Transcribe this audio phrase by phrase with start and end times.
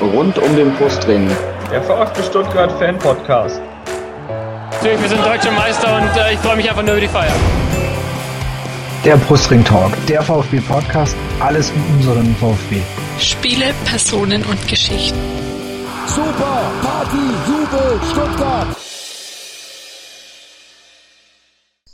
[0.00, 1.28] Rund um den Brustring.
[1.72, 3.60] Der VfB Stuttgart Fan Podcast.
[4.70, 7.34] Natürlich, wir sind deutsche Meister und äh, ich freue mich einfach nur über die Feier.
[9.04, 12.80] Der Brustring Talk, der VfB Podcast, alles um unseren VfB.
[13.18, 15.18] Spiele, Personen und Geschichten.
[16.06, 17.16] Super, Party,
[17.48, 18.68] Jubel, Stuttgart.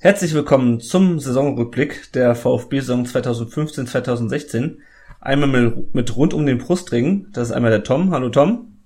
[0.01, 4.77] Herzlich willkommen zum Saisonrückblick der VfB-Saison 2015-2016.
[5.25, 7.29] Einmal mit rund um den Brustring.
[7.33, 8.11] Das ist einmal der Tom.
[8.11, 8.77] Hallo Tom.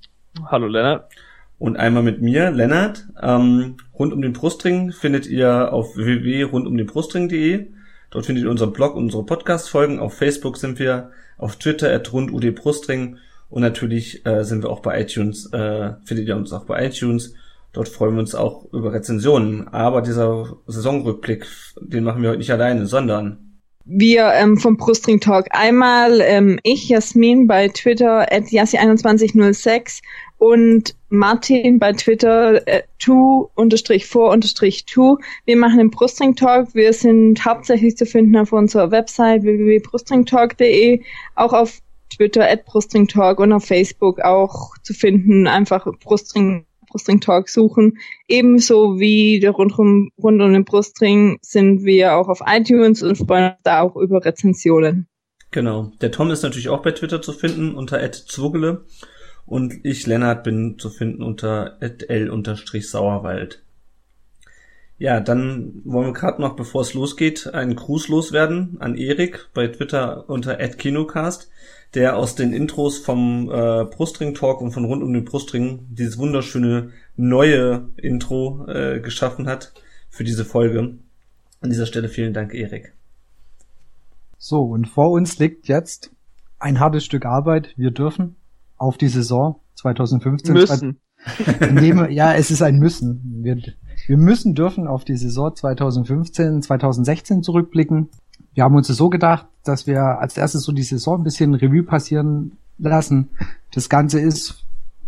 [0.46, 1.10] Hallo Lennart.
[1.58, 3.08] Und einmal mit mir, Lennart.
[3.20, 7.66] Ähm, rund um den Brustring findet ihr auf www.rundumdenbrustring.de.
[8.12, 9.98] Dort findet ihr unseren Blog, unsere Podcast-Folgen.
[9.98, 13.16] Auf Facebook sind wir, auf Twitter at rundudbrustring
[13.50, 17.34] und natürlich äh, sind wir auch bei iTunes, äh, findet ihr uns auch bei iTunes.
[17.72, 19.66] Dort freuen wir uns auch über Rezensionen.
[19.66, 21.48] Aber dieser Saisonrückblick,
[21.80, 23.47] den machen wir heute nicht alleine, sondern
[23.88, 25.46] wir ähm, vom Brustring Talk.
[25.50, 30.02] Einmal ähm, ich, Jasmin, bei Twitter at Yassi2106
[30.36, 35.18] und Martin bei Twitter äh, two unterstrich vor unterstrich two.
[35.46, 36.74] Wir machen den Brustring Talk.
[36.74, 41.02] Wir sind hauptsächlich zu finden auf unserer Website www.brustringtalk.de,
[41.34, 41.80] auch auf
[42.14, 45.46] Twitter at Brustring Talk und auf Facebook auch zu finden.
[45.46, 47.98] Einfach Brustring Brustring Talk suchen.
[48.26, 53.50] Ebenso wie der rundum, rund um den Brustring sind wir auch auf iTunes und freuen
[53.50, 55.06] uns da auch über Rezensionen.
[55.50, 55.92] Genau.
[56.00, 58.84] Der Tom ist natürlich auch bei Twitter zu finden unter @zwugele
[59.46, 63.62] und ich Lennart bin zu finden unter l-sauerwald.
[64.98, 69.68] Ja, dann wollen wir gerade noch, bevor es losgeht, einen Gruß loswerden an Erik bei
[69.68, 71.50] Twitter unter @kinocast
[71.94, 76.18] der aus den Intros vom äh, Brustring Talk und von rund um den Brustring dieses
[76.18, 79.72] wunderschöne neue Intro äh, geschaffen hat
[80.10, 80.98] für diese Folge.
[81.60, 82.92] An dieser Stelle vielen Dank, Erik.
[84.36, 86.12] So, und vor uns liegt jetzt
[86.58, 87.74] ein hartes Stück Arbeit.
[87.76, 88.36] Wir dürfen
[88.76, 90.54] auf die Saison 2015.
[90.54, 91.00] Müssen.
[91.72, 93.42] Nehmen, ja, es ist ein Müssen.
[93.42, 93.56] Wir,
[94.06, 98.10] wir müssen dürfen auf die Saison 2015, 2016 zurückblicken
[98.58, 101.84] wir haben uns so gedacht, dass wir als erstes so die Saison ein bisschen Revue
[101.84, 103.28] passieren lassen.
[103.72, 104.64] Das Ganze ist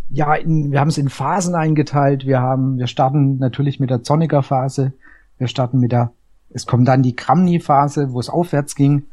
[0.09, 2.27] ja, in, wir haben es in Phasen eingeteilt.
[2.27, 4.93] Wir haben, wir starten natürlich mit der Zonniger Phase.
[5.37, 6.13] Wir starten mit der,
[6.51, 9.07] es kommt dann die Kramni Phase, wo es aufwärts ging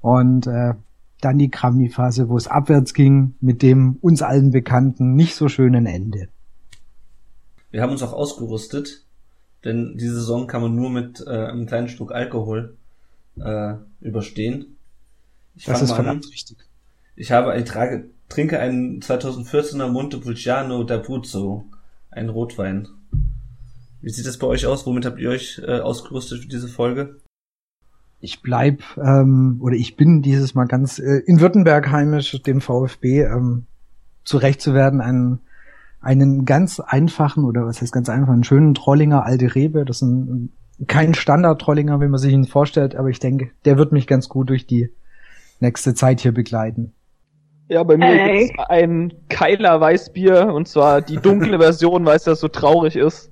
[0.00, 0.74] und äh,
[1.20, 5.48] dann die Kramni Phase, wo es abwärts ging, mit dem uns allen bekannten nicht so
[5.48, 6.28] schönen Ende.
[7.72, 9.04] Wir haben uns auch ausgerüstet,
[9.64, 12.76] denn diese Saison kann man nur mit äh, einem kleinen Stück Alkohol
[13.38, 14.76] äh, überstehen.
[15.56, 16.30] Ich das ist verdammt an.
[16.30, 16.58] richtig.
[17.16, 21.64] Ich habe, ich trage, trinke einen 2014er Montepulciano d'Abruzzo,
[22.10, 22.88] einen Rotwein.
[24.00, 24.86] Wie sieht das bei euch aus?
[24.86, 27.16] Womit habt ihr euch äh, ausgerüstet für diese Folge?
[28.20, 33.22] Ich bleib ähm, oder ich bin dieses Mal ganz äh, in Württemberg heimisch, dem VfB
[33.22, 33.66] ähm,
[34.24, 35.40] zurecht zu werden, einen
[36.00, 39.84] einen ganz einfachen oder was heißt ganz einfach, einen schönen Trollinger Alte Rebe.
[39.84, 40.52] Das ist ein
[40.86, 44.48] kein Standard-Trollinger, wie man sich ihn vorstellt, aber ich denke, der wird mich ganz gut
[44.48, 44.90] durch die
[45.60, 46.94] nächste Zeit hier begleiten.
[47.68, 48.48] Ja, bei mir hey.
[48.48, 53.30] gibt's ein Keiler Weißbier und zwar die dunkle Version, weil es ja so traurig ist.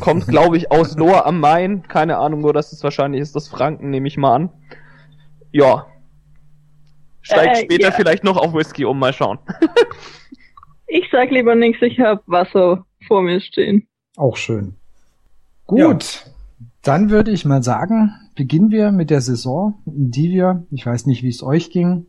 [0.00, 1.82] Kommt, glaube ich, aus Lohr am Main.
[1.86, 2.84] Keine Ahnung, wo das ist.
[2.84, 4.50] Wahrscheinlich ist das Franken, nehme ich mal an.
[5.52, 5.86] Ja.
[7.22, 7.90] Steigt äh, später ja.
[7.92, 9.38] vielleicht noch auf Whisky um, mal schauen.
[10.86, 13.86] ich sag lieber nichts, ich habe Wasser vor mir stehen.
[14.16, 14.76] Auch schön.
[15.66, 16.24] Gut.
[16.24, 16.32] Ja.
[16.88, 21.04] Dann würde ich mal sagen, beginnen wir mit der Saison, in die wir, ich weiß
[21.04, 22.06] nicht, wie es euch ging,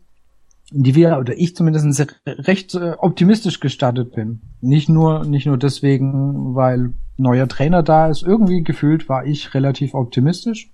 [0.72, 4.40] in die wir, oder ich zumindest recht äh, optimistisch gestartet bin.
[4.62, 8.24] Nicht nur, nicht nur deswegen, weil neuer Trainer da ist.
[8.24, 10.72] Irgendwie gefühlt war ich relativ optimistisch.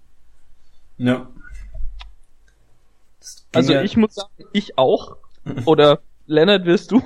[0.97, 1.27] Ja.
[3.53, 5.17] Also ja ich muss sagen, ich auch.
[5.65, 7.01] Oder Lennart, wirst du?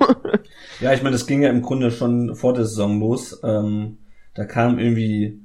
[0.80, 3.40] ja, ich meine, das ging ja im Grunde schon vor der Saison los.
[3.42, 3.96] Ähm,
[4.34, 5.40] da kam irgendwie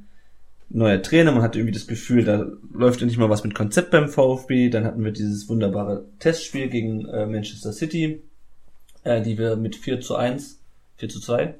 [0.69, 3.91] neuer Trainer, man hatte irgendwie das Gefühl, da läuft ja nicht mal was mit Konzept
[3.91, 4.69] beim VfB.
[4.69, 8.23] Dann hatten wir dieses wunderbare Testspiel gegen äh, Manchester City,
[9.03, 10.59] äh, die wir mit 4 zu 1,
[10.97, 11.55] 4 zu 2,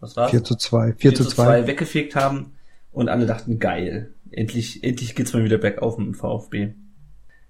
[0.00, 0.30] was war's?
[0.30, 1.44] 4 zu 2, 4, 4 zu 2.
[1.44, 2.52] 2 weggefegt haben
[2.92, 6.72] und alle dachten, geil, endlich, endlich geht's mal wieder bergauf mit dem VfB.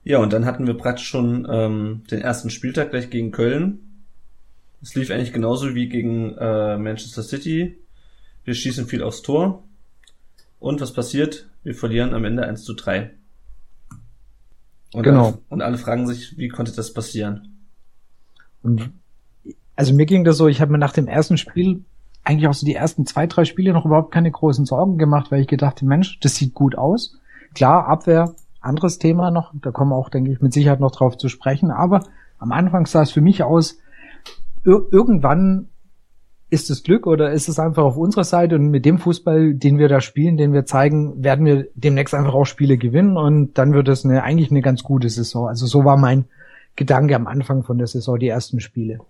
[0.04, 4.04] Ja, und dann hatten wir praktisch schon ähm, den ersten Spieltag gleich gegen Köln.
[4.80, 7.78] Es lief eigentlich genauso wie gegen äh, Manchester City.
[8.44, 9.64] Wir schießen viel aufs Tor,
[10.58, 11.48] und was passiert?
[11.62, 13.10] Wir verlieren am Ende 1 zu 3.
[14.94, 15.26] Und genau.
[15.26, 17.66] Alle, und alle fragen sich, wie konnte das passieren?
[18.62, 18.90] Und
[19.74, 21.84] also mir ging das so, ich habe mir nach dem ersten Spiel
[22.24, 25.42] eigentlich auch so die ersten zwei, drei Spiele noch überhaupt keine großen Sorgen gemacht, weil
[25.42, 27.18] ich gedacht, Mensch, das sieht gut aus.
[27.54, 31.16] Klar, Abwehr, anderes Thema noch, da kommen wir auch, denke ich, mit Sicherheit noch drauf
[31.16, 32.00] zu sprechen, aber
[32.38, 33.78] am Anfang sah es für mich aus,
[34.64, 35.68] ir irgendwann
[36.48, 39.78] ist es Glück oder ist es einfach auf unserer Seite und mit dem Fußball, den
[39.78, 43.72] wir da spielen, den wir zeigen, werden wir demnächst einfach auch Spiele gewinnen und dann
[43.72, 45.48] wird es eine, eigentlich eine ganz gute Saison.
[45.48, 46.26] Also so war mein
[46.76, 49.00] Gedanke am Anfang von der Saison, die ersten Spiele.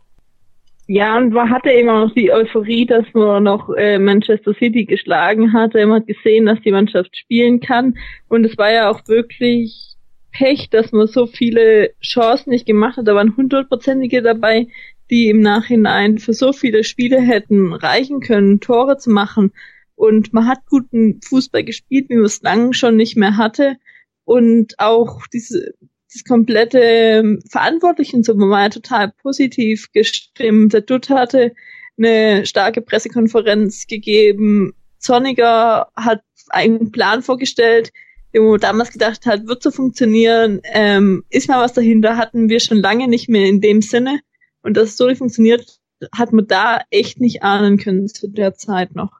[0.89, 4.85] Ja, und man hatte eben auch noch die Euphorie, dass man noch äh, Manchester City
[4.85, 5.85] geschlagen hatte.
[5.85, 7.99] Man hat gesehen, dass die Mannschaft spielen kann.
[8.29, 9.97] Und es war ja auch wirklich
[10.31, 13.09] Pech, dass man so viele Chancen nicht gemacht hat.
[13.09, 14.69] Da waren hundertprozentige dabei,
[15.11, 19.53] die im Nachhinein für so viele Spiele hätten reichen können, Tore zu machen.
[19.95, 23.77] Und man hat guten Fußball gespielt, wie man es lange schon nicht mehr hatte.
[24.25, 25.75] Und auch diese,
[26.13, 30.73] das komplette ähm, Verantwortlichen so war ja total positiv gestimmt.
[30.73, 31.53] Der Dutt hatte
[31.97, 34.75] eine starke Pressekonferenz gegeben.
[34.99, 37.93] Zorniger hat einen Plan vorgestellt,
[38.35, 40.61] den man damals gedacht hat, wird so funktionieren.
[40.65, 44.21] Ähm, ist mal was dahinter, hatten wir schon lange nicht mehr in dem Sinne.
[44.67, 45.79] Und dass es so funktioniert,
[46.13, 49.13] hat man da echt nicht ahnen können zu der Zeit noch.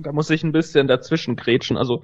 [0.00, 1.76] Da muss ich ein bisschen dazwischen grätschen.
[1.76, 2.02] Also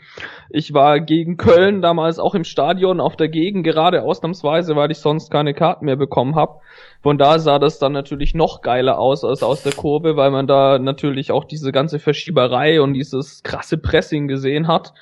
[0.49, 4.99] ich war gegen Köln damals auch im Stadion auf der Gegend, gerade ausnahmsweise, weil ich
[4.99, 6.61] sonst keine Karten mehr bekommen habe.
[7.03, 10.47] Von da sah das dann natürlich noch geiler aus als aus der Kurve, weil man
[10.47, 14.95] da natürlich auch diese ganze Verschieberei und dieses krasse Pressing gesehen hat.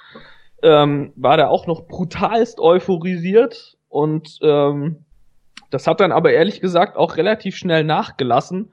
[0.62, 5.04] Ähm, war da auch noch brutalst euphorisiert und ähm,
[5.70, 8.70] das hat dann aber ehrlich gesagt auch relativ schnell nachgelassen,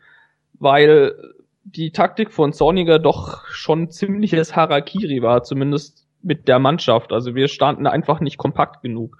[0.59, 1.15] weil
[1.63, 7.11] die Taktik von Zorniger doch schon ziemliches Harakiri war, zumindest mit der Mannschaft.
[7.11, 9.17] Also wir standen einfach nicht kompakt genug.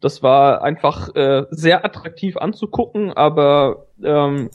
[0.00, 4.50] Das war einfach äh, sehr attraktiv anzugucken, aber ähm,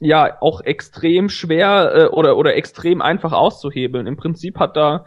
[0.00, 4.06] ja auch extrem schwer äh, oder oder extrem einfach auszuhebeln.
[4.06, 5.04] Im Prinzip hat da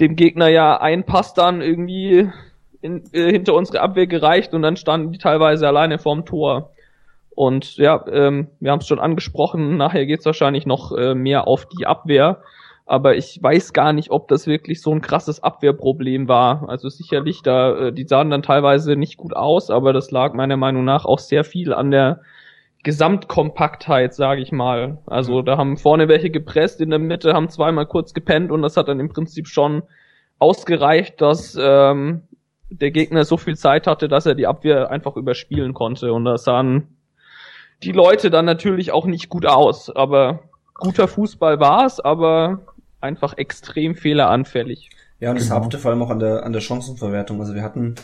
[0.00, 2.30] dem Gegner ja ein Pass dann irgendwie
[2.82, 6.70] in, äh, hinter unsere Abwehr gereicht und dann standen die teilweise alleine vorm Tor.
[7.34, 11.66] Und ja, ähm, wir haben es schon angesprochen, nachher geht's wahrscheinlich noch äh, mehr auf
[11.66, 12.42] die Abwehr.
[12.84, 16.68] Aber ich weiß gar nicht, ob das wirklich so ein krasses Abwehrproblem war.
[16.68, 20.56] Also sicherlich, da, äh, die sahen dann teilweise nicht gut aus, aber das lag meiner
[20.56, 22.20] Meinung nach auch sehr viel an der
[22.82, 24.98] Gesamtkompaktheit, sage ich mal.
[25.06, 28.76] Also da haben vorne welche gepresst, in der Mitte haben zweimal kurz gepennt und das
[28.76, 29.84] hat dann im Prinzip schon
[30.40, 32.22] ausgereicht, dass ähm,
[32.74, 36.12] der Gegner so viel Zeit hatte, dass er die Abwehr einfach überspielen konnte.
[36.12, 36.96] Und da sahen
[37.82, 39.90] die Leute dann natürlich auch nicht gut aus.
[39.90, 40.40] Aber
[40.74, 42.60] guter Fußball war es, aber
[43.00, 44.90] einfach extrem fehleranfällig.
[45.20, 45.60] Ja, und das genau.
[45.60, 47.40] haupte vor allem auch an der, an der Chancenverwertung.
[47.40, 47.94] Also wir hatten,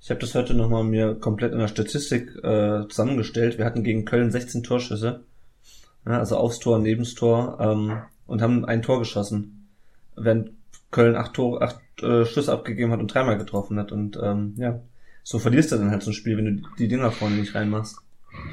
[0.00, 3.58] ich habe das heute nochmal mir komplett in der Statistik äh, zusammengestellt.
[3.58, 5.24] Wir hatten gegen Köln 16 Torschüsse.
[6.06, 9.68] Ja, also aufs Tor, nebens Tor ähm, und haben ein Tor geschossen.
[10.16, 10.50] Während
[10.90, 13.92] Köln acht, Tore, acht äh, abgegeben hat und dreimal getroffen hat.
[13.92, 14.80] Und ähm, ja,
[15.22, 17.98] so verlierst du dann halt so ein Spiel, wenn du die Dinger vorne nicht reinmachst.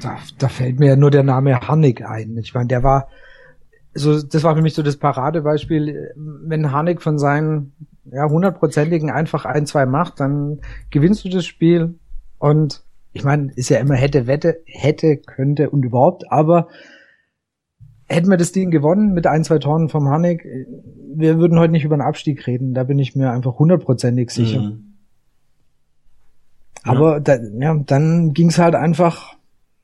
[0.00, 2.36] Da, da fällt mir ja nur der Name Hannig ein.
[2.38, 3.08] Ich meine, der war
[3.94, 6.12] so, das war für mich so das Paradebeispiel.
[6.16, 7.72] Wenn Hanek von seinen
[8.10, 10.60] ja hundertprozentigen einfach ein, zwei macht, dann
[10.90, 11.94] gewinnst du das Spiel.
[12.38, 16.68] Und ich meine, ist ja immer hätte, wette, hätte, könnte und überhaupt, aber
[18.12, 20.46] hätten wir das Ding gewonnen mit ein, zwei Tonnen vom Hanek,
[21.14, 22.74] wir würden heute nicht über den Abstieg reden.
[22.74, 24.60] Da bin ich mir einfach hundertprozentig sicher.
[24.60, 24.94] Mhm.
[26.84, 27.20] Aber ja.
[27.20, 29.36] Da, ja, dann ging es halt einfach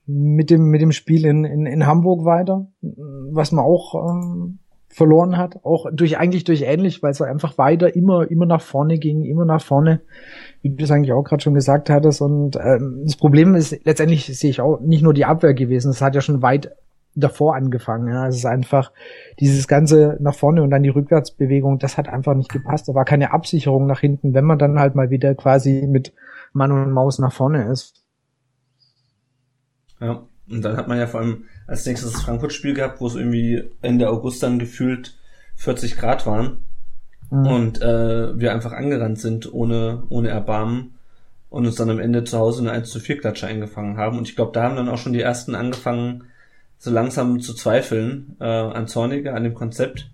[0.06, 4.58] mit dem mit dem Spiel in, in, in Hamburg weiter, was man auch ähm,
[4.88, 8.98] verloren hat, auch durch eigentlich durch ähnlich, weil es einfach weiter immer immer nach vorne
[8.98, 10.00] ging, immer nach vorne,
[10.62, 12.22] wie du das eigentlich auch gerade schon gesagt hattest.
[12.22, 16.00] Und ähm, das Problem ist letztendlich sehe ich auch nicht nur die Abwehr gewesen, es
[16.00, 16.74] hat ja schon weit
[17.20, 18.08] davor angefangen.
[18.08, 18.28] Ja.
[18.28, 18.92] Es ist einfach
[19.40, 22.88] dieses ganze nach vorne und dann die Rückwärtsbewegung, das hat einfach nicht gepasst.
[22.88, 26.12] Da war keine Absicherung nach hinten, wenn man dann halt mal wieder quasi mit
[26.52, 28.04] Mann und Maus nach vorne ist.
[30.00, 33.16] Ja, und dann hat man ja vor allem als nächstes das Frankfurt-Spiel gehabt, wo es
[33.16, 35.18] irgendwie Ende August dann gefühlt
[35.56, 36.64] 40 Grad waren
[37.30, 37.46] mhm.
[37.46, 40.94] und äh, wir einfach angerannt sind ohne, ohne Erbarmen
[41.50, 44.18] und uns dann am Ende zu Hause eine 1 zu 4 Klatsche eingefangen haben.
[44.18, 46.24] Und ich glaube, da haben dann auch schon die ersten angefangen,
[46.78, 50.10] so langsam zu zweifeln äh, an Zorniger, an dem Konzept.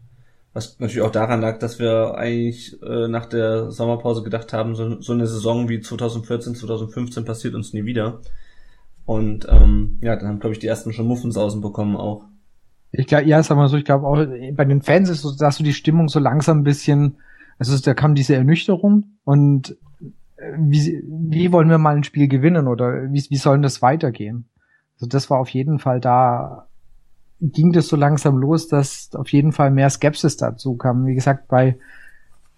[0.54, 5.00] Was natürlich auch daran lag, dass wir eigentlich äh, nach der Sommerpause gedacht haben, so,
[5.00, 8.20] so eine Saison wie 2014, 2015 passiert uns nie wieder.
[9.04, 12.24] Und ähm, ja, dann haben, glaube ich, die ersten schon Muffensausen bekommen auch.
[12.92, 15.58] Ich glaube, ja, sag mal so, ich glaube auch, bei den Fans ist so, dass
[15.58, 17.16] du die Stimmung so langsam ein bisschen,
[17.58, 19.76] also da kam diese Ernüchterung und
[20.36, 24.46] äh, wie, wie wollen wir mal ein Spiel gewinnen oder wie, wie sollen das weitergehen?
[25.04, 26.66] Also das war auf jeden Fall da,
[27.38, 31.04] ging das so langsam los, dass auf jeden Fall mehr Skepsis dazu kam.
[31.04, 31.76] Wie gesagt, bei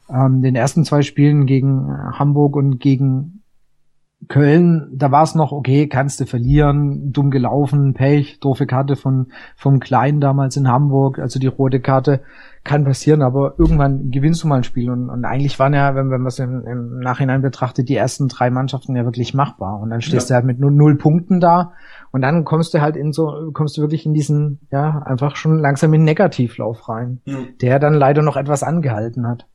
[0.08, 3.42] ähm, den ersten zwei Spielen gegen Hamburg und gegen
[4.28, 9.32] Köln, da war es noch okay, kannst du verlieren, dumm gelaufen, Pech, doofe Karte von
[9.56, 12.22] vom Kleinen damals in Hamburg, also die rote Karte
[12.66, 16.10] kann passieren, aber irgendwann gewinnst du mal ein Spiel und, und eigentlich waren ja, wenn,
[16.10, 19.90] wenn man es im, im, Nachhinein betrachtet, die ersten drei Mannschaften ja wirklich machbar und
[19.90, 20.34] dann stehst ja.
[20.34, 21.72] du halt mit nur null Punkten da
[22.10, 25.58] und dann kommst du halt in so, kommst du wirklich in diesen, ja, einfach schon
[25.58, 27.38] langsam in Negativlauf rein, ja.
[27.62, 29.46] der dann leider noch etwas angehalten hat.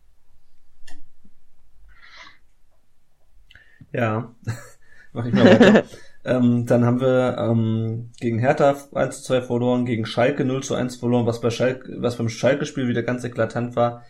[3.93, 4.31] Ja,
[5.13, 5.83] mach ich mal weiter.
[6.23, 10.75] ähm, dann haben wir ähm, gegen Hertha 1 zu 2 verloren, gegen Schalke 0 zu
[10.75, 14.03] 1 verloren, was bei Schalke, was beim Schalke-Spiel wieder ganz eklatant war.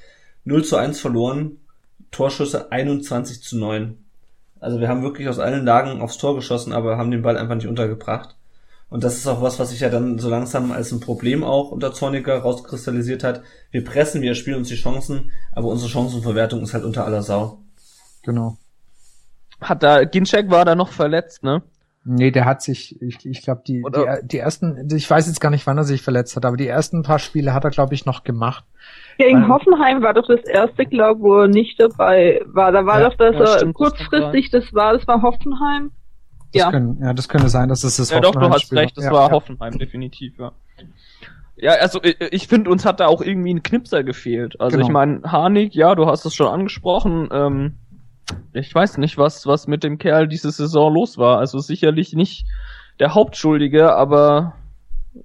[0.44, 1.58] 0 zu 1 verloren,
[2.12, 3.98] Torschüsse 21 zu 9.
[4.60, 7.56] Also wir haben wirklich aus allen Lagen aufs Tor geschossen, aber haben den Ball einfach
[7.56, 8.36] nicht untergebracht.
[8.90, 11.72] Und das ist auch was, was sich ja dann so langsam als ein Problem auch
[11.72, 13.42] unter Zorniger rauskristallisiert hat.
[13.72, 17.60] Wir pressen, wir spielen uns die Chancen, aber unsere Chancenverwertung ist halt unter aller Sau.
[18.24, 18.58] Genau.
[19.62, 21.64] Hat da, Ginczek war da noch verletzt, ne?
[22.04, 25.52] Nee, der hat sich, ich, ich glaube, die, die, die ersten, ich weiß jetzt gar
[25.52, 28.08] nicht, wann er sich verletzt hat, aber die ersten paar Spiele hat er, glaube ich,
[28.08, 28.64] noch gemacht.
[29.20, 32.72] Gegen Weil, Hoffenheim war doch das erste, glaube wo er nicht dabei war.
[32.72, 35.92] Da war ja, doch, dass ja, er stimmt, kurzfristig, das, das war, das war Hoffenheim.
[36.54, 36.72] Das ja.
[36.72, 39.12] Können, ja, das könnte sein, dass es das Ja, doch, du hast recht, das ja,
[39.12, 39.32] war ja.
[39.32, 40.52] Hoffenheim, definitiv, ja.
[41.56, 44.60] Ja, also ich, ich finde, uns hat da auch irgendwie ein Knipser gefehlt.
[44.60, 44.88] Also genau.
[44.88, 47.76] ich meine, Harnik, ja, du hast es schon angesprochen, ähm,
[48.54, 51.40] ich weiß nicht, was, was mit dem Kerl diese Saison los war.
[51.40, 52.46] Also sicherlich nicht
[53.00, 54.56] der Hauptschuldige, aber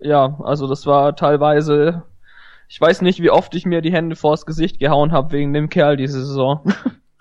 [0.00, 2.02] ja, also das war teilweise,
[2.68, 5.68] ich weiß nicht, wie oft ich mir die Hände vors Gesicht gehauen habe wegen dem
[5.68, 6.60] Kerl diese Saison.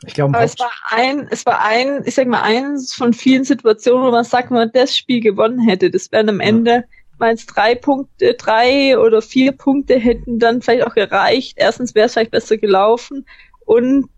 [0.05, 4.05] Ich glaube, es war ein, es war ein, ich sag mal, eins von vielen Situationen,
[4.05, 6.83] wo man sagt, wenn man das Spiel gewonnen hätte, das wären am Ende, ja.
[7.17, 11.53] meins drei Punkte, drei oder vier Punkte hätten dann vielleicht auch gereicht.
[11.55, 13.25] Erstens wäre es vielleicht besser gelaufen
[13.65, 14.09] und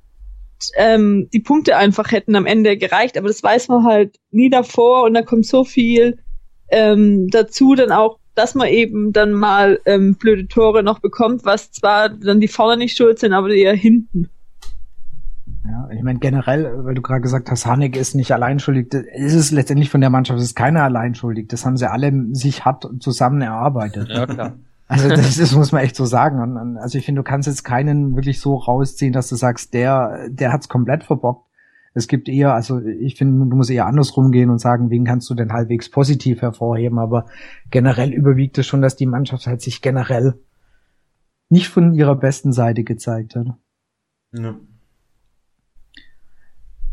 [0.75, 5.03] ähm, die Punkte einfach hätten am Ende gereicht, aber das weiß man halt nie davor
[5.03, 6.17] und da kommt so viel
[6.69, 11.71] ähm, dazu, dann auch, dass man eben dann mal ähm, blöde Tore noch bekommt, was
[11.71, 14.29] zwar dann die vorne nicht schuld sind, aber eher hinten.
[15.65, 19.33] Ja, ich meine generell, weil du gerade gesagt hast, Hanek ist nicht allein schuldig, ist
[19.33, 21.49] es letztendlich von der Mannschaft, es ist keiner allein schuldig.
[21.49, 24.09] Das haben sie alle sich hart zusammen erarbeitet.
[24.09, 24.53] Ja, klar.
[24.88, 26.77] Also das, das muss man echt so sagen.
[26.77, 30.53] Also ich finde, du kannst jetzt keinen wirklich so rausziehen, dass du sagst, der, der
[30.53, 31.46] hat's komplett verbockt.
[31.94, 35.29] Es gibt eher, also ich finde, du musst eher andersrum gehen und sagen, wen kannst
[35.29, 37.00] du denn halbwegs positiv hervorheben.
[37.00, 37.25] Aber
[37.72, 40.36] generell überwiegt es schon, dass die Mannschaft halt sich generell
[41.50, 43.48] nicht von ihrer besten Seite gezeigt hat.
[44.32, 44.56] Ja.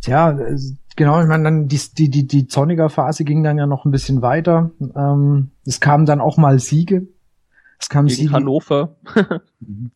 [0.01, 0.39] Tja,
[0.97, 3.91] genau, ich meine, dann die, die, die, die Zorniger Phase ging dann ja noch ein
[3.91, 4.71] bisschen weiter.
[4.97, 7.07] Ähm, es kamen dann auch mal Siege,
[7.79, 8.97] es kam gegen Siege, Hannover.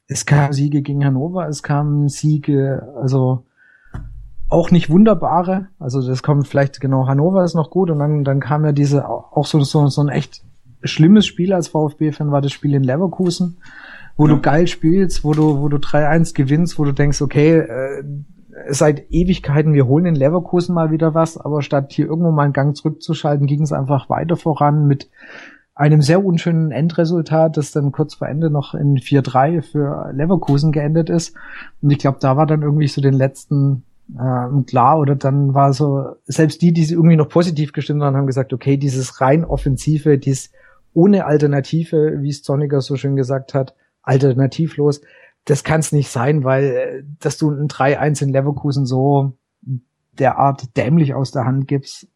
[0.07, 3.45] es kam Siege gegen Hannover, es kamen Siege, also
[4.49, 5.69] auch nicht wunderbare.
[5.79, 9.09] Also das kommt vielleicht genau Hannover ist noch gut und dann dann kam ja diese
[9.09, 10.43] auch so so, so ein echt
[10.83, 13.59] schlimmes Spiel als VfB-Fan war das Spiel in Leverkusen,
[14.17, 14.35] wo ja.
[14.35, 18.05] du geil spielst, wo du wo du 3-1 gewinnst, wo du denkst, okay, äh,
[18.71, 22.53] seit Ewigkeiten, wir holen in Leverkusen mal wieder was, aber statt hier irgendwo mal einen
[22.53, 25.11] Gang zurückzuschalten, ging es einfach weiter voran mit
[25.79, 31.09] einem sehr unschönen Endresultat, das dann kurz vor Ende noch in 4-3 für Leverkusen geendet
[31.09, 31.37] ist.
[31.81, 33.85] Und ich glaube, da war dann irgendwie so den letzten
[34.19, 38.17] äh, klar, oder dann war so, selbst die, die sie irgendwie noch positiv gestimmt waren,
[38.17, 40.51] haben gesagt, okay, dieses rein offensive, dieses
[40.95, 45.01] ohne Alternative, wie es Zorniger so schön gesagt hat, alternativlos,
[45.45, 49.35] das kann es nicht sein, weil äh, dass du ein 3-1 in Leverkusen so
[50.19, 52.09] derart dämlich aus der Hand gibst,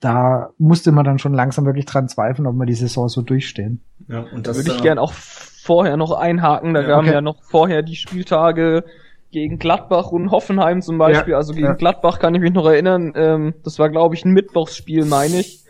[0.00, 3.82] da musste man dann schon langsam wirklich dran zweifeln, ob wir die Saison so durchstehen.
[4.08, 6.74] Ja, und das würde ich gern auch vorher noch einhaken.
[6.74, 7.14] Da ja, haben okay.
[7.14, 8.84] ja noch vorher die Spieltage
[9.30, 11.32] gegen Gladbach und Hoffenheim zum Beispiel.
[11.32, 11.74] Ja, also gegen ja.
[11.74, 13.12] Gladbach kann ich mich noch erinnern.
[13.16, 15.64] Ähm, das war, glaube ich, ein Mittwochsspiel, meine ich.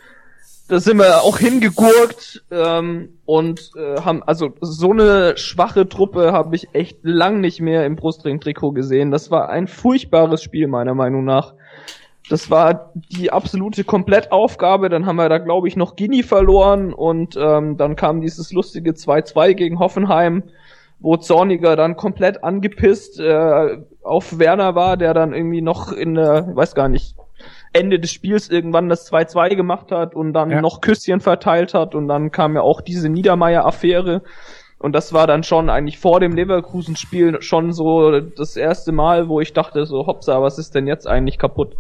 [0.69, 6.55] Da sind wir auch hingegurkt ähm, und äh, haben also so eine schwache Truppe habe
[6.55, 9.11] ich echt lang nicht mehr im Brustring-Trikot gesehen.
[9.11, 11.55] Das war ein furchtbares Spiel meiner Meinung nach.
[12.29, 14.89] Das war die absolute Komplettaufgabe.
[14.89, 18.93] Dann haben wir da, glaube ich, noch Guinea verloren und ähm, dann kam dieses lustige
[18.93, 20.43] 2-2 gegen Hoffenheim,
[21.01, 26.55] wo Zorniger dann komplett angepisst äh, auf Werner war, der dann irgendwie noch in der,
[26.55, 27.15] weiß gar nicht,
[27.73, 30.61] Ende des Spiels irgendwann das 2-2 gemacht hat und dann ja.
[30.61, 34.23] noch Küsschen verteilt hat und dann kam ja auch diese Niedermeyer-Affäre.
[34.79, 39.41] Und das war dann schon eigentlich vor dem Leverkusen-Spiel schon so das erste Mal, wo
[39.41, 41.75] ich dachte so, hoppsa, was ist denn jetzt eigentlich kaputt?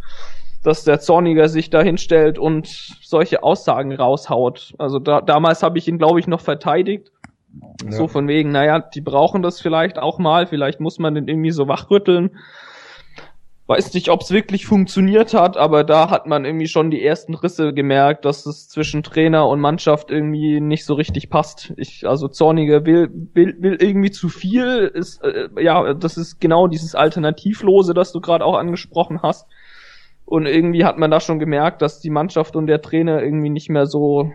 [0.68, 2.66] Dass der Zorniger sich da hinstellt und
[3.02, 4.74] solche Aussagen raushaut.
[4.76, 7.10] Also da, damals habe ich ihn, glaube ich, noch verteidigt.
[7.82, 7.92] Ja.
[7.92, 11.52] So von wegen, naja, die brauchen das vielleicht auch mal, vielleicht muss man den irgendwie
[11.52, 12.36] so wachrütteln.
[13.66, 17.34] weiß nicht, ob es wirklich funktioniert hat, aber da hat man irgendwie schon die ersten
[17.34, 21.72] Risse gemerkt, dass es zwischen Trainer und Mannschaft irgendwie nicht so richtig passt.
[21.78, 24.90] Ich, also Zorniger will, will, will irgendwie zu viel.
[24.92, 29.46] Ist, äh, ja, das ist genau dieses Alternativlose, das du gerade auch angesprochen hast.
[30.28, 33.70] Und irgendwie hat man da schon gemerkt, dass die Mannschaft und der Trainer irgendwie nicht
[33.70, 34.30] mehr so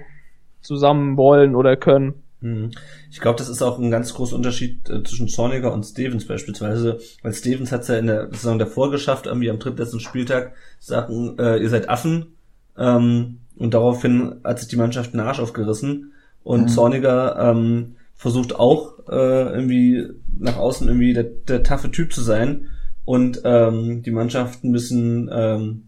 [0.60, 2.16] zusammen wollen oder können.
[2.42, 2.72] Mhm.
[3.12, 6.98] Ich glaube, das ist auch ein ganz großer Unterschied äh, zwischen Zorniger und Stevens beispielsweise,
[7.22, 11.38] weil Stevens hat es ja in der Saison davor geschafft, irgendwie am drittletzten Spieltag sagen,
[11.38, 12.38] äh, ihr seid Affen
[12.76, 16.68] ähm, und daraufhin hat sich die Mannschaft den Arsch aufgerissen und mhm.
[16.70, 20.08] Zorniger ähm, versucht auch äh, irgendwie
[20.40, 22.72] nach außen irgendwie der, der taffe Typ zu sein
[23.06, 25.84] und ähm, die Mannschaft ein bisschen ähm,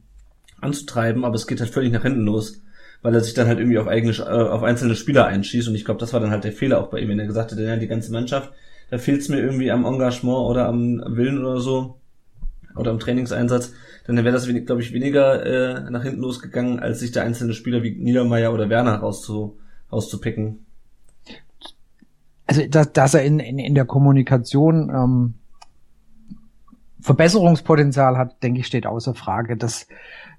[0.62, 2.62] anzutreiben, aber es geht halt völlig nach hinten los,
[3.02, 5.86] weil er sich dann halt irgendwie auf eigene, äh, auf einzelne Spieler einschießt und ich
[5.86, 7.76] glaube, das war dann halt der Fehler auch bei ihm, wenn er gesagt hat, ja,
[7.78, 8.52] die ganze Mannschaft,
[8.90, 12.00] da fehlt es mir irgendwie am Engagement oder am Willen oder so
[12.76, 13.74] oder am Trainingseinsatz,
[14.06, 17.82] dann wäre das, glaube ich, weniger äh, nach hinten losgegangen, als sich der einzelne Spieler
[17.84, 19.58] wie Niedermeyer oder Werner rauszu,
[19.92, 20.66] rauszupicken.
[22.46, 25.34] Also, dass, dass er in, in, in der Kommunikation ähm,
[27.06, 29.58] Verbesserungspotenzial hat, denke ich, steht außer Frage.
[29.58, 29.88] Das,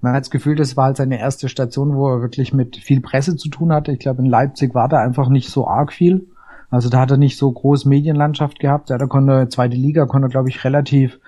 [0.00, 3.00] man hat das Gefühl, das war halt seine erste Station, wo er wirklich mit viel
[3.00, 3.92] Presse zu tun hatte.
[3.92, 6.26] Ich glaube, in Leipzig war da einfach nicht so arg viel.
[6.68, 8.90] Also da hat er nicht so groß Medienlandschaft gehabt.
[8.90, 11.20] Ja, da konnte zweite Liga, konnte glaube ich relativ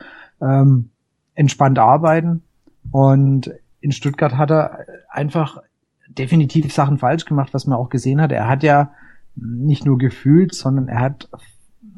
[0.43, 0.91] ähm,
[1.37, 2.43] entspannt arbeiten.
[2.91, 5.59] Und in Stuttgart hat er einfach
[6.09, 8.33] definitiv Sachen falsch gemacht, was man auch gesehen hat.
[8.33, 8.91] Er hat ja
[9.37, 11.29] nicht nur gefühlt, sondern er hat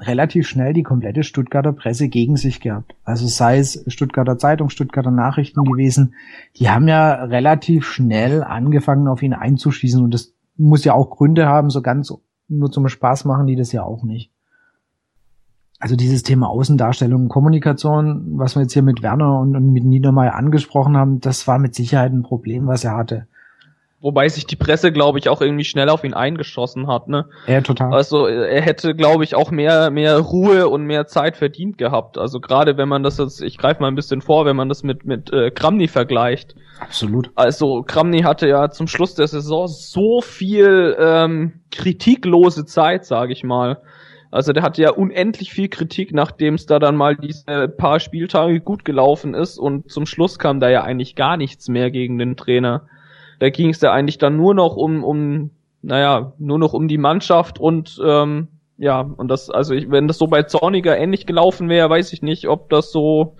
[0.00, 2.94] relativ schnell die komplette Stuttgarter Presse gegen sich gehabt.
[3.04, 6.14] Also sei es Stuttgarter Zeitung, Stuttgarter Nachrichten gewesen,
[6.56, 11.46] die haben ja relativ schnell angefangen, auf ihn einzuschießen und das muss ja auch Gründe
[11.46, 12.12] haben, so ganz
[12.48, 14.32] nur zum Spaß machen die das ja auch nicht.
[15.78, 20.34] Also dieses Thema Außendarstellung, Kommunikation, was wir jetzt hier mit Werner und, und mit Niedermeyer
[20.34, 23.26] angesprochen haben, das war mit Sicherheit ein Problem, was er hatte.
[24.02, 27.26] Wobei sich die Presse, glaube ich, auch irgendwie schnell auf ihn eingeschossen hat, ne?
[27.46, 27.92] Ja, total.
[27.92, 32.16] Also er hätte, glaube ich, auch mehr, mehr Ruhe und mehr Zeit verdient gehabt.
[32.16, 34.82] Also gerade wenn man das jetzt, ich greife mal ein bisschen vor, wenn man das
[34.82, 36.54] mit, mit äh, Kramny vergleicht.
[36.80, 37.30] Absolut.
[37.34, 43.44] Also Kramny hatte ja zum Schluss der Saison so viel ähm, kritiklose Zeit, sage ich
[43.44, 43.82] mal.
[44.30, 48.60] Also der hatte ja unendlich viel Kritik, nachdem es da dann mal diese paar Spieltage
[48.60, 52.36] gut gelaufen ist und zum Schluss kam da ja eigentlich gar nichts mehr gegen den
[52.36, 52.86] Trainer.
[53.40, 55.50] Da ging es ja eigentlich dann nur noch um, um,
[55.82, 60.16] naja, nur noch um die Mannschaft und ähm, ja, und das, also ich, wenn das
[60.16, 63.36] so bei Zorniger ähnlich gelaufen wäre, weiß ich nicht, ob das so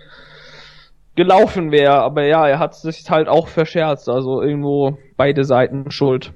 [1.15, 1.95] gelaufen wäre.
[2.01, 6.33] Aber ja, er hat sich halt auch verscherzt, also irgendwo beide Seiten schuld.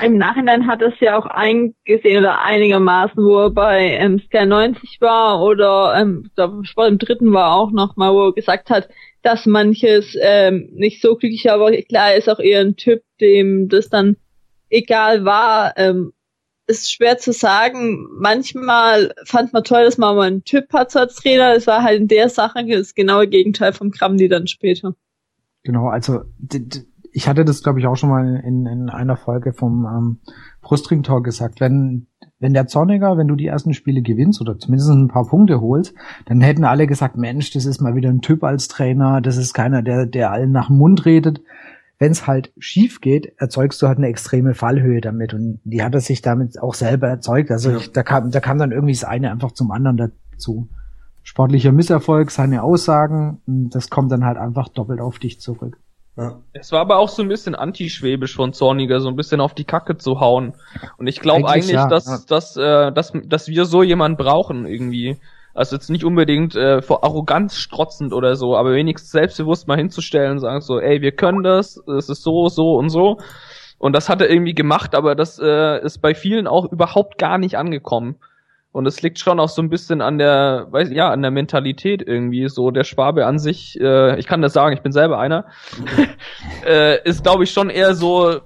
[0.00, 5.00] Im Nachhinein hat es ja auch eingesehen oder einigermaßen, wo er bei ähm, Sky 90
[5.00, 6.30] war oder ähm,
[6.62, 8.88] Sport im dritten war auch noch mal, wo er gesagt hat,
[9.22, 13.88] dass manches ähm, nicht so glücklich, aber klar, ist auch eher ein Typ, dem das
[13.88, 14.16] dann
[14.70, 15.74] egal war.
[15.76, 16.12] Ähm,
[16.68, 18.06] ist schwer zu sagen.
[18.12, 21.54] Manchmal fand man toll, dass man mal einen Typ hat als Trainer.
[21.54, 24.94] Es war halt in der Sache das genaue Gegenteil vom Kramdi dann später.
[25.64, 26.22] Genau, also
[27.12, 30.20] ich hatte das, glaube ich, auch schon mal in, in einer Folge vom ähm,
[30.60, 31.60] Brustring Talk gesagt.
[31.60, 32.06] Wenn
[32.40, 35.94] wenn der Zorniger, wenn du die ersten Spiele gewinnst oder zumindest ein paar Punkte holst,
[36.26, 39.54] dann hätten alle gesagt, Mensch, das ist mal wieder ein Typ als Trainer, das ist
[39.54, 41.40] keiner, der, der allen nach dem Mund redet.
[41.98, 45.94] Wenn es halt schief geht, erzeugst du halt eine extreme Fallhöhe damit und die hat
[45.94, 47.50] er sich damit auch selber erzeugt.
[47.50, 47.76] Also ja.
[47.78, 50.68] ich, da kam, da kam dann irgendwie das eine einfach zum anderen dazu.
[51.24, 55.78] Sportlicher Misserfolg, seine Aussagen, das kommt dann halt einfach doppelt auf dich zurück.
[56.18, 56.40] Ja.
[56.52, 59.64] Es war aber auch so ein bisschen antischwäbisch von Zorniger, so ein bisschen auf die
[59.64, 60.54] Kacke zu hauen.
[60.98, 64.66] Und ich glaube eigentlich, eigentlich ja, dass, dass, äh, dass, dass wir so jemanden brauchen
[64.66, 65.16] irgendwie.
[65.54, 70.32] Also jetzt nicht unbedingt äh, vor Arroganz strotzend oder so, aber wenigstens selbstbewusst mal hinzustellen
[70.32, 73.18] und sagen so, ey, wir können das, es ist so, so und so.
[73.78, 77.38] Und das hat er irgendwie gemacht, aber das äh, ist bei vielen auch überhaupt gar
[77.38, 78.16] nicht angekommen.
[78.78, 82.00] Und es liegt schon auch so ein bisschen an der, weiß ja, an der Mentalität
[82.00, 82.48] irgendwie.
[82.48, 85.46] So der Schwabe an sich, äh, ich kann das sagen, ich bin selber einer,
[86.64, 88.38] äh, ist glaube ich schon eher so,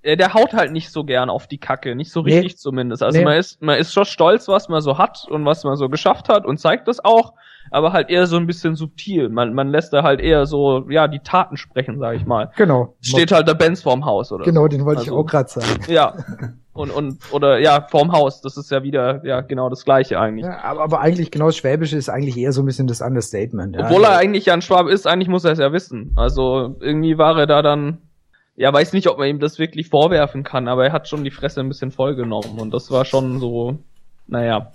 [0.00, 2.56] äh, der haut halt nicht so gern auf die Kacke, nicht so richtig nee.
[2.56, 3.02] zumindest.
[3.02, 3.24] Also nee.
[3.26, 6.30] man ist, man ist schon stolz, was man so hat und was man so geschafft
[6.30, 7.34] hat und zeigt das auch,
[7.70, 9.28] aber halt eher so ein bisschen subtil.
[9.28, 12.50] Man, man lässt da halt eher so, ja, die Taten sprechen, sag ich mal.
[12.56, 12.94] Genau.
[13.02, 14.46] Steht halt der Benz vorm Haus, oder?
[14.46, 15.82] Genau, den wollte also, ich auch gerade sagen.
[15.88, 16.14] Ja.
[16.74, 20.44] Und, und, oder ja, vorm Haus, das ist ja wieder, ja, genau das gleiche eigentlich.
[20.44, 23.76] Ja, aber, aber eigentlich genau das Schwäbische ist eigentlich eher so ein bisschen das Understatement.
[23.76, 23.86] Ja.
[23.86, 26.12] Obwohl er eigentlich ja ein Schwab ist, eigentlich muss er es ja wissen.
[26.16, 27.98] Also irgendwie war er da dann,
[28.56, 31.30] ja, weiß nicht, ob man ihm das wirklich vorwerfen kann, aber er hat schon die
[31.30, 33.78] Fresse ein bisschen vollgenommen und das war schon so,
[34.26, 34.72] naja.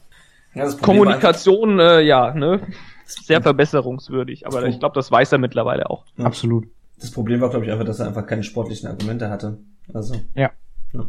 [0.55, 2.61] Ja, Kommunikation, äh, ja, ne?
[3.09, 6.05] sehr verbesserungswürdig, aber ich glaube, das weiß er mittlerweile auch.
[6.17, 6.25] Ja.
[6.25, 6.67] Absolut.
[6.99, 9.57] Das Problem war, glaube ich, einfach, dass er einfach keine sportlichen Argumente hatte.
[9.93, 10.15] Also.
[10.35, 10.51] Ja.
[10.93, 11.05] ja.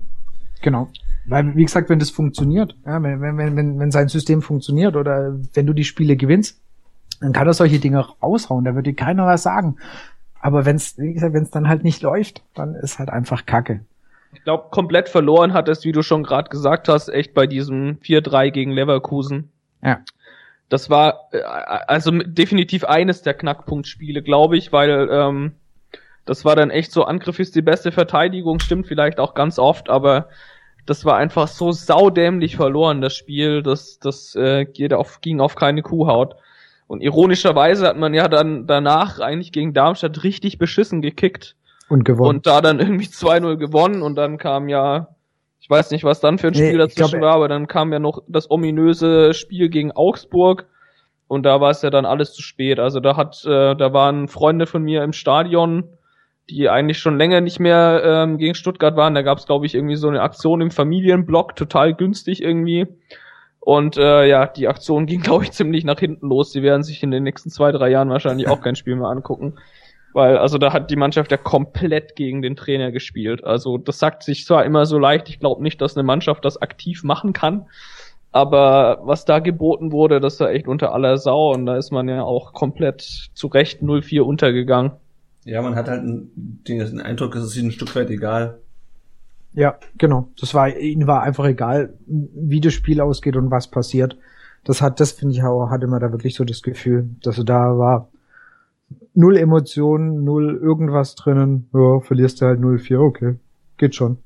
[0.62, 0.88] Genau.
[1.26, 5.34] Weil, wie gesagt, wenn das funktioniert, ja, wenn, wenn, wenn, wenn sein System funktioniert oder
[5.54, 6.60] wenn du die Spiele gewinnst,
[7.20, 9.76] dann kann er solche Dinge raushauen, da würde keiner was sagen.
[10.40, 13.44] Aber wenn es, wie gesagt, wenn es dann halt nicht läuft, dann ist halt einfach
[13.44, 13.80] Kacke.
[14.32, 17.98] Ich glaube, komplett verloren hat es, wie du schon gerade gesagt hast, echt bei diesem
[17.98, 19.50] 4-3 gegen Leverkusen.
[19.82, 20.00] Ja.
[20.68, 25.52] Das war äh, also definitiv eines der Knackpunktspiele, glaube ich, weil ähm,
[26.24, 29.88] das war dann echt so, Angriff ist die beste Verteidigung, stimmt vielleicht auch ganz oft,
[29.90, 30.28] aber
[30.86, 35.54] das war einfach so saudämlich verloren, das Spiel, das, das äh, geht auf, ging auf
[35.54, 36.34] keine Kuhhaut.
[36.86, 41.54] Und ironischerweise hat man ja dann danach eigentlich gegen Darmstadt richtig beschissen gekickt.
[41.88, 42.38] Und gewonnen.
[42.38, 45.08] Und da dann irgendwie 2-0 gewonnen und dann kam ja,
[45.60, 47.92] ich weiß nicht, was dann für ein Spiel nee, dazwischen glaub, war, aber dann kam
[47.92, 50.66] ja noch das ominöse Spiel gegen Augsburg
[51.28, 52.80] und da war es ja dann alles zu spät.
[52.80, 55.88] Also da hat, äh, da waren Freunde von mir im Stadion,
[56.48, 59.14] die eigentlich schon länger nicht mehr ähm, gegen Stuttgart waren.
[59.14, 62.86] Da gab es, glaube ich, irgendwie so eine Aktion im Familienblock, total günstig irgendwie.
[63.60, 66.52] Und äh, ja, die Aktion ging, glaube ich, ziemlich nach hinten los.
[66.52, 69.58] Sie werden sich in den nächsten zwei, drei Jahren wahrscheinlich auch kein Spiel mehr angucken.
[70.12, 73.44] Weil, also da hat die Mannschaft ja komplett gegen den Trainer gespielt.
[73.44, 76.60] Also das sagt sich zwar immer so leicht, ich glaube nicht, dass eine Mannschaft das
[76.60, 77.66] aktiv machen kann.
[78.32, 82.08] Aber was da geboten wurde, das war echt unter aller Sau und da ist man
[82.08, 84.92] ja auch komplett zu Recht 0-4 untergegangen.
[85.44, 88.58] Ja, man hat halt einen, den Eindruck, es ist ihnen ein Stück weit egal.
[89.52, 90.28] Ja, genau.
[90.38, 94.16] Das war, ihnen war einfach egal, wie das Spiel ausgeht und was passiert.
[94.64, 97.44] Das hat, das finde ich auch, hatte man da wirklich so das Gefühl, dass du
[97.44, 98.10] da war
[99.14, 101.68] null Emotionen, null irgendwas drinnen.
[101.72, 103.36] Ja, verlierst du halt 0-4, okay.
[103.76, 104.18] Geht schon.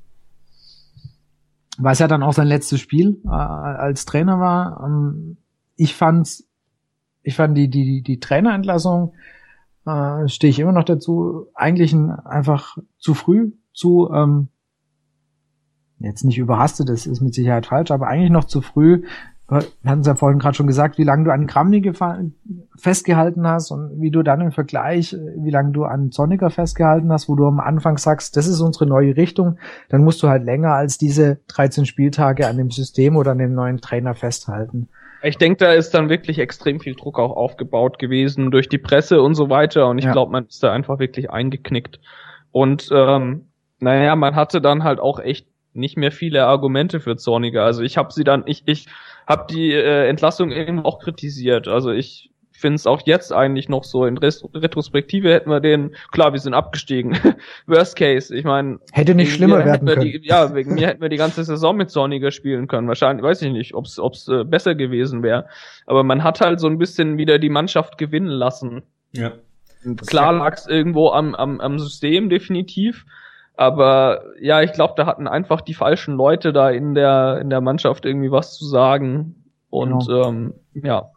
[1.77, 4.83] Was ja dann auch sein letztes Spiel äh, als Trainer war.
[4.85, 5.37] Ähm,
[5.75, 6.47] ich fand's,
[7.21, 9.13] ich fand die, die, die Trainerentlassung,
[9.85, 14.49] äh, stehe ich immer noch dazu, eigentlich ein, einfach zu früh, zu, ähm,
[15.99, 19.03] jetzt nicht überhastet, das ist mit Sicherheit falsch, aber eigentlich noch zu früh.
[19.47, 21.93] Wir hatten es ja vorhin gerade schon gesagt, wie lange du an Kramny
[22.77, 27.29] festgehalten hast und wie du dann im Vergleich, wie lange du an Sonniger festgehalten hast,
[27.29, 30.73] wo du am Anfang sagst, das ist unsere neue Richtung, dann musst du halt länger
[30.73, 34.89] als diese 13 Spieltage an dem System oder an dem neuen Trainer festhalten.
[35.25, 39.21] Ich denke, da ist dann wirklich extrem viel Druck auch aufgebaut gewesen durch die Presse
[39.21, 40.11] und so weiter und ich ja.
[40.11, 41.99] glaube, man ist da einfach wirklich eingeknickt.
[42.51, 43.47] Und ähm,
[43.79, 47.63] naja, man hatte dann halt auch echt nicht mehr viele Argumente für Zorniger.
[47.63, 48.87] Also ich habe sie dann, ich, ich
[49.27, 51.67] habe die äh, Entlassung eben auch kritisiert.
[51.67, 56.33] Also ich finde es auch jetzt eigentlich noch so in Retrospektive hätten wir den, klar,
[56.33, 57.17] wir sind abgestiegen.
[57.67, 58.79] Worst case, ich meine.
[58.91, 60.01] Hätte nicht schlimmer werden können.
[60.01, 62.87] Die, ja, wegen mir hätten wir die ganze Saison mit Zorniger spielen können.
[62.87, 65.47] Wahrscheinlich, weiß ich nicht, ob es äh, besser gewesen wäre.
[65.85, 68.83] Aber man hat halt so ein bisschen wieder die Mannschaft gewinnen lassen.
[69.11, 69.33] Ja.
[70.07, 73.05] Klar lag es irgendwo am, am, am System definitiv.
[73.57, 77.61] Aber ja, ich glaube, da hatten einfach die falschen Leute da in der, in der
[77.61, 79.43] Mannschaft irgendwie was zu sagen.
[79.69, 80.29] Und genau.
[80.29, 81.09] ähm, ja,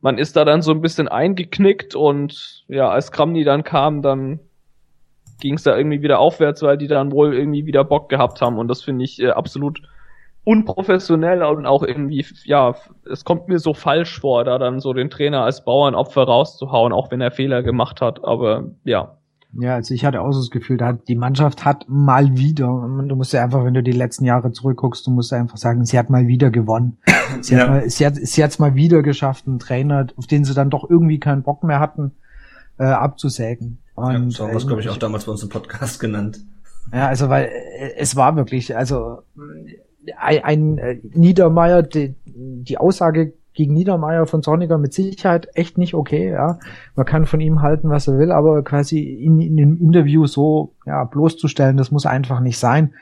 [0.00, 4.40] man ist da dann so ein bisschen eingeknickt und ja, als Kramni dann kam, dann
[5.40, 8.58] ging es da irgendwie wieder aufwärts, weil die dann wohl irgendwie wieder Bock gehabt haben.
[8.58, 9.82] Und das finde ich äh, absolut
[10.44, 12.74] unprofessionell und auch irgendwie, ja,
[13.10, 17.10] es kommt mir so falsch vor, da dann so den Trainer als Bauernopfer rauszuhauen, auch
[17.10, 18.24] wenn er Fehler gemacht hat.
[18.24, 19.18] Aber ja,
[19.52, 23.16] ja, also ich hatte auch so das Gefühl, da die Mannschaft hat mal wieder, du
[23.16, 26.08] musst ja einfach, wenn du die letzten Jahre zurückguckst, du musst einfach sagen, sie hat
[26.08, 26.98] mal wieder gewonnen.
[27.42, 27.60] Sie, ja.
[27.60, 30.68] hat, mal, sie, hat, sie hat's mal wieder geschafft, einen Trainer, auf den sie dann
[30.68, 32.10] doch irgendwie keinen Bock mehr hatten,
[32.76, 33.78] äh, abzusägen.
[33.94, 36.40] Und, ja, so es, glaube ich, auch damals bei uns im Podcast genannt.
[36.92, 39.22] Ja, also weil äh, es war wirklich, also
[40.18, 45.94] ein, ein äh, Niedermeyer, die, die Aussage gegen Niedermeyer von Zorniger mit Sicherheit echt nicht
[45.94, 46.58] okay, ja.
[46.94, 50.72] Man kann von ihm halten, was er will, aber quasi in, in dem Interview so,
[50.86, 52.94] ja, bloßzustellen, das muss einfach nicht sein.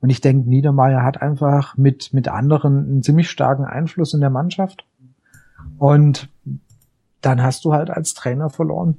[0.00, 4.30] Und ich denke, Niedermeyer hat einfach mit, mit anderen einen ziemlich starken Einfluss in der
[4.30, 4.84] Mannschaft.
[5.78, 6.28] Und
[7.20, 8.98] dann hast du halt als Trainer verloren.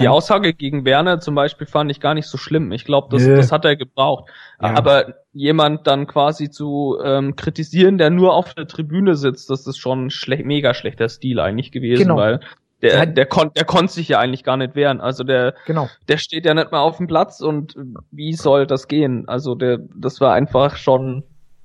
[0.00, 2.72] Die Aussage gegen Werner zum Beispiel fand ich gar nicht so schlimm.
[2.72, 4.30] Ich glaube, das, das hat er gebraucht.
[4.60, 4.74] Ja.
[4.74, 9.78] Aber jemand dann quasi zu ähm, kritisieren, der nur auf der Tribüne sitzt, das ist
[9.78, 12.16] schon schle mega schlechter Stil eigentlich gewesen, genau.
[12.16, 12.40] weil
[12.82, 15.00] der, der, kon der konnte sich ja eigentlich gar nicht wehren.
[15.00, 15.88] Also der, genau.
[16.08, 17.74] der steht ja nicht mal auf dem Platz und
[18.10, 19.28] wie soll das gehen?
[19.28, 21.24] Also der, das war einfach schon,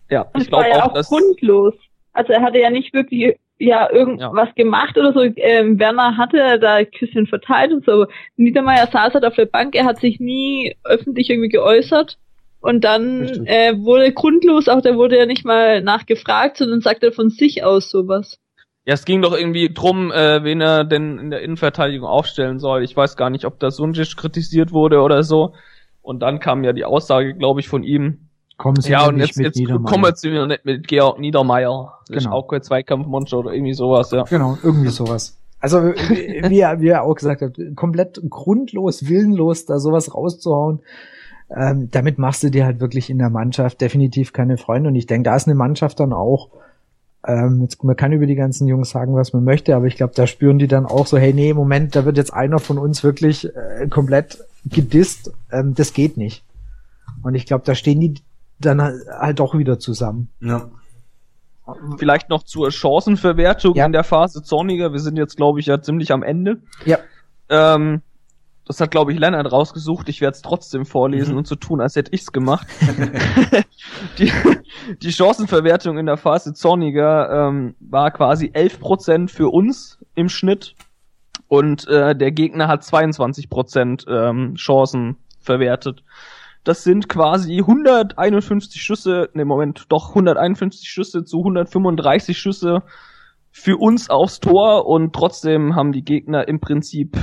[0.09, 1.73] ja, ich glaube ja auch, auch dass grundlos.
[2.13, 4.53] Also er hatte ja nicht wirklich ja irgendwas ja.
[4.55, 5.21] gemacht oder so.
[5.21, 8.05] Ähm, Werner hatte da Küsschen verteilt und so.
[8.35, 12.17] Niedermeyer saß halt auf der Bank, er hat sich nie öffentlich irgendwie geäußert.
[12.59, 17.11] Und dann äh, wurde grundlos, auch da wurde ja nicht mal nachgefragt, sondern sagt er
[17.11, 18.39] von sich aus sowas.
[18.85, 22.83] Ja, es ging doch irgendwie drum, äh, wen er denn in der Innenverteidigung aufstellen soll.
[22.83, 25.53] Ich weiß gar nicht, ob das Sunjic kritisiert wurde oder so.
[26.01, 28.24] Und dann kam ja die Aussage, glaube ich, von ihm.
[28.57, 29.91] Kommen Sie ja, und nicht jetzt, mit jetzt Niedermeyer.
[29.91, 31.99] kommen wir zu mir nicht mit Georg Niedermeyer.
[32.07, 32.35] Das ist Genau.
[32.37, 34.23] auch kein Zweikampfmonster oder irgendwie sowas, ja.
[34.23, 35.37] Genau, irgendwie sowas.
[35.59, 40.79] Also, wie, wie er wie er auch gesagt hat, komplett grundlos, willenlos, da sowas rauszuhauen.
[41.55, 44.89] Ähm, damit machst du dir halt wirklich in der Mannschaft definitiv keine Freunde.
[44.89, 46.49] Und ich denke, da ist eine Mannschaft dann auch,
[47.27, 50.13] ähm, jetzt, man kann über die ganzen Jungs sagen, was man möchte, aber ich glaube,
[50.15, 53.03] da spüren die dann auch so, hey, nee, Moment, da wird jetzt einer von uns
[53.03, 55.31] wirklich äh, komplett gedisst.
[55.51, 56.43] Ähm, das geht nicht.
[57.23, 58.15] Und ich glaube, da stehen die
[58.59, 60.29] dann halt doch wieder zusammen.
[60.41, 60.69] Ja.
[61.97, 63.85] Vielleicht noch zur Chancenverwertung Ja.
[63.85, 64.91] in der Phase Zorniger.
[64.91, 66.61] Wir sind jetzt, glaube ich, ja ziemlich am Ende.
[66.85, 66.99] Ja.
[67.49, 68.01] Ähm,
[68.67, 70.07] das hat, glaube ich, Lennart rausgesucht.
[70.09, 71.37] Ich werde es trotzdem vorlesen Mhm.
[71.39, 72.67] und so tun, als hätte ich's gemacht.
[74.19, 74.31] die,
[75.01, 80.75] die Chancenverwertung in der Phase Zorniger ähm, war quasi 11% für uns im Schnitt
[81.47, 86.03] und äh, der Gegner hat 22% ähm, Chancen verwertet.
[86.65, 92.81] Das sind quasi 151 Schüsse, ne Moment, doch 151 Schüsse zu 135 Schüsse
[93.51, 97.17] für uns aufs Tor und trotzdem haben die Gegner im Prinzip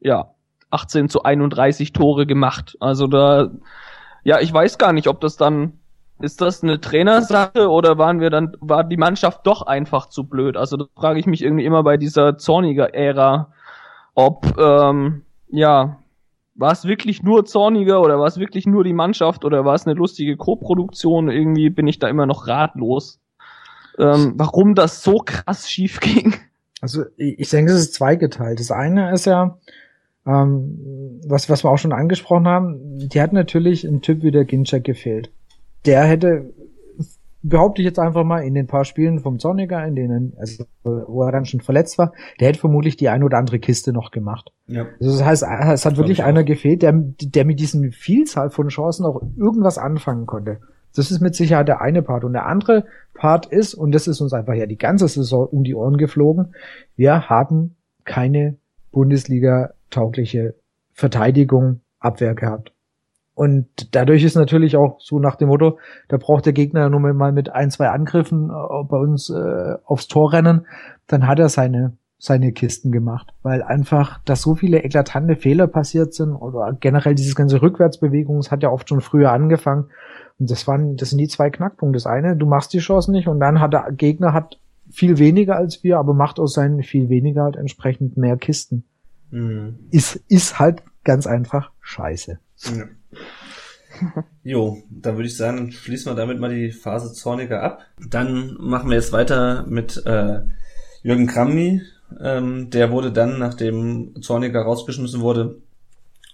[0.00, 0.30] ja
[0.70, 2.76] 18 zu 31 Tore gemacht.
[2.80, 3.50] Also da
[4.22, 5.80] ja, ich weiß gar nicht, ob das dann
[6.20, 10.56] ist das eine Trainersache oder waren wir dann war die Mannschaft doch einfach zu blöd?
[10.56, 13.52] Also das frage ich mich irgendwie immer bei dieser zorniger Ära,
[14.14, 15.98] ob ähm, ja
[16.56, 19.86] war es wirklich nur Zorniger oder war es wirklich nur die Mannschaft oder war es
[19.86, 21.28] eine lustige Co-Produktion?
[21.28, 23.20] Irgendwie bin ich da immer noch ratlos,
[23.98, 26.34] ähm, warum das so krass schief ging.
[26.80, 28.60] Also ich denke, es ist zweigeteilt.
[28.60, 29.58] Das eine ist ja,
[30.26, 34.44] ähm, was, was wir auch schon angesprochen haben, die hat natürlich ein Typ wie der
[34.44, 35.30] Ginchak gefehlt.
[35.84, 36.52] Der hätte,
[37.42, 41.22] behaupte ich jetzt einfach mal, in den paar Spielen vom Zorniger, in denen, also wo
[41.22, 44.52] er dann schon verletzt war, der hätte vermutlich die ein oder andere Kiste noch gemacht.
[44.66, 44.86] Ja.
[45.00, 46.28] Also das heißt, es hat wirklich ich auch.
[46.28, 50.60] einer gefehlt, der, der mit diesen Vielzahl von Chancen auch irgendwas anfangen konnte.
[50.94, 52.24] Das ist mit Sicherheit der eine Part.
[52.24, 55.62] Und der andere Part ist, und das ist uns einfach ja die ganze Saison um
[55.62, 56.54] die Ohren geflogen,
[56.96, 58.56] wir haben keine
[58.92, 60.54] Bundesliga-taugliche
[60.92, 62.72] Verteidigung, Abwehr gehabt.
[63.36, 67.32] Und dadurch ist natürlich auch so nach dem Motto, da braucht der Gegner nur mal
[67.32, 70.66] mit ein, zwei Angriffen äh, bei uns äh, aufs Tor rennen,
[71.06, 76.14] dann hat er seine seine Kisten gemacht, weil einfach, dass so viele eklatante Fehler passiert
[76.14, 79.90] sind oder generell dieses ganze Rückwärtsbewegung, es hat ja oft schon früher angefangen
[80.38, 81.96] und das waren, das sind die zwei Knackpunkte.
[81.96, 84.58] Das eine, du machst die Chance nicht und dann hat der Gegner hat
[84.90, 88.84] viel weniger als wir, aber macht aus seinen viel weniger halt entsprechend mehr Kisten.
[89.30, 89.78] Mhm.
[89.90, 92.38] Ist, ist halt ganz einfach scheiße.
[92.64, 92.84] Ja.
[94.42, 97.82] Jo, dann würde ich sagen, schließen wir damit mal die Phase Zorniger ab.
[98.08, 100.40] Dann machen wir jetzt weiter mit äh,
[101.02, 101.82] Jürgen Kramny.
[102.20, 105.56] Ähm, der wurde dann, nachdem Zorniger rausgeschmissen wurde,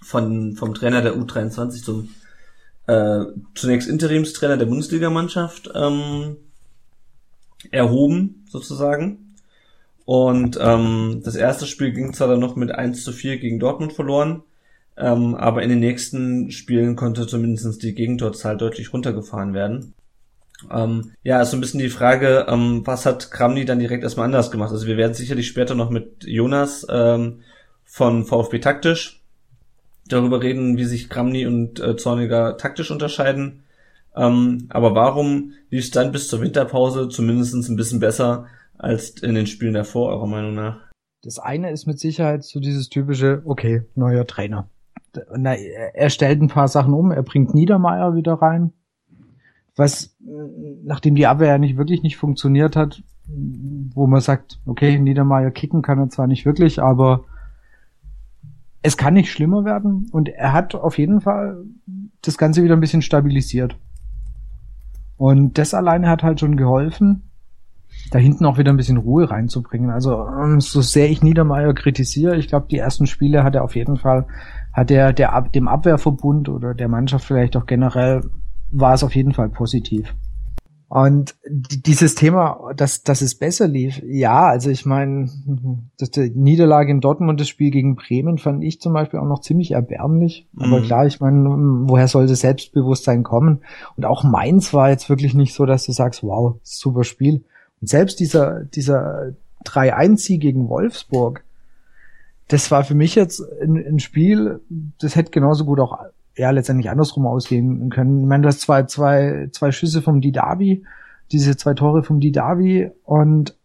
[0.03, 2.09] von, vom Trainer der U23 zum
[2.87, 6.37] äh, zunächst Interimstrainer der Bundesligamannschaft ähm,
[7.70, 9.37] erhoben, sozusagen.
[10.05, 13.92] Und ähm, das erste Spiel ging zwar dann noch mit 1 zu 4 gegen Dortmund
[13.92, 14.42] verloren,
[14.96, 19.94] ähm, aber in den nächsten Spielen konnte zumindest die Gegentorzahl deutlich runtergefahren werden.
[20.70, 24.26] Ähm, ja, ist so ein bisschen die Frage, ähm, was hat Kramny dann direkt erstmal
[24.26, 24.70] anders gemacht?
[24.70, 27.40] Also wir werden sicherlich später noch mit Jonas ähm,
[27.85, 29.22] von VfB Taktisch
[30.07, 33.64] darüber reden, wie sich Kramny und äh, Zorniger taktisch unterscheiden.
[34.14, 39.35] Ähm, aber warum lief es dann bis zur Winterpause zumindest ein bisschen besser als in
[39.35, 40.81] den Spielen davor, eurer Meinung nach?
[41.22, 44.68] Das eine ist mit Sicherheit so dieses typische, okay, neuer Trainer.
[45.37, 48.72] Na, er stellt ein paar Sachen um, er bringt Niedermeyer wieder rein,
[49.77, 50.16] was,
[50.85, 53.03] nachdem die Abwehr ja nicht wirklich nicht funktioniert hat,
[53.94, 57.25] wo man sagt, okay, Niedermeyer kicken kann er zwar nicht wirklich, aber
[58.83, 61.64] es kann nicht schlimmer werden und er hat auf jeden Fall
[62.20, 63.77] das Ganze wieder ein bisschen stabilisiert.
[65.16, 67.31] Und das alleine hat halt schon geholfen,
[68.11, 69.90] da hinten auch wieder ein bisschen Ruhe reinzubringen.
[69.90, 73.77] Also ähm, so sehr ich Niedermeyer kritisiere, ich glaube, die ersten Spiele hat er auf
[73.77, 74.27] jeden Fall,
[74.72, 78.22] hat er der, Ab- dem Abwehrverbund oder der Mannschaft vielleicht auch generell,
[78.70, 80.14] war es auf jeden Fall positiv.
[80.88, 85.30] Und die- dieses Thema, dass, dass es besser lief, ja, also ich meine,
[85.98, 89.40] dass die Niederlage in Dortmund, das Spiel gegen Bremen, fand ich zum Beispiel auch noch
[89.40, 90.46] ziemlich erbärmlich.
[90.58, 90.82] Aber Mhm.
[90.82, 91.48] klar, ich meine,
[91.88, 93.61] woher soll das Selbstbewusstsein kommen?
[93.96, 97.42] Und auch Mainz war jetzt wirklich nicht so, dass du sagst, wow, super Spiel.
[97.80, 99.32] Und selbst dieser, dieser
[99.64, 101.42] 3-1-Sieg gegen Wolfsburg,
[102.48, 104.61] das war für mich jetzt ein, ein Spiel,
[105.00, 105.98] das hätte genauso gut auch
[106.37, 108.20] ja letztendlich andersrum ausgehen können.
[108.20, 110.85] Ich meine, du hast zwei, zwei, zwei Schüsse vom Didavi,
[111.31, 113.57] diese zwei Tore vom Didavi und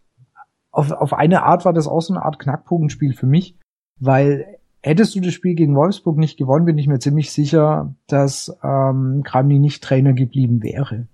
[0.70, 3.56] auf, auf eine Art war das auch so eine Art Knackpunktspiel für mich,
[3.98, 8.56] weil hättest du das Spiel gegen Wolfsburg nicht gewonnen, bin ich mir ziemlich sicher, dass
[8.62, 11.06] ähm, Kramny nicht Trainer geblieben wäre.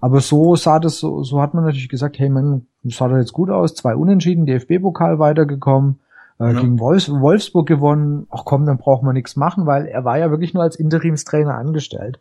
[0.00, 3.32] Aber so sah das, so, so hat man natürlich gesagt, hey man, sah doch jetzt
[3.32, 6.00] gut aus, zwei Unentschieden, DFB-Pokal weitergekommen,
[6.40, 6.60] äh, ja.
[6.60, 10.30] gegen Wolfs Wolfsburg gewonnen, ach komm, dann braucht man nichts machen, weil er war ja
[10.30, 12.18] wirklich nur als Interimstrainer angestellt.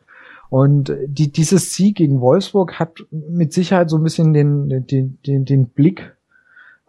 [0.49, 5.45] Und die, dieses Sieg gegen Wolfsburg hat mit Sicherheit so ein bisschen den, den, den,
[5.45, 6.15] den Blick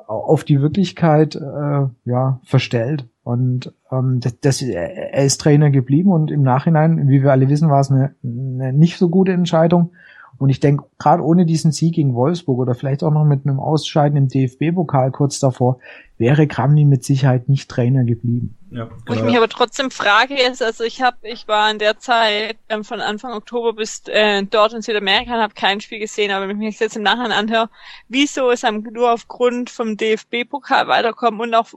[0.07, 3.07] auf die Wirklichkeit äh, ja verstellt.
[3.25, 7.71] Und ähm, das, das, er ist Trainer geblieben und im Nachhinein, wie wir alle wissen,
[7.71, 9.91] war es eine, eine nicht so gute Entscheidung.
[10.39, 13.59] Und ich denke, gerade ohne diesen Sieg gegen Wolfsburg oder vielleicht auch noch mit einem
[13.59, 15.79] Ausscheiden im DFB-Pokal kurz davor,
[16.19, 18.57] wäre Kramny mit Sicherheit nicht Trainer geblieben.
[18.71, 18.97] Ja, genau.
[19.07, 22.57] Wo ich mich aber trotzdem frage ist, also ich habe, ich war in der Zeit
[22.69, 26.49] ähm, von Anfang Oktober bis äh, dort in Südamerika und habe kein Spiel gesehen, aber
[26.49, 27.71] wenn ich mich jetzt im Nachhinein anhöre,
[28.09, 31.69] wieso ist am nur aufgrund vom DFB-Pokal weiterkommen und auch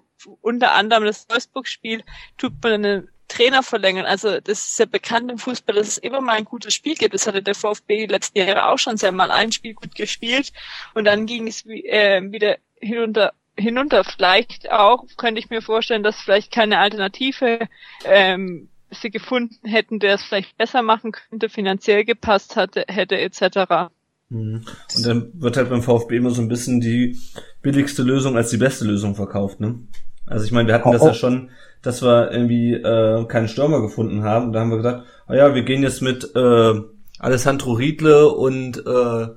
[0.41, 2.03] unter anderem das Wolfsburg-Spiel
[2.37, 4.05] tut man eine Trainer verlängern.
[4.05, 7.13] Also das ist ja bekannt im Fußball, dass es immer mal ein gutes Spiel gibt.
[7.13, 10.51] Das hatte der VfB die letzten Jahre auch schon sehr mal ein Spiel gut gespielt
[10.93, 14.03] und dann ging es äh, wieder hinunter hinunter.
[14.03, 17.67] Vielleicht auch könnte ich mir vorstellen, dass vielleicht keine Alternative
[18.05, 23.91] ähm, sie gefunden hätten, der es vielleicht besser machen könnte, finanziell gepasst hatte, hätte etc.
[24.29, 24.65] Mhm.
[24.95, 27.17] Und dann wird halt beim VfB immer so ein bisschen die
[27.61, 29.79] billigste Lösung als die beste Lösung verkauft, ne?
[30.25, 31.49] Also ich meine, wir hatten das ja schon
[31.81, 34.47] dass wir irgendwie äh, keinen Stürmer gefunden haben.
[34.47, 36.73] Und da haben wir gesagt, ah ja, wir gehen jetzt mit äh,
[37.19, 39.27] Alessandro Riedle und äh,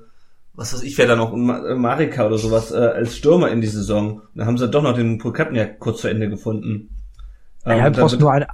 [0.55, 4.19] was weiß ich, wer da noch, Marika oder sowas äh, als Stürmer in die Saison.
[4.19, 6.89] Und da haben sie doch noch den Pulkapniak kurz vor Ende gefunden.
[7.65, 8.47] Ähm, ja, brauchst nur eine,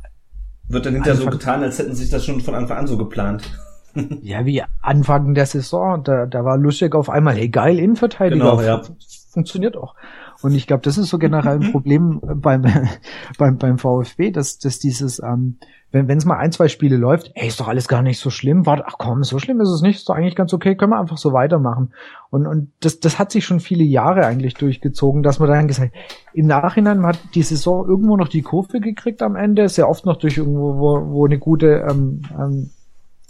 [0.70, 3.44] wird dann hinterher so getan, als hätten sich das schon von Anfang an so geplant.
[4.22, 8.52] ja, wie Anfang der Saison, da, da war Lustig auf einmal, hey geil, Innenverteidiger.
[8.52, 8.82] Genau, ja.
[9.32, 9.96] Funktioniert auch.
[10.42, 12.64] Und ich glaube, das ist so generell ein Problem beim,
[13.38, 15.58] beim, beim VfB, dass, dass dieses, ähm,
[15.92, 18.66] wenn es mal ein, zwei Spiele läuft, ey, ist doch alles gar nicht so schlimm,
[18.66, 21.00] warte, ach komm, so schlimm ist es nicht, ist doch eigentlich ganz okay, können wir
[21.00, 21.92] einfach so weitermachen.
[22.30, 25.94] Und, und das, das hat sich schon viele Jahre eigentlich durchgezogen, dass man dann gesagt,
[26.34, 30.06] im Nachhinein man hat die Saison irgendwo noch die Kurve gekriegt am Ende, sehr oft
[30.06, 32.70] noch durch irgendwo, wo, wo eine gute ähm, ähm,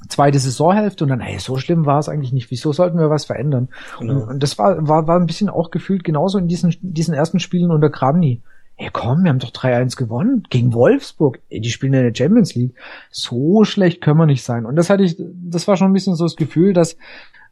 [0.07, 2.51] zweite Saisonhälfte und dann, hey, so schlimm war es eigentlich nicht.
[2.51, 3.69] Wieso sollten wir was verändern?
[3.99, 4.13] Genau.
[4.13, 7.39] Und, und, das war, war, war ein bisschen auch gefühlt genauso in diesen, diesen ersten
[7.39, 8.41] Spielen unter Kramny.
[8.75, 11.39] Hey, komm, wir haben doch 3-1 gewonnen gegen Wolfsburg.
[11.49, 12.75] Ey, die spielen in der Champions League.
[13.11, 14.65] So schlecht können wir nicht sein.
[14.65, 16.95] Und das hatte ich, das war schon ein bisschen so das Gefühl, dass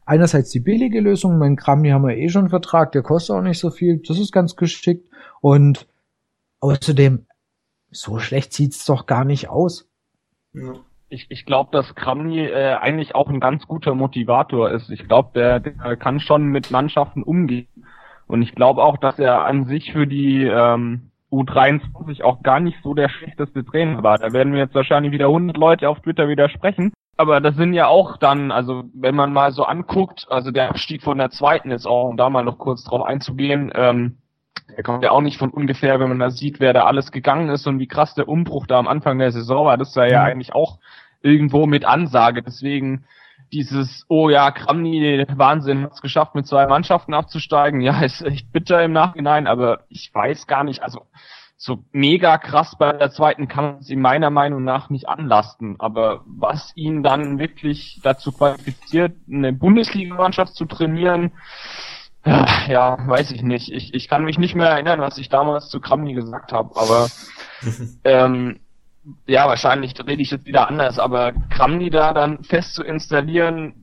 [0.06, 3.42] einerseits die billige Lösung, mein Kramny haben wir eh schon einen Vertrag, der kostet auch
[3.42, 4.00] nicht so viel.
[4.08, 5.06] Das ist ganz geschickt.
[5.42, 5.86] Und
[6.60, 7.26] außerdem,
[7.90, 9.86] so schlecht sieht's doch gar nicht aus.
[10.54, 10.76] Ja
[11.08, 14.90] ich, ich glaube, dass Kramny äh, eigentlich auch ein ganz guter Motivator ist.
[14.90, 17.68] Ich glaube, der, der kann schon mit Mannschaften umgehen.
[18.26, 22.78] Und ich glaube auch, dass er an sich für die ähm, U23 auch gar nicht
[22.82, 24.18] so der schlechteste Trainer war.
[24.18, 26.92] Da werden wir jetzt wahrscheinlich wieder 100 Leute auf Twitter widersprechen.
[27.16, 31.02] Aber das sind ja auch dann, also wenn man mal so anguckt, also der Abstieg
[31.02, 34.18] von der zweiten ist auch, um da mal noch kurz drauf einzugehen, ähm,
[34.76, 37.48] der kommt ja auch nicht von ungefähr, wenn man da sieht, wer da alles gegangen
[37.48, 39.76] ist und wie krass der Umbruch da am Anfang der Saison war.
[39.76, 40.26] Das war ja mhm.
[40.26, 40.78] eigentlich auch
[41.22, 42.42] irgendwo mit Ansage.
[42.42, 43.04] Deswegen
[43.52, 47.80] dieses, oh ja, Kramny, Wahnsinn, hat's geschafft, mit zwei Mannschaften abzusteigen.
[47.80, 51.06] Ja, ist echt bitter im Nachhinein, aber ich weiß gar nicht, also
[51.56, 55.74] so mega krass bei der zweiten kann man es ihm meiner Meinung nach nicht anlasten.
[55.80, 61.32] Aber was ihn dann wirklich dazu qualifiziert, eine Bundesligamannschaft zu trainieren,
[62.68, 63.72] ja, weiß ich nicht.
[63.72, 67.08] Ich, ich kann mich nicht mehr erinnern, was ich damals zu Kramny gesagt habe, aber
[68.04, 68.60] ähm,
[69.26, 73.74] ja, wahrscheinlich rede ich jetzt wieder anders, aber Kramny da dann fest zu installieren,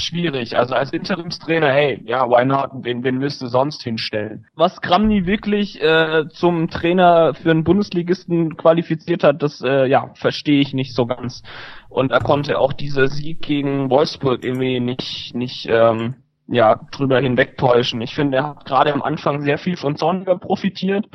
[0.00, 0.56] schwierig.
[0.56, 2.70] Also als Interimstrainer, hey, ja, why not?
[2.82, 4.46] Wen, wen willst du sonst hinstellen?
[4.54, 10.60] Was Kramny wirklich äh, zum Trainer für einen Bundesligisten qualifiziert hat, das äh, ja, verstehe
[10.60, 11.42] ich nicht so ganz.
[11.88, 16.16] Und er konnte auch dieser Sieg gegen Wolfsburg irgendwie nicht, nicht ähm,
[16.50, 18.00] ja, drüber hinwegtäuschen.
[18.00, 21.06] Ich finde, er hat gerade am Anfang sehr viel von Sonniger profitiert.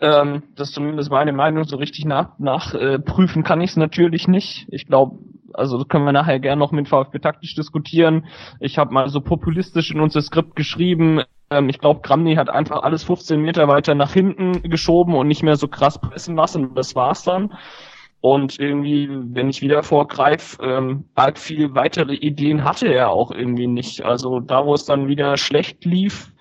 [0.00, 4.28] Ähm, das ist zumindest meine Meinung, so richtig nach, nachprüfen äh, kann ich es natürlich
[4.28, 4.66] nicht.
[4.70, 5.18] Ich glaube,
[5.52, 8.26] also können wir nachher gerne noch mit VfB taktisch diskutieren.
[8.60, 12.82] Ich habe mal so populistisch in unser Skript geschrieben, ähm, ich glaube, Gramny hat einfach
[12.82, 16.74] alles 15 Meter weiter nach hinten geschoben und nicht mehr so krass pressen lassen.
[16.74, 17.54] Das war's dann.
[18.20, 23.66] Und irgendwie, wenn ich wieder vorgreife, ähm, arg viel weitere Ideen hatte er auch irgendwie
[23.66, 24.02] nicht.
[24.02, 26.32] Also da, wo es dann wieder schlecht lief,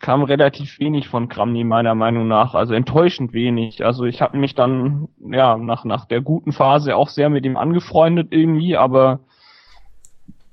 [0.00, 3.84] kam relativ wenig von Kramny meiner Meinung nach, also enttäuschend wenig.
[3.84, 7.56] Also ich habe mich dann ja nach nach der guten Phase auch sehr mit ihm
[7.56, 9.20] angefreundet irgendwie, aber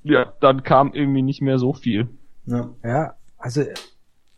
[0.04, 2.08] ja, dann kam irgendwie nicht mehr so viel.
[2.46, 3.62] Ja, ja also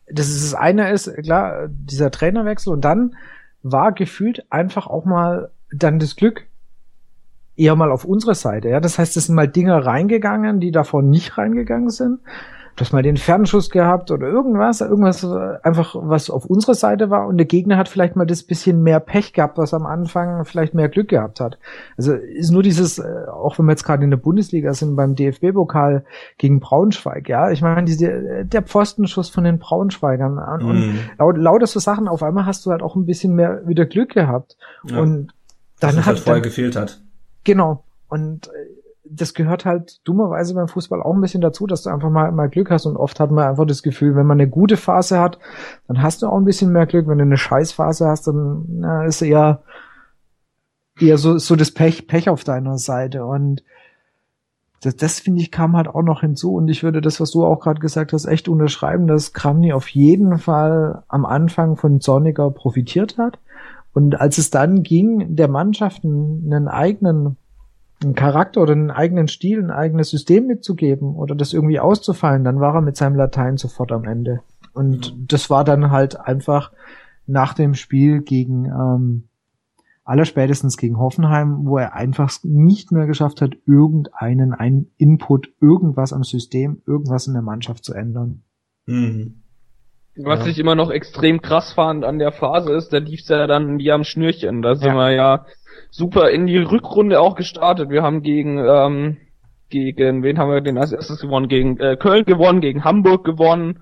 [0.08, 3.16] das ist das eine ist, klar, dieser Trainerwechsel und dann
[3.62, 6.46] war gefühlt einfach auch mal dann das Glück
[7.56, 8.68] eher mal auf unsere Seite.
[8.68, 12.20] Ja, das heißt, es sind mal Dinge reingegangen, die davor nicht reingegangen sind.
[12.76, 17.10] Du hast mal den Fernschuss gehabt oder irgendwas, irgendwas äh, einfach, was auf unserer Seite
[17.10, 20.46] war und der Gegner hat vielleicht mal das bisschen mehr Pech gehabt, was am Anfang
[20.46, 21.58] vielleicht mehr Glück gehabt hat.
[21.98, 25.14] Also ist nur dieses, äh, auch wenn wir jetzt gerade in der Bundesliga sind, beim
[25.14, 26.04] DFB-Pokal
[26.38, 30.98] gegen Braunschweig, ja, ich meine, diese, der Pfostenschuss von den Braunschweigern und mm.
[31.18, 34.14] laut, lauter so Sachen, auf einmal hast du halt auch ein bisschen mehr wieder Glück
[34.14, 34.56] gehabt.
[34.84, 35.00] Ja.
[35.00, 35.34] Und
[35.80, 37.00] dann das hat halt vorher gefehlt hat.
[37.44, 37.84] Genau.
[38.08, 38.50] Und äh,
[39.04, 42.48] das gehört halt dummerweise beim Fußball auch ein bisschen dazu, dass du einfach mal, mal
[42.48, 45.38] Glück hast und oft hat man einfach das Gefühl, wenn man eine gute Phase hat,
[45.88, 47.08] dann hast du auch ein bisschen mehr Glück.
[47.08, 49.62] Wenn du eine Scheißphase hast, dann na, ist eher,
[50.98, 53.64] eher so, so das Pech, Pech auf deiner Seite und
[54.82, 57.44] das, das finde ich kam halt auch noch hinzu und ich würde das, was du
[57.44, 62.50] auch gerade gesagt hast, echt unterschreiben, dass Kramny auf jeden Fall am Anfang von Sonniger
[62.50, 63.38] profitiert hat
[63.92, 67.36] und als es dann ging, der Mannschaft einen eigenen
[68.02, 72.60] einen Charakter oder einen eigenen Stil, ein eigenes System mitzugeben oder das irgendwie auszufallen, dann
[72.60, 74.40] war er mit seinem Latein sofort am Ende.
[74.72, 75.26] Und mhm.
[75.26, 76.72] das war dann halt einfach
[77.26, 79.28] nach dem Spiel gegen ähm,
[80.04, 86.24] allerspätestens gegen Hoffenheim, wo er einfach nicht mehr geschafft hat, irgendeinen einen Input, irgendwas am
[86.24, 88.42] System, irgendwas in der Mannschaft zu ändern.
[88.86, 89.39] Mhm.
[90.24, 90.50] Was ja.
[90.50, 93.92] ich immer noch extrem krass fand an der Phase ist, da lief's ja dann wie
[93.92, 94.62] am Schnürchen.
[94.62, 94.94] Da sind ja.
[94.94, 95.46] wir ja
[95.90, 97.90] super in die Rückrunde auch gestartet.
[97.90, 99.16] Wir haben gegen, ähm,
[99.68, 101.48] gegen, wen haben wir denn als erstes gewonnen?
[101.48, 103.80] Gegen äh, Köln gewonnen, gegen Hamburg gewonnen.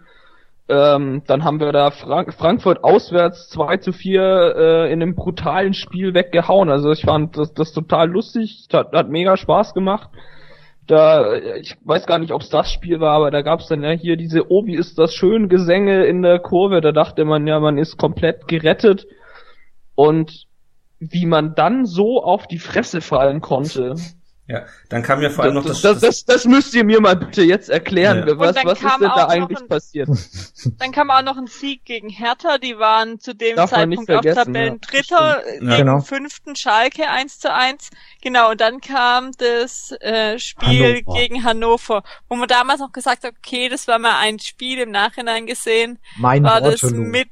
[0.71, 4.21] Ähm, dann haben wir da Frank Frankfurt auswärts 2 zu 4
[4.57, 6.69] äh, in einem brutalen Spiel weggehauen.
[6.69, 10.11] Also ich fand das, das total lustig, hat, hat mega Spaß gemacht.
[10.89, 13.83] Da, ich weiß gar nicht, ob es das Spiel war, aber da gab es dann
[13.83, 16.81] ja hier diese wie ist das schön Gesänge in der Kurve.
[16.81, 19.07] Da dachte man ja, man ist komplett gerettet.
[19.95, 20.47] Und
[20.99, 23.95] wie man dann so auf die Fresse fallen konnte.
[24.49, 27.03] Ja, dann kam ja vor allem das, noch das, das, das, das müsst ihr mir
[27.03, 28.27] mal bitte jetzt erklären.
[28.27, 28.39] Ja.
[28.39, 30.09] Was, was ist denn da eigentlich ein, passiert?
[30.79, 32.57] Dann kam auch noch ein Sieg gegen Hertha.
[32.57, 34.91] Die waren zu dem Darf Zeitpunkt auf Tabellen ja.
[34.91, 35.61] Dritter ja.
[35.61, 36.01] gegen genau.
[36.01, 37.91] fünften Schalke 1 zu 1.
[38.23, 41.21] Genau, und dann kam das äh, Spiel Hannover.
[41.21, 44.91] gegen Hannover, wo man damals noch gesagt hat, okay, das war mal ein Spiel im
[44.91, 45.99] Nachhinein gesehen.
[46.17, 46.71] Mein war Waterloo.
[46.81, 47.29] das mit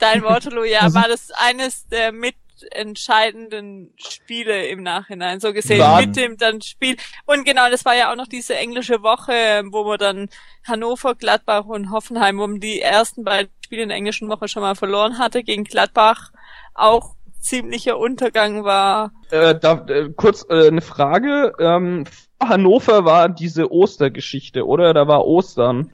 [0.00, 2.34] dein Waterloo, ja, war das eines der mit
[2.70, 6.06] entscheidenden Spiele im Nachhinein, so gesehen, Waren.
[6.06, 6.96] mit dem dann Spiel.
[7.26, 10.28] Und genau, das war ja auch noch diese englische Woche, wo wir dann
[10.66, 14.62] Hannover, Gladbach und Hoffenheim, wo man die ersten beiden Spiele in der englischen Woche schon
[14.62, 16.32] mal verloren hatte, gegen Gladbach
[16.74, 19.12] auch ziemlicher Untergang war.
[19.30, 21.52] Äh, da, äh, kurz äh, eine Frage.
[21.58, 22.04] Ähm,
[22.42, 24.94] Hannover war diese Ostergeschichte, oder?
[24.94, 25.92] Da war Ostern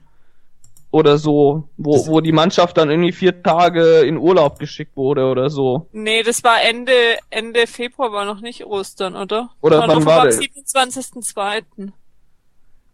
[0.91, 5.51] oder so, wo, wo die Mannschaft dann irgendwie vier Tage in Urlaub geschickt wurde oder
[5.51, 5.89] so.
[5.93, 6.93] Nee, das war Ende,
[7.31, 9.51] Ende Februar war noch nicht Ostern, oder?
[9.61, 10.39] Oder war wann war das?
[10.39, 11.93] Am 27.02.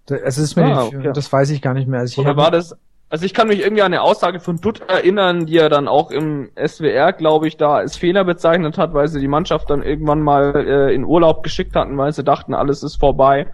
[0.06, 1.10] Das ist mir, ah, okay.
[1.14, 2.00] das weiß ich gar nicht mehr.
[2.00, 2.76] Also ich oder war das,
[3.08, 6.10] also ich kann mich irgendwie an eine Aussage von Dutt erinnern, die er dann auch
[6.10, 10.22] im SWR, glaube ich, da als Fehler bezeichnet hat, weil sie die Mannschaft dann irgendwann
[10.22, 13.48] mal äh, in Urlaub geschickt hatten, weil sie dachten, alles ist vorbei.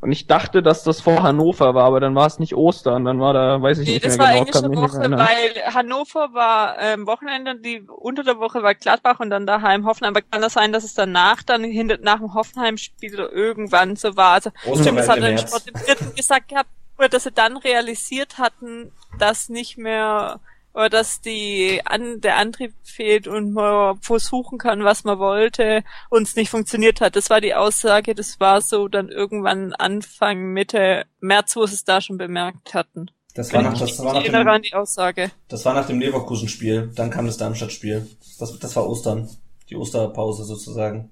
[0.00, 3.20] Und ich dachte, dass das vor Hannover war, aber dann war es nicht Ostern, dann
[3.20, 4.44] war da, weiß ich nee, nicht mehr genau.
[4.44, 9.18] Das war englische Woche, weil Hannover war ähm, Wochenende, die unter der Woche war Gladbach
[9.18, 10.14] und dann daheim Hoffenheim.
[10.14, 14.34] Aber kann das sein, dass es danach dann hinter, nach dem Hoffenheim-Spiel irgendwann so war?
[14.34, 16.70] Also stimmt, das hat der Sport im dritten gesagt gehabt,
[17.10, 20.40] dass sie dann realisiert hatten, dass nicht mehr
[20.78, 26.22] oder dass die an, der Antrieb fehlt und man versuchen kann, was man wollte, und
[26.22, 27.16] es nicht funktioniert hat.
[27.16, 31.84] Das war die Aussage, das war so dann irgendwann Anfang, Mitte März, wo sie es
[31.84, 33.10] da schon bemerkt hatten.
[33.34, 35.32] Das war, nach, das, war nach dem, die Aussage.
[35.48, 38.08] das war nach dem Leverkusen-Spiel, dann kam das Darmstadt-Spiel.
[38.38, 39.28] Das, das war Ostern,
[39.70, 41.10] die Osterpause sozusagen.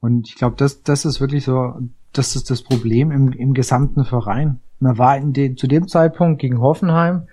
[0.00, 1.74] Und ich glaube, das, das ist wirklich so,
[2.12, 4.60] das ist das Problem im, im gesamten Verein.
[4.78, 7.28] Man war in den, zu dem Zeitpunkt gegen Hoffenheim,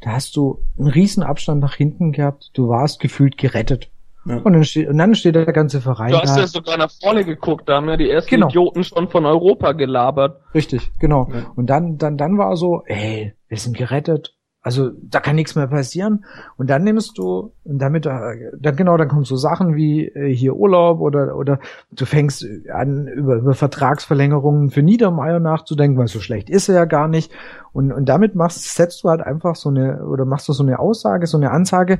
[0.00, 2.50] da hast du einen riesen Abstand nach hinten gehabt.
[2.54, 3.90] Du warst gefühlt gerettet.
[4.24, 4.36] Ja.
[4.38, 6.10] Und, dann steht, und dann steht der ganze Verein.
[6.10, 6.40] Du hast da.
[6.40, 8.48] ja sogar nach vorne geguckt, da haben ja die ersten genau.
[8.48, 10.40] Idioten schon von Europa gelabert.
[10.54, 11.28] Richtig, genau.
[11.32, 11.50] Ja.
[11.56, 14.34] Und dann, dann, dann war so, ey, wir sind gerettet.
[14.68, 16.26] Also da kann nichts mehr passieren.
[16.58, 20.30] Und dann nimmst du, und damit, äh, dann genau, dann kommen so Sachen wie äh,
[20.30, 21.58] hier Urlaub oder oder
[21.90, 26.84] du fängst an über, über Vertragsverlängerungen für Niedermeyer nachzudenken, weil so schlecht ist er ja
[26.84, 27.32] gar nicht.
[27.72, 30.78] Und und damit machst, setzt du halt einfach so eine oder machst du so eine
[30.80, 31.98] Aussage, so eine Ansage.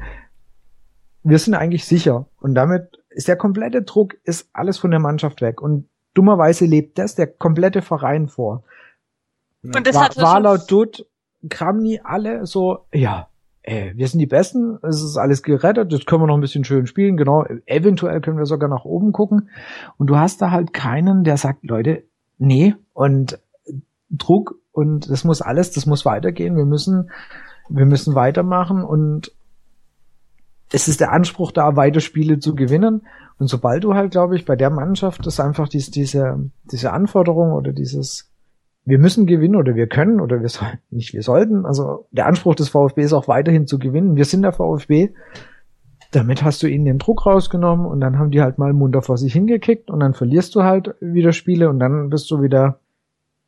[1.23, 2.27] Wir sind eigentlich sicher.
[2.39, 5.63] Und damit ist der komplette Druck, ist alles von der Mannschaft weg.
[5.63, 8.63] Und dummerweise lebt das der komplette Verein vor.
[9.63, 11.07] Und das war, hat war laut Dutt
[11.49, 13.29] Kramni alle so, ja,
[13.63, 16.65] ey, wir sind die Besten, es ist alles gerettet, das können wir noch ein bisschen
[16.65, 19.51] schön spielen, genau, eventuell können wir sogar nach oben gucken.
[19.97, 22.05] Und du hast da halt keinen, der sagt, Leute,
[22.39, 23.39] nee, und
[24.11, 27.11] Druck und das muss alles, das muss weitergehen, wir müssen,
[27.69, 29.33] wir müssen weitermachen und
[30.73, 33.07] es ist der Anspruch da, weiter Spiele zu gewinnen.
[33.39, 37.53] Und sobald du halt, glaube ich, bei der Mannschaft das einfach dies, diese, diese Anforderung
[37.53, 38.31] oder dieses,
[38.89, 42.55] wir müssen gewinnen oder wir können oder wir sollen, nicht wir sollten, also der Anspruch
[42.55, 44.17] des VfB ist auch weiterhin zu gewinnen.
[44.17, 45.11] Wir sind der VfB.
[46.11, 49.19] Damit hast du ihnen den Druck rausgenommen und dann haben die halt mal munter vor
[49.19, 52.81] sich hingekickt und dann verlierst du halt wieder Spiele und dann bist du wieder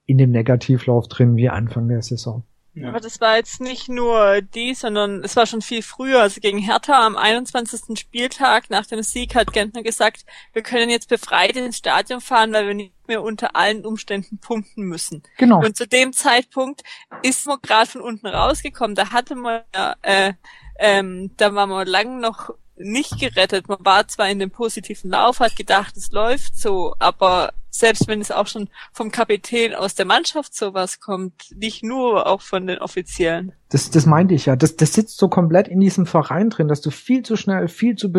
[0.04, 2.42] in dem Negativlauf drin wie Anfang der Saison.
[2.80, 2.88] Ja.
[2.88, 6.22] Aber das war jetzt nicht nur die, sondern es war schon viel früher.
[6.22, 7.98] Also gegen Hertha am 21.
[7.98, 12.66] Spieltag nach dem Sieg hat Gentner gesagt, wir können jetzt befreit ins Stadion fahren, weil
[12.66, 15.22] wir nicht mehr unter allen Umständen punkten müssen.
[15.36, 15.60] Genau.
[15.60, 16.82] Und zu dem Zeitpunkt
[17.22, 18.94] ist man gerade von unten rausgekommen.
[18.94, 19.60] Da hatte man,
[20.02, 20.32] äh,
[20.78, 22.50] ähm, da war man lang noch
[22.82, 23.68] nicht gerettet.
[23.68, 28.20] Man war zwar in dem positiven Lauf, hat gedacht, es läuft so, aber selbst wenn
[28.20, 32.78] es auch schon vom Kapitän aus der Mannschaft sowas kommt, nicht nur auch von den
[32.78, 33.52] Offiziellen.
[33.70, 34.56] Das, das meinte ich ja.
[34.56, 37.96] Das, das sitzt so komplett in diesem Verein drin, dass du viel zu schnell, viel
[37.96, 38.10] zu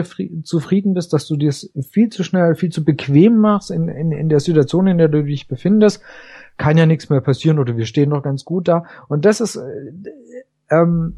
[0.44, 1.54] zufrieden bist, dass du dir
[1.92, 5.24] viel zu schnell, viel zu bequem machst in, in, in der Situation, in der du
[5.24, 6.02] dich befindest.
[6.58, 8.86] Kann ja nichts mehr passieren oder wir stehen noch ganz gut da.
[9.10, 9.92] Und das ist, äh,
[10.70, 11.18] ähm,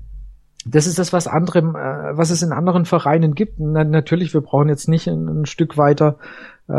[0.66, 3.60] das ist das, was andere, äh, was es in anderen Vereinen gibt.
[3.60, 6.18] Na, natürlich, wir brauchen jetzt nicht ein, ein Stück weiter
[6.68, 6.74] äh,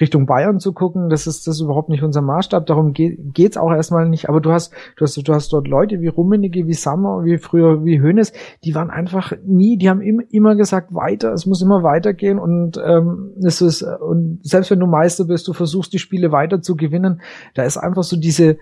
[0.00, 1.10] Richtung Bayern zu gucken.
[1.10, 2.66] Das ist das ist überhaupt nicht unser Maßstab.
[2.66, 4.28] Darum geht geht's auch erstmal nicht.
[4.28, 7.84] Aber du hast, du hast, du hast dort Leute wie Rummenigge, wie Sammer, wie früher,
[7.84, 8.32] wie Hönes,
[8.64, 12.80] die waren einfach nie, die haben immer, immer gesagt, weiter, es muss immer weitergehen und
[12.82, 16.74] ähm, es ist, und selbst wenn du Meister bist, du versuchst die Spiele weiter zu
[16.74, 17.20] gewinnen,
[17.54, 18.56] da ist einfach so diese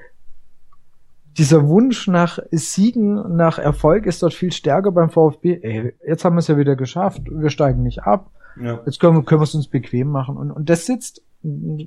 [1.39, 5.61] dieser Wunsch nach Siegen, nach Erfolg ist dort viel stärker beim VfB.
[5.63, 8.31] Ey, jetzt haben wir es ja wieder geschafft, wir steigen nicht ab.
[8.61, 8.81] Ja.
[8.85, 10.37] Jetzt können, können wir es uns bequem machen.
[10.37, 11.23] Und, und das sitzt,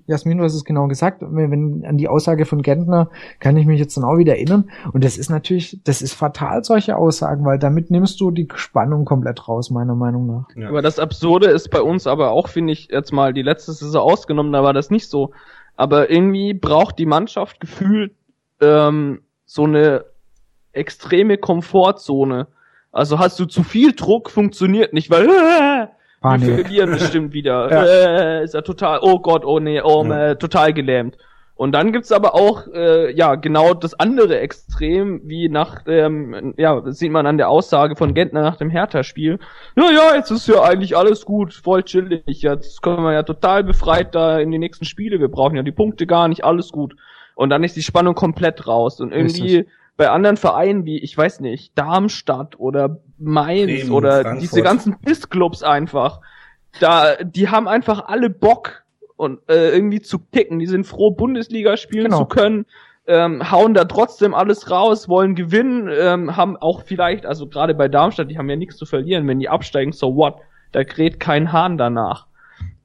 [0.05, 3.65] Jasmin, du hast es genau gesagt, wenn, wenn an die Aussage von Gentner kann ich
[3.65, 4.69] mich jetzt dann auch wieder erinnern.
[4.93, 9.03] Und das ist natürlich, das ist fatal, solche Aussagen, weil damit nimmst du die Spannung
[9.03, 10.55] komplett raus, meiner Meinung nach.
[10.55, 10.69] Ja.
[10.69, 14.01] Aber das Absurde ist bei uns aber auch, finde ich, jetzt mal die letzte Saison
[14.01, 15.31] ausgenommen, da war das nicht so.
[15.75, 18.13] Aber irgendwie braucht die Mannschaft gefühlt
[18.61, 19.21] ähm,
[19.51, 20.05] so eine
[20.71, 22.47] extreme Komfortzone.
[22.93, 25.87] Also hast du zu viel Druck, funktioniert nicht, weil äh,
[26.21, 26.47] Panik.
[26.47, 27.69] wir verlieren bestimmt wieder.
[27.69, 27.83] ja.
[27.83, 30.29] Äh, ist ja total, oh Gott, oh nee, oh ja.
[30.29, 31.17] äh, total gelähmt.
[31.55, 36.79] Und dann gibt's aber auch äh, ja genau das andere Extrem, wie nach ähm, ja
[36.79, 39.37] das sieht man an der Aussage von Gentner nach dem Hertha-Spiel.
[39.75, 42.23] Ja ja, jetzt ist ja eigentlich alles gut, voll chillig.
[42.25, 45.19] Jetzt können wir ja total befreit da in die nächsten Spiele.
[45.19, 46.95] Wir brauchen ja die Punkte gar nicht, alles gut.
[47.35, 48.99] Und dann ist die Spannung komplett raus.
[48.99, 49.67] Und irgendwie
[49.97, 54.41] bei anderen Vereinen wie, ich weiß nicht, Darmstadt oder Mainz Bremen, oder Frankfurt.
[54.41, 56.21] diese ganzen Pissclubs einfach,
[56.79, 58.83] da, die haben einfach alle Bock
[59.15, 60.59] und äh, irgendwie zu kicken.
[60.59, 62.19] Die sind froh, Bundesliga spielen genau.
[62.19, 62.65] zu können.
[63.07, 67.87] Ähm, hauen da trotzdem alles raus, wollen gewinnen, ähm, haben auch vielleicht, also gerade bei
[67.87, 70.35] Darmstadt, die haben ja nichts zu verlieren, wenn die absteigen, so what?
[70.71, 72.27] Da kräht kein Hahn danach.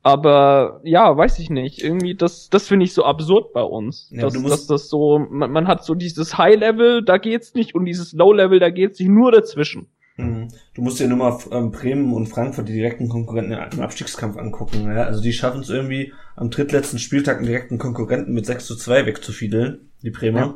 [0.06, 1.82] Aber ja, weiß ich nicht.
[1.82, 4.08] Irgendwie, das, das finde ich so absurd bei uns.
[4.12, 7.86] Ja, dass, dass das so, man, man hat so dieses High-Level, da geht's nicht, und
[7.86, 9.88] dieses Low-Level, da geht's nicht nur dazwischen.
[10.16, 10.46] Mhm.
[10.74, 14.84] Du musst dir nur mal ähm, Bremen und Frankfurt, die direkten Konkurrenten im Abstiegskampf angucken.
[14.84, 15.02] Ja?
[15.02, 19.06] Also die schaffen es irgendwie am drittletzten Spieltag einen direkten Konkurrenten mit 6 zu 2
[19.06, 20.38] wegzufiedeln, die Bremer.
[20.38, 20.54] Ja.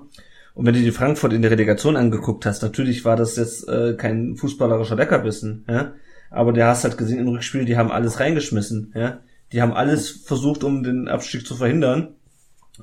[0.55, 3.95] Und wenn du die Frankfurt in der Relegation angeguckt hast, natürlich war das jetzt äh,
[3.95, 5.95] kein fußballerischer Leckerbissen, ja.
[6.31, 9.19] Aber der hast halt gesehen im Rückspiel, die haben alles reingeschmissen, ja.
[9.53, 12.15] Die haben alles versucht, um den Abstieg zu verhindern.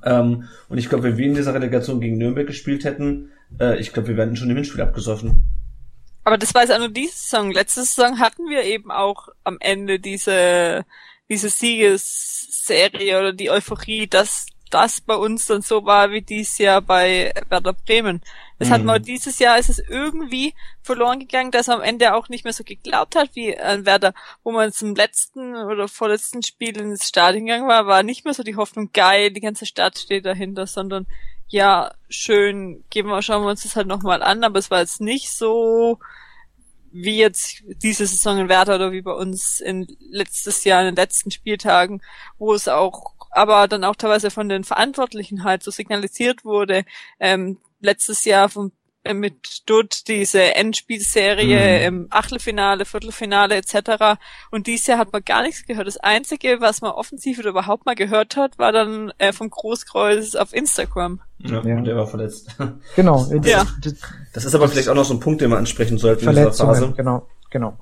[0.04, 3.94] Ähm, und ich glaube, wenn wir in dieser Relegation gegen Nürnberg gespielt hätten, äh, ich
[3.94, 5.48] glaube, wir wären schon im Hinspiel abgesoffen.
[6.24, 7.52] Aber das war jetzt auch nur diese Saison.
[7.52, 10.86] Letzte Saison hatten wir eben auch am Ende diese,
[11.30, 16.82] diese Siegesserie oder die Euphorie, dass das bei uns dann so war wie dieses Jahr
[16.82, 18.22] bei Werder Bremen.
[18.60, 18.74] Das mhm.
[18.74, 22.44] hat man dieses Jahr ist es irgendwie verloren gegangen, dass man am Ende auch nicht
[22.44, 27.08] mehr so geglaubt hat wie an Werder, wo man zum letzten oder vorletzten Spiel ins
[27.08, 30.68] Stadion gegangen war, war nicht mehr so die Hoffnung geil, die ganze Stadt steht dahinter,
[30.68, 31.06] sondern
[31.50, 35.00] ja, schön, geben wir, schauen wir uns das halt nochmal an, aber es war jetzt
[35.00, 36.00] nicht so,
[36.92, 40.96] wie jetzt diese Saison in Werder oder wie bei uns in letztes Jahr in den
[40.96, 42.02] letzten Spieltagen,
[42.38, 46.86] wo es auch aber dann auch teilweise von den Verantwortlichen halt so signalisiert wurde.
[47.20, 48.72] Ähm, letztes Jahr vom
[49.08, 51.86] äh, mit Dutt diese Endspielserie mhm.
[51.86, 54.20] im Achtelfinale, Viertelfinale etc.
[54.52, 55.88] Und dieses Jahr hat man gar nichts gehört.
[55.88, 60.36] Das Einzige, was man offensiv oder überhaupt mal gehört hat, war dann äh, vom Großkreuz
[60.36, 61.22] auf Instagram.
[61.40, 61.82] Ja, ja.
[61.82, 62.56] der war verletzt.
[62.96, 63.26] Genau.
[63.44, 63.66] ja.
[64.34, 66.54] Das ist aber vielleicht auch noch so ein Punkt, den wir ansprechen sollten in dieser
[66.54, 66.94] Phase.
[66.96, 67.78] Genau, genau.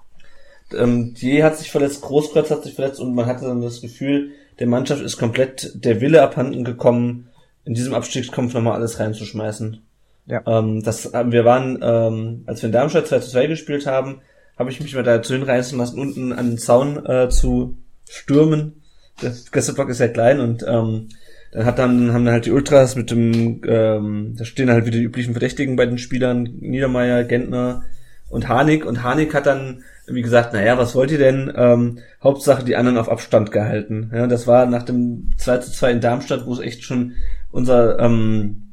[0.74, 4.32] Ähm, Die hat sich verletzt, Großkreuz hat sich verletzt und man hatte dann das Gefühl,
[4.60, 7.30] der Mannschaft ist komplett der Wille abhanden gekommen,
[7.66, 9.82] in diesem Abstiegskampf nochmal alles reinzuschmeißen.
[10.28, 10.42] Ja.
[10.46, 14.22] Ähm, das, äh, wir waren, ähm, als wir in Darmstadt 2 zu 2 gespielt haben,
[14.58, 17.78] habe ich mich mal dazu hinreißen lassen, unten an den Zaun äh, zu
[18.10, 18.82] stürmen.
[19.22, 21.10] Das Gästeblock ist ja klein und ähm,
[21.52, 24.98] dann hat dann haben dann halt die Ultras mit dem, ähm, da stehen halt wieder
[24.98, 27.84] die üblichen Verdächtigen bei den Spielern, Niedermeyer, Gentner
[28.30, 31.52] und Harnik und Harnik hat dann wie gesagt, naja, was wollt ihr denn?
[31.56, 34.12] Ähm, Hauptsache die anderen auf Abstand gehalten.
[34.14, 37.14] Ja, das war nach dem 2 zu 2 in Darmstadt, wo es echt schon
[37.56, 38.64] unser ähm,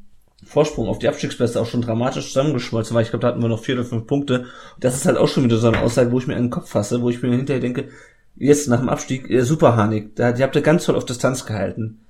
[0.45, 3.03] Vorsprung auf die Abstiegsplätze auch schon dramatisch zusammengeschmolzen war.
[3.03, 4.47] Ich glaube, da hatten wir noch vier oder fünf Punkte.
[4.80, 7.01] Das ist halt auch schon wieder so eine Aussage, wo ich mir einen Kopf fasse,
[7.01, 7.89] wo ich mir hinterher denke,
[8.35, 11.47] jetzt nach dem Abstieg, äh, super Harnik, da, die habt ihr ganz toll auf Distanz
[11.47, 12.01] gehalten.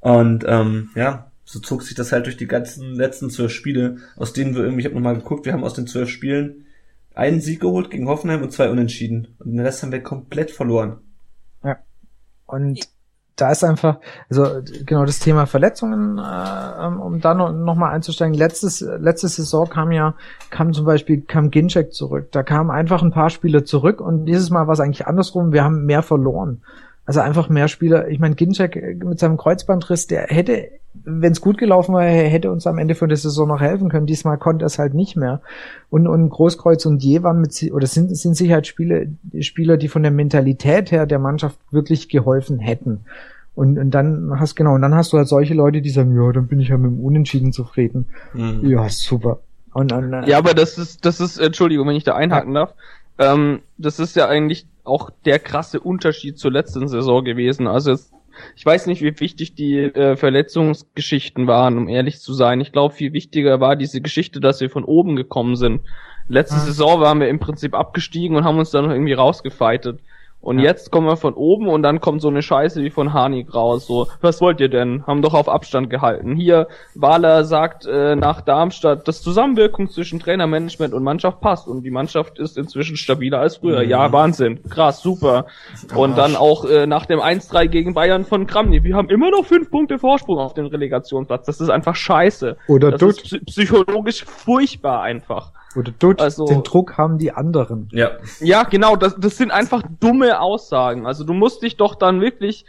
[0.00, 4.34] Und ähm, ja, so zog sich das halt durch die ganzen letzten zwölf Spiele, aus
[4.34, 6.66] denen wir irgendwie, ich habe nochmal geguckt, wir haben aus den zwölf Spielen
[7.14, 9.28] einen Sieg geholt gegen Hoffenheim und zwei Unentschieden.
[9.38, 10.98] Und den Rest haben wir komplett verloren.
[11.64, 11.78] Ja.
[12.46, 12.86] Und
[13.38, 18.34] da ist einfach, also genau das Thema Verletzungen, äh, um da noch, noch mal einzusteigen.
[18.34, 20.14] Letztes, letzte Saison kam ja,
[20.50, 22.32] kam zum Beispiel, kam Ginczek zurück.
[22.32, 25.52] Da kamen einfach ein paar Spieler zurück und dieses Mal war es eigentlich andersrum.
[25.52, 26.62] Wir haben mehr verloren.
[27.06, 28.08] Also einfach mehr Spieler.
[28.08, 30.68] Ich meine, Ginczek mit seinem Kreuzbandriss, der hätte,
[31.08, 34.06] wenn es gut gelaufen wäre, hätte uns am Ende von der Saison noch helfen können.
[34.06, 35.40] Diesmal konnte er es halt nicht mehr.
[35.90, 39.06] Und, und Großkreuz und Je waren mit, oder sind, sind Sicherheitsspieler,
[39.40, 43.00] Spieler, die von der Mentalität her der Mannschaft wirklich geholfen hätten.
[43.54, 46.30] Und, und dann hast, genau, und dann hast du halt solche Leute, die sagen, ja,
[46.30, 48.06] dann bin ich ja mit dem Unentschieden zufrieden.
[48.34, 48.68] Mhm.
[48.68, 49.40] Ja, super.
[49.72, 52.66] Und, und, äh, ja, aber das ist, das ist, Entschuldigung, wenn ich da einhaken ja.
[52.66, 52.74] darf.
[53.18, 57.66] Ähm, das ist ja eigentlich auch der krasse Unterschied zur letzten Saison gewesen.
[57.66, 58.12] Also es,
[58.56, 62.60] ich weiß nicht, wie wichtig die äh, Verletzungsgeschichten waren, um ehrlich zu sein.
[62.60, 65.82] Ich glaube, viel wichtiger war diese Geschichte, dass wir von oben gekommen sind.
[66.28, 66.60] Letzte ah.
[66.60, 70.00] Saison waren wir im Prinzip abgestiegen und haben uns dann noch irgendwie rausgefeitet.
[70.40, 70.66] Und ja.
[70.66, 73.86] jetzt kommen wir von oben und dann kommt so eine Scheiße wie von Hanik raus.
[73.86, 75.04] So, was wollt ihr denn?
[75.06, 76.36] Haben doch auf Abstand gehalten.
[76.36, 81.66] Hier, Wahler sagt äh, nach Darmstadt, dass Zusammenwirkung zwischen Trainermanagement und Mannschaft passt.
[81.66, 83.82] Und die Mannschaft ist inzwischen stabiler als früher.
[83.82, 83.90] Mhm.
[83.90, 84.62] Ja, Wahnsinn.
[84.70, 85.46] Krass, super.
[85.94, 88.84] Und dann auch äh, nach dem 1-3 gegen Bayern von Kramny.
[88.84, 91.46] Wir haben immer noch fünf Punkte Vorsprung auf den Relegationsplatz.
[91.46, 92.56] Das ist einfach scheiße.
[92.68, 95.52] Oder das ist psychologisch furchtbar einfach.
[95.76, 97.88] Oder Dutt, also, den Druck haben die anderen.
[97.92, 98.12] Ja.
[98.40, 101.06] Ja, genau, das, das sind einfach dumme Aussagen.
[101.06, 102.64] Also du musst dich doch dann wirklich,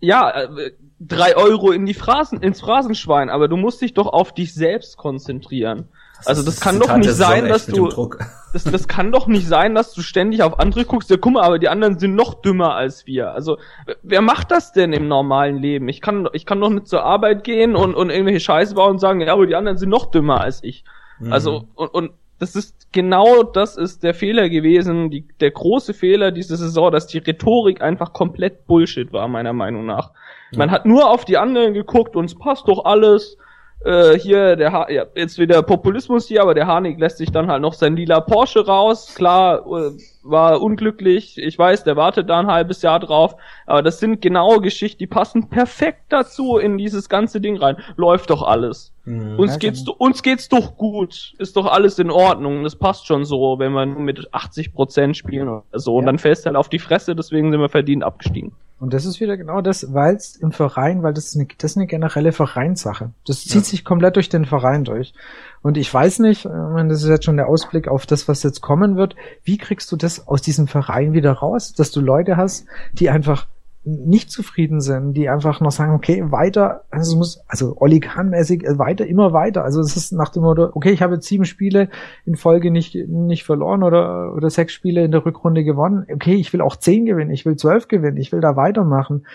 [0.00, 4.32] ja, äh, drei Euro in die Phrasen, ins Phrasenschwein, aber du musst dich doch auf
[4.32, 5.88] dich selbst konzentrieren.
[6.18, 7.88] Das also das kann doch nicht sein, dass du,
[8.52, 11.42] das, das kann doch nicht sein, dass du ständig auf andere guckst, ja guck mal,
[11.42, 13.32] aber die anderen sind noch dümmer als wir.
[13.32, 13.58] Also
[14.02, 15.88] wer macht das denn im normalen Leben?
[15.88, 18.98] Ich kann, ich kann doch nicht zur Arbeit gehen und, und irgendwelche Scheiße bauen und
[19.00, 20.84] sagen, ja, aber die anderen sind noch dümmer als ich.
[21.20, 21.32] Also, mhm.
[21.32, 26.32] Also, und, und das ist genau das ist der Fehler gewesen, die, der große Fehler
[26.32, 30.10] diese Saison, dass die Rhetorik einfach komplett Bullshit war, meiner Meinung nach.
[30.56, 33.36] Man hat nur auf die anderen geguckt und es passt doch alles.
[33.84, 37.48] Äh, hier, der ha ja, jetzt wieder Populismus hier, aber der Harnik lässt sich dann
[37.48, 39.14] halt noch sein lila Porsche raus.
[39.14, 39.90] Klar, äh,
[40.22, 41.36] war unglücklich.
[41.36, 43.36] Ich weiß, der wartet da ein halbes Jahr drauf.
[43.66, 47.76] Aber das sind genaue Geschichten, die passen perfekt dazu in dieses ganze Ding rein.
[47.96, 48.92] Läuft doch alles.
[49.04, 51.34] Mhm, uns geht's, uns geht's doch gut.
[51.38, 52.64] Ist doch alles in Ordnung.
[52.64, 55.96] Das passt schon so, wenn wir nur mit 80 Prozent spielen oder so.
[55.96, 58.52] Und dann fällst du halt auf die Fresse, deswegen sind wir verdient abgestiegen.
[58.84, 61.70] Und das ist wieder genau das, weil es im Verein, weil das ist eine, das
[61.70, 63.12] ist eine generelle Vereinssache.
[63.26, 63.60] Das zieht ja.
[63.62, 65.14] sich komplett durch den Verein durch.
[65.62, 68.60] Und ich weiß nicht, äh, das ist jetzt schon der Ausblick auf das, was jetzt
[68.60, 69.16] kommen wird.
[69.42, 73.46] Wie kriegst du das aus diesem Verein wieder raus, dass du Leute hast, die einfach
[73.84, 78.64] nicht zufrieden sind, die einfach noch sagen, okay, weiter, also es muss, also Olli Kahn-mäßig
[78.64, 79.62] äh, weiter, immer weiter.
[79.62, 81.90] Also es ist nach dem Motto, okay, ich habe jetzt sieben Spiele
[82.24, 86.06] in Folge nicht, nicht verloren oder, oder sechs Spiele in der Rückrunde gewonnen.
[86.12, 89.26] Okay, ich will auch zehn gewinnen, ich will zwölf gewinnen, ich will da weitermachen.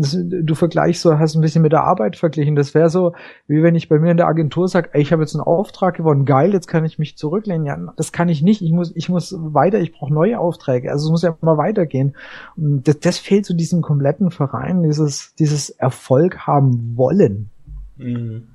[0.00, 2.54] Das, du vergleichst so, hast ein bisschen mit der Arbeit verglichen.
[2.54, 3.14] Das wäre so,
[3.48, 6.24] wie wenn ich bei mir in der Agentur sage, ich habe jetzt einen Auftrag gewonnen,
[6.24, 7.66] geil, jetzt kann ich mich zurücklehnen.
[7.66, 8.62] Ja, das kann ich nicht.
[8.62, 10.92] Ich muss, ich muss weiter, ich brauche neue Aufträge.
[10.92, 12.14] Also es muss ja immer weitergehen.
[12.56, 17.50] Und das, das fehlt zu diesem kompletten Verein, dieses, dieses Erfolg haben wollen.
[17.96, 18.46] Mhm.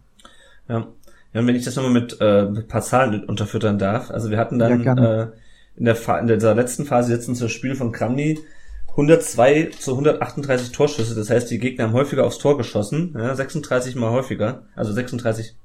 [0.70, 0.88] Ja.
[1.34, 4.12] ja, und wenn ich das nochmal mit, äh, mit ein paar Zahlen unterfüttern darf.
[4.12, 5.28] Also wir hatten dann ja, äh,
[5.76, 8.39] in, der in der letzten Phase jetzt das Spiel von Kramny
[8.94, 11.16] 102 zu 138 Torschüsse.
[11.16, 15.56] Das heißt, die Gegner haben häufiger aufs Tor geschossen, ja, 36 mal häufiger, also 36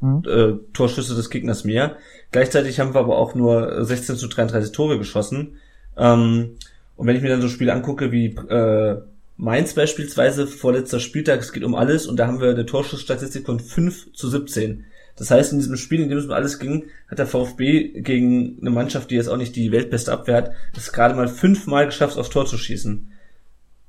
[0.00, 0.22] mhm.
[0.26, 1.96] äh, Torschüsse des Gegners mehr.
[2.32, 5.56] Gleichzeitig haben wir aber auch nur 16 zu 33 Tore geschossen.
[5.96, 6.56] Ähm,
[6.96, 8.96] und wenn ich mir dann so Spiele angucke wie äh,
[9.36, 13.60] Mainz beispielsweise, vorletzter Spieltag, es geht um alles und da haben wir eine Torschussstatistik von
[13.60, 14.84] 5 zu 17.
[15.22, 18.58] Das heißt, in diesem Spiel, in dem es um alles ging, hat der VfB gegen
[18.60, 22.18] eine Mannschaft, die jetzt auch nicht die weltbeste Abwehr hat, es gerade mal fünfmal geschafft,
[22.18, 23.12] aufs Tor zu schießen.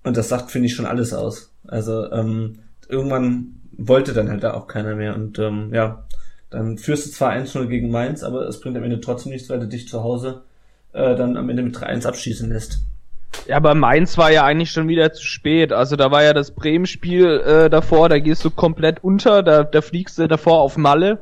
[0.04, 1.52] Und das sagt, finde ich, schon alles aus.
[1.66, 5.16] Also ähm, irgendwann wollte dann halt da auch keiner mehr.
[5.16, 6.06] Und ähm, ja,
[6.52, 9.60] dann führst du zwar 1-0 gegen Mainz, aber es bringt am Ende trotzdem nichts, weil
[9.60, 10.44] du dich zu Hause
[10.92, 12.84] äh, dann am Ende mit 3-1 abschießen lässt.
[13.48, 15.74] Ja, aber Mainz war ja eigentlich schon wieder zu spät.
[15.74, 19.82] Also da war ja das Bremen-Spiel äh, davor, da gehst du komplett unter, da, da
[19.82, 21.20] fliegst du davor auf Malle.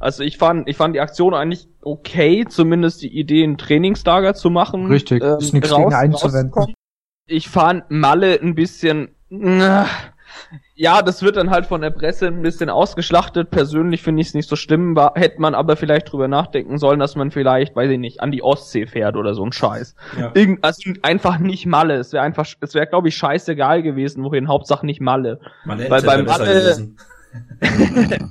[0.00, 4.50] Also ich fand, ich fand die Aktion eigentlich okay, zumindest die Idee, ein Trainingslager zu
[4.50, 4.86] machen.
[4.86, 6.74] Richtig, ähm, ist nichts gegen einzuwenden.
[7.26, 9.84] Ich fand Malle ein bisschen, äh,
[10.80, 13.50] ja, das wird dann halt von der Presse ein bisschen ausgeschlachtet.
[13.50, 14.96] Persönlich finde ich es nicht so schlimm.
[14.96, 18.30] War, hätte man aber vielleicht drüber nachdenken sollen, dass man vielleicht, weiß ich nicht, an
[18.30, 19.94] die Ostsee fährt oder so ein Scheiß.
[20.18, 20.30] Ja.
[20.32, 21.96] Irgend, also einfach nicht Malle.
[21.96, 24.48] Es wäre einfach, es wäre, glaube ich, scheißegal gewesen, wohin.
[24.48, 25.38] Hauptsache nicht Malle.
[25.66, 26.94] Malle Weil beim Malle,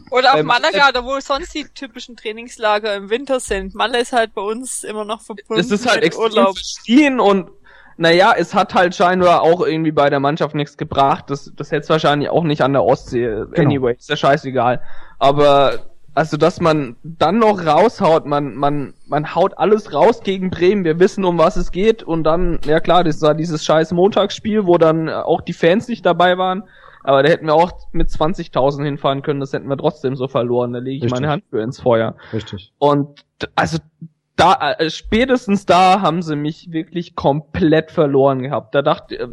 [0.09, 3.75] Oder auf Malaga, da wo sonst die typischen Trainingslager im Winter sind.
[3.75, 5.61] Malle ist halt bei uns immer noch verbunden.
[5.61, 6.55] Es ist halt extrem Urlaub.
[7.29, 7.51] und
[7.99, 11.25] naja, es hat halt scheinbar auch irgendwie bei der Mannschaft nichts gebracht.
[11.27, 13.25] Das, das hätte es wahrscheinlich auch nicht an der Ostsee.
[13.25, 13.51] Genau.
[13.57, 14.81] Anyway, ist ja scheißegal.
[15.19, 15.79] Aber
[16.15, 20.97] also, dass man dann noch raushaut, man, man, man haut alles raus gegen Bremen, wir
[20.99, 22.01] wissen, um was es geht.
[22.01, 26.05] Und dann, ja klar, das war dieses scheiß Montagsspiel, wo dann auch die Fans nicht
[26.05, 26.63] dabei waren.
[27.03, 30.71] Aber da hätten wir auch mit 20.000 hinfahren können, das hätten wir trotzdem so verloren.
[30.71, 31.19] Da lege ich Richtig.
[31.19, 32.15] meine Hand für ins Feuer.
[32.31, 32.71] Richtig.
[32.79, 33.25] Und
[33.55, 33.77] also
[34.39, 38.73] da, äh, spätestens da haben sie mich wirklich komplett verloren gehabt.
[38.73, 39.27] Da dachte äh,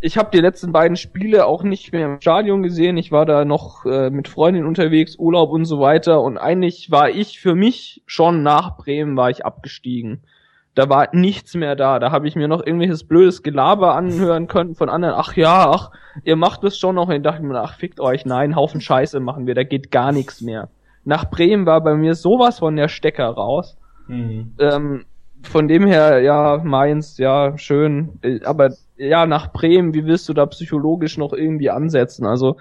[0.00, 2.96] ich habe die letzten beiden Spiele auch nicht mehr im Stadion gesehen.
[2.96, 6.22] Ich war da noch äh, mit Freundinnen unterwegs, Urlaub und so weiter.
[6.22, 10.22] Und eigentlich war ich für mich schon nach Bremen war ich abgestiegen.
[10.76, 11.98] Da war nichts mehr da.
[11.98, 15.16] Da habe ich mir noch irgendwelches blödes Gelaber anhören können von anderen.
[15.18, 15.90] Ach ja, ach,
[16.22, 17.08] ihr macht es schon noch.
[17.08, 18.24] Und ich dachte mir, ach, fickt euch.
[18.24, 19.56] Nein, Haufen Scheiße machen wir.
[19.56, 20.68] Da geht gar nichts mehr.
[21.04, 23.76] Nach Bremen war bei mir sowas von der Stecker raus.
[24.08, 24.54] Mhm.
[24.58, 25.04] Ähm,
[25.42, 28.18] von dem her, ja, Mainz, ja, schön.
[28.44, 32.26] Aber ja, nach Bremen, wie willst du da psychologisch noch irgendwie ansetzen?
[32.26, 32.56] Also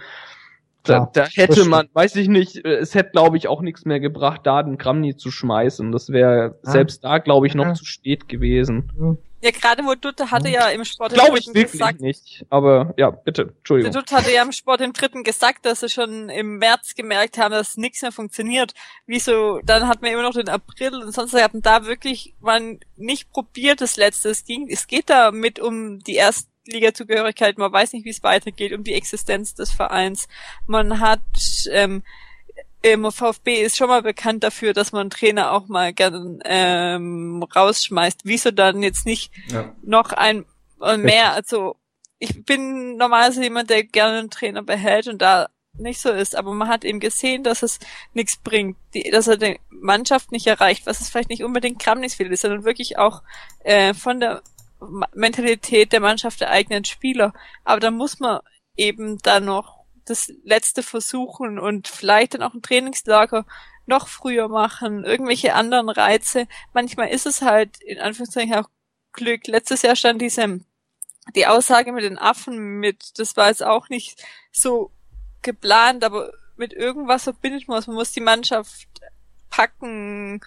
[0.83, 4.41] da, da hätte man, weiß ich nicht, es hätte, glaube ich, auch nichts mehr gebracht,
[4.43, 5.91] da den Kramni zu schmeißen.
[5.91, 6.71] Das wäre ja.
[6.71, 7.73] selbst da, glaube ich, noch ja.
[7.73, 9.17] zu spät gewesen.
[9.41, 12.45] Ja, gerade wo Dutte hatte ja im Sport Glaube ich wirklich gesagt, nicht.
[12.49, 13.93] Aber ja, bitte, Entschuldigung.
[13.93, 17.51] Dutte hatte ja im Sport im dritten gesagt, dass sie schon im März gemerkt haben,
[17.51, 18.73] dass nichts mehr funktioniert.
[19.05, 19.59] Wieso?
[19.63, 23.81] Dann hat man immer noch den April und sonst hatten da wirklich man nicht probiert
[23.81, 24.29] das letzte.
[24.29, 27.59] Es ging, es geht da mit um die Erstliga-Zugehörigkeit.
[27.59, 30.27] Man weiß nicht, wie es weitergeht, um die Existenz des Vereins.
[30.65, 31.21] Man hat
[31.71, 32.01] ähm,
[32.93, 38.21] im VfB ist schon mal bekannt dafür, dass man Trainer auch mal gern ähm, rausschmeißt.
[38.23, 39.73] Wieso dann jetzt nicht ja.
[39.81, 40.45] noch ein
[40.81, 41.33] äh, mehr?
[41.33, 41.75] Also
[42.19, 45.47] ich bin normalerweise jemand, der gerne einen Trainer behält und da
[45.79, 47.79] nicht so ist, aber man hat eben gesehen, dass es
[48.13, 52.31] nichts bringt, die, dass er die Mannschaft nicht erreicht, was es vielleicht nicht unbedingt Kramnisfehler
[52.31, 53.21] ist, sondern wirklich auch
[53.59, 54.41] äh, von der
[55.13, 57.33] Mentalität der Mannschaft der eigenen Spieler.
[57.63, 58.39] Aber da muss man
[58.75, 59.76] eben dann noch
[60.09, 63.45] das letzte versuchen und vielleicht dann auch ein Trainingslager
[63.85, 66.47] noch früher machen, irgendwelche anderen Reize.
[66.73, 68.69] Manchmal ist es halt in Anführungszeichen auch
[69.13, 69.47] Glück.
[69.47, 70.59] Letztes Jahr stand diese
[71.35, 74.91] die Aussage mit den Affen mit, das war jetzt auch nicht so
[75.41, 77.87] geplant, aber mit irgendwas verbindet man es.
[77.87, 78.87] Man muss die Mannschaft
[79.49, 80.41] packen,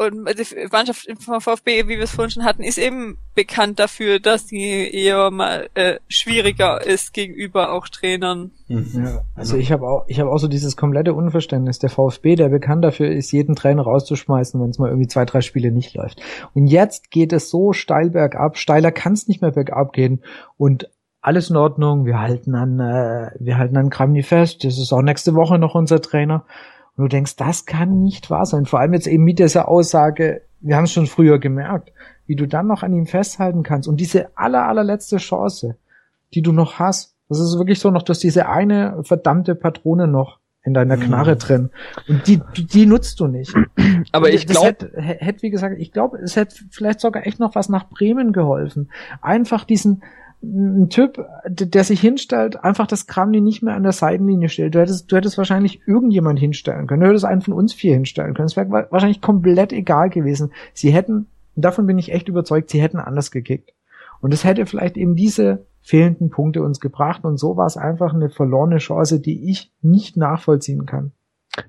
[0.00, 4.18] und die Mannschaft vom VfB, wie wir es vorhin schon hatten, ist eben bekannt dafür,
[4.18, 8.50] dass die eher mal äh, schwieriger ist gegenüber auch Trainern.
[8.68, 9.04] Mhm.
[9.04, 11.80] Ja, also ich habe auch, ich habe auch so dieses komplette Unverständnis.
[11.80, 15.42] Der VfB, der bekannt dafür ist, jeden Trainer rauszuschmeißen, wenn es mal irgendwie zwei, drei
[15.42, 16.22] Spiele nicht läuft.
[16.54, 20.22] Und jetzt geht es so steil bergab, steiler kann es nicht mehr bergab gehen.
[20.56, 20.88] Und
[21.20, 24.64] alles in Ordnung, wir halten an, äh, wir halten an Kramny fest.
[24.64, 26.46] Das ist auch nächste Woche noch unser Trainer.
[27.00, 28.66] Und du denkst, das kann nicht wahr sein.
[28.66, 31.94] Vor allem jetzt eben mit dieser Aussage, wir haben es schon früher gemerkt,
[32.26, 33.88] wie du dann noch an ihm festhalten kannst.
[33.88, 35.78] Und diese aller, allerletzte Chance,
[36.34, 40.40] die du noch hast, das ist wirklich so noch, dass diese eine verdammte Patrone noch
[40.62, 41.04] in deiner mhm.
[41.04, 41.70] Knarre drin.
[42.06, 43.54] Und die, die nutzt du nicht.
[44.12, 47.54] Aber ich glaube, hätte, hätte, wie gesagt, ich glaube, es hätte vielleicht sogar echt noch
[47.54, 48.90] was nach Bremen geholfen.
[49.22, 50.02] Einfach diesen,
[50.42, 54.74] ein Typ, der sich hinstellt, einfach das Kramni nicht mehr an der Seitenlinie stellt.
[54.74, 57.02] Du hättest, du hättest wahrscheinlich irgendjemand hinstellen können.
[57.02, 58.46] Du hättest einen von uns vier hinstellen können.
[58.46, 60.52] Es wäre wahrscheinlich komplett egal gewesen.
[60.72, 61.26] Sie hätten,
[61.56, 63.74] davon bin ich echt überzeugt, sie hätten anders gekickt.
[64.20, 67.24] Und es hätte vielleicht eben diese fehlenden Punkte uns gebracht.
[67.24, 71.12] Und so war es einfach eine verlorene Chance, die ich nicht nachvollziehen kann.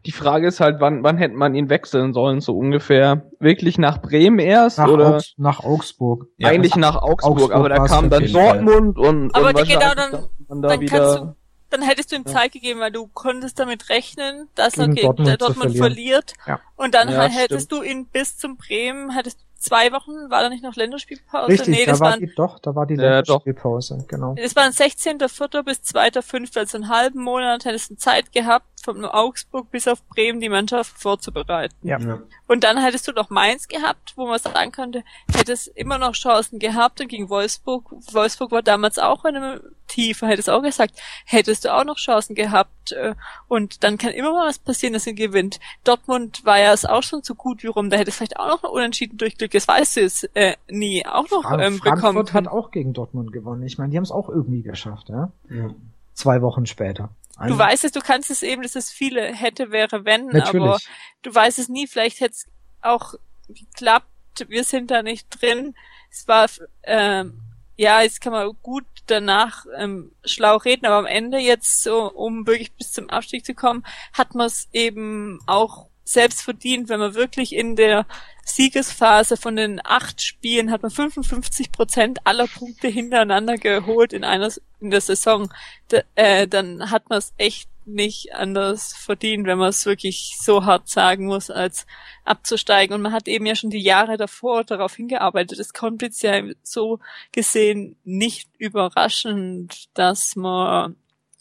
[0.06, 3.24] Die Frage ist halt, wann, wann hätte man ihn wechseln sollen, so ungefähr?
[3.40, 6.28] Wirklich nach Bremen erst Nach, oder Augs nach Augsburg.
[6.44, 8.64] eigentlich nach Augsburg, Augsburg aber da kam dann Fall.
[8.64, 11.36] Dortmund und, Aber und genau, dann- man da dann wieder, kannst du,
[11.72, 15.08] dann hättest du ihm Zeit gegeben, weil du konntest damit rechnen, dass er Gegen gegen
[15.08, 16.34] Dortmund Dortmund, verliert.
[16.46, 16.60] Ja.
[16.76, 20.64] Und dann Ja, hättest du ihn bis zum Bremen, hättest zwei Wochen, war da nicht
[20.64, 21.48] noch Länderspielpause?
[21.48, 23.46] Richtig, nee, da das war waren, die, doch, da war die Ja, doch.
[23.46, 24.36] Länderspielpause, genau.
[24.36, 25.64] das waren 16.04.
[25.64, 30.40] bis 2.05., also einen halben Monat hättest du Zeit gehabt, von Augsburg bis auf Bremen
[30.40, 31.76] die Mannschaft vorzubereiten.
[31.82, 32.00] Ja.
[32.48, 35.04] Und dann hättest du noch Mainz gehabt, wo man sagen konnte,
[35.34, 40.28] hättest immer noch Chancen gehabt und gegen Wolfsburg, Wolfsburg war damals auch in einem Tiefer,
[40.28, 43.14] hättest auch gesagt, hättest du auch noch Chancen gehabt äh,
[43.48, 45.60] und dann kann immer mal was passieren, dass er gewinnt.
[45.84, 48.48] Dortmund war ja es auch schon so gut wie rum, da hätte es vielleicht auch
[48.48, 52.34] noch ein Unentschieden durchglück, das weißt du es äh, nie, auch noch ähm, bekommen Frankfurt
[52.34, 53.64] hat auch gegen Dortmund gewonnen.
[53.64, 55.32] Ich meine, die haben es auch irgendwie geschafft, ja?
[55.50, 55.70] Ja.
[56.14, 57.10] Zwei Wochen später.
[57.48, 60.88] Du weißt es, du kannst es eben, dass es viele hätte, wäre, wenn, aber Natürlich.
[61.24, 62.48] du weißt es nie, vielleicht hätte es
[62.82, 63.16] auch
[63.48, 64.08] geklappt,
[64.48, 65.76] wir sind da nicht drin.
[66.10, 66.48] Es war,
[66.84, 67.42] ähm,
[67.76, 72.48] ja, jetzt kann man gut danach ähm, schlau reden, aber am Ende jetzt so, um
[72.48, 77.16] wirklich bis zum Abstieg zu kommen, hat man es eben auch selbst verdient, wenn man
[77.16, 78.06] wirklich in der
[78.44, 84.52] Siegesphase von den acht Spielen hat man 55 Prozent aller Punkte hintereinander geholt in einer
[84.80, 85.52] in der Saison.
[85.92, 90.66] D äh, dann hat man es echt nicht anders verdient, wenn man es wirklich so
[90.66, 91.86] hart sagen muss, als
[92.26, 92.96] abzusteigen.
[92.96, 95.60] Und man hat eben ja schon die Jahre davor darauf hingearbeitet.
[95.60, 97.00] Es kommt jetzt ja so
[97.32, 100.96] gesehen nicht überraschend, dass man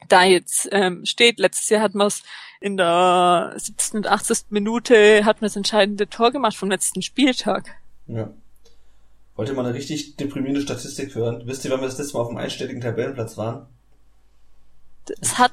[0.09, 1.39] da jetzt ähm, steht.
[1.39, 2.23] Letztes Jahr hat man es
[2.61, 3.99] in der 17.
[3.99, 4.47] und 80.
[4.51, 7.77] Minute hat man das entscheidende Tor gemacht vom letzten Spieltag.
[8.07, 8.31] Ja.
[9.37, 11.43] Wollt ihr mal eine richtig deprimierende Statistik hören?
[11.47, 13.67] Wisst ihr, wann wir das letzte Mal auf dem einstelligen Tabellenplatz waren?
[15.21, 15.53] Es hat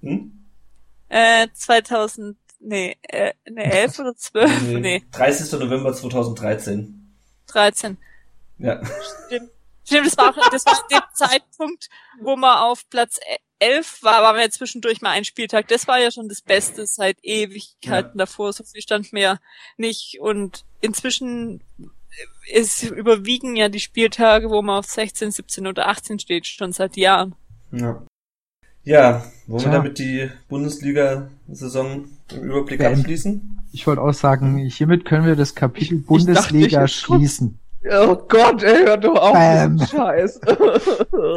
[0.00, 0.32] Hm?
[1.08, 5.58] äh, 2000, nee, äh, nee, 11 oder 12, nee, 30.
[5.60, 7.12] November 2013.
[7.48, 7.98] 13.
[8.58, 8.80] Ja.
[9.26, 9.50] Stimmt.
[9.84, 11.88] Stimmt, das war auch, das war dem Zeitpunkt,
[12.20, 13.20] wo man auf Platz
[13.58, 15.68] 11 war, waren wir ja zwischendurch mal ein Spieltag.
[15.68, 18.52] Das war ja schon das Beste seit Ewigkeiten davor.
[18.52, 19.38] So viel stand mir
[19.76, 20.18] nicht.
[20.20, 21.62] Und inzwischen
[22.52, 26.96] ist überwiegen ja die Spieltage, wo man auf 16, 17 oder 18 steht, schon seit
[26.96, 27.34] Jahren.
[27.72, 28.02] Ja.
[28.84, 29.72] Ja, wollen wir Tja.
[29.72, 33.00] damit die Bundesliga-Saison im Überblick Beenden.
[33.00, 33.58] abschließen?
[33.72, 37.58] Ich wollte auch sagen, hiermit können wir das Kapitel Ich- ich dachte, Bundesliga ich- schließen.
[37.90, 39.32] Oh Gott, ey, hör doch auf.
[39.36, 40.40] Dem Scheiß.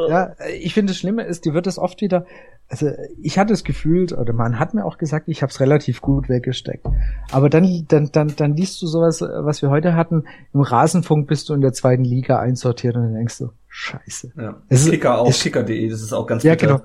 [0.09, 2.25] Ja, ich finde, das Schlimme ist, die wird das oft wieder,
[2.67, 2.89] also
[3.21, 6.27] ich hatte es gefühlt, oder man hat mir auch gesagt, ich habe es relativ gut
[6.29, 6.85] weggesteckt.
[7.31, 11.49] Aber dann, dann, dann, dann liest du sowas, was wir heute hatten, im Rasenfunk bist
[11.49, 14.33] du in der zweiten Liga einsortiert und dann denkst du, scheiße.
[14.37, 14.57] Ja.
[14.67, 16.67] Es ist- Kicker auch, es- kicker.de, das ist auch ganz Ja, bitter.
[16.67, 16.81] genau.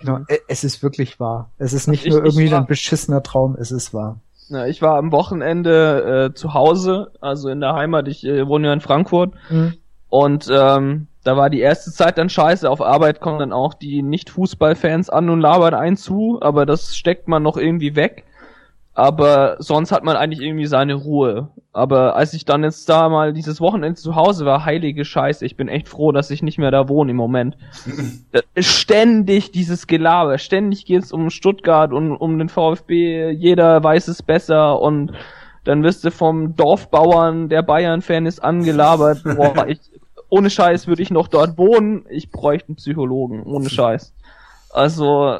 [0.00, 1.50] Genau, e- es ist wirklich wahr.
[1.58, 4.20] Es ist nicht Ich- nur irgendwie ein beschissener Traum, es ist wahr.
[4.50, 8.08] Na, ich war am Wochenende äh, zu Hause, also in der Heimat.
[8.08, 9.34] Ich äh, wohne ja in Frankfurt.
[10.08, 12.68] Und ähm, da war die erste Zeit dann scheiße.
[12.70, 17.28] Auf Arbeit kommen dann auch die Nicht-Fußballfans an und labern einen zu, aber das steckt
[17.28, 18.24] man noch irgendwie weg.
[18.98, 21.50] Aber sonst hat man eigentlich irgendwie seine Ruhe.
[21.72, 25.56] Aber als ich dann jetzt da mal dieses Wochenende zu Hause war, heilige Scheiße, ich
[25.56, 27.56] bin echt froh, dass ich nicht mehr da wohne im Moment.
[28.58, 34.80] Ständig dieses Gelaber, ständig geht's um Stuttgart und um den VfB, jeder weiß es besser
[34.80, 35.12] und
[35.62, 39.22] dann wirst du vom Dorfbauern, der Bayern-Fan ist, angelabert.
[39.36, 39.78] Boah, ich,
[40.28, 42.04] ohne Scheiß würde ich noch dort wohnen.
[42.10, 44.12] Ich bräuchte einen Psychologen, ohne Scheiß.
[44.70, 45.38] Also,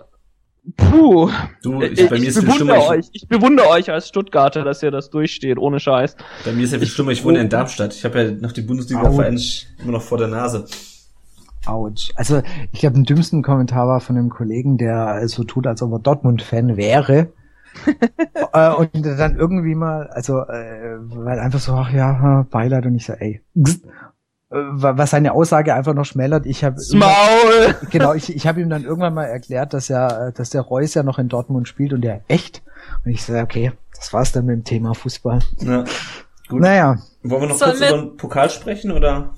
[0.77, 1.31] puh.
[1.63, 2.89] Du, ich, Ich, bei mir ist bewundere schlimmer.
[2.89, 3.09] euch.
[3.13, 6.17] Ich bewundere euch als Stuttgarter, dass ihr das durchsteht, ohne Scheiß.
[6.45, 7.95] Bei mir ist ja viel schlimmer, ich wohne in Darmstadt.
[7.95, 9.15] Ich habe ja noch die Bundesliga Autsch.
[9.17, 10.67] verändert, immer noch vor der Nase.
[11.67, 12.11] Autsch.
[12.15, 12.43] Also,
[12.73, 15.99] ich glaube, den dümmsten Kommentar war von einem Kollegen, der so tut, als ob er
[15.99, 17.33] Dortmund-Fan wäre.
[18.53, 23.07] äh, und dann irgendwie mal, also, äh, weil einfach so, ach ja, Beileid und ich
[23.07, 23.43] so, ey,
[24.51, 26.47] was seine Aussage einfach noch schmälert.
[26.47, 27.77] Ich habe Maul!
[27.91, 31.03] genau, ich, ich habe ihm dann irgendwann mal erklärt, dass ja, dass der Reus ja
[31.03, 32.63] noch in Dortmund spielt und der echt.
[33.05, 35.41] Und ich so, okay, das war's dann mit dem Thema Fußball.
[35.59, 35.85] Ja.
[36.49, 36.61] Gut.
[36.63, 39.35] Naja, Wollen wir noch Sollen kurz wir- über den Pokal sprechen, oder?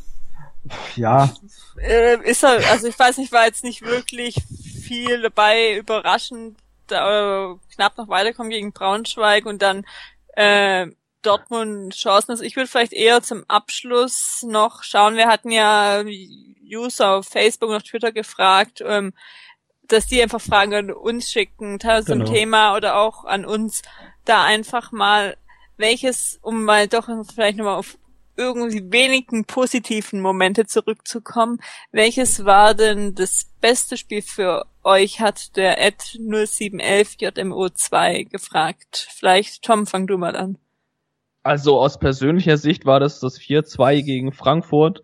[0.95, 1.31] ja,
[1.79, 4.37] Äh, ist er, also ich weiß nicht, war jetzt nicht wirklich
[4.85, 9.85] viel dabei, überraschend, da, äh, knapp noch weiterkommen gegen Braunschweig und dann
[10.37, 10.87] äh,
[11.23, 12.31] Dortmund Chancen.
[12.33, 15.17] Also ich würde vielleicht eher zum Abschluss noch schauen.
[15.17, 16.03] Wir hatten ja
[16.65, 19.13] User auf Facebook und auf Twitter gefragt, ähm,
[19.89, 22.25] dass die einfach Fragen an uns schicken, teilweise Genau.
[22.25, 23.83] zum Thema oder auch an uns,
[24.25, 25.37] da einfach mal
[25.77, 27.97] welches, um mal doch vielleicht nochmal auf
[28.37, 31.61] irgendwie wenigen positiven Momente zurückzukommen.
[31.93, 39.09] Welches war denn das beste Spiel für euch, hat der Ed 0711 JMO2 gefragt.
[39.15, 40.57] Vielleicht, Tom, fang du mal an.
[41.43, 45.03] Also aus persönlicher Sicht war das das 4-2 gegen Frankfurt.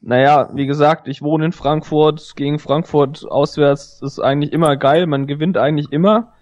[0.00, 2.34] Naja, wie gesagt, ich wohne in Frankfurt.
[2.36, 5.06] Gegen Frankfurt auswärts ist eigentlich immer geil.
[5.06, 6.32] Man gewinnt eigentlich immer.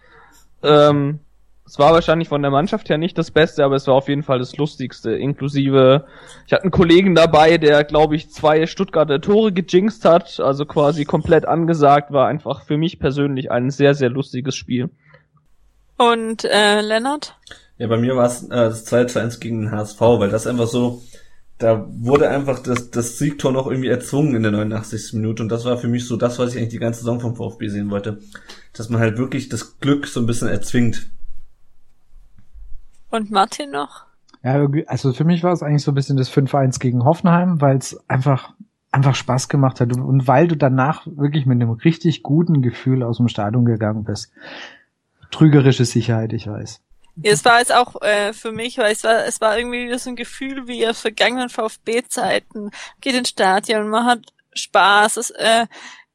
[0.62, 1.20] Ähm,
[1.66, 4.22] es war wahrscheinlich von der Mannschaft her nicht das Beste, aber es war auf jeden
[4.22, 5.16] Fall das Lustigste.
[5.16, 6.06] Inklusive,
[6.46, 11.04] ich hatte einen Kollegen dabei, der, glaube ich, zwei Stuttgarter Tore gejinxt hat, also quasi
[11.04, 14.90] komplett angesagt, war einfach für mich persönlich ein sehr, sehr lustiges Spiel.
[15.96, 17.36] Und äh, Lennart?
[17.78, 20.46] Ja, bei mir war es äh, das 2 zu 1 gegen den HSV, weil das
[20.46, 21.02] einfach so,
[21.58, 25.14] da wurde einfach das, das Siegtor noch irgendwie erzwungen in der 89.
[25.14, 27.36] Minute und das war für mich so das, was ich eigentlich die ganze Saison vom
[27.36, 28.20] VfB sehen wollte.
[28.72, 31.10] Dass man halt wirklich das Glück so ein bisschen erzwingt.
[33.10, 34.04] Und Martin noch?
[34.42, 37.78] Ja, also für mich war es eigentlich so ein bisschen das 5-1 gegen Hoffenheim, weil
[37.78, 38.52] es einfach
[38.92, 43.18] einfach Spaß gemacht hat und weil du danach wirklich mit einem richtig guten Gefühl aus
[43.18, 44.32] dem Stadion gegangen bist.
[45.30, 46.80] Trügerische Sicherheit, ich weiß.
[47.16, 49.98] Ja, es war jetzt auch äh, für mich, weil es war, es war irgendwie wieder
[49.98, 52.70] so ein Gefühl wie aus vergangenen VfB-Zeiten.
[53.00, 54.20] Geht ins Stadion, man hat
[54.54, 55.66] Spaß, es, äh,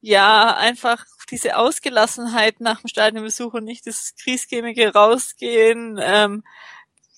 [0.02, 6.00] ja, einfach diese Ausgelassenheit nach dem Stadionbesuch und nicht das Kriesgämige rausgehen.
[6.02, 6.44] Ähm,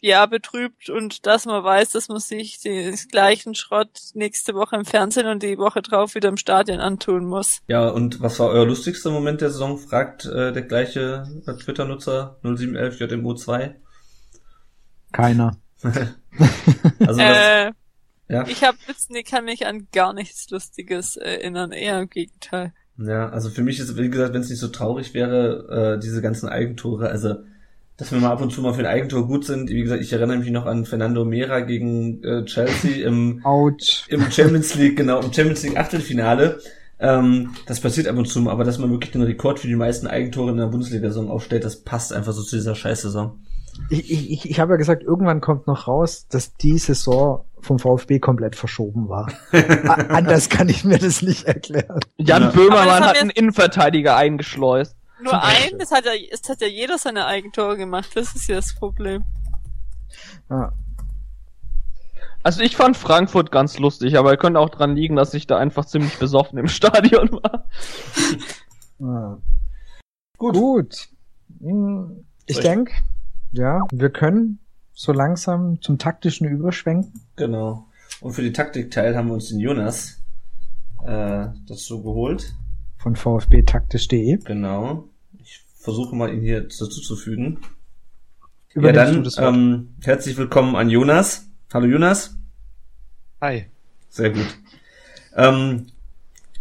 [0.04, 4.84] ja betrübt und dass man weiß, dass man sich den gleichen Schrott nächste Woche im
[4.84, 7.62] Fernsehen und die Woche drauf wieder im Stadion antun muss.
[7.68, 9.78] Ja, und was war euer lustigster Moment der Saison?
[9.78, 13.76] Fragt äh, der gleiche Twitter-Nutzer 0711 JMO2.
[15.14, 15.58] Keiner.
[15.84, 17.72] also das, äh,
[18.28, 18.46] ja.
[18.48, 22.74] Ich habe jetzt nee, kann mich an gar nichts Lustiges erinnern, eher im Gegenteil.
[22.98, 26.22] Ja, also für mich ist, wie gesagt, wenn es nicht so traurig wäre, äh, diese
[26.22, 27.38] ganzen Eigentore, also
[28.04, 29.70] dass wir mal ab und zu mal für ein Eigentor gut sind.
[29.70, 34.04] Wie gesagt, ich erinnere mich noch an Fernando Mera gegen äh, Chelsea im, Ouch.
[34.10, 36.60] im Champions League, genau, im Champions League Achtelfinale.
[37.00, 40.08] Ähm, das passiert ab und zu, aber dass man wirklich den Rekord für die meisten
[40.08, 43.40] Eigentore in der Bundesliga-Saison aufstellt, das passt einfach so zu dieser Scheißsaison.
[43.90, 48.20] Ich, ich, ich habe ja gesagt, irgendwann kommt noch raus, dass die Saison vom VfB
[48.20, 49.32] komplett verschoben war.
[50.10, 52.02] Anders kann ich mir das nicht erklären.
[52.18, 54.94] Jan Böhmermann hat einen Innenverteidiger eingeschleust.
[55.24, 58.56] Nur ein, es hat ja, es hat ja jeder seine Eigentore gemacht, das ist ja
[58.56, 59.24] das Problem.
[60.50, 60.74] Ja.
[62.44, 65.86] Also ich fand Frankfurt ganz lustig, aber könnte auch dran liegen, dass ich da einfach
[65.86, 67.70] ziemlich besoffen im Stadion war.
[69.00, 69.38] Ja.
[70.38, 70.54] Gut.
[70.54, 71.08] Gut.
[71.62, 72.92] Hm, ich denke,
[73.52, 74.60] ja, wir können
[74.92, 77.14] so langsam zum taktischen überschwenken.
[77.38, 77.88] Genau.
[78.20, 80.22] Und für die Taktikteil haben wir uns den Jonas
[81.06, 82.54] äh, dazu geholt.
[82.98, 84.38] Von vfbtaktisch.de.
[84.44, 85.08] Genau
[85.84, 87.60] versuche mal ihn hier dazu zu fügen.
[88.74, 91.50] Ja, dann ähm, herzlich willkommen an Jonas.
[91.74, 92.38] Hallo Jonas.
[93.42, 93.66] Hi.
[94.08, 94.48] Sehr gut.
[95.36, 95.88] Ähm,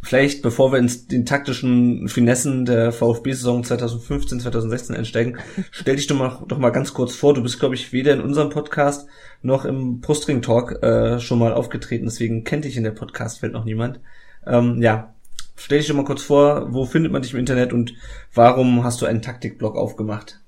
[0.03, 5.39] vielleicht, bevor wir ins den taktischen Finessen der VfB-Saison 2015-2016 einsteigen,
[5.71, 7.33] stell dich doch mal, doch mal ganz kurz vor.
[7.33, 9.09] Du bist, glaube ich, weder in unserem Podcast
[9.41, 14.01] noch im Brustring-Talk äh, schon mal aufgetreten, deswegen kennt dich in der Podcast-Welt noch niemand.
[14.45, 15.15] Ähm, ja,
[15.57, 17.95] Stell dich doch mal kurz vor, wo findet man dich im Internet und
[18.35, 20.41] warum hast du einen Taktikblog aufgemacht?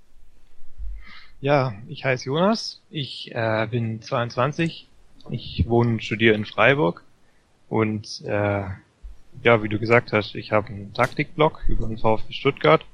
[1.41, 4.89] Ja, ich heiße Jonas, ich äh, bin 22,
[5.31, 7.05] ich wohne und studiere in Freiburg
[7.69, 8.65] und äh,
[9.43, 12.85] ja, wie du gesagt hast, ich habe einen Taktikblog über den VfB Stuttgart,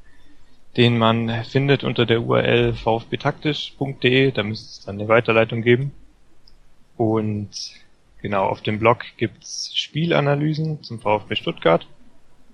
[0.76, 5.92] den man findet unter der URL vfbtaktisch.de, da müsste es dann eine Weiterleitung geben.
[6.96, 7.50] Und
[8.20, 11.86] genau, auf dem Blog gibt's Spielanalysen zum VfB Stuttgart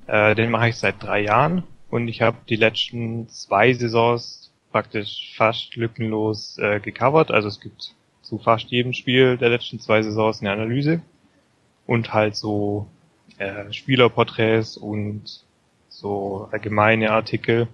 [0.07, 5.33] äh, den mache ich seit drei Jahren und ich habe die letzten zwei Saisons praktisch
[5.37, 7.31] fast lückenlos äh, gecovert.
[7.31, 11.01] Also es gibt zu fast jedem Spiel der letzten zwei Saisons eine Analyse
[11.87, 12.89] und halt so
[13.39, 15.45] äh, Spielerporträts und
[15.89, 17.69] so allgemeine Artikel.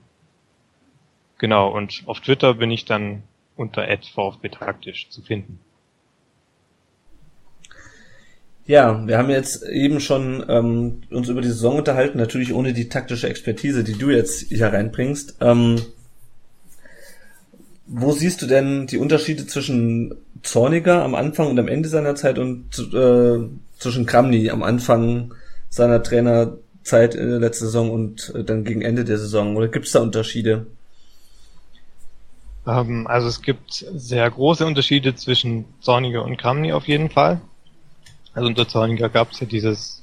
[1.39, 3.25] Genau, und auf Twitter bin ich dann
[3.57, 5.59] unter VfB taktisch zu finden.
[8.73, 12.89] Ja, wir haben jetzt eben schon ähm, uns über die Saison unterhalten, natürlich ohne die
[12.89, 15.37] taktische Expertise, die du jetzt hier reinbringst.
[15.43, 15.83] Ähm,
[17.87, 22.39] wo siehst du denn die Unterschiede zwischen Zorniger am Anfang und am Ende seiner Zeit
[22.39, 23.47] und äh,
[23.79, 25.35] zwischen Kramny am Anfang
[25.69, 29.55] seiner Trainerzeit in der letzten Saison und äh, dann gegen Ende der Saison?
[29.55, 30.65] Oder gibt es da Unterschiede?
[32.67, 37.43] Ähm, also es gibt sehr große Unterschiede zwischen Zorniger und Kramny auf jeden Fall.
[38.35, 40.03] Also unter Zorniger gab es ja dieses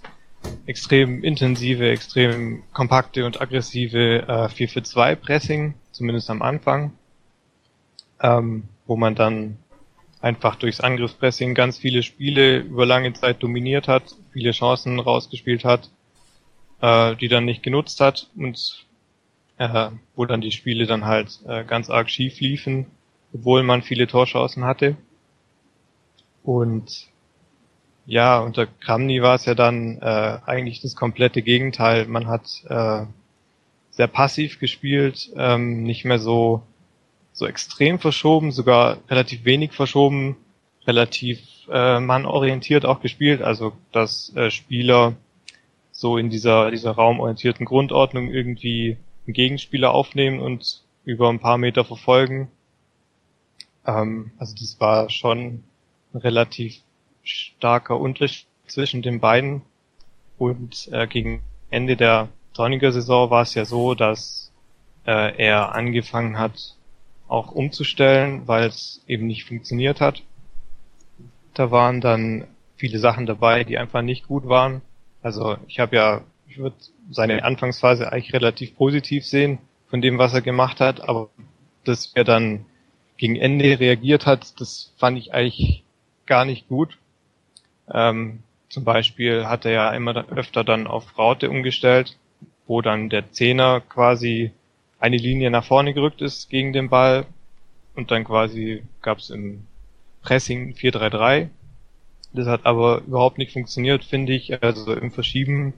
[0.65, 6.93] extrem intensive, extrem kompakte und aggressive äh, 4 für 2 Pressing, zumindest am Anfang,
[8.21, 9.57] ähm, wo man dann
[10.21, 15.89] einfach durchs Angriffspressing ganz viele Spiele über lange Zeit dominiert hat, viele Chancen rausgespielt hat,
[16.81, 18.85] äh, die dann nicht genutzt hat und
[19.57, 22.87] äh, wo dann die Spiele dann halt äh, ganz arg schief liefen,
[23.33, 24.95] obwohl man viele Torchancen hatte.
[26.43, 27.08] Und
[28.09, 32.07] ja, unter Kramny war es ja dann äh, eigentlich das komplette Gegenteil.
[32.07, 33.05] Man hat äh,
[33.91, 36.63] sehr passiv gespielt, ähm, nicht mehr so
[37.33, 40.37] so extrem verschoben, sogar relativ wenig verschoben,
[40.87, 41.39] relativ
[41.71, 45.13] äh, mannorientiert auch gespielt, also dass äh, Spieler
[45.91, 48.97] so in dieser dieser raumorientierten Grundordnung irgendwie
[49.27, 52.49] einen Gegenspieler aufnehmen und über ein paar Meter verfolgen.
[53.85, 55.63] Ähm, also das war schon
[56.15, 56.81] relativ
[57.29, 59.61] starker Unterschied zwischen den beiden.
[60.37, 64.51] Und äh, gegen Ende der Dorniger Saison war es ja so, dass
[65.05, 66.75] äh, er angefangen hat,
[67.27, 70.23] auch umzustellen, weil es eben nicht funktioniert hat.
[71.53, 74.81] Da waren dann viele Sachen dabei, die einfach nicht gut waren.
[75.21, 76.75] Also ich habe ja, ich würde
[77.11, 81.29] seine Anfangsphase eigentlich relativ positiv sehen von dem, was er gemacht hat, aber
[81.83, 82.65] dass er dann
[83.17, 85.83] gegen Ende reagiert hat, das fand ich eigentlich
[86.25, 86.97] gar nicht gut.
[87.93, 92.17] Ähm, zum Beispiel hat er ja immer öfter dann auf Raute umgestellt,
[92.67, 94.51] wo dann der Zehner quasi
[94.99, 97.25] eine Linie nach vorne gerückt ist gegen den Ball
[97.95, 99.65] und dann quasi gab es im
[100.21, 101.49] Pressing 4-3-3.
[102.33, 104.61] Das hat aber überhaupt nicht funktioniert, finde ich.
[104.61, 105.73] Also im Verschieben,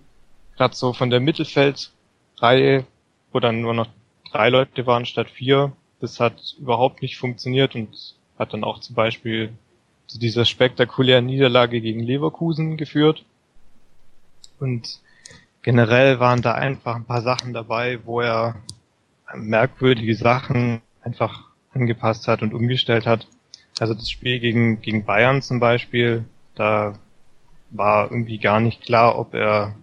[0.57, 2.85] gerade so von der Mittelfeldreihe,
[3.31, 3.87] wo dann nur noch
[4.31, 8.95] drei Leute waren statt vier, das hat überhaupt nicht funktioniert und hat dann auch zum
[8.95, 9.53] Beispiel
[10.11, 13.23] zu dieser spektakulären Niederlage gegen Leverkusen geführt.
[14.59, 14.99] Und
[15.61, 18.55] generell waren da einfach ein paar Sachen dabei, wo er
[19.33, 23.25] merkwürdige Sachen einfach angepasst hat und umgestellt hat.
[23.79, 26.99] Also das Spiel gegen, gegen Bayern zum Beispiel, da
[27.69, 29.75] war irgendwie gar nicht klar, ob er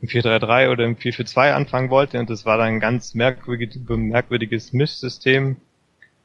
[0.00, 4.72] im 4-3-3 oder im 4-4-2 anfangen wollte und das war dann ein ganz merkwürdiges, merkwürdiges
[4.72, 5.58] Mischsystem,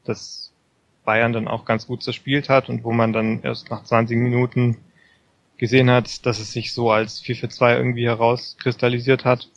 [0.04, 0.51] das
[1.04, 4.76] Bayern dann auch ganz gut zerspielt hat und wo man dann erst nach 20 Minuten
[5.56, 9.48] gesehen hat, dass es sich so als 4-4-2 irgendwie herauskristallisiert hat.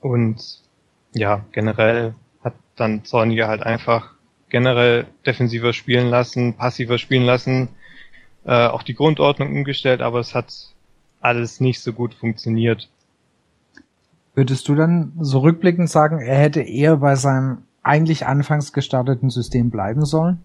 [0.00, 0.60] Und
[1.12, 4.14] ja, generell hat dann Zorniger halt einfach
[4.48, 7.68] generell defensiver spielen lassen, passiver spielen lassen,
[8.44, 10.52] äh, auch die Grundordnung umgestellt, aber es hat
[11.20, 12.88] alles nicht so gut funktioniert.
[14.34, 19.70] Würdest du dann so rückblickend sagen, er hätte eher bei seinem eigentlich anfangs gestarteten System
[19.70, 20.42] bleiben sollen?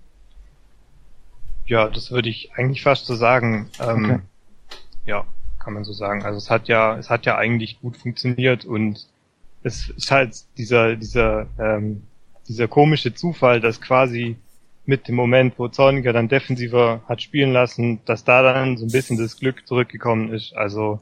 [1.66, 3.70] Ja, das würde ich eigentlich fast so sagen.
[3.80, 4.20] Ähm, okay.
[5.06, 5.26] Ja,
[5.60, 6.24] kann man so sagen.
[6.24, 9.08] Also es hat ja, es hat ja eigentlich gut funktioniert und
[9.64, 12.04] es ist halt dieser, dieser, ähm,
[12.48, 14.38] dieser komische Zufall, dass quasi
[14.86, 18.92] mit dem Moment, wo Zorniger dann defensiver hat spielen lassen, dass da dann so ein
[18.92, 20.56] bisschen das Glück zurückgekommen ist.
[20.56, 21.00] Also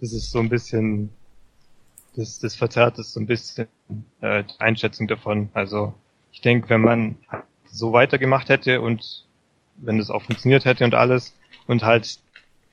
[0.00, 1.10] das ist so ein bisschen,
[2.18, 3.68] das, das verzerrt ist so ein bisschen
[4.20, 5.50] äh, die Einschätzung davon.
[5.54, 5.94] Also
[6.32, 7.16] ich denke, wenn man
[7.70, 9.24] so weitergemacht hätte und
[9.76, 11.34] wenn das auch funktioniert hätte und alles
[11.68, 12.18] und halt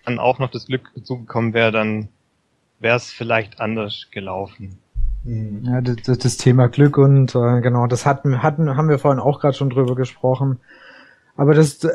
[0.03, 2.09] dann auch noch das Glück dazugekommen wäre, dann
[2.79, 4.79] wäre es vielleicht anders gelaufen.
[5.23, 5.63] Mhm.
[5.63, 9.39] Ja, das, das Thema Glück und äh, genau, das hatten, hatten, haben wir vorhin auch
[9.39, 10.59] gerade schon drüber gesprochen.
[11.35, 11.91] Aber das äh,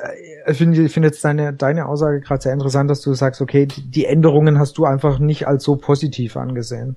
[0.47, 3.67] ich finde ich finde jetzt deine deine Aussage gerade sehr interessant, dass du sagst, okay,
[3.67, 6.97] die Änderungen hast du einfach nicht als so positiv angesehen.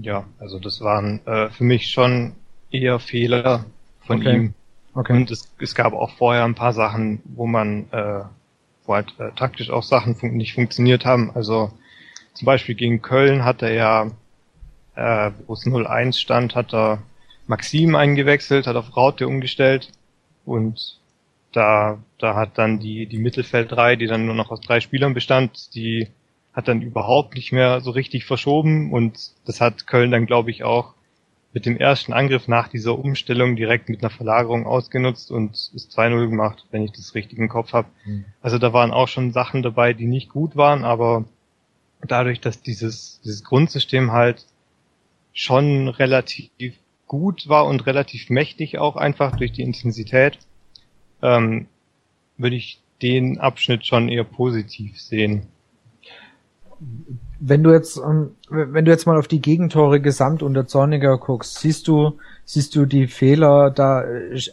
[0.00, 2.34] Ja, also das waren äh, für mich schon
[2.70, 3.64] eher Fehler
[4.00, 4.34] von okay.
[4.34, 4.54] ihm.
[4.94, 5.12] Okay.
[5.12, 8.22] Und es, es gab auch vorher ein paar Sachen, wo man, äh,
[8.84, 11.30] wo halt äh, taktisch auch Sachen fun nicht funktioniert haben.
[11.34, 11.72] Also
[12.34, 14.10] zum Beispiel gegen Köln hat er ja,
[14.94, 17.02] äh, wo es 0-1 stand, hat er
[17.46, 19.90] Maxim eingewechselt, hat auf Raute umgestellt
[20.44, 20.98] und
[21.52, 25.74] da, da hat dann die, die Mittelfeldreihe, die dann nur noch aus drei Spielern bestand,
[25.74, 26.08] die
[26.52, 30.64] hat dann überhaupt nicht mehr so richtig verschoben und das hat Köln dann, glaube ich,
[30.64, 30.94] auch
[31.54, 36.28] mit dem ersten Angriff nach dieser Umstellung direkt mit einer Verlagerung ausgenutzt und ist 2-0
[36.28, 37.88] gemacht, wenn ich das richtig im Kopf habe.
[38.04, 38.26] Mhm.
[38.42, 41.24] Also da waren auch schon Sachen dabei, die nicht gut waren, aber
[42.06, 44.44] dadurch, dass dieses, dieses Grundsystem halt
[45.32, 46.50] schon relativ
[47.06, 50.38] gut war und relativ mächtig auch einfach durch die Intensität,
[51.22, 51.66] ähm,
[52.36, 55.46] würde ich den Abschnitt schon eher positiv sehen.
[57.40, 61.58] Wenn du jetzt, ähm, wenn du jetzt mal auf die Gegentore gesamt unter Zorniger guckst,
[61.58, 64.04] siehst du, siehst du die Fehler da,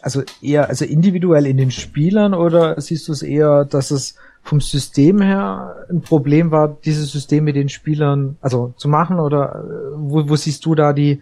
[0.02, 4.60] also eher, also individuell in den Spielern oder siehst du es eher, dass es vom
[4.60, 9.96] System her ein Problem war, dieses System mit den Spielern, also zu machen oder äh,
[9.96, 11.20] wo, wo siehst du da die,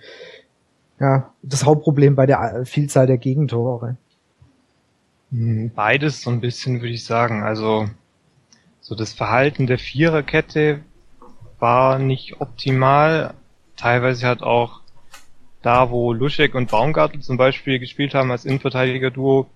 [1.00, 3.96] ja, das Hauptproblem bei der Vielzahl der Gegentore?
[5.30, 7.42] Hm, beides so ein bisschen, würde ich sagen.
[7.42, 7.88] Also
[8.80, 10.80] so das Verhalten der Viererkette
[11.58, 13.34] war nicht optimal.
[13.76, 14.80] Teilweise hat auch
[15.62, 19.48] da, wo Luschek und Baumgartel zum Beispiel gespielt haben als Innenverteidiger-Duo,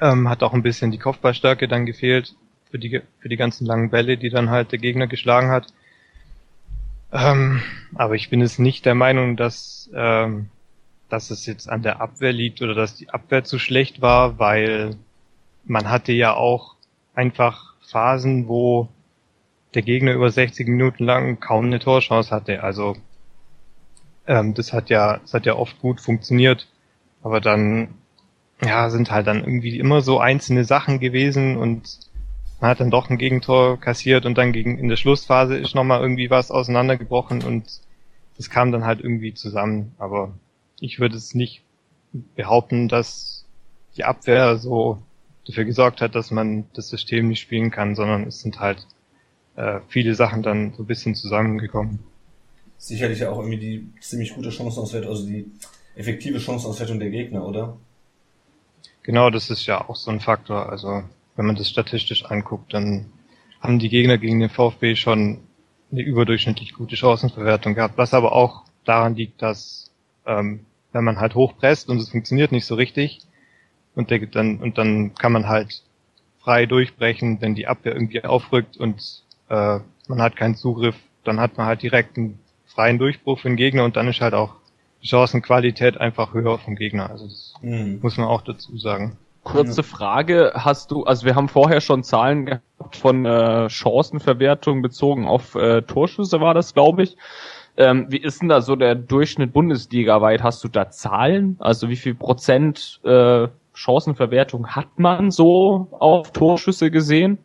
[0.00, 2.34] ähm, hat auch ein bisschen die Kopfballstärke dann gefehlt
[2.70, 5.66] für die, für die ganzen langen Bälle, die dann halt der Gegner geschlagen hat.
[7.12, 7.62] Ähm,
[7.94, 10.48] aber ich bin jetzt nicht der Meinung, dass, ähm,
[11.08, 14.96] dass es jetzt an der Abwehr liegt oder dass die Abwehr zu schlecht war, weil
[15.64, 16.76] man hatte ja auch
[17.14, 18.88] einfach Phasen, wo
[19.74, 22.62] der Gegner über 60 Minuten lang kaum eine Torchance hatte.
[22.62, 22.96] Also
[24.26, 26.68] ähm, das hat ja, das hat ja oft gut funktioniert,
[27.22, 27.94] aber dann
[28.64, 31.98] ja sind halt dann irgendwie immer so einzelne Sachen gewesen und
[32.60, 36.00] man hat dann doch ein Gegentor kassiert und dann gegen in der Schlussphase ist nochmal
[36.00, 37.80] irgendwie was auseinandergebrochen und
[38.36, 39.94] das kam dann halt irgendwie zusammen.
[39.98, 40.32] Aber
[40.78, 41.62] ich würde es nicht
[42.36, 43.46] behaupten, dass
[43.96, 45.02] die Abwehr so
[45.46, 48.86] dafür gesorgt hat, dass man das System nicht spielen kann, sondern es sind halt
[49.56, 52.00] äh, viele Sachen dann so ein bisschen zusammengekommen.
[52.78, 55.50] Sicherlich auch irgendwie die ziemlich gute Chancenauswertung, also die
[55.94, 57.76] effektive Chancenauswertung der Gegner, oder?
[59.02, 60.68] Genau, das ist ja auch so ein Faktor.
[60.68, 61.02] Also
[61.36, 63.06] wenn man das statistisch anguckt, dann
[63.60, 65.38] haben die Gegner gegen den VfB schon
[65.90, 69.90] eine überdurchschnittlich gute Chancenverwertung gehabt, was aber auch daran liegt, dass
[70.26, 73.20] ähm, wenn man halt hochpresst und es funktioniert nicht so richtig
[73.94, 75.82] und der, dann und dann kann man halt
[76.40, 79.21] frei durchbrechen, wenn die Abwehr irgendwie aufrückt und
[79.52, 83.56] äh, man hat keinen Zugriff, dann hat man halt direkt einen freien Durchbruch für den
[83.56, 84.54] Gegner und dann ist halt auch
[85.02, 87.10] die Chancenqualität einfach höher vom Gegner.
[87.10, 88.00] Also das mhm.
[88.02, 89.18] muss man auch dazu sagen.
[89.44, 95.26] Kurze Frage, hast du, also wir haben vorher schon Zahlen gehabt von äh, Chancenverwertung bezogen
[95.26, 97.16] auf äh, Torschüsse war das, glaube ich.
[97.76, 100.42] Ähm, wie ist denn da so der Durchschnitt bundesligaweit?
[100.42, 101.56] Hast du da Zahlen?
[101.58, 107.38] Also wie viel Prozent äh, Chancenverwertung hat man so auf Torschüsse gesehen?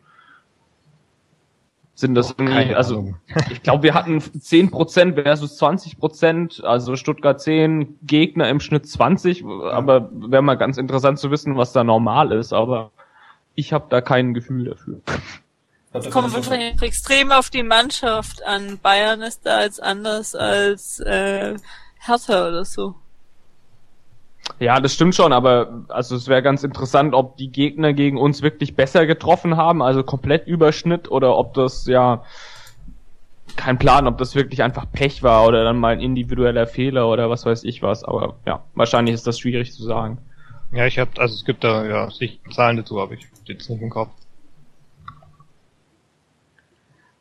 [1.98, 3.14] Sind das oh, irgendwie, also
[3.50, 10.08] ich glaube, wir hatten 10% versus 20%, also Stuttgart 10, Gegner im Schnitt 20, aber
[10.12, 12.92] wäre mal ganz interessant zu wissen, was da normal ist, aber
[13.56, 15.00] ich habe da kein Gefühl dafür.
[15.90, 18.78] Das kommt wahrscheinlich extrem auf die Mannschaft an.
[18.78, 21.56] Bayern ist da jetzt anders als äh,
[21.98, 22.94] Hertha oder so.
[24.58, 28.42] Ja, das stimmt schon, aber also es wäre ganz interessant, ob die Gegner gegen uns
[28.42, 32.24] wirklich besser getroffen haben, also komplett Überschnitt, oder ob das ja
[33.56, 37.28] kein Plan, ob das wirklich einfach Pech war oder dann mal ein individueller Fehler oder
[37.28, 38.04] was weiß ich was.
[38.04, 40.18] Aber ja, wahrscheinlich ist das schwierig zu sagen.
[40.72, 43.82] Ja, ich habe, also es gibt da ja sich Zahlen dazu, habe ich jetzt nicht
[43.82, 44.10] im Kopf.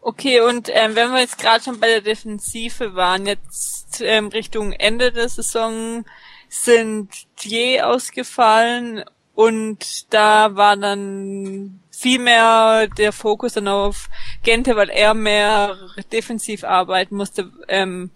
[0.02, 4.72] Okay, und ähm, wenn wir jetzt gerade schon bei der Defensive waren, jetzt ähm, Richtung
[4.72, 6.06] Ende der Saison,
[6.50, 7.10] sind
[7.40, 9.04] je ausgefallen
[9.36, 14.10] und da war dann viel mehr der Fokus dann auf
[14.44, 15.78] Gente, weil er mehr
[16.12, 17.52] defensiv arbeiten musste.
[17.68, 18.12] Ähm,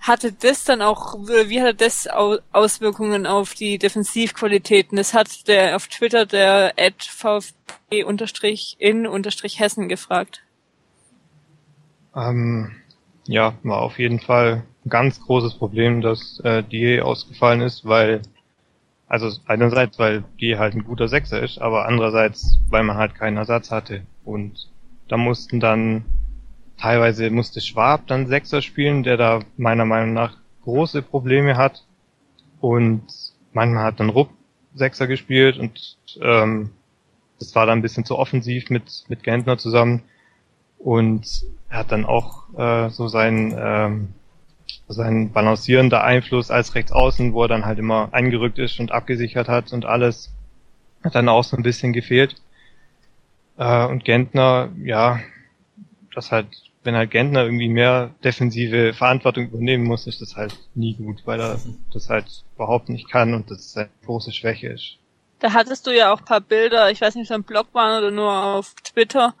[0.00, 4.96] hatte das dann auch, wie hatte das Auswirkungen auf die Defensivqualitäten?
[4.96, 10.42] Das hat der auf Twitter der VfB-in-Hessen gefragt.
[12.16, 12.76] Ähm,
[13.24, 18.22] ja, war auf jeden Fall ganz großes Problem, dass äh, Die ausgefallen ist, weil
[19.08, 23.36] also einerseits, weil Die halt ein guter Sechser ist, aber andererseits, weil man halt keinen
[23.36, 24.02] Ersatz hatte.
[24.24, 24.68] Und
[25.08, 26.04] da mussten dann
[26.78, 31.84] teilweise musste Schwab dann Sechser spielen, der da meiner Meinung nach große Probleme hat.
[32.60, 33.02] Und
[33.52, 34.30] manchmal hat dann Rupp
[34.74, 36.70] Sechser gespielt und ähm,
[37.40, 40.02] das war dann ein bisschen zu offensiv mit, mit Gentner zusammen.
[40.78, 44.08] Und er hat dann auch äh, so sein ähm,
[44.92, 49.72] sein balancierender Einfluss als Rechtsaußen, wo er dann halt immer eingerückt ist und abgesichert hat
[49.72, 50.30] und alles,
[51.04, 52.36] hat dann auch so ein bisschen gefehlt.
[53.56, 55.20] Äh, und Gentner, ja,
[56.14, 56.48] das halt,
[56.82, 61.40] wenn halt Gentner irgendwie mehr defensive Verantwortung übernehmen muss, ist das halt nie gut, weil
[61.40, 61.58] er
[61.92, 64.96] das halt überhaupt nicht kann und das seine große Schwäche ist.
[65.38, 67.98] Da hattest du ja auch paar Bilder, ich weiß nicht, ob es ein Blog waren
[67.98, 69.34] oder nur auf Twitter,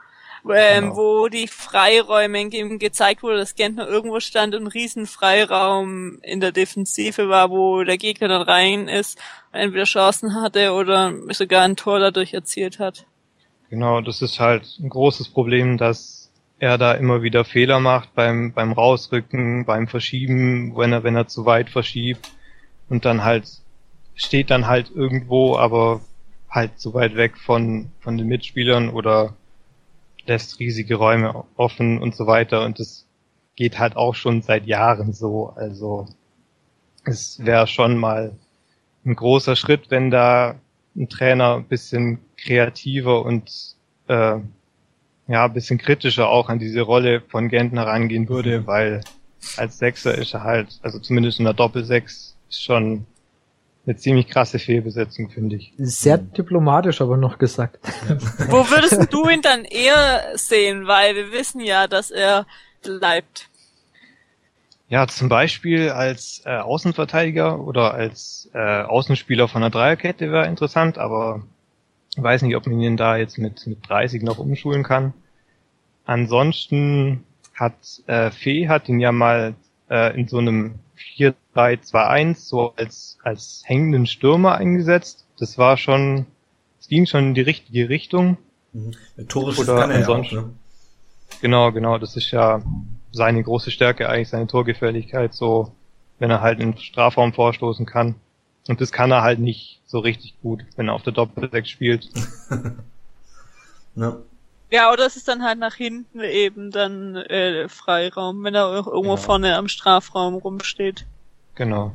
[0.48, 0.96] ähm, genau.
[0.96, 6.40] wo die Freiräume eben gezeigt wurde, dass Gentner irgendwo stand und ein riesen Freiraum in
[6.40, 9.18] der Defensive war, wo der Gegner dann rein ist,
[9.52, 13.06] entweder Chancen hatte oder sogar ein Tor dadurch erzielt hat.
[13.68, 18.52] Genau, das ist halt ein großes Problem, dass er da immer wieder Fehler macht beim,
[18.52, 22.32] beim Rausrücken, beim Verschieben, wenn er, wenn er zu weit verschiebt
[22.88, 23.46] und dann halt
[24.20, 26.02] steht dann halt irgendwo, aber
[26.50, 29.34] halt zu weit weg von, von den Mitspielern oder
[30.26, 33.06] lässt riesige Räume offen und so weiter und das
[33.56, 35.52] geht halt auch schon seit Jahren so.
[35.56, 36.06] Also
[37.04, 38.36] es wäre schon mal
[39.04, 40.56] ein großer Schritt, wenn da
[40.96, 43.76] ein Trainer ein bisschen kreativer und
[44.08, 44.36] äh,
[45.28, 49.02] ja, ein bisschen kritischer auch an diese Rolle von Gentner rangehen würde, weil
[49.56, 53.06] als Sechser ist er halt, also zumindest in der Doppelsechs, schon
[53.90, 55.72] eine ziemlich krasse Fehlbesetzung, finde ich.
[55.76, 57.80] Sehr diplomatisch aber noch gesagt.
[58.48, 60.86] Wo würdest du ihn dann eher sehen?
[60.86, 62.46] Weil wir wissen ja, dass er
[62.82, 63.48] bleibt.
[64.88, 70.98] Ja, zum Beispiel als äh, Außenverteidiger oder als äh, Außenspieler von der Dreierkette wäre interessant,
[70.98, 71.42] aber
[72.16, 75.14] weiß nicht, ob man ihn da jetzt mit, mit 30 noch umschulen kann.
[76.06, 77.74] Ansonsten hat
[78.06, 79.54] äh, Fee hat ihn ja mal
[79.90, 80.76] äh, in so einem
[81.16, 85.26] 4-3-2-1 so als, als hängenden Stürmer eingesetzt.
[85.38, 86.26] Das war schon,
[86.78, 88.38] es ging schon in die richtige Richtung.
[88.72, 88.92] Mhm.
[89.28, 90.54] Torisches Oder kann er ansonsten, auch, ne?
[91.40, 92.62] Genau, genau, das ist ja
[93.12, 95.72] seine große Stärke eigentlich, seine Torgefährlichkeit, so,
[96.18, 98.16] wenn er halt in Strafraum vorstoßen kann.
[98.68, 102.08] Und das kann er halt nicht so richtig gut, wenn er auf der Doppelsechs spielt.
[103.96, 104.18] ja.
[104.70, 109.00] ja, oder es ist dann halt nach hinten eben dann äh, Freiraum, wenn er irgendwo
[109.00, 109.16] genau.
[109.16, 111.06] vorne am Strafraum rumsteht.
[111.54, 111.92] Genau.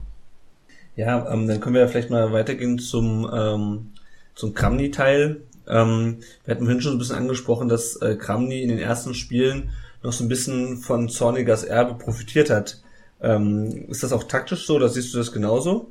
[0.95, 3.93] Ja, ähm, dann können wir ja vielleicht mal weitergehen zum, ähm,
[4.34, 5.41] zum Kramni-Teil.
[5.68, 9.72] Ähm, wir hatten vorhin schon ein bisschen angesprochen, dass äh, Kramni in den ersten Spielen
[10.03, 12.81] noch so ein bisschen von Zornigers Erbe profitiert hat.
[13.22, 15.89] Ähm, ist das auch taktisch so oder siehst du das genauso?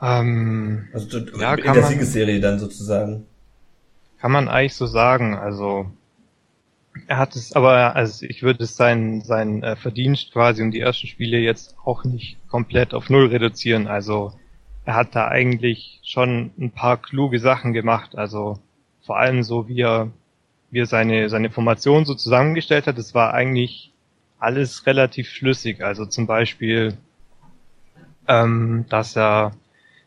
[0.00, 3.26] Ähm, also ja, in der Siegesserie dann sozusagen.
[4.22, 5.34] Kann man eigentlich so sagen.
[5.34, 5.90] Also
[7.08, 10.78] er hat es, aber also ich würde es sein sein äh, Verdienst quasi um die
[10.78, 13.88] ersten Spiele jetzt auch nicht komplett auf null reduzieren.
[13.88, 14.32] Also
[14.84, 18.16] er hat da eigentlich schon ein paar kluge Sachen gemacht.
[18.16, 18.60] Also
[19.04, 20.12] vor allem so wie er
[20.70, 23.90] wie er seine, seine Formation so zusammengestellt hat, das war eigentlich
[24.38, 25.82] alles relativ schlüssig.
[25.82, 26.96] Also zum Beispiel,
[28.28, 29.50] ähm, dass er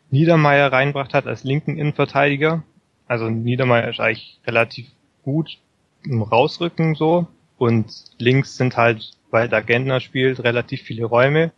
[0.09, 2.63] Niedermeyer reinbracht hat als linken Innenverteidiger.
[3.07, 4.87] Also Niedermeyer ist eigentlich relativ
[5.23, 5.57] gut
[6.03, 7.27] im Rausrücken so.
[7.57, 11.51] Und links sind halt, weil da Gentner spielt, relativ viele Räume,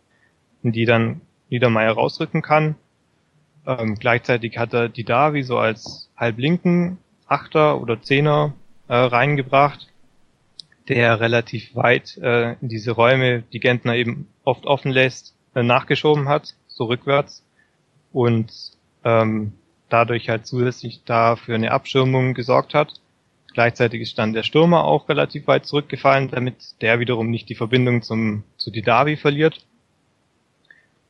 [0.62, 1.20] in die dann
[1.50, 2.76] Niedermeyer rausrücken kann.
[3.66, 8.54] Ähm, gleichzeitig hat er die Davi so als halblinken Achter oder Zehner
[8.88, 9.88] äh, reingebracht,
[10.88, 16.28] der relativ weit äh, in diese Räume, die Gentner eben oft offen lässt, äh, nachgeschoben
[16.28, 17.44] hat, so rückwärts
[18.12, 18.50] und
[19.04, 19.52] ähm,
[19.88, 23.00] dadurch halt zusätzlich da für eine Abschirmung gesorgt hat.
[23.52, 28.02] Gleichzeitig ist dann der Stürmer auch relativ weit zurückgefallen, damit der wiederum nicht die Verbindung
[28.02, 29.66] zum zu Didavi verliert.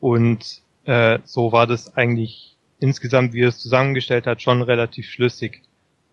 [0.00, 5.62] Und äh, so war das eigentlich insgesamt, wie er es zusammengestellt hat, schon relativ schlüssig.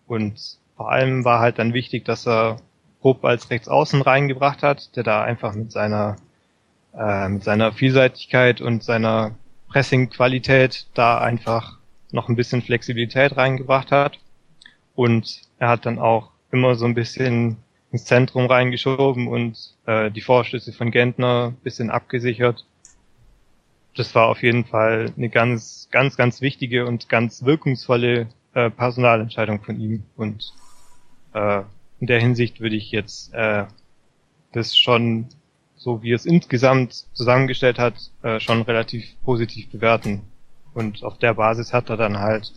[0.06, 2.56] Und vor allem war halt dann wichtig, dass er
[3.02, 6.16] Rupp als Rechtsaußen reingebracht hat, der da einfach mit seiner
[6.96, 9.34] äh, mit seiner Vielseitigkeit und seiner
[9.68, 11.75] Pressing-Qualität da einfach
[12.12, 14.18] noch ein bisschen Flexibilität reingebracht hat.
[14.94, 17.58] Und er hat dann auch immer so ein bisschen
[17.92, 22.66] ins Zentrum reingeschoben und äh, die Vorstöße von Gentner bisschen abgesichert.
[23.94, 29.62] Das war auf jeden Fall eine ganz, ganz, ganz wichtige und ganz wirkungsvolle äh, Personalentscheidung
[29.62, 30.02] von ihm.
[30.16, 30.52] Und
[31.32, 31.62] äh,
[32.00, 33.64] in der Hinsicht würde ich jetzt äh,
[34.52, 35.28] das schon,
[35.76, 40.22] so wie es insgesamt zusammengestellt hat, äh, schon relativ positiv bewerten.
[40.76, 42.52] Und auf der Basis hat er dann halt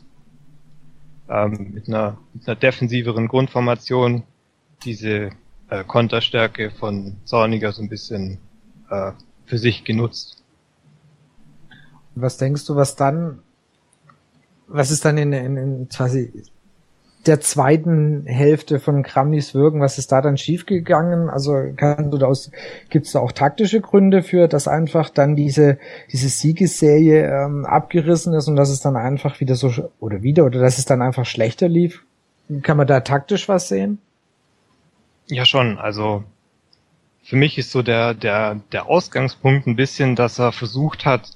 [1.29, 4.23] ähm, mit, einer, mit einer defensiveren Grundformation
[4.83, 5.29] diese
[5.69, 8.37] äh, Konterstärke von Zorniger so ein bisschen
[8.89, 9.13] äh,
[9.45, 10.43] für sich genutzt.
[12.13, 13.39] Was denkst du, was dann,
[14.67, 16.43] was ist dann in, in, in quasi
[17.25, 21.29] der zweiten Hälfte von Kramnis Wirken, was ist da dann schiefgegangen?
[21.29, 22.49] Also kannst du da aus,
[22.89, 25.77] gibt es da auch taktische Gründe für, dass einfach dann diese,
[26.11, 30.59] diese Siegesserie ähm, abgerissen ist und dass es dann einfach wieder so, oder wieder, oder
[30.61, 32.05] dass es dann einfach schlechter lief?
[32.61, 33.99] Kann man da taktisch was sehen?
[35.27, 35.77] Ja, schon.
[35.77, 36.23] Also
[37.23, 41.29] für mich ist so der, der, der Ausgangspunkt ein bisschen, dass er versucht hat,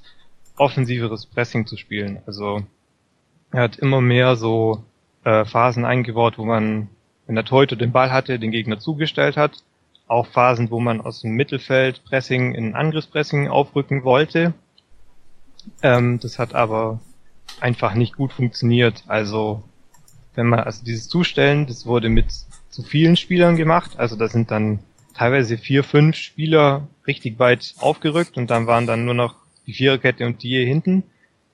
[0.56, 2.22] offensiveres Pressing zu spielen.
[2.26, 2.64] Also
[3.52, 4.84] er hat immer mehr so
[5.24, 6.90] äh, Phasen eingebaut, wo man,
[7.28, 9.64] wenn der Torhüter den Ball hatte, den Gegner zugestellt hat.
[10.08, 14.54] Auch Phasen, wo man aus dem Mittelfeld Pressing in Angriffspressing aufrücken wollte.
[15.82, 17.00] Ähm, das hat aber
[17.62, 19.04] einfach nicht gut funktioniert.
[19.08, 19.64] Also
[20.36, 22.32] wenn man, also dieses Zustellen, das wurde mit
[22.70, 23.92] zu vielen Spielern gemacht.
[23.98, 24.80] Also da sind dann
[25.14, 29.36] teilweise vier, fünf Spieler richtig weit aufgerückt und dann waren dann nur noch
[29.68, 31.04] die Viererkette und die hier hinten.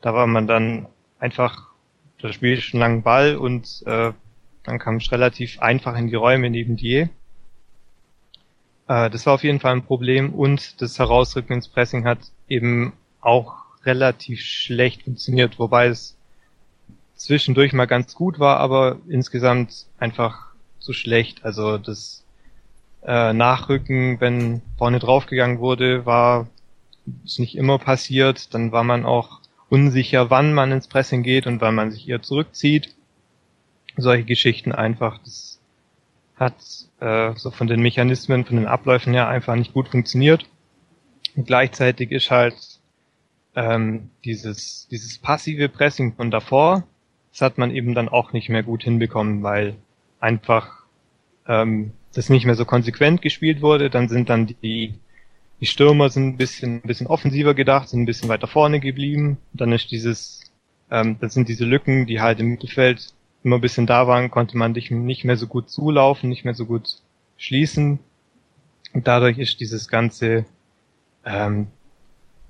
[0.01, 0.87] Da war man dann
[1.19, 1.68] einfach
[2.21, 4.11] da spiele ich schon langen Ball und äh,
[4.63, 7.09] dann kam ich relativ einfach in die Räume neben dir.
[8.87, 12.93] Äh, das war auf jeden Fall ein Problem und das Herausrücken ins Pressing hat eben
[13.21, 13.55] auch
[13.85, 16.17] relativ schlecht funktioniert, wobei es
[17.15, 20.47] zwischendurch mal ganz gut war, aber insgesamt einfach
[20.79, 21.43] zu schlecht.
[21.43, 22.23] Also das
[23.03, 26.47] äh, Nachrücken, wenn vorne draufgegangen wurde, war
[27.25, 28.53] ist nicht immer passiert.
[28.53, 29.38] Dann war man auch
[29.69, 32.95] unsicher, wann man ins Pressing geht und wann man sich eher zurückzieht.
[33.97, 35.19] Solche Geschichten einfach.
[35.19, 35.59] Das
[36.35, 36.55] hat
[36.99, 40.45] äh, so von den Mechanismen, von den Abläufen her einfach nicht gut funktioniert.
[41.35, 42.55] Und gleichzeitig ist halt
[43.55, 46.83] ähm, dieses, dieses passive Pressing von davor,
[47.31, 49.75] das hat man eben dann auch nicht mehr gut hinbekommen, weil
[50.19, 50.83] einfach
[51.47, 53.89] ähm, das nicht mehr so konsequent gespielt wurde.
[53.89, 54.95] Dann sind dann die,
[55.59, 59.37] die Stürmer sind ein bisschen, ein bisschen offensiver gedacht, sind ein bisschen weiter vorne geblieben.
[59.53, 60.51] Dann ist dieses,
[60.89, 63.13] ähm, dann sind diese Lücken, die halt im Mittelfeld
[63.43, 66.65] immer ein bisschen da waren, konnte man nicht mehr so gut zulaufen, nicht mehr so
[66.65, 67.01] gut
[67.37, 67.99] schließen.
[68.93, 70.45] Und dadurch ist dieses ganze,
[71.25, 71.67] ähm,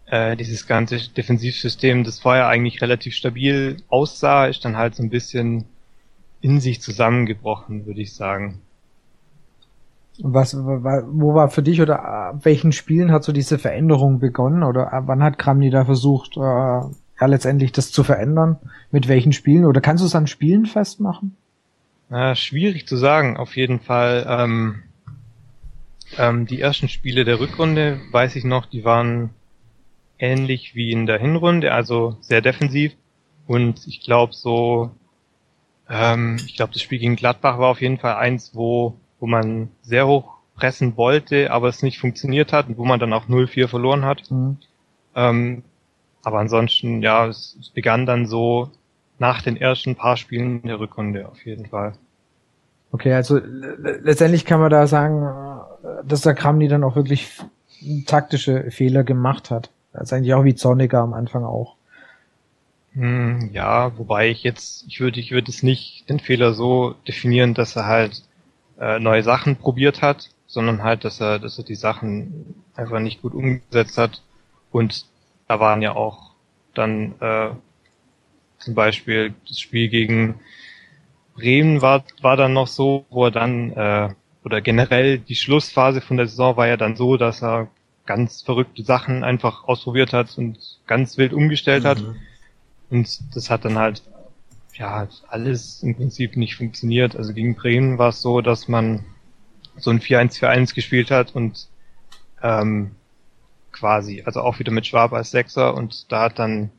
[0.06, 5.10] äh, dieses ganze Defensivsystem, das vorher eigentlich relativ stabil aussah, ist dann halt so ein
[5.10, 5.66] bisschen
[6.42, 8.62] in sich zusammengebrochen, würde ich sagen.
[10.22, 14.92] Was, wo war für dich oder ab welchen Spielen hat so diese Veränderung begonnen oder
[15.06, 18.58] wann hat Kramny da versucht, äh, ja letztendlich das zu verändern?
[18.92, 19.66] Mit welchen Spielen?
[19.66, 21.38] Oder kannst du es an Spielen festmachen?
[22.10, 23.38] Na, schwierig zu sagen.
[23.38, 24.26] Auf jeden Fall.
[24.28, 24.84] Ähm,
[26.18, 29.30] ähm, die ersten Spiele der Rückrunde, weiß ich noch, die waren
[30.18, 32.94] ähnlich wie in der Hinrunde, also sehr defensiv.
[33.48, 34.92] Und ich glaube so,
[35.90, 39.70] ähm, ich glaube das Spiel gegen Gladbach war auf jeden Fall eins, wo wo man
[39.82, 43.68] sehr hoch pressen wollte, aber es nicht funktioniert hat und wo man dann auch 0-4
[43.68, 44.30] verloren hat.
[44.30, 44.58] Mhm.
[45.16, 45.64] Ähm,
[46.24, 48.70] aber ansonsten, ja, es, es, begann dann so
[49.18, 51.94] nach den ersten paar Spielen der Rückrunde auf jeden Fall.
[52.92, 55.62] Okay, also letztendlich kann man da sagen,
[56.04, 57.40] dass der Kramni dann auch wirklich
[58.06, 59.70] taktische Fehler gemacht hat.
[59.94, 61.76] Das ist eigentlich auch wie Zorniger am Anfang auch.
[62.94, 67.54] Hm, ja, wobei ich jetzt, ich würde, ich würde es nicht den Fehler so definieren,
[67.54, 68.24] dass er halt
[68.80, 73.22] äh, neue Sachen probiert hat, sondern halt, dass er, dass er die Sachen einfach nicht
[73.22, 74.24] gut umgesetzt hat.
[74.72, 75.06] Und
[75.48, 76.32] da waren ja auch
[76.74, 77.50] dann äh,
[78.60, 80.40] zum Beispiel das Spiel gegen
[81.36, 84.10] Bremen war, war dann noch so, wo er dann, äh,
[84.44, 87.70] oder generell die Schlussphase von der Saison war ja dann so, dass er
[88.06, 90.58] ganz verrückte Sachen einfach ausprobiert hat und
[90.88, 91.88] ganz wild umgestellt mhm.
[91.88, 92.04] hat.
[92.90, 94.02] Und das hat dann halt
[94.80, 97.16] ja, alles im Prinzip nicht funktioniert.
[97.16, 99.04] Also gegen Bremen war es so, dass man
[99.76, 101.68] so ein 4-1-4-1 gespielt hat und
[102.42, 102.92] ähm,
[103.74, 106.72] quasi, also auch wieder mit Schwab als Sechser und da hat dann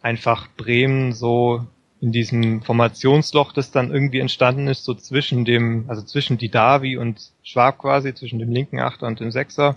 [0.00, 1.66] einfach Bremen so
[2.00, 6.96] in diesem Formationsloch, das dann irgendwie entstanden ist, so zwischen dem, also zwischen die Davi
[6.96, 9.76] und Schwab quasi, zwischen dem linken Achter und dem Sechser,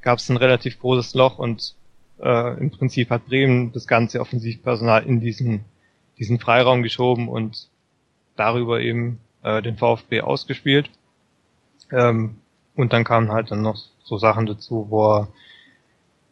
[0.00, 1.74] gab es ein relativ großes Loch und
[2.20, 5.64] äh, im Prinzip hat Bremen das ganze Offensivpersonal in diesen
[6.18, 7.68] diesen Freiraum geschoben und
[8.36, 10.90] darüber eben äh, den VfB ausgespielt.
[11.92, 12.36] Ähm,
[12.74, 15.28] und dann kamen halt dann noch so Sachen dazu, wo er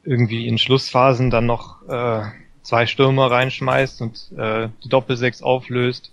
[0.05, 2.23] irgendwie in Schlussphasen dann noch äh,
[2.63, 6.13] zwei Stürmer reinschmeißt und äh, die Doppelsechs auflöst.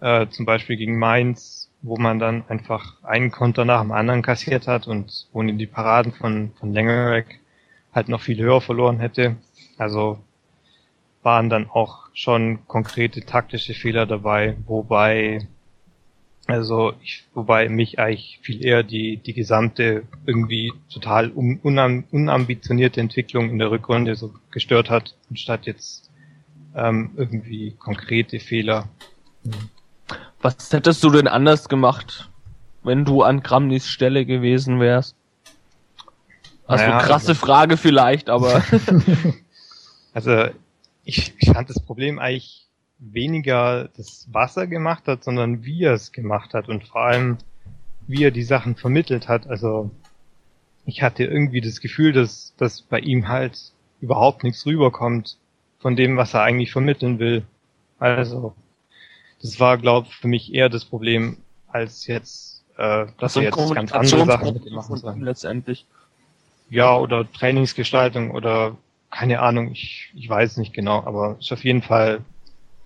[0.00, 4.66] Äh, zum Beispiel gegen Mainz, wo man dann einfach einen Konter nach dem anderen kassiert
[4.66, 7.40] hat und ohne die Paraden von, von Längerek
[7.92, 9.36] halt noch viel höher verloren hätte.
[9.78, 10.18] Also
[11.22, 15.46] waren dann auch schon konkrete taktische Fehler dabei, wobei
[16.46, 23.50] also ich, wobei mich eigentlich viel eher die die gesamte irgendwie total unam, unambitionierte Entwicklung
[23.50, 26.10] in der Rückrunde so gestört hat, anstatt jetzt
[26.74, 28.88] ähm, irgendwie konkrete Fehler.
[30.42, 32.30] Was hättest du denn anders gemacht,
[32.82, 35.14] wenn du an Gramnis Stelle gewesen wärst?
[36.66, 38.62] Also naja, krasse also, Frage vielleicht, aber
[40.14, 40.46] also
[41.10, 42.68] ich, ich fand das Problem eigentlich
[42.98, 47.38] weniger das Wasser gemacht hat, sondern wie er es gemacht hat und vor allem
[48.06, 49.46] wie er die Sachen vermittelt hat.
[49.48, 49.90] Also
[50.84, 55.36] ich hatte irgendwie das Gefühl, dass, dass bei ihm halt überhaupt nichts rüberkommt
[55.78, 57.44] von dem, was er eigentlich vermitteln will.
[57.98, 58.54] Also
[59.42, 61.38] das war, glaube ich, für mich eher das Problem,
[61.68, 65.16] als jetzt, äh, dass er jetzt ganz andere Sachen mit ihm machen soll.
[65.20, 65.86] Letztendlich.
[66.68, 68.76] Ja, oder Trainingsgestaltung oder
[69.10, 72.20] keine Ahnung, ich, ich weiß nicht genau, aber ist auf jeden Fall,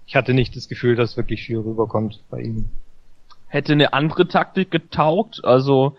[0.07, 2.71] ich hatte nicht das Gefühl, dass wirklich viel rüberkommt bei ihm.
[3.49, 5.45] Hätte eine andere Taktik getaugt?
[5.45, 5.97] Also,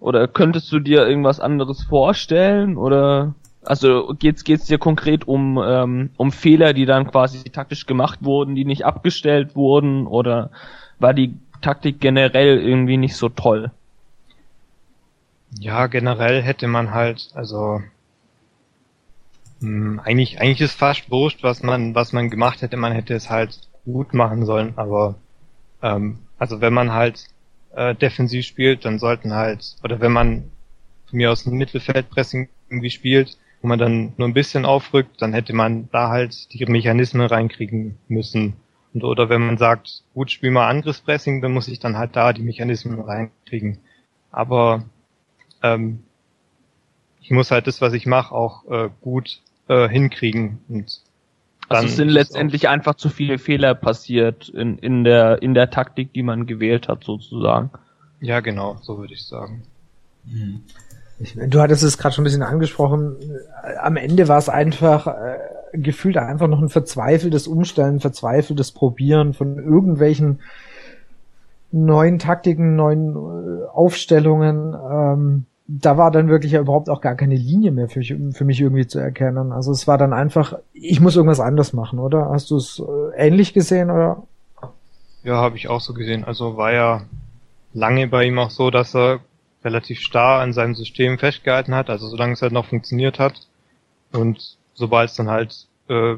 [0.00, 2.76] oder könntest du dir irgendwas anderes vorstellen?
[2.76, 3.34] Oder,
[3.64, 8.54] also geht's, geht's dir konkret um, ähm, um Fehler, die dann quasi taktisch gemacht wurden,
[8.54, 10.06] die nicht abgestellt wurden?
[10.06, 10.50] Oder
[10.98, 13.72] war die Taktik generell irgendwie nicht so toll?
[15.58, 17.80] Ja, generell hätte man halt, also
[19.60, 22.76] eigentlich, eigentlich ist fast wurscht, was man, was man gemacht hätte.
[22.76, 25.16] Man hätte es halt gut machen sollen, aber
[25.82, 27.26] ähm, also wenn man halt
[27.74, 30.50] äh, defensiv spielt, dann sollten halt, oder wenn man
[31.08, 35.32] von mir aus ein Mittelfeldpressing irgendwie spielt, wo man dann nur ein bisschen aufrückt, dann
[35.32, 38.54] hätte man da halt die Mechanismen reinkriegen müssen.
[38.94, 42.32] Und, oder wenn man sagt, gut, spiel mal Angriffspressing, dann muss ich dann halt da
[42.32, 43.78] die Mechanismen reinkriegen.
[44.30, 44.84] Aber
[45.62, 46.04] ähm,
[47.20, 50.58] ich muss halt das, was ich mache, auch äh, gut äh, hinkriegen.
[50.68, 51.02] Und
[51.68, 56.12] also es sind letztendlich einfach zu viele Fehler passiert in, in, der, in der Taktik,
[56.14, 57.70] die man gewählt hat, sozusagen.
[58.20, 59.62] Ja, genau, so würde ich sagen.
[60.24, 60.62] Mhm.
[61.20, 63.16] Ich, du hattest es gerade schon ein bisschen angesprochen.
[63.80, 65.38] Am Ende war es einfach äh,
[65.72, 70.40] gefühlt einfach noch ein verzweifeltes Umstellen, verzweifeltes Probieren von irgendwelchen
[71.70, 74.74] neuen Taktiken, neuen äh, Aufstellungen.
[74.74, 78.86] Ähm, da war dann wirklich überhaupt auch gar keine Linie mehr für, für mich irgendwie
[78.86, 79.52] zu erkennen.
[79.52, 82.30] Also es war dann einfach, ich muss irgendwas anders machen, oder?
[82.30, 84.22] Hast du es äh, ähnlich gesehen oder?
[85.24, 86.24] Ja, habe ich auch so gesehen.
[86.24, 87.02] Also war ja
[87.74, 89.20] lange bei ihm auch so, dass er
[89.62, 93.46] relativ starr an seinem System festgehalten hat, also solange es halt noch funktioniert hat.
[94.12, 96.14] Und sobald es dann halt äh,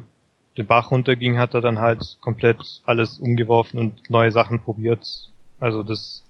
[0.57, 5.33] den Bach runterging, hat er dann halt komplett alles umgeworfen und neue Sachen probiert.
[5.59, 6.25] Also das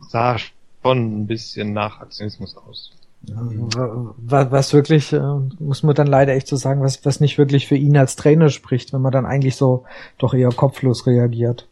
[0.00, 0.38] sah
[0.86, 2.92] schon ein bisschen nach Aktionismus aus.
[3.28, 5.20] Was wirklich, äh,
[5.58, 8.50] muss man dann leider echt so sagen, was, was nicht wirklich für ihn als Trainer
[8.50, 9.84] spricht, wenn man dann eigentlich so
[10.18, 11.66] doch eher kopflos reagiert.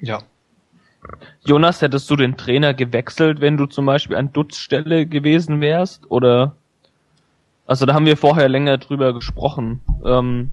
[0.00, 0.22] Ja.
[1.44, 6.10] Jonas, hättest du den Trainer gewechselt, wenn du zum Beispiel an Dutzstelle gewesen wärst?
[6.10, 6.56] Oder
[7.66, 10.50] also da haben wir vorher länger drüber gesprochen, ähm,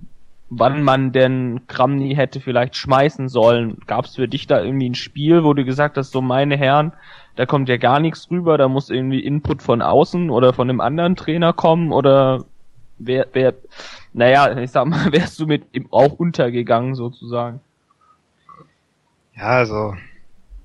[0.50, 3.78] wann man denn Kramny hätte vielleicht schmeißen sollen.
[3.88, 6.94] Gab es für dich da irgendwie ein Spiel, wo du gesagt hast, so meine Herren,
[7.36, 10.82] da kommt ja gar nichts rüber, da muss irgendwie Input von außen oder von einem
[10.82, 12.46] anderen Trainer kommen oder
[12.98, 13.54] wer, wer,
[14.14, 17.60] naja, ich sag mal, wärst du mit ihm auch untergegangen sozusagen?
[19.36, 19.96] Ja, also,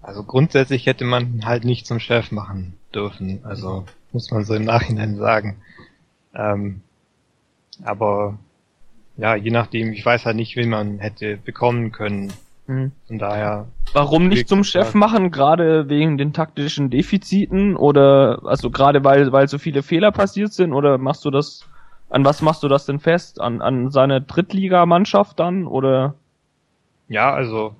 [0.00, 4.64] also grundsätzlich hätte man halt nicht zum Chef machen dürfen, also muss man so im
[4.64, 5.56] Nachhinein sagen.
[6.34, 6.82] Ähm,
[7.82, 8.38] aber
[9.16, 12.32] ja, je nachdem, ich weiß halt nicht, wen man hätte bekommen können.
[12.70, 12.92] Mhm.
[13.08, 13.66] Von daher.
[13.92, 19.48] Warum nicht zum Chef machen, gerade wegen den taktischen Defiziten oder also gerade weil weil
[19.48, 21.66] so viele Fehler passiert sind oder machst du das
[22.10, 23.40] an was machst du das denn fest?
[23.40, 26.14] An an seine Drittligamannschaft dann oder?
[27.08, 27.74] Ja, also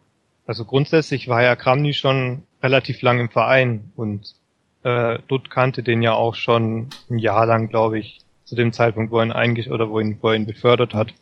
[0.44, 4.34] also grundsätzlich war ja Kramny schon relativ lang im Verein und
[4.82, 9.12] äh, Dutt kannte den ja auch schon ein Jahr lang, glaube ich, zu dem Zeitpunkt,
[9.12, 11.14] wo er ihn eingesch oder wo, ihn, wo er ihn befördert hat.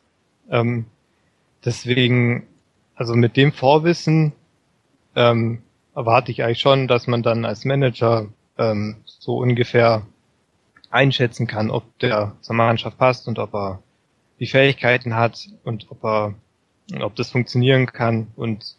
[0.50, 0.86] Ähm,
[1.62, 2.46] deswegen
[2.98, 4.32] also mit dem Vorwissen
[5.14, 5.62] ähm,
[5.94, 8.26] erwarte ich eigentlich schon, dass man dann als Manager
[8.58, 10.04] ähm, so ungefähr
[10.90, 13.82] einschätzen kann, ob der zur Mannschaft passt und ob er
[14.40, 16.34] die Fähigkeiten hat und ob er
[17.00, 18.76] ob das funktionieren kann und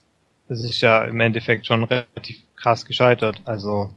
[0.48, 3.42] es ist ja im Endeffekt schon relativ krass gescheitert.
[3.46, 3.92] Also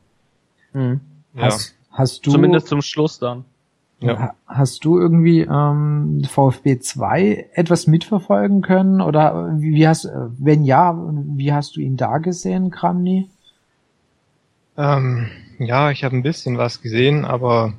[0.73, 1.01] hm.
[1.35, 1.43] ja.
[1.43, 3.45] hast, hast du zumindest zum Schluss dann.
[4.09, 4.35] Ja.
[4.47, 9.01] Hast du irgendwie ähm, VfB 2 etwas mitverfolgen können?
[9.01, 10.09] Oder wie hast,
[10.39, 13.29] wenn ja, wie hast du ihn da gesehen, Kramny?
[14.77, 17.75] Ähm, ja, ich habe ein bisschen was gesehen, aber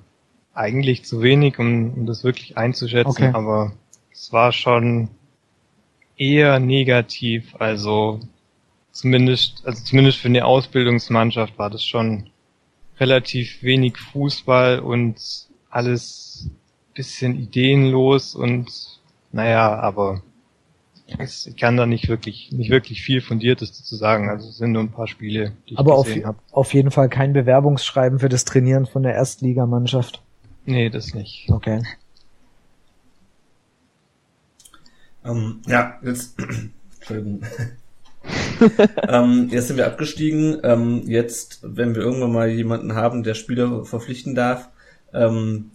[0.53, 3.09] eigentlich zu wenig, um, um das wirklich einzuschätzen.
[3.09, 3.31] Okay.
[3.33, 3.73] Aber
[4.11, 5.09] es war schon
[6.17, 7.55] eher negativ.
[7.59, 8.19] Also
[8.91, 12.29] zumindest, also zumindest für eine Ausbildungsmannschaft war das schon
[12.99, 15.17] relativ wenig Fußball und
[15.73, 16.49] alles
[16.93, 18.69] bisschen ideenlos und
[19.31, 20.21] naja, aber
[21.17, 24.29] es, ich kann da nicht wirklich, nicht wirklich viel Fundiertes dazu sagen.
[24.29, 26.37] Also es sind nur ein paar Spiele, die ich aber gesehen habe.
[26.51, 30.21] Aber auf jeden Fall kein Bewerbungsschreiben für das Trainieren von der Erstligamannschaft.
[30.65, 31.49] Nee, das nicht.
[31.49, 31.81] Okay.
[35.25, 36.35] Ähm, ja, jetzt,
[36.99, 37.41] Entschuldigung.
[39.07, 40.59] ähm, jetzt sind wir abgestiegen.
[40.63, 44.69] Ähm, jetzt, wenn wir irgendwann mal jemanden haben, der Spieler verpflichten darf,
[45.13, 45.71] ähm,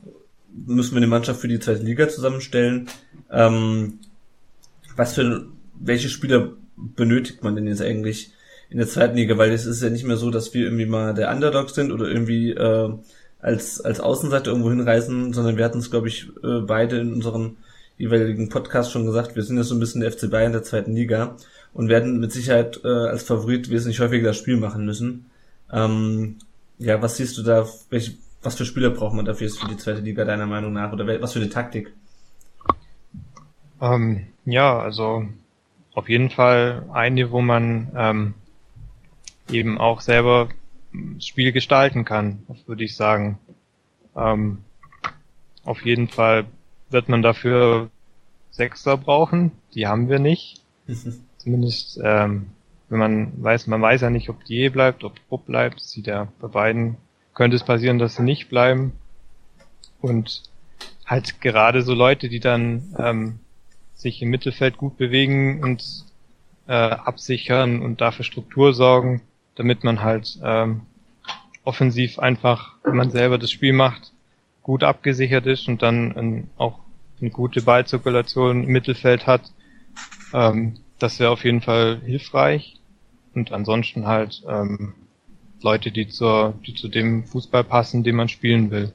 [0.66, 2.89] müssen wir eine Mannschaft für die zweite Liga zusammenstellen.
[3.31, 4.01] Ähm,
[4.97, 5.47] was für
[5.78, 8.32] welche Spieler benötigt man denn jetzt eigentlich
[8.70, 9.39] in der zweiten Liga?
[9.39, 12.09] Weil es ist ja nicht mehr so, dass wir irgendwie mal der Underdog sind oder
[12.09, 12.93] irgendwie äh,
[13.40, 17.56] als als Außenseiter irgendwo hinreisen, sondern wir hatten es, glaube ich, äh, beide in unseren
[17.97, 20.94] jeweiligen Podcast schon gesagt, wir sind jetzt so ein bisschen der FC Bayern der zweiten
[20.94, 21.36] Liga
[21.74, 25.27] und werden mit Sicherheit äh, als Favorit wesentlich häufiger das Spiel machen müssen.
[25.73, 26.36] Ähm,
[26.78, 28.12] ja, was siehst du da, welche,
[28.43, 31.32] was für Spieler braucht man dafür für die zweite Liga deiner Meinung nach oder was
[31.32, 31.93] für eine Taktik?
[33.81, 35.27] Ähm, ja, also
[35.94, 38.35] auf jeden Fall eine, wo man ähm,
[39.51, 40.48] eben auch selber
[40.93, 43.39] das Spiel gestalten kann, würde ich sagen.
[44.16, 44.59] Ähm,
[45.65, 46.47] auf jeden Fall
[46.90, 47.90] wird man dafür
[48.51, 50.62] Sechser brauchen, die haben wir nicht.
[51.36, 52.48] Zumindest, ähm,
[52.89, 56.28] wenn man weiß, man weiß ja nicht, ob die bleibt, ob Rupp bleibt, sieht ja
[56.40, 56.97] bei beiden,
[57.39, 58.93] könnte es passieren, dass sie nicht bleiben.
[60.01, 60.43] Und
[61.06, 63.39] halt gerade so Leute, die dann ähm,
[63.94, 66.05] sich im Mittelfeld gut bewegen und
[66.66, 69.23] äh, absichern und dafür Struktur sorgen,
[69.55, 70.81] damit man halt ähm,
[71.62, 74.12] offensiv einfach, wenn man selber das Spiel macht,
[74.65, 76.81] gut abgesichert ist und dann ähm, auch
[77.20, 79.43] eine gute Ballzirkulation im Mittelfeld hat.
[80.35, 82.81] Ähm, das wäre auf jeden Fall hilfreich.
[83.32, 84.94] Und ansonsten halt ähm,
[85.61, 88.93] Leute, die zur, die zu dem Fußball passen, den man spielen will.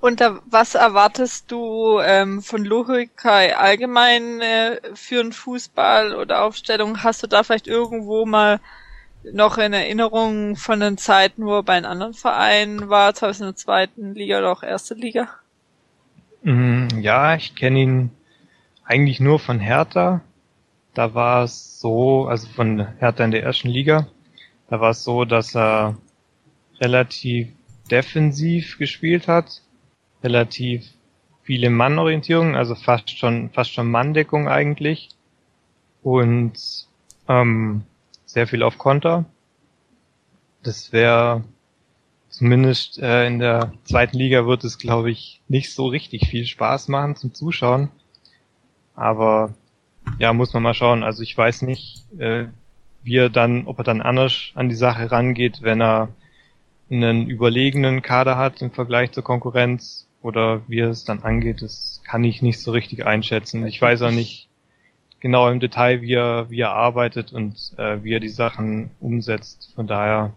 [0.00, 7.04] Und da, was erwartest du ähm, von Lohikai allgemein äh, für einen Fußball oder Aufstellung?
[7.04, 8.58] Hast du da vielleicht irgendwo mal
[9.32, 13.50] noch in Erinnerung von den Zeiten, wo er bei einem anderen Verein war, teilweise in
[13.50, 15.28] der zweiten Liga oder auch erste Liga?
[16.42, 18.10] Mm, ja, ich kenne ihn
[18.84, 20.20] eigentlich nur von Hertha.
[20.94, 24.08] Da war es so, also von Hertha in der ersten Liga,
[24.68, 25.96] da war es so, dass er
[26.80, 27.48] relativ
[27.90, 29.62] defensiv gespielt hat
[30.22, 30.88] relativ
[31.42, 35.08] viele Mannorientierung, also fast schon fast schon Manndeckung eigentlich
[36.02, 36.86] und
[37.28, 37.82] ähm,
[38.24, 39.24] sehr viel auf Konter.
[40.62, 41.42] Das wäre
[42.28, 46.88] zumindest äh, in der zweiten Liga wird es, glaube ich, nicht so richtig viel Spaß
[46.88, 47.90] machen zum Zuschauen.
[48.94, 49.54] Aber
[50.18, 51.02] ja, muss man mal schauen.
[51.02, 52.44] Also ich weiß nicht, äh,
[53.02, 56.08] wie er dann, ob er dann anders an die Sache rangeht, wenn er
[56.90, 62.22] einen überlegenen Kader hat im Vergleich zur Konkurrenz oder wie es dann angeht, das kann
[62.22, 63.66] ich nicht so richtig einschätzen.
[63.66, 64.48] Ich weiß auch nicht
[65.20, 69.72] genau im Detail, wie er, wie er arbeitet und äh, wie er die Sachen umsetzt.
[69.74, 70.32] Von daher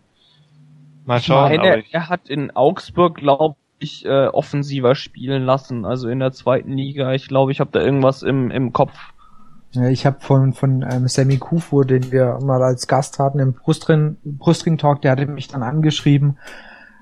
[1.05, 1.51] mal schauen.
[1.51, 6.19] Ich meine, ich er hat in Augsburg, glaube ich, äh, offensiver spielen lassen, also in
[6.19, 7.13] der zweiten Liga.
[7.13, 8.97] Ich glaube, ich habe da irgendwas im, im Kopf.
[9.75, 14.17] Ich habe von von ähm, Sammy Kufu, den wir mal als Gast hatten im Brustring,
[14.23, 16.37] Brustring Talk, der hatte mich dann angeschrieben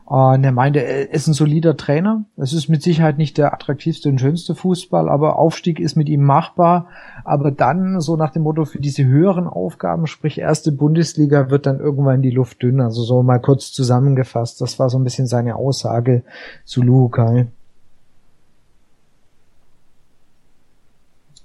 [0.05, 2.25] und er meinte, er ist ein solider Trainer.
[2.35, 6.23] Es ist mit Sicherheit nicht der attraktivste und schönste Fußball, aber Aufstieg ist mit ihm
[6.23, 6.87] machbar.
[7.23, 11.79] Aber dann, so nach dem Motto, für diese höheren Aufgaben, sprich erste Bundesliga, wird dann
[11.79, 12.81] irgendwann die Luft dünn.
[12.81, 14.59] Also so mal kurz zusammengefasst.
[14.59, 16.23] Das war so ein bisschen seine Aussage
[16.65, 17.47] zu Lukai.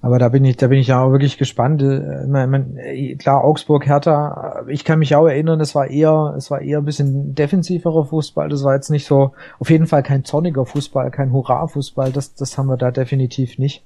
[0.01, 1.83] Aber da bin ich, da bin ich ja auch wirklich gespannt.
[1.83, 6.51] Äh, äh, klar, Augsburg, Hertha, äh, ich kann mich auch erinnern, es war eher, es
[6.51, 8.49] war eher ein bisschen defensiverer Fußball.
[8.49, 12.13] Das war jetzt nicht so, auf jeden Fall kein zorniger Fußball, kein Hurra-Fußball.
[12.13, 13.83] Das, das haben wir da definitiv nicht.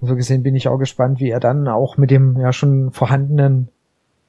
[0.00, 3.68] So gesehen bin ich auch gespannt, wie er dann auch mit dem ja schon vorhandenen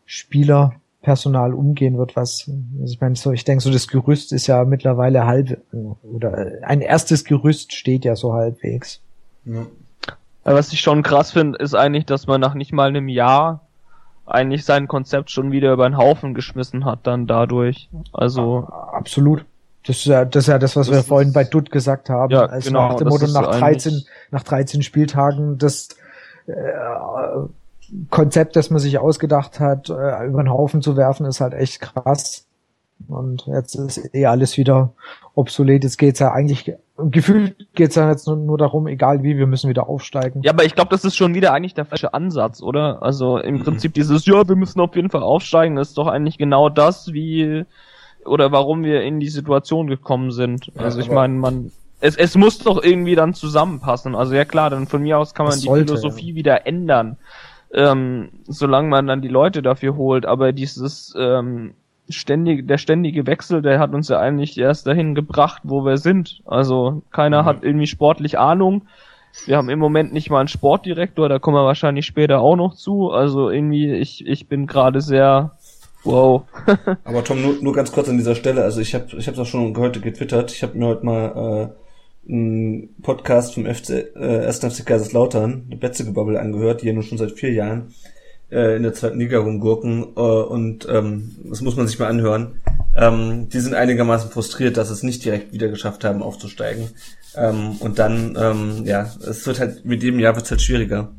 [0.06, 2.50] Spielerpersonal umgehen wird, was,
[2.82, 5.62] also ich meine, so, ich denke, so das Gerüst ist ja mittlerweile halb,
[6.02, 9.02] oder ein erstes Gerüst steht ja so halbwegs.
[9.46, 9.68] Ja.
[10.44, 13.68] Was ich schon krass finde, ist eigentlich, dass man nach nicht mal einem Jahr
[14.26, 17.90] eigentlich sein Konzept schon wieder über den Haufen geschmissen hat, dann dadurch.
[18.14, 18.68] Also.
[18.92, 19.46] Absolut.
[19.86, 22.32] Das ist ja das, ist ja das was das wir vorhin bei Dutt gesagt haben.
[22.32, 25.90] Ja, also genau, nach dem Motto, nach 13, nach 13 Spieltagen das
[26.48, 26.54] äh,
[28.10, 31.80] Konzept, das man sich ausgedacht hat, äh, über den Haufen zu werfen, ist halt echt
[31.80, 32.46] krass.
[33.08, 34.92] Und jetzt ist eh alles wieder
[35.34, 35.84] obsolet.
[35.84, 36.74] Jetzt geht's ja eigentlich,
[37.10, 40.42] gefühlt geht's ja jetzt nur, nur darum, egal wie, wir müssen wieder aufsteigen.
[40.44, 43.02] Ja, aber ich glaube, das ist schon wieder eigentlich der falsche Ansatz, oder?
[43.02, 43.64] Also im mhm.
[43.64, 47.66] Prinzip dieses, ja, wir müssen auf jeden Fall aufsteigen, ist doch eigentlich genau das, wie
[48.26, 50.68] oder warum wir in die Situation gekommen sind.
[50.76, 51.72] Ja, also ich meine, man
[52.02, 54.16] es, es muss doch irgendwie dann zusammenpassen.
[54.16, 56.36] Also ja klar, dann von mir aus kann man die sollte, Philosophie ja.
[56.36, 57.18] wieder ändern,
[57.74, 60.26] ähm, solange man dann die Leute dafür holt.
[60.26, 61.74] Aber dieses ähm,
[62.10, 66.42] ständig, der ständige Wechsel, der hat uns ja eigentlich erst dahin gebracht, wo wir sind.
[66.46, 67.46] Also keiner mhm.
[67.46, 68.84] hat irgendwie sportlich Ahnung.
[69.46, 72.76] Wir haben im Moment nicht mal einen Sportdirektor, da kommen wir wahrscheinlich später auch noch
[72.76, 73.12] zu.
[73.12, 75.52] Also irgendwie, ich, ich bin gerade sehr
[76.04, 76.44] wow.
[77.04, 79.46] Aber Tom, nur, nur ganz kurz an dieser Stelle, also ich habe ich hab's auch
[79.46, 81.72] schon heute getwittert, ich habe mir heute mal
[82.28, 84.60] äh, einen Podcast vom FC, äh, 1.
[84.60, 87.94] FC Kaiserslautern, eine Betzegebubble angehört, die ja nun schon seit vier Jahren
[88.52, 92.62] äh, in der zweiten Liga rumgurken äh, und ähm, das muss man sich mal anhören.
[92.96, 96.90] Ähm, die sind einigermaßen frustriert, dass es nicht direkt wieder geschafft haben, aufzusteigen.
[97.36, 101.12] Ähm, und dann, ähm, ja, es wird halt mit jedem Jahr wird es halt schwieriger.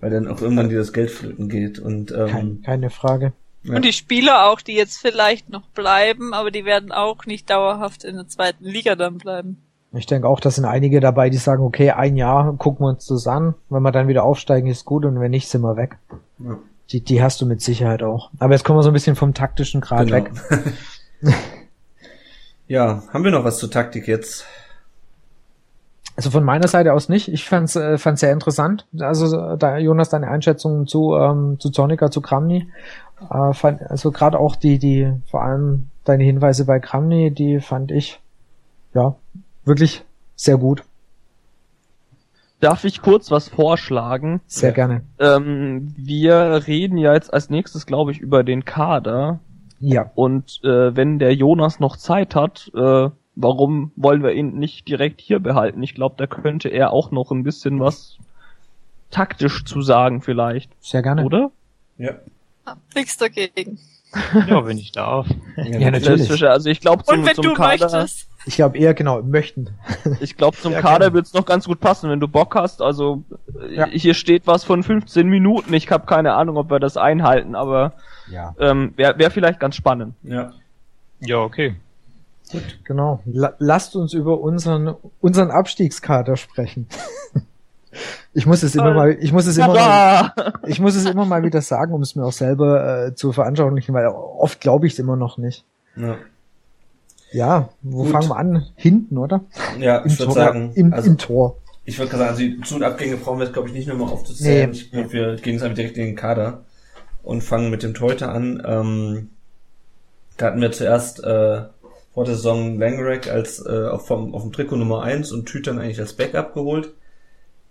[0.00, 1.78] Weil dann auch irgendwann dieses Geld flöten geht.
[1.78, 3.32] Und ähm, Kein, keine Frage.
[3.62, 3.76] Ja.
[3.76, 8.02] Und die Spieler auch, die jetzt vielleicht noch bleiben, aber die werden auch nicht dauerhaft
[8.04, 9.62] in der zweiten Liga dann bleiben.
[9.94, 13.06] Ich denke auch, da sind einige dabei, die sagen, okay, ein Jahr gucken wir uns
[13.06, 13.54] das an.
[13.68, 15.98] Wenn wir dann wieder aufsteigen, ist gut und wenn nicht, sind wir weg.
[16.38, 16.58] Ja.
[16.90, 18.30] Die, die hast du mit Sicherheit auch.
[18.38, 20.16] Aber jetzt kommen wir so ein bisschen vom taktischen Grad genau.
[20.16, 20.30] weg.
[22.68, 24.46] ja, haben wir noch was zur Taktik jetzt?
[26.16, 27.28] Also von meiner Seite aus nicht.
[27.28, 28.86] Ich fand's, äh, fand's sehr interessant.
[28.98, 32.68] Also da, Jonas, deine Einschätzung zu ähm, zu Zornica, zu Kramny.
[33.30, 37.90] Äh, fand, also gerade auch die die vor allem deine Hinweise bei Kramny, die fand
[37.90, 38.20] ich
[38.92, 39.16] ja
[39.64, 40.04] wirklich
[40.36, 40.84] sehr gut.
[42.60, 44.40] Darf ich kurz was vorschlagen?
[44.46, 45.02] Sehr gerne.
[45.18, 49.40] Ähm, wir reden ja jetzt als nächstes, glaube ich, über den Kader.
[49.80, 50.12] Ja.
[50.14, 55.20] Und äh, wenn der Jonas noch Zeit hat, äh, warum wollen wir ihn nicht direkt
[55.20, 55.82] hier behalten?
[55.82, 58.18] Ich glaube, da könnte er auch noch ein bisschen was
[59.10, 60.70] taktisch zu sagen vielleicht.
[60.80, 61.24] Sehr gerne.
[61.24, 61.50] Oder?
[61.98, 62.12] Ja.
[62.94, 63.80] Nichts dagegen.
[64.46, 65.26] Ja, wenn ich darf.
[65.56, 66.30] Ja, natürlich.
[66.44, 67.90] Also ich glaube zum, Und wenn zum du Kader.
[67.90, 68.28] möchtest.
[68.44, 69.70] Ich glaube eher genau möchten.
[70.20, 71.14] Ich glaube zum Ja, Kader gerne.
[71.14, 72.82] wird's noch ganz gut passen, wenn du Bock hast.
[72.82, 73.22] Also
[73.60, 73.86] äh, Ja.
[73.86, 75.72] hier steht was von 15 Minuten.
[75.74, 77.92] Ich habe keine Ahnung, ob wir das einhalten, aber
[78.28, 78.54] Ja.
[78.58, 80.14] ähm, wäre wär vielleicht ganz spannend.
[80.22, 80.52] Ja.
[81.20, 81.76] Ja, okay.
[82.84, 83.20] Genau.
[83.24, 86.86] La lasst uns über unseren unseren Abstiegskader sprechen.
[88.34, 90.32] Ich muss es immer mal, ich muss es immer mal,
[90.66, 93.94] ich muss es immer mal wieder sagen, um es mir auch selber äh, zu veranschaulichen,
[93.94, 95.66] weil oft glaube ich es immer noch nicht.
[95.96, 96.16] Ja,
[97.32, 98.12] Ja, wo Gut.
[98.12, 98.66] fangen wir an?
[98.76, 99.44] Hinten, oder?
[99.78, 101.58] ja ich würde sagen, Im, also Im Tor.
[101.84, 104.10] ich würde sagen, also die Zu- und Abgänge brauchen wir jetzt, glaube ich, nicht nochmal
[104.10, 104.70] aufzuzählen.
[104.70, 104.76] Nee.
[104.76, 106.64] Ich glaube, wir gehen jetzt einfach direkt in den Kader
[107.22, 108.62] und fangen mit dem Torhüter an.
[108.66, 109.30] Ähm,
[110.36, 111.62] da hatten wir zuerst äh,
[112.12, 115.78] vor der Saison Langerack als äh, auf, vom, auf dem Trikot Nummer 1 und Tütern
[115.78, 116.92] eigentlich als Backup geholt.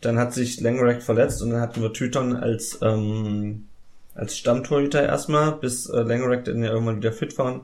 [0.02, 3.68] Dann hat sich Langerack verletzt und dann hatten wir Tütern als ähm,
[4.14, 7.62] als Stammtorhüter erstmal, bis äh, Langerack dann ja irgendwann wieder fit war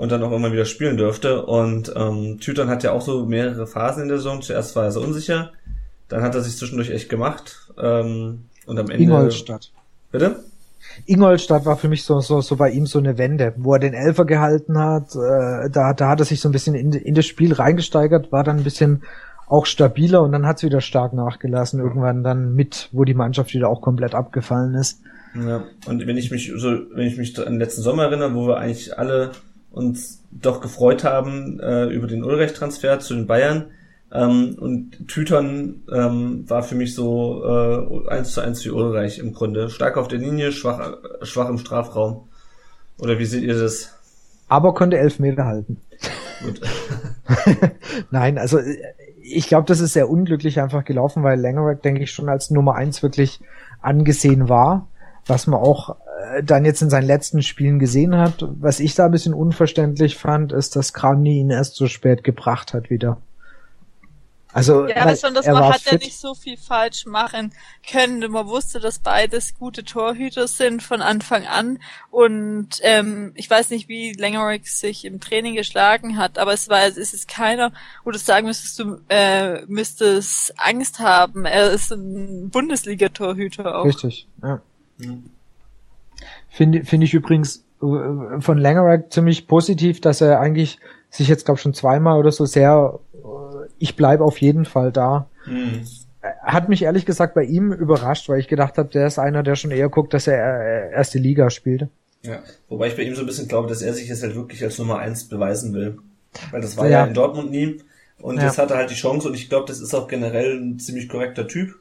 [0.00, 1.44] und dann auch irgendwann wieder spielen dürfte.
[1.44, 4.40] Und ähm, Tütern hat ja auch so mehrere Phasen in der Saison.
[4.40, 5.52] Zuerst war er so unsicher,
[6.08, 9.04] dann hat er sich zwischendurch echt gemacht ähm, und am Ende.
[9.04, 9.70] Ingolstadt.
[10.10, 10.36] Bitte?
[11.04, 13.92] Ingolstadt war für mich so, so, so bei ihm so eine Wende, wo er den
[13.92, 15.14] Elfer gehalten hat.
[15.14, 18.42] Äh, da, da hat er sich so ein bisschen in, in das Spiel reingesteigert, war
[18.42, 19.02] dann ein bisschen
[19.48, 21.78] auch stabiler und dann hat es wieder stark nachgelassen.
[21.78, 25.02] Irgendwann dann mit, wo die Mannschaft wieder auch komplett abgefallen ist.
[25.34, 28.48] Ja, und wenn ich mich so, wenn ich mich an den letzten Sommer erinnere, wo
[28.48, 29.32] wir eigentlich alle
[29.70, 33.70] uns doch gefreut haben äh, über den Ulreich-Transfer zu den Bayern,
[34.12, 39.32] ähm, und Tütern ähm, war für mich so äh, eins zu eins wie Ulreich im
[39.32, 39.70] Grunde.
[39.70, 42.28] Stark auf der Linie, schwach, schwach im Strafraum.
[42.98, 43.94] Oder wie seht ihr das?
[44.48, 45.80] Aber konnte elf Meter halten.
[46.42, 46.60] Gut.
[48.10, 48.78] Nein, also äh,
[49.22, 52.74] ich glaube, das ist sehr unglücklich einfach gelaufen, weil Langerack, denke ich, schon als Nummer
[52.74, 53.40] eins wirklich
[53.80, 54.88] angesehen war.
[55.26, 55.94] Was man auch äh,
[56.42, 58.46] dann jetzt in seinen letzten Spielen gesehen hat.
[58.60, 62.74] Was ich da ein bisschen unverständlich fand, ist, dass Kramny ihn erst so spät gebracht
[62.74, 63.18] hat wieder.
[64.52, 66.02] Also Ja, besonders er man war hat ja fit.
[66.02, 67.52] nicht so viel falsch machen
[67.88, 68.30] können.
[68.32, 71.78] Man wusste, dass beides gute Torhüter sind von Anfang an.
[72.10, 76.84] Und ähm, ich weiß nicht, wie Langerack sich im Training geschlagen hat, aber es war,
[76.84, 77.72] es ist keiner,
[78.04, 81.44] wo du sagen müsstest, du äh, müsstest Angst haben.
[81.44, 83.84] Er ist ein Bundesliga-Torhüter auch.
[83.84, 84.60] Richtig, ja.
[84.98, 85.30] Mhm.
[86.50, 90.78] Finde finde ich übrigens äh, von Langerack ziemlich positiv, dass er eigentlich
[91.08, 95.26] sich jetzt, glaube schon zweimal oder so sehr, äh, ich bleibe auf jeden Fall da.
[95.46, 95.80] Mhm.
[96.42, 99.54] Hat mich ehrlich gesagt bei ihm überrascht, weil ich gedacht habe, der ist einer, der
[99.54, 101.88] schon eher guckt, dass er äh, erste Liga spielt.
[102.22, 104.62] Ja, wobei ich bei ihm so ein bisschen glaube, dass er sich jetzt halt wirklich
[104.62, 105.98] als Nummer eins beweisen will.
[106.50, 107.00] Weil das war Ja.
[107.00, 107.80] ja, in Dortmund nie.
[108.20, 108.44] Und Ja.
[108.44, 111.08] jetzt hat er halt die Chance und ich glaube, das ist auch generell ein ziemlich
[111.08, 111.74] korrekter Typ.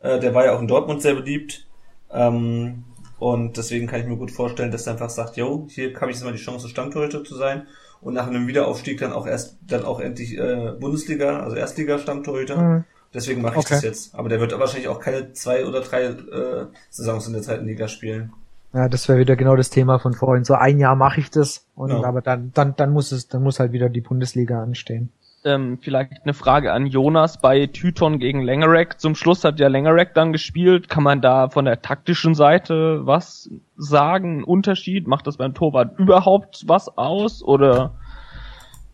[0.00, 1.66] Äh, der war ja auch in Dortmund sehr beliebt.
[2.10, 2.84] Ähm,
[3.24, 6.18] und deswegen kann ich mir gut vorstellen, dass er einfach sagt, yo, hier habe ich
[6.18, 7.66] jetzt mal die Chance, Stammtorhüter zu sein.
[8.02, 12.56] Und nach einem Wiederaufstieg dann auch erst, dann auch endlich äh, Bundesliga, also Erstliga-Stammtorhüter.
[12.60, 12.84] Mhm.
[13.14, 13.74] Deswegen mache ich Okay.
[13.76, 14.14] das jetzt.
[14.14, 17.88] Aber der wird wahrscheinlich auch keine zwei oder drei äh, Saisons in der zweiten Liga
[17.88, 18.30] spielen.
[18.74, 20.44] Ja, das wäre wieder genau das Thema von vorhin.
[20.44, 22.02] So ein Jahr mache ich das und Ja.
[22.02, 25.08] aber dann, dann, dann muss es, dann muss halt wieder die Bundesliga anstehen.
[25.46, 28.98] Ähm, vielleicht eine Frage an Jonas bei Tyton gegen Langerack.
[28.98, 30.88] Zum Schluss hat ja Langerack dann gespielt.
[30.88, 34.42] Kann man da von der taktischen Seite was sagen?
[34.42, 35.06] Unterschied?
[35.06, 37.42] Macht das beim Torwart überhaupt was aus?
[37.42, 37.92] Oder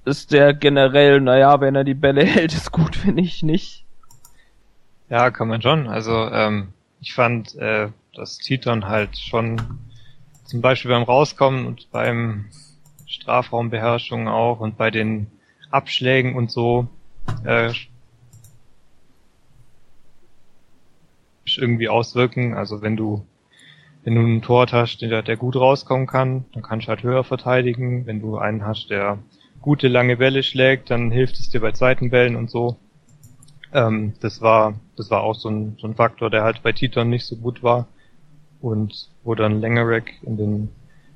[0.04, 3.84] ist der generell, naja, wenn er die Bälle hält, ist gut, wenn ich nicht?
[5.08, 5.86] Ja, kann man schon.
[5.86, 9.60] Also ähm, ich fand, äh, dass Titon halt schon
[10.42, 12.46] zum Beispiel beim Rauskommen und beim
[13.06, 15.28] Strafraumbeherrschung auch und bei den
[15.70, 16.88] Abschlägen und so
[17.44, 17.72] äh,
[21.56, 22.54] irgendwie auswirken.
[22.54, 23.24] Also wenn du
[24.02, 27.22] wenn du einen Torwart hast, der, der gut rauskommen kann, dann kannst du halt höher
[27.22, 28.06] verteidigen.
[28.06, 29.18] Wenn du einen hast, der
[29.60, 32.76] gute lange Bälle schlägt, dann hilft es dir bei zweiten Bällen und so.
[33.72, 37.10] Ähm, das war, das war auch so ein, so ein Faktor, der halt bei Titon
[37.10, 37.88] nicht so gut war
[38.60, 40.68] und wo dann Langerack in den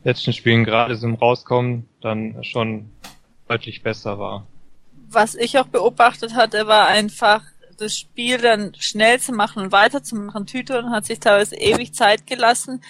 [0.05, 2.90] letzten Spielen gerade so im Rauskommen dann schon
[3.55, 4.47] deutlich besser war.
[5.09, 7.43] was ich auch beobachtet hatte, war einfach
[7.78, 10.47] das Spiel dann schnell zu machen und weiterzumachen.
[10.47, 12.82] Tüte hat sich teilweise ewig Zeit gelassen,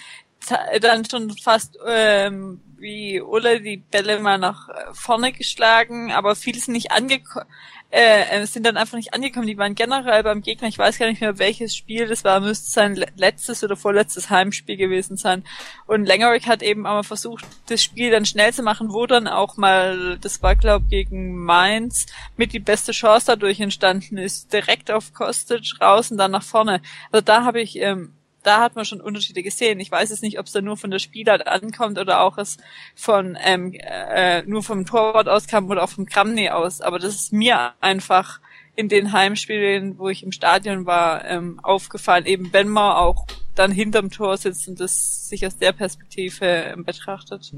[0.81, 6.91] dann schon fast ähm, wie Ulle die Bälle mal nach vorne geschlagen, aber vieles nicht
[6.91, 7.45] angekommen,
[7.91, 9.47] äh, äh, sind dann einfach nicht angekommen.
[9.47, 12.69] Die waren generell beim Gegner, ich weiß gar nicht mehr welches Spiel das war, müsste
[12.69, 15.43] sein letztes oder vorletztes Heimspiel gewesen sein.
[15.85, 19.57] Und Langerick hat eben aber versucht, das Spiel dann schnell zu machen, wo dann auch
[19.57, 25.13] mal, das war glaube gegen Mainz, mit die beste Chance dadurch entstanden ist, direkt auf
[25.13, 26.81] Kostic raus und dann nach vorne.
[27.11, 28.14] Also da habe ich ähm,
[28.45, 29.79] da hat man schon Unterschiede gesehen.
[29.79, 32.57] Ich weiß es nicht, ob es da nur von der Spielart ankommt oder auch es
[32.95, 36.81] von ähm, äh, nur vom Torwart auskam oder auch vom Kramny aus.
[36.81, 38.39] Aber das ist mir einfach
[38.75, 42.25] in den Heimspielen, wo ich im Stadion war, ähm, aufgefallen.
[42.25, 46.83] Eben wenn man auch dann hinterm Tor sitzt und das sich aus der Perspektive ähm,
[46.83, 47.53] betrachtet.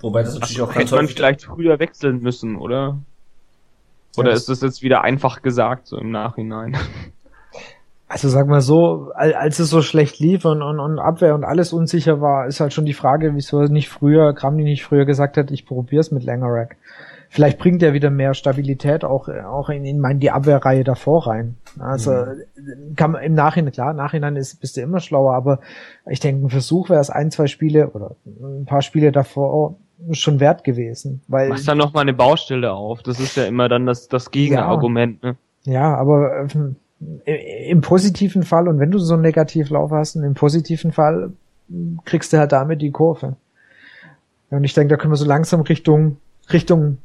[0.00, 2.98] Wobei das natürlich auch hätte man vielleicht früher wechseln müssen, oder?
[4.16, 6.76] Oder ist das jetzt wieder einfach gesagt so im Nachhinein?
[8.08, 11.72] Also sag mal so, als es so schlecht lief und, und, und Abwehr und alles
[11.72, 15.50] unsicher war, ist halt schon die Frage, wieso nicht früher, Kramni nicht früher gesagt hat,
[15.50, 16.76] ich probier's mit Langerack.
[17.28, 21.56] Vielleicht bringt er wieder mehr Stabilität auch, auch in, in mein, die Abwehrreihe davor rein.
[21.80, 22.94] Also mhm.
[22.94, 25.58] kann man im Nachhinein, klar, Nachhinein ist, bist du immer schlauer, aber
[26.08, 29.74] ich denke, ein Versuch wäre es ein, zwei Spiele oder ein paar Spiele davor
[30.12, 31.22] schon wert gewesen.
[31.26, 33.02] Weil Machst dann noch mal eine Baustelle auf.
[33.02, 35.36] Das ist ja immer dann das, das Gegenargument, ja, ne?
[35.64, 36.76] Ja, aber ähm,
[37.24, 41.32] im positiven Fall, und wenn du so einen Negativlauf hast, im positiven Fall
[42.04, 43.36] kriegst du halt damit die Kurve.
[44.50, 46.18] Und ich denke, da können wir so langsam Richtung,
[46.52, 46.98] Richtung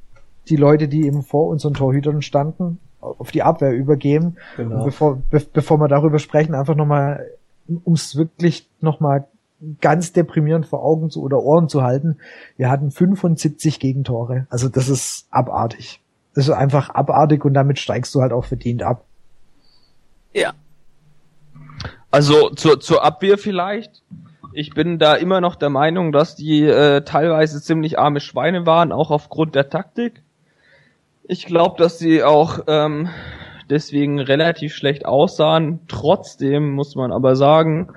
[0.48, 4.38] die Leute, die eben vor unseren Torhütern standen, auf die Abwehr übergeben.
[4.58, 4.78] Genau.
[4.78, 7.26] Und bevor, be bevor wir darüber sprechen, einfach nochmal,
[7.84, 9.28] um es wirklich nochmal
[9.80, 12.18] ganz deprimierend vor Augen zu oder Ohren zu halten.
[12.58, 14.48] Wir hatten 75 Gegentore.
[14.50, 16.00] Also das ist abartig.
[16.34, 19.04] Das ist einfach abartig und damit steigst du halt auch verdient ab.
[20.34, 20.54] Ja.
[22.10, 24.04] Also zur, zur Abwehr vielleicht.
[24.54, 28.92] Ich bin da immer noch der Meinung, dass die äh, teilweise ziemlich arme Schweine waren,
[28.92, 30.22] auch aufgrund der Taktik.
[31.24, 33.08] Ich glaube, dass sie auch ähm,
[33.70, 35.80] deswegen relativ schlecht aussahen.
[35.88, 37.94] Trotzdem muss man aber sagen,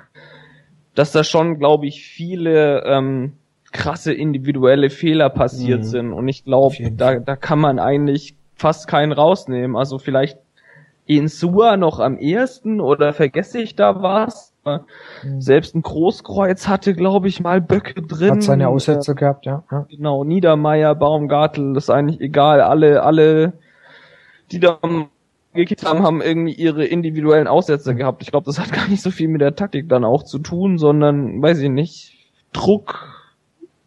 [0.94, 3.32] dass da schon, glaube ich, viele ähm,
[3.72, 5.84] krasse individuelle Fehler passiert mhm.
[5.84, 6.12] sind.
[6.12, 9.76] Und ich glaube, da, da kann man eigentlich fast keinen rausnehmen.
[9.76, 10.38] Also vielleicht
[11.06, 14.54] Insua noch am ehesten oder vergesse ich da was?
[14.64, 15.40] Mhm.
[15.40, 18.30] Selbst ein Großkreuz hatte, glaube ich, mal Böcke drin.
[18.30, 19.62] Hat seine Aussätze gehabt, ja.
[19.70, 19.86] ja.
[19.90, 22.60] Genau, Niedermeier, Baumgartel, das ist eigentlich egal.
[22.60, 23.52] Alle, alle,
[24.50, 24.78] die da
[25.52, 28.22] gekickt haben, haben irgendwie ihre individuellen Aussätze gehabt.
[28.22, 30.78] Ich glaube, das hat gar nicht so viel mit der Taktik dann auch zu tun,
[30.78, 32.14] sondern, weiß ich nicht,
[32.52, 33.24] Druck,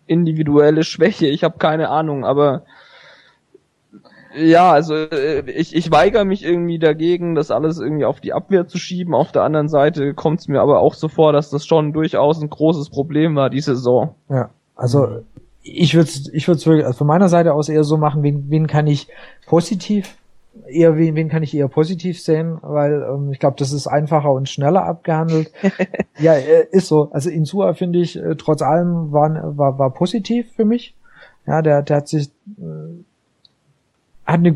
[0.05, 2.63] individuelle Schwäche, ich habe keine Ahnung, aber
[4.37, 8.67] ja, also äh, ich, ich weigere mich irgendwie dagegen, das alles irgendwie auf die Abwehr
[8.67, 9.13] zu schieben.
[9.13, 12.41] Auf der anderen Seite kommt es mir aber auch so vor, dass das schon durchaus
[12.41, 14.15] ein großes Problem war, die Saison.
[14.29, 15.21] Ja, also
[15.61, 18.67] ich würde ich würde wirklich also von meiner Seite aus eher so machen, wen, wen
[18.67, 19.07] kann ich
[19.47, 20.15] positiv
[20.65, 24.31] eher wen, wen kann ich eher positiv sehen, weil ähm, ich glaube, das ist einfacher
[24.31, 25.51] und schneller abgehandelt.
[26.19, 27.09] ja, äh, ist so.
[27.11, 30.95] Also Insua finde ich äh, trotz allem war, war war positiv für mich.
[31.45, 32.27] Ja, der der hat sich
[32.57, 33.03] äh,
[34.27, 34.53] hat eine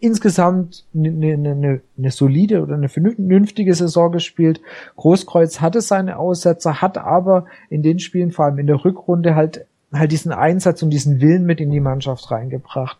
[0.00, 4.60] insgesamt eine, eine, eine, eine solide oder eine vernünftige Saison gespielt.
[4.96, 9.66] Großkreuz hatte seine Aussetzer, hat aber in den Spielen, vor allem in der Rückrunde, halt
[9.92, 12.98] halt diesen Einsatz und diesen Willen mit in die Mannschaft reingebracht.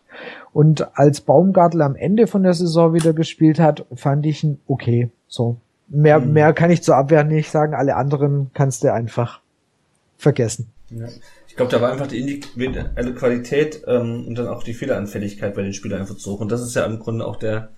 [0.53, 5.09] Und als Baumgartel am Ende von der Saison wieder gespielt hat, fand ich ihn okay.
[5.27, 5.57] So.
[5.87, 6.33] Mehr, mhm.
[6.33, 7.73] mehr kann ich zur Abwehr nicht sagen.
[7.73, 9.39] Alle anderen kannst du einfach
[10.17, 10.67] vergessen.
[10.89, 11.07] Ja.
[11.61, 15.61] Ich glaube, da war einfach die individuelle Qualität ähm, und dann auch die Fehleranfälligkeit bei
[15.61, 16.39] den Spielern einfach zu hoch.
[16.39, 17.69] Und das ist ja im Grunde auch der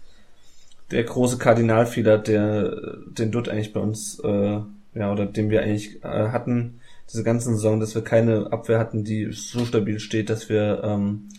[0.92, 4.60] der große Kardinalfehler, der den Dutt eigentlich bei uns, äh,
[4.96, 6.80] ja, oder den wir eigentlich äh, hatten,
[7.12, 11.30] diese ganzen Saison, dass wir keine Abwehr hatten, die so stabil steht, dass wir ähm,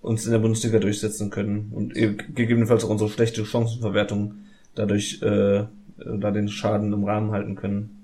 [0.00, 4.34] uns in der Bundesliga durchsetzen können und gegebenenfalls auch unsere schlechte Chancenverwertung
[4.74, 5.64] dadurch äh,
[5.98, 7.95] da den Schaden im Rahmen halten können.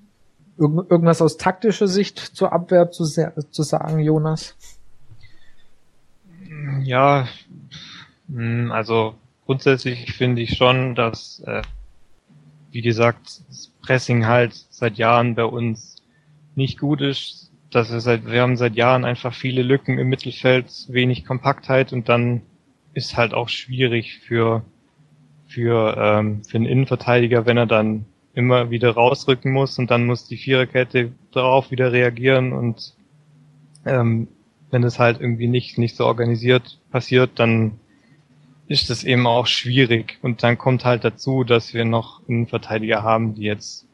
[0.59, 4.57] Irgend, irgendwas aus taktischer Sicht zur Abwehr zu, zu sagen, Jonas?
[6.83, 7.27] Ja,
[8.29, 9.15] hm, also
[9.47, 11.63] grundsätzlich finde ich schon, dass, äh,
[12.71, 15.97] wie gesagt, das Pressing halt seit Jahren bei uns
[16.55, 17.51] nicht gut ist.
[17.71, 22.09] Dass wir seit, wir haben seit Jahren einfach viele Lücken im Mittelfeld, wenig Kompaktheit und
[22.09, 22.43] dann
[22.93, 24.63] ist halt auch schwierig für
[25.47, 30.27] für ähm, für einen Innenverteidiger, wenn er dann immer wieder rausrücken muss und dann muss
[30.27, 32.95] die Viererkette darauf wieder reagieren und
[33.85, 34.29] ähm,
[34.71, 37.79] wenn es halt irgendwie nicht nicht so organisiert passiert, dann
[38.69, 40.19] ist das eben auch schwierig.
[40.23, 43.87] Und dann kommt halt dazu, dass wir noch einen Verteidiger haben, die jetzt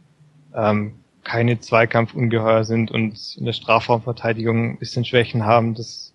[0.54, 0.94] ähm,
[1.24, 5.74] keine Zweikampfungeheuer sind und in der Strafraumverteidigung ein bisschen Schwächen haben.
[5.74, 6.14] Das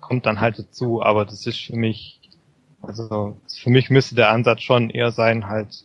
[0.00, 2.20] kommt dann halt dazu, aber das ist für mich,
[2.82, 5.84] also für mich müsste der Ansatz schon eher sein, halt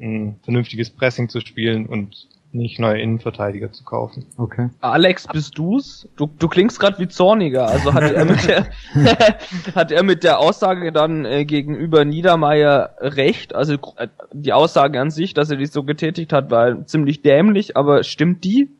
[0.00, 4.26] ein vernünftiges Pressing zu spielen und nicht neue Innenverteidiger zu kaufen.
[4.38, 4.70] Okay.
[4.80, 6.08] Alex, bist du's?
[6.16, 7.66] Du, du klingst gerade wie zorniger.
[7.66, 8.66] Also hat er mit der,
[9.74, 13.54] hat er mit der Aussage dann äh, gegenüber Niedermeyer recht?
[13.54, 17.76] Also äh, die Aussage an sich, dass er die so getätigt hat, war ziemlich dämlich,
[17.76, 18.70] aber stimmt die?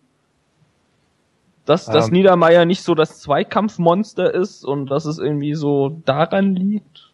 [1.67, 6.55] Dass, dass ähm, Niedermeyer nicht so das Zweikampfmonster ist und dass es irgendwie so daran
[6.55, 7.11] liegt?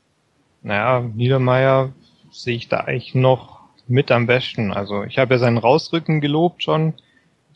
[0.62, 1.92] Naja, Niedermeyer
[2.30, 3.59] sehe ich da eigentlich noch
[3.90, 4.72] mit am besten.
[4.72, 6.94] Also ich habe ja seinen Rausrücken gelobt schon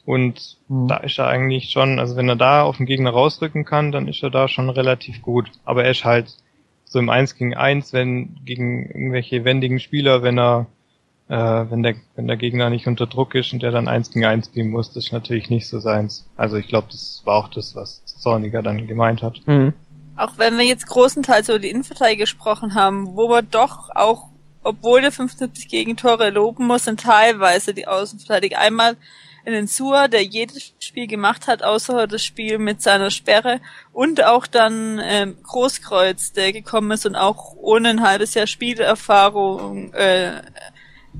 [0.04, 0.88] und mhm.
[0.88, 4.08] da ist er eigentlich schon, also wenn er da auf den Gegner rausrücken kann, dann
[4.08, 5.50] ist er da schon relativ gut.
[5.64, 6.34] Aber er ist halt
[6.84, 10.66] so im 1 gegen 1, wenn gegen irgendwelche wendigen Spieler, wenn er
[11.28, 14.26] äh, wenn der wenn der Gegner nicht unter Druck ist und der dann 1 gegen
[14.26, 16.28] 1 gehen muss, das ist natürlich nicht so seins.
[16.36, 19.40] Also ich glaube, das war auch das, was Zorniger dann gemeint hat.
[19.46, 19.72] Mhm.
[20.16, 24.28] Auch wenn wir jetzt großenteils über die Innenverteidiger gesprochen haben, wo wir doch auch
[24.64, 28.96] obwohl der 75 Gegentore loben muss, sind teilweise die Außenverteidiger einmal
[29.44, 33.60] in den Sua, der jedes Spiel gemacht hat, außer das Spiel mit seiner Sperre
[33.92, 39.92] und auch dann ähm, Großkreuz, der gekommen ist und auch ohne ein halbes Jahr Spielerfahrung
[39.92, 40.40] äh,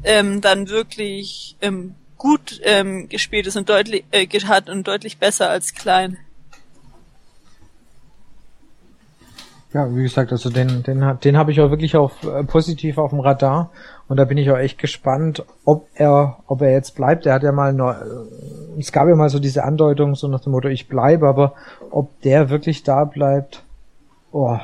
[0.04, 5.50] ähm, dann wirklich ähm, gut ähm, gespielt ist und deutlich äh, hat und deutlich besser
[5.50, 6.18] als Klein.
[9.74, 13.10] Ja, wie gesagt, also den, den, den habe ich auch wirklich auf äh, positiv auf
[13.10, 13.72] dem Radar
[14.06, 17.26] und da bin ich auch echt gespannt, ob er, ob er jetzt bleibt.
[17.26, 20.38] Er hat ja mal, noch, äh, es gab ja mal so diese Andeutung so nach
[20.38, 21.54] dem Motto, ich bleibe, aber
[21.90, 23.64] ob der wirklich da bleibt,
[24.30, 24.56] oh.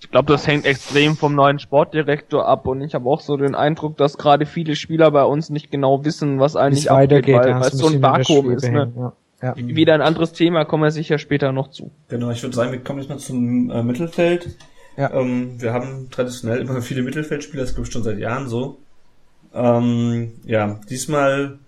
[0.00, 3.54] Ich glaube, das hängt extrem vom neuen Sportdirektor ab und ich habe auch so den
[3.54, 7.60] Eindruck, dass gerade viele Spieler bei uns nicht genau wissen, was eigentlich abgeht, weil, weil
[7.62, 8.70] es so ein Vakuum ist.
[8.70, 8.92] Ne?
[8.96, 9.12] Ja.
[9.40, 9.54] Ja.
[9.56, 11.92] Wieder ein anderes Thema, kommen wir sicher später noch zu.
[12.08, 14.56] Genau, ich würde sagen, wir kommen jetzt mal zum äh, Mittelfeld.
[14.96, 15.12] Ja.
[15.12, 18.78] Ähm, wir haben traditionell immer viele Mittelfeldspieler, das glaube ich schon seit Jahren so.
[19.54, 21.58] Ähm, ja, diesmal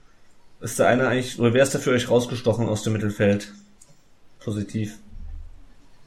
[0.61, 3.53] ist der eine eigentlich, oder wer ist da für euch rausgestochen aus dem Mittelfeld?
[4.43, 4.99] Positiv.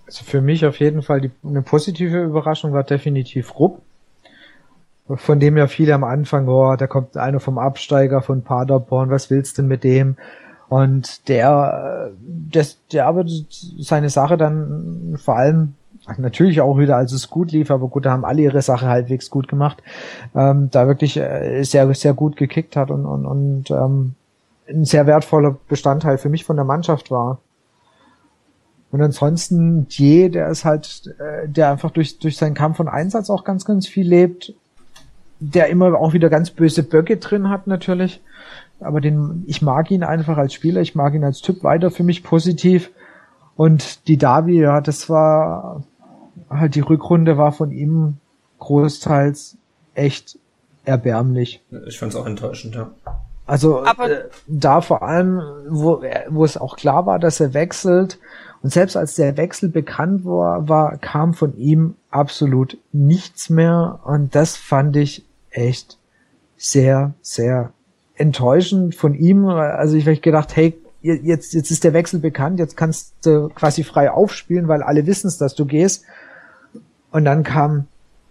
[0.06, 3.81] Also für mich auf jeden Fall die, eine positive Überraschung war definitiv Rupp.
[5.07, 9.30] Von dem ja viele am Anfang, oh, da kommt einer vom Absteiger von Paderborn, was
[9.30, 10.18] willst du denn mit dem?
[10.73, 12.13] Und der,
[12.51, 13.25] das, der aber
[13.77, 15.75] seine Sache dann vor allem
[16.17, 19.29] natürlich auch wieder, als es gut lief, aber gut, da haben alle ihre Sache halbwegs
[19.29, 19.83] gut gemacht,
[20.33, 24.15] ähm, da wirklich äh, sehr, sehr gut gekickt hat und, und, und ähm,
[24.67, 27.37] ein sehr wertvoller Bestandteil für mich von der Mannschaft war.
[28.91, 33.29] Und ansonsten Je, der ist halt, äh, der einfach durch, durch seinen Kampf und Einsatz
[33.29, 34.55] auch ganz, ganz viel lebt,
[35.39, 38.21] der immer auch wieder ganz böse Böcke drin hat natürlich
[38.79, 42.03] aber den, ich mag ihn einfach als Spieler, ich mag ihn als Typ weiter für
[42.03, 42.91] mich positiv.
[43.55, 45.83] Und die Davi, ja, das war
[46.49, 48.17] halt die Rückrunde war von ihm
[48.59, 49.57] großteils
[49.93, 50.37] echt
[50.85, 51.61] erbärmlich.
[51.87, 52.91] Ich fand's auch enttäuschend, ja.
[53.45, 58.19] Also äh, da vor allem, wo, wo es auch klar war, dass er wechselt
[58.61, 64.33] und selbst als der Wechsel bekannt war, war, kam von ihm absolut nichts mehr und
[64.33, 65.97] das fand ich echt
[66.55, 67.73] sehr, sehr
[68.15, 69.45] enttäuschend von ihm.
[69.48, 73.84] Also ich habe gedacht, hey, jetzt, jetzt ist der Wechsel bekannt, jetzt kannst du quasi
[73.84, 76.06] frei aufspielen, weil alle wissen es, dass du gehst.
[77.11, 77.88] Und dann kam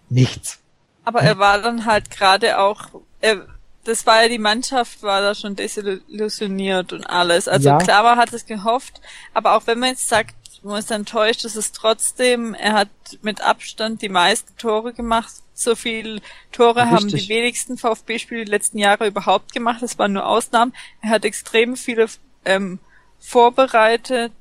[0.08, 0.58] nichts.
[1.04, 2.88] Aber er war dann halt gerade auch,
[3.20, 3.46] er,
[3.84, 7.48] das war ja die Mannschaft, war da schon desillusioniert und alles.
[7.48, 7.78] Also ja.
[7.78, 9.00] klar, man hat es gehofft,
[9.34, 12.88] aber auch wenn man jetzt sagt, man ist enttäuscht, ist es trotzdem, er hat
[13.22, 15.32] mit Abstand die meisten Tore gemacht
[15.62, 16.20] so viel
[16.50, 16.90] Tore Richtig.
[16.90, 19.82] haben die wenigsten VfB-Spiele die letzten Jahre überhaupt gemacht.
[19.82, 20.74] Das waren nur Ausnahmen.
[21.00, 22.06] Er hat extrem viele
[22.44, 22.78] ähm,
[23.18, 24.32] vorbereitet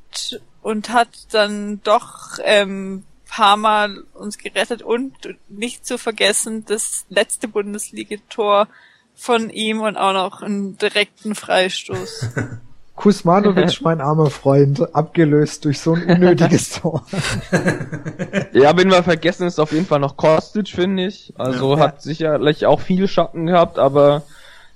[0.61, 5.13] und hat dann doch ähm, paar Mal uns gerettet und
[5.47, 8.67] nicht zu vergessen das letzte Bundesligator
[9.15, 12.29] von ihm und auch noch einen direkten Freistoß.
[12.95, 17.03] Kusmanovic, mein armer Freund, abgelöst durch so ein unnötiges Tor.
[18.53, 21.33] ja, wenn wir vergessen, ist auf jeden Fall noch Kostic, finde ich.
[21.37, 21.79] Also ja.
[21.81, 24.23] hat sicherlich auch viel Schatten gehabt, aber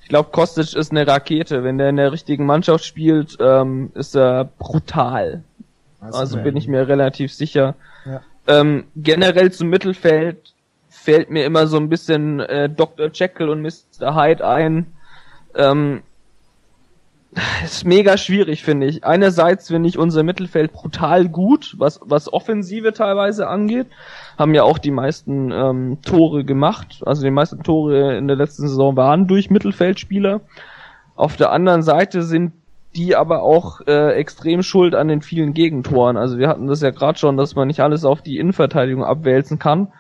[0.02, 1.64] ich glaube, Kostic ist eine Rakete.
[1.64, 5.44] Wenn der in der richtigen Mannschaft spielt, ähm, ist er brutal.
[6.00, 7.76] Also, also bin ich mir relativ sicher.
[8.06, 8.22] Ja.
[8.48, 10.54] Ähm, generell zum Mittelfeld
[10.90, 13.10] fällt mir immer so ein bisschen äh, Dr.
[13.12, 14.16] Jekyll und Mr.
[14.16, 14.88] Hyde ein.
[15.56, 16.02] Ähm,
[17.64, 19.04] ist mega schwierig, finde ich.
[19.04, 23.88] Einerseits finde ich unser Mittelfeld brutal gut, was, was Offensive teilweise angeht.
[24.38, 27.02] Haben ja auch die meisten ähm, Tore gemacht.
[27.06, 30.42] Also die meisten Tore in der letzten Saison waren durch Mittelfeldspieler.
[31.16, 32.54] Auf der anderen Seite sind
[32.96, 36.16] die aber auch äh, extrem schuld an den vielen Gegentoren.
[36.16, 39.60] Also wir hatten das ja gerade schon, dass man nicht alles auf die Innenverteidigung abwälzen
[39.60, 39.92] kann.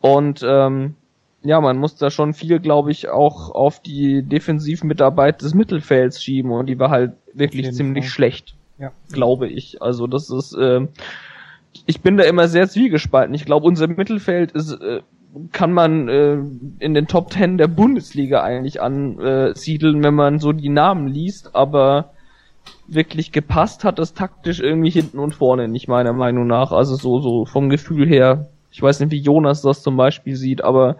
[0.00, 0.94] Und ähm,
[1.42, 6.50] ja, man muss da schon viel, glaube ich, auch auf die Defensivmitarbeit des Mittelfelds schieben
[6.50, 8.12] und die war halt wirklich ziemlich Fall.
[8.12, 8.92] schlecht, ja.
[9.12, 9.80] glaube ich.
[9.80, 10.86] Also das ist, äh,
[11.86, 13.34] ich bin da immer sehr zwiegespalten.
[13.34, 15.00] Ich glaube, unser Mittelfeld ist, äh,
[15.52, 16.38] kann man äh,
[16.78, 22.10] in den Top Ten der Bundesliga eigentlich ansiedeln, wenn man so die Namen liest, aber
[22.86, 26.72] wirklich gepasst hat das taktisch irgendwie hinten und vorne nicht meiner Meinung nach.
[26.72, 28.48] Also so, so vom Gefühl her.
[28.72, 30.96] Ich weiß nicht, wie Jonas das zum Beispiel sieht, aber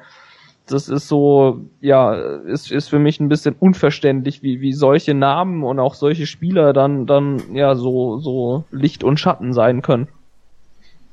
[0.73, 5.63] das ist so, ja, ist, ist für mich ein bisschen unverständlich, wie, wie solche Namen
[5.63, 10.09] und auch solche Spieler dann, dann, ja, so, so Licht und Schatten sein können.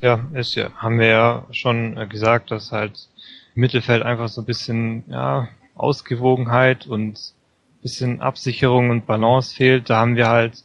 [0.01, 3.09] Ja, ist ja, haben wir ja schon gesagt, dass halt
[3.55, 7.34] im Mittelfeld einfach so ein bisschen, ja, Ausgewogenheit und
[7.81, 9.89] bisschen Absicherung und Balance fehlt.
[9.89, 10.63] Da haben wir halt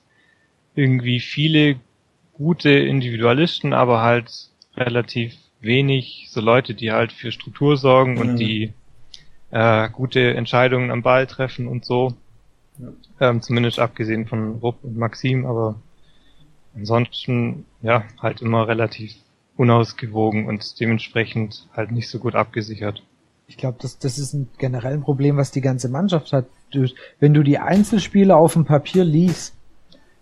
[0.74, 1.76] irgendwie viele
[2.32, 4.30] gute Individualisten, aber halt
[4.76, 8.20] relativ wenig so Leute, die halt für Struktur sorgen mhm.
[8.20, 8.72] und die
[9.52, 12.14] äh, gute Entscheidungen am Ball treffen und so.
[12.78, 13.30] Ja.
[13.30, 15.76] Ähm, zumindest abgesehen von Rupp und Maxim, aber
[16.74, 19.14] ansonsten ja halt immer relativ
[19.56, 23.02] unausgewogen und dementsprechend halt nicht so gut abgesichert.
[23.46, 26.46] Ich glaube, das, das ist ein generell ein Problem, was die ganze Mannschaft hat.
[26.70, 26.88] Du,
[27.20, 29.54] wenn du die Einzelspieler auf dem Papier liest,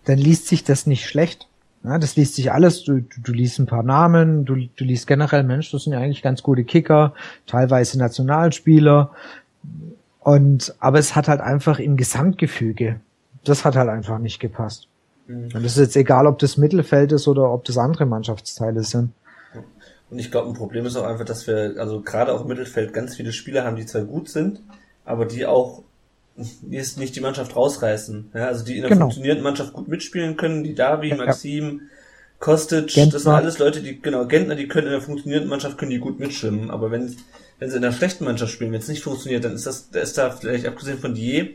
[0.03, 1.47] dann liest sich das nicht schlecht.
[1.83, 5.07] Ja, das liest sich alles, du, du, du liest ein paar Namen, du, du liest
[5.07, 7.13] generell, Mensch, das sind ja eigentlich ganz gute Kicker,
[7.47, 9.11] teilweise Nationalspieler.
[10.19, 12.99] Und, aber es hat halt einfach im Gesamtgefüge,
[13.43, 14.87] das hat halt einfach nicht gepasst.
[15.25, 15.45] Mhm.
[15.45, 19.11] Und das ist jetzt egal, ob das Mittelfeld ist oder ob das andere Mannschaftsteile sind.
[20.11, 22.93] Und ich glaube, ein Problem ist auch einfach, dass wir, also gerade auch im Mittelfeld
[22.93, 24.61] ganz viele Spieler haben, die zwar gut sind,
[25.05, 25.83] aber die auch
[26.69, 28.31] ist nicht die Mannschaft rausreißen.
[28.33, 29.05] Ja, also die in einer genau.
[29.05, 31.81] funktionierenden Mannschaft gut mitspielen können, die Davi, ja, Maxim,
[32.39, 33.13] Kostic, Gentner.
[33.13, 35.99] das sind alles Leute, die, genau, Gentner, die können in einer funktionierenden Mannschaft, können die
[35.99, 36.71] gut mitschwimmen.
[36.71, 37.15] Aber wenn,
[37.59, 39.99] wenn sie in einer schlechten Mannschaft spielen, wenn es nicht funktioniert, dann ist das, da
[39.99, 41.49] ist da vielleicht abgesehen von Dier,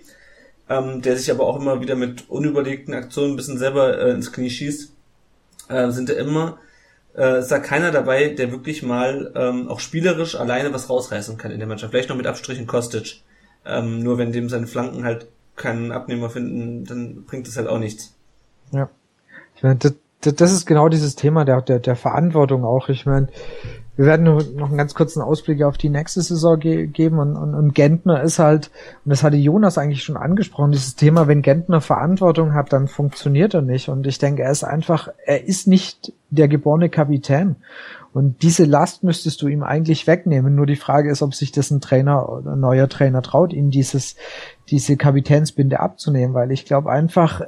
[0.69, 4.32] ähm, der sich aber auch immer wieder mit unüberlegten Aktionen ein bisschen selber äh, ins
[4.32, 4.93] Knie schießt,
[5.69, 6.59] äh, sind da immer,
[7.16, 11.51] äh, ist da keiner dabei, der wirklich mal ähm, auch spielerisch alleine was rausreißen kann
[11.51, 11.90] in der Mannschaft.
[11.90, 13.23] Vielleicht noch mit Abstrichen Kostic.
[13.66, 15.26] Ähm, nur wenn dem seine Flanken halt
[15.56, 18.14] keinen Abnehmer finden, dann bringt das halt auch nichts.
[18.72, 18.88] Ja.
[19.56, 22.88] Ich meine, das, das ist genau dieses Thema der, der, der Verantwortung auch.
[22.88, 23.28] Ich meine,
[23.97, 27.55] wir werden noch einen ganz kurzen Ausblick auf die nächste Saison ge geben und, und,
[27.55, 28.70] und Gentner ist halt,
[29.05, 33.55] und das hatte Jonas eigentlich schon angesprochen, dieses Thema, wenn Gentner Verantwortung hat, dann funktioniert
[33.55, 33.88] er nicht.
[33.88, 37.56] Und ich denke, er ist einfach, er ist nicht der geborene Kapitän.
[38.16, 40.55] Und diese Last müsstest du ihm eigentlich wegnehmen.
[40.55, 43.70] Nur die Frage ist, ob sich das ein Trainer oder ein neuer Trainer traut, ihm
[43.70, 44.16] dieses,
[44.70, 47.43] diese Kapitänsbinde abzunehmen, weil ich glaube einfach,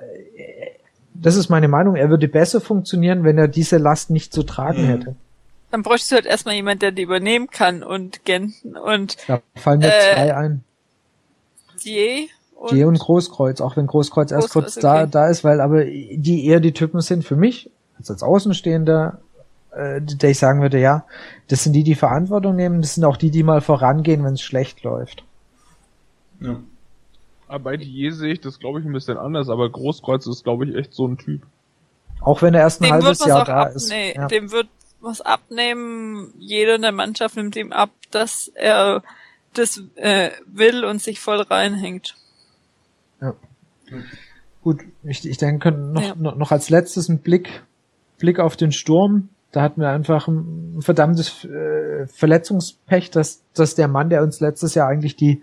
[1.14, 4.82] das ist meine Meinung, er würde besser funktionieren, wenn er diese Last nicht zu tragen
[4.82, 4.88] mhm.
[4.88, 5.16] hätte.
[5.70, 9.16] Dann bräuchtest du halt erstmal jemand, der die übernehmen kann und Genten und.
[9.26, 10.64] Da fallen mir äh, zwei ein.
[11.82, 14.82] Die und, Die und Großkreuz, auch wenn Großkreuz, Großkreuz erst kurz okay.
[14.82, 19.20] da, da ist, weil aber die eher die Typen sind für mich, als als Außenstehender,
[19.72, 21.04] äh, der ich sagen würde, ja,
[21.48, 24.42] das sind die, die Verantwortung nehmen, das sind auch die, die mal vorangehen, wenn es
[24.42, 25.24] schlecht läuft.
[26.40, 26.60] Ja.
[27.48, 30.66] Aber bei Die sehe ich das, glaube ich, ein bisschen anders, aber Großkreuz ist, glaube
[30.66, 31.42] ich, echt so ein Typ.
[32.20, 33.90] Auch wenn er erst ein dem halbes Jahr da ist.
[33.90, 34.26] Ja.
[34.26, 34.68] Dem wird
[35.00, 39.02] was abnehmen, jeder in der Mannschaft nimmt ihm ab, dass er
[39.54, 42.16] das äh, will und sich voll reinhängt.
[43.20, 43.34] Ja.
[44.62, 46.14] Gut, ich, ich denke noch, ja.
[46.14, 47.62] noch als letztes ein Blick,
[48.18, 49.28] Blick auf den Sturm.
[49.50, 54.74] Da hatten wir einfach ein verdammtes äh, Verletzungspech, dass, dass der Mann, der uns letztes
[54.74, 55.42] Jahr eigentlich die,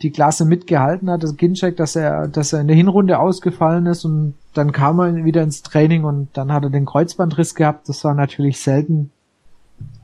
[0.00, 4.04] die Klasse mitgehalten hat, das Ginczek, dass er, dass er in der Hinrunde ausgefallen ist
[4.04, 7.88] und dann kam er wieder ins Training und dann hat er den Kreuzbandriss gehabt.
[7.88, 9.10] Das war natürlich selten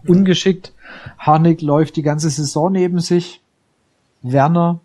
[0.07, 0.73] ungeschickt.
[1.19, 3.43] Harnik läuft die ganze Saison neben sich.
[4.23, 4.81] Werner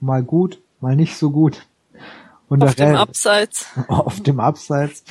[0.00, 1.66] mal gut, mal nicht so gut.
[2.48, 3.66] Und auf dem Abseits.
[3.88, 5.02] Auf dem Abseits.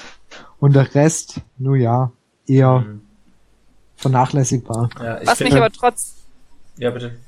[0.63, 2.13] Und der Rest, nur ja,
[2.47, 3.01] eher mhm.
[3.97, 4.89] vernachlässigbar.
[4.97, 6.23] Ja, Was mich aber trotz.
[6.77, 7.19] Ja, bitte.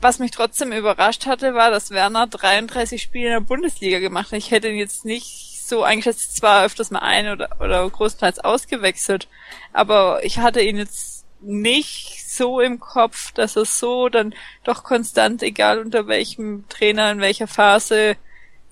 [0.00, 4.38] Was mich trotzdem überrascht hatte, war, dass Werner 33 Spiele in der Bundesliga gemacht hat.
[4.38, 9.28] Ich hätte ihn jetzt nicht so eingeschätzt, zwar öfters mal ein oder, oder großteils ausgewechselt,
[9.72, 14.34] aber ich hatte ihn jetzt nicht so im Kopf, dass er so dann
[14.64, 18.16] doch konstant, egal unter welchem Trainer, in welcher Phase,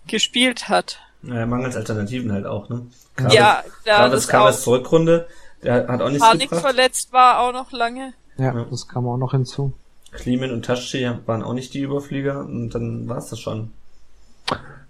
[0.09, 0.99] gespielt hat.
[1.23, 2.87] Naja, mangels Alternativen halt auch, ne?
[3.17, 5.27] Gerade, ja, ja gerade das Karas Zurückrunde,
[5.63, 6.63] der hat auch nichts Panik gebracht.
[6.63, 8.15] verletzt war auch noch lange.
[8.37, 9.73] Ja, ja, das kam auch noch hinzu.
[10.13, 13.73] Klimen und Taschi waren auch nicht die Überflieger und dann war's das schon.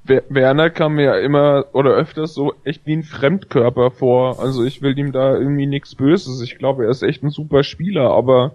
[0.05, 4.41] Werner kam mir ja immer oder öfters so echt wie ein Fremdkörper vor.
[4.41, 6.41] Also ich will ihm da irgendwie nichts Böses.
[6.41, 8.53] Ich glaube, er ist echt ein super Spieler, aber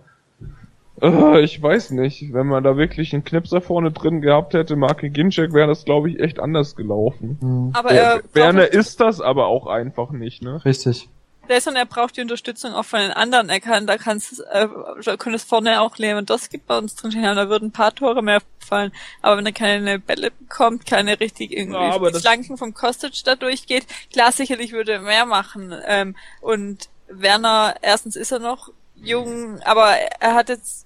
[1.02, 2.34] äh, ich weiß nicht.
[2.34, 6.10] Wenn man da wirklich einen Knipser vorne drin gehabt hätte, Marke Ginczek, wäre das, glaube
[6.10, 7.38] ich, echt anders gelaufen.
[7.42, 7.72] Mhm.
[7.74, 10.64] Aber er, Werner ist das aber auch einfach nicht, ne?
[10.66, 11.10] Richtig
[11.50, 13.50] der ist und er braucht die Unterstützung auch von den anderen.
[13.50, 14.68] Er kann, da kannst äh,
[15.04, 18.42] könnte es vorne auch Lewandowski bei uns drin stehen, da würden ein paar Tore mehr
[18.60, 18.92] fallen.
[19.22, 23.36] Aber wenn er keine Bälle bekommt, keine richtig irgendwie ja, die Flanken vom Kostic da
[23.36, 25.76] durchgeht, klar sicherlich würde er mehr machen.
[25.86, 30.86] Ähm, und Werner, erstens ist er noch jung, aber er hat jetzt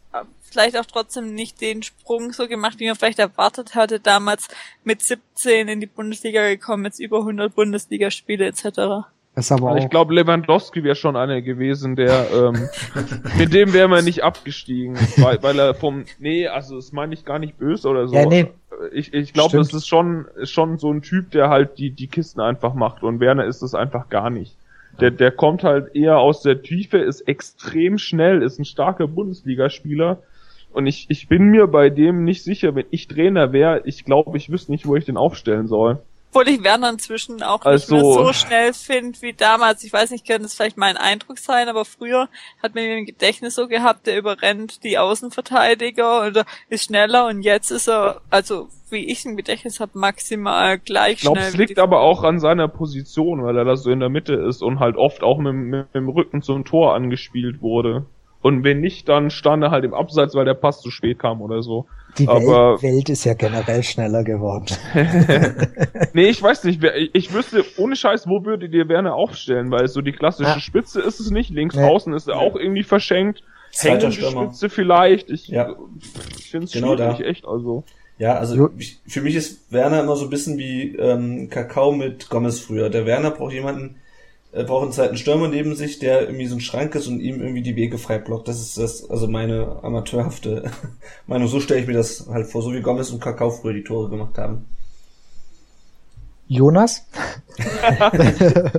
[0.50, 4.48] vielleicht auch trotzdem nicht den Sprung so gemacht, wie man vielleicht erwartet hatte, damals
[4.84, 9.08] mit 17 in die Bundesliga gekommen, jetzt über 100 Bundesligaspiele etc.
[9.36, 12.70] Ist aber auch ich glaube, Lewandowski wäre schon einer gewesen, der ähm,
[13.38, 17.24] mit dem wäre man nicht abgestiegen, weil, weil er vom nee, also das meine ich
[17.24, 18.16] gar nicht böse oder so.
[18.16, 18.48] Ja, nee.
[18.92, 22.42] Ich, ich glaube, das ist schon schon so ein Typ, der halt die die Kisten
[22.42, 24.56] einfach macht und Werner ist es einfach gar nicht.
[25.00, 30.22] Der der kommt halt eher aus der Tiefe, ist extrem schnell, ist ein starker Bundesligaspieler
[30.72, 34.38] und ich ich bin mir bei dem nicht sicher, wenn ich Trainer wäre, ich glaube,
[34.38, 36.00] ich wüsste nicht, wo ich den aufstellen soll.
[36.38, 39.84] Obwohl ich Werner inzwischen auch also, nicht mehr so schnell finde wie damals.
[39.84, 42.30] Ich weiß nicht, könnte es vielleicht mein Eindruck sein, aber früher
[42.62, 47.42] hat man ihn im Gedächtnis so gehabt, der überrennt die Außenverteidiger oder ist schneller und
[47.42, 51.50] jetzt ist er, also wie ich im Gedächtnis habe, maximal gleich ich glaub, schnell.
[51.50, 54.62] Es liegt aber auch an seiner Position, weil er da so in der Mitte ist
[54.62, 58.06] und halt oft auch mit, mit, mit dem Rücken zum Tor angespielt wurde.
[58.48, 61.42] Und wenn nicht, dann stand er halt im Abseits, weil der Pass zu spät kam
[61.42, 61.86] oder so.
[62.18, 64.74] Die Aber, Welt, Welt ist ja generell schneller geworden.
[66.14, 66.82] nee, ich weiß nicht.
[67.12, 69.70] Ich wüsste, ohne Scheiß, wo würdet ihr Werner aufstellen?
[69.70, 70.60] Weil so die klassische ah.
[70.62, 71.50] Spitze ist es nicht.
[71.50, 71.84] Links nee.
[71.84, 73.44] außen ist er auch irgendwie verschenkt.
[73.78, 75.30] Hängende Spitze vielleicht.
[75.30, 75.76] Ich, ja.
[76.38, 77.26] ich finde es genau schwierig, da.
[77.26, 77.46] echt.
[77.46, 77.84] Also.
[78.18, 82.30] Ja, also ich, für mich ist Werner immer so ein bisschen wie ähm, Kakao mit
[82.30, 82.90] Gomez früher.
[82.90, 83.98] Der Werner braucht jemanden,
[84.52, 87.42] er braucht einen zweiten Stürmer neben sich, der irgendwie so ein Schrank ist und ihm
[87.42, 88.48] irgendwie die Wege frei blockt.
[88.48, 90.72] Das ist das, also meine amateurhafte
[91.28, 91.48] Meinung.
[91.48, 94.10] So stelle ich mir das halt vor, so wie Gomez und Kakao früher die Tore
[94.10, 94.66] gemacht haben.
[96.48, 97.06] Jonas?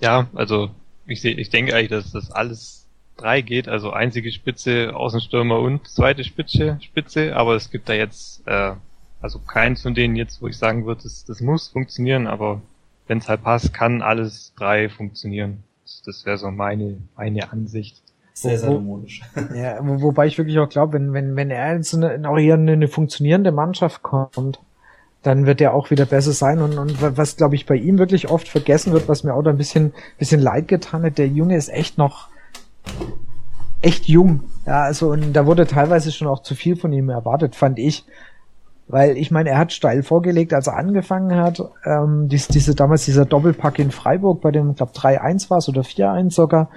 [0.00, 0.70] ja, also
[1.06, 2.86] ich, seh, ich denke eigentlich, dass das alles
[3.16, 8.46] drei geht, also einzige Spitze, Außenstürmer und zweite Spitze, Spitze, aber es gibt da jetzt
[8.46, 8.74] äh,
[9.20, 12.62] also keins von denen jetzt, wo ich sagen würde, das, das muss funktionieren, aber
[13.10, 15.64] wenn es halt passt, kann alles drei funktionieren.
[16.06, 18.00] Das, wäre so meine, meine Ansicht.
[18.34, 19.22] Sehr salomonisch.
[19.54, 22.38] ja, wo, wobei ich wirklich auch glaube, wenn, wenn, wenn er in so eine, auch
[22.38, 24.60] hier eine, eine funktionierende Mannschaft kommt,
[25.22, 26.60] dann wird er auch wieder besser sein.
[26.60, 29.50] Und, und was, glaube ich, bei ihm wirklich oft vergessen wird, was mir auch da
[29.50, 32.28] ein bisschen, bisschen leid getan hat, der Junge ist echt noch
[33.82, 34.44] echt jung.
[34.66, 38.04] Ja, also und da wurde teilweise schon auch zu viel von ihm erwartet, fand ich.
[38.90, 41.62] Weil ich meine, er hat steil vorgelegt, als er angefangen hat.
[41.84, 45.68] Ähm, dies, diese damals dieser Doppelpack in Freiburg, bei dem, ich glaube, 3-1 war es
[45.68, 46.70] oder 4-1 sogar.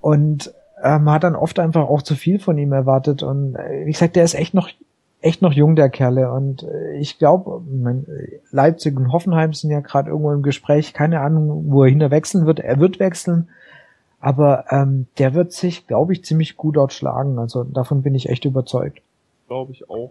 [0.00, 0.52] Und
[0.82, 3.22] äh, man hat dann oft einfach auch zu viel von ihm erwartet.
[3.22, 4.68] Und äh, wie gesagt, der ist echt noch
[5.20, 6.30] echt noch jung, der Kerle.
[6.30, 7.62] Und äh, ich glaube,
[8.50, 10.92] Leipzig und Hoffenheim sind ja gerade irgendwo im Gespräch.
[10.92, 12.60] Keine Ahnung, wo er hin wechseln wird.
[12.60, 13.48] Er wird wechseln.
[14.20, 17.38] Aber ähm, der wird sich, glaube ich, ziemlich gut dort schlagen.
[17.38, 19.00] Also davon bin ich echt überzeugt.
[19.48, 20.10] Glaube ich auch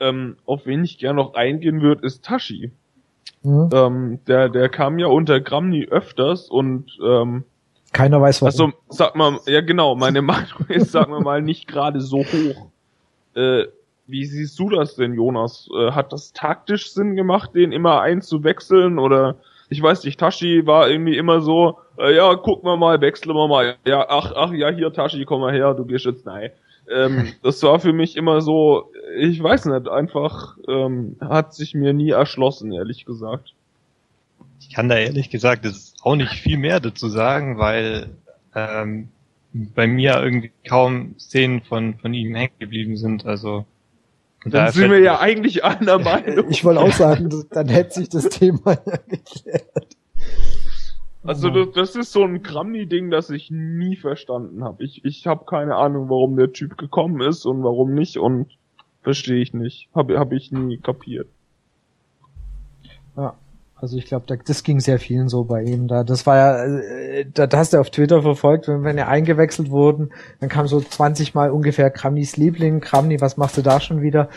[0.00, 2.72] ähm, auf wen ich gerne noch eingehen würde, ist Tashi.
[3.42, 3.70] Mhm.
[3.72, 7.44] Ähm, der, der kam ja unter Gramny öfters und ähm,
[7.92, 8.54] keiner weiß was.
[8.54, 12.68] Also sag mal, ja genau, meine Meinung ist, sagen wir mal, nicht gerade so hoch.
[13.34, 13.64] Äh,
[14.06, 15.68] wie siehst du das denn, Jonas?
[15.76, 19.36] Äh, hat das taktisch Sinn gemacht, den immer einzuwechseln oder
[19.70, 23.48] ich weiß nicht, Tashi war irgendwie immer so, äh, ja, gucken wir mal, wechseln wir
[23.48, 23.76] mal.
[23.86, 26.50] Ja, ach, ach, ja, hier, Tashi, komm mal her, du gehst jetzt nein.
[26.90, 31.92] Ähm, das war für mich immer so, ich weiß nicht, einfach ähm, hat sich mir
[31.92, 33.54] nie erschlossen, ehrlich gesagt.
[34.60, 38.10] Ich kann da ehrlich gesagt ist auch nicht viel mehr dazu sagen, weil
[38.54, 39.08] ähm,
[39.52, 43.26] bei mir irgendwie kaum Szenen von, von ihm hängen geblieben sind.
[43.26, 43.64] Also
[44.44, 46.46] dann sind wir ja eigentlich einer Meinung.
[46.50, 49.96] Ich wollte auch sagen, dann hätte sich das Thema ja geklärt.
[51.24, 54.84] Also das, das ist so ein Grammy-Ding, das ich nie verstanden habe.
[54.84, 58.46] Ich, ich habe keine Ahnung, warum der Typ gekommen ist und warum nicht und
[59.02, 59.88] verstehe ich nicht.
[59.94, 61.28] Habe hab ich nie kapiert.
[63.16, 63.34] Ja,
[63.74, 65.88] also ich glaube, das ging sehr vielen so bei ihm.
[65.88, 69.08] Da, das war ja, äh, da, da hast du auf Twitter verfolgt, wenn, wenn er
[69.08, 73.80] eingewechselt wurden, dann kam so 20 Mal ungefähr Kramnis Liebling, Kramni, was machst du da
[73.80, 74.28] schon wieder?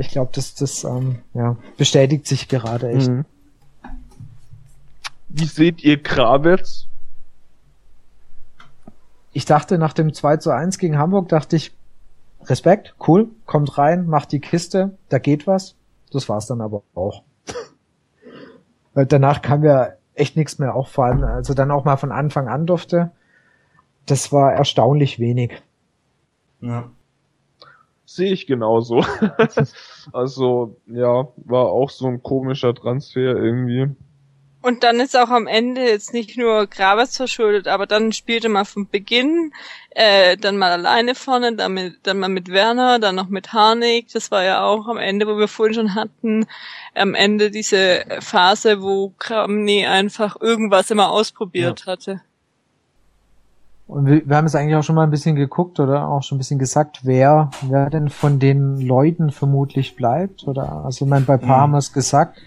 [0.00, 3.08] Ich glaube, das, das ähm, ja, bestätigt sich gerade echt.
[3.08, 3.24] Mhm.
[5.32, 6.88] Wie seht ihr Krawitz?
[9.32, 11.72] Ich dachte nach dem 2 zu 1 gegen Hamburg, dachte ich,
[12.42, 15.76] Respekt, cool, kommt rein, macht die Kiste, da geht was.
[16.10, 17.22] Das war's dann aber auch.
[18.94, 22.10] Weil danach kam ja echt nichts mehr, auch vor allem, also dann auch mal von
[22.10, 23.12] Anfang an durfte.
[24.06, 25.62] Das war erstaunlich wenig.
[26.60, 26.90] Ja.
[28.04, 29.04] Sehe ich genauso.
[30.12, 33.94] also, ja, war auch so ein komischer Transfer irgendwie.
[34.62, 38.66] Und dann ist auch am Ende jetzt nicht nur Gravers verschuldet, aber dann spielte man
[38.66, 39.52] vom Beginn,
[39.90, 44.08] äh, dann mal alleine vorne, dann, mit, dann mal mit Werner, dann noch mit Harnik.
[44.12, 46.46] Das war ja auch am Ende, wo wir vorhin schon hatten,
[46.94, 51.92] am Ende diese Phase, wo Kramny einfach irgendwas immer ausprobiert ja.
[51.92, 52.20] hatte.
[53.86, 56.36] Und wir, wir haben es eigentlich auch schon mal ein bisschen geguckt oder auch schon
[56.36, 60.46] ein bisschen gesagt, wer, wer denn von den Leuten vermutlich bleibt.
[60.46, 61.62] Oder also ich meine, bei paar mhm.
[61.62, 62.40] haben wir es gesagt.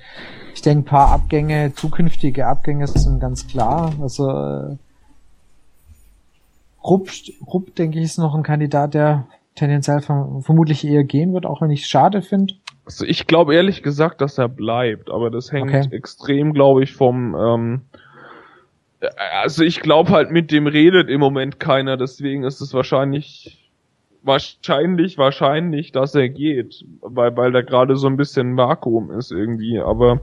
[0.63, 3.93] Ich denke, paar Abgänge, zukünftige Abgänge sind ganz klar.
[4.01, 4.77] Also äh,
[6.81, 7.09] Rupp,
[7.45, 11.69] Rupp, denke ich, ist noch ein Kandidat, der tendenziell vermutlich eher gehen wird, auch wenn
[11.69, 12.53] ich es schade finde.
[12.85, 15.85] Also ich glaube ehrlich gesagt, dass er bleibt, aber das hängt okay.
[15.91, 17.81] extrem, glaube ich, vom ähm,
[19.33, 23.63] also ich glaube halt mit dem redet im Moment keiner, deswegen ist es wahrscheinlich
[24.23, 29.79] wahrscheinlich, wahrscheinlich, dass er geht, weil, weil da gerade so ein bisschen Vakuum ist irgendwie,
[29.79, 30.21] aber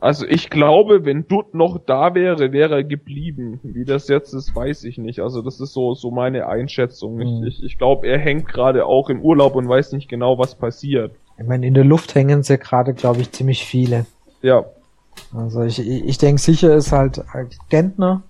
[0.00, 3.60] also ich glaube, wenn Dutt noch da wäre, wäre er geblieben.
[3.62, 5.20] Wie das jetzt ist, weiß ich nicht.
[5.20, 7.16] Also das ist so, so meine Einschätzung.
[7.16, 7.46] Mhm.
[7.46, 11.12] Ich, ich glaube, er hängt gerade auch im Urlaub und weiß nicht genau, was passiert.
[11.38, 14.06] Ich meine, in der Luft hängen sie gerade, glaube ich, ziemlich viele.
[14.42, 14.64] Ja.
[15.34, 17.22] Also ich, ich denke sicher ist halt
[17.68, 18.22] Gentner,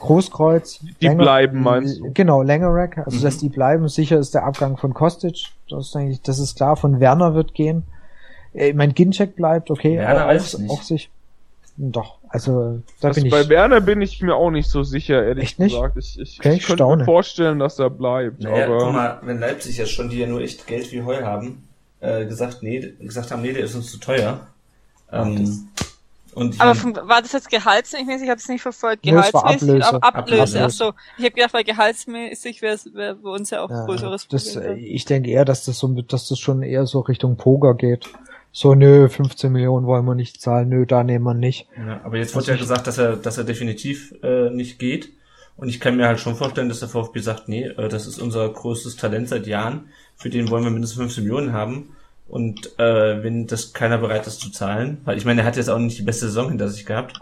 [0.00, 0.80] Großkreuz.
[1.00, 2.10] Die Länger, bleiben, meinst du?
[2.12, 3.22] Genau, Langerack, also mhm.
[3.22, 3.88] dass die bleiben.
[3.88, 5.46] Sicher ist der Abgang von Kostic.
[5.68, 6.76] Das ist eigentlich, das ist klar.
[6.76, 7.84] Von Werner wird gehen.
[8.56, 9.98] Ich mein Ginczek bleibt, okay.
[9.98, 11.10] Werner auch, auch sich.
[11.78, 13.48] Doch, also da also bin bei ich.
[13.48, 15.74] Bei Werner bin ich mir auch nicht so sicher, ehrlich Echt nicht?
[15.74, 15.96] gesagt.
[15.98, 16.98] Ich, ich, okay, ich könnte staune.
[16.98, 18.40] mir vorstellen, dass er bleibt.
[18.40, 21.22] Naja, aber guck mal, wenn Leipzig ja schon, die ja nur echt Geld wie Heu
[21.22, 21.68] haben,
[22.00, 24.46] äh, gesagt, nee, gesagt haben, nee, der ist uns zu teuer.
[25.12, 25.68] Ähm,
[26.36, 28.24] und aber von, war das jetzt gehaltsmäßig?
[28.24, 29.02] Ich habe es nicht verfolgt.
[29.02, 29.62] Gehaltsmäßig?
[29.62, 30.02] Nee, Ablöse.
[30.02, 30.64] Ablöse.
[30.64, 34.52] Achso, ich habe gedacht, weil gehaltsmäßig wäre wär bei uns ja auch ja, größeres das,
[34.52, 34.76] Problem.
[34.78, 38.08] Ich denke eher, dass das so, dass das schon eher so Richtung Poker geht.
[38.58, 41.68] So, nö, 15 Millionen wollen wir nicht zahlen, nö, da nehmen wir nicht.
[41.76, 45.12] Ja, aber jetzt wurde ja gesagt, dass er, dass er definitiv äh, nicht geht.
[45.58, 48.18] Und ich kann mir halt schon vorstellen, dass der VfB sagt, nee, äh, das ist
[48.18, 51.90] unser größtes Talent seit Jahren, für den wollen wir mindestens 15 Millionen haben.
[52.28, 55.68] Und äh, wenn das keiner bereit ist zu zahlen, weil ich meine, er hat jetzt
[55.68, 57.18] auch nicht die beste Saison hinter sich gehabt.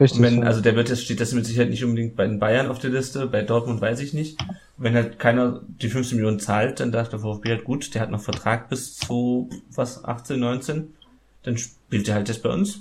[0.00, 0.22] Richtig.
[0.22, 2.78] Wenn, also der wird jetzt, steht das mit Sicherheit nicht unbedingt bei den Bayern auf
[2.78, 4.38] der Liste, bei Dortmund weiß ich nicht.
[4.78, 8.10] Wenn halt keiner die 15 Millionen zahlt, dann dachte der VfB halt gut, der hat
[8.10, 10.94] noch Vertrag bis zu was, 18, 19,
[11.42, 12.76] dann spielt er halt jetzt bei uns.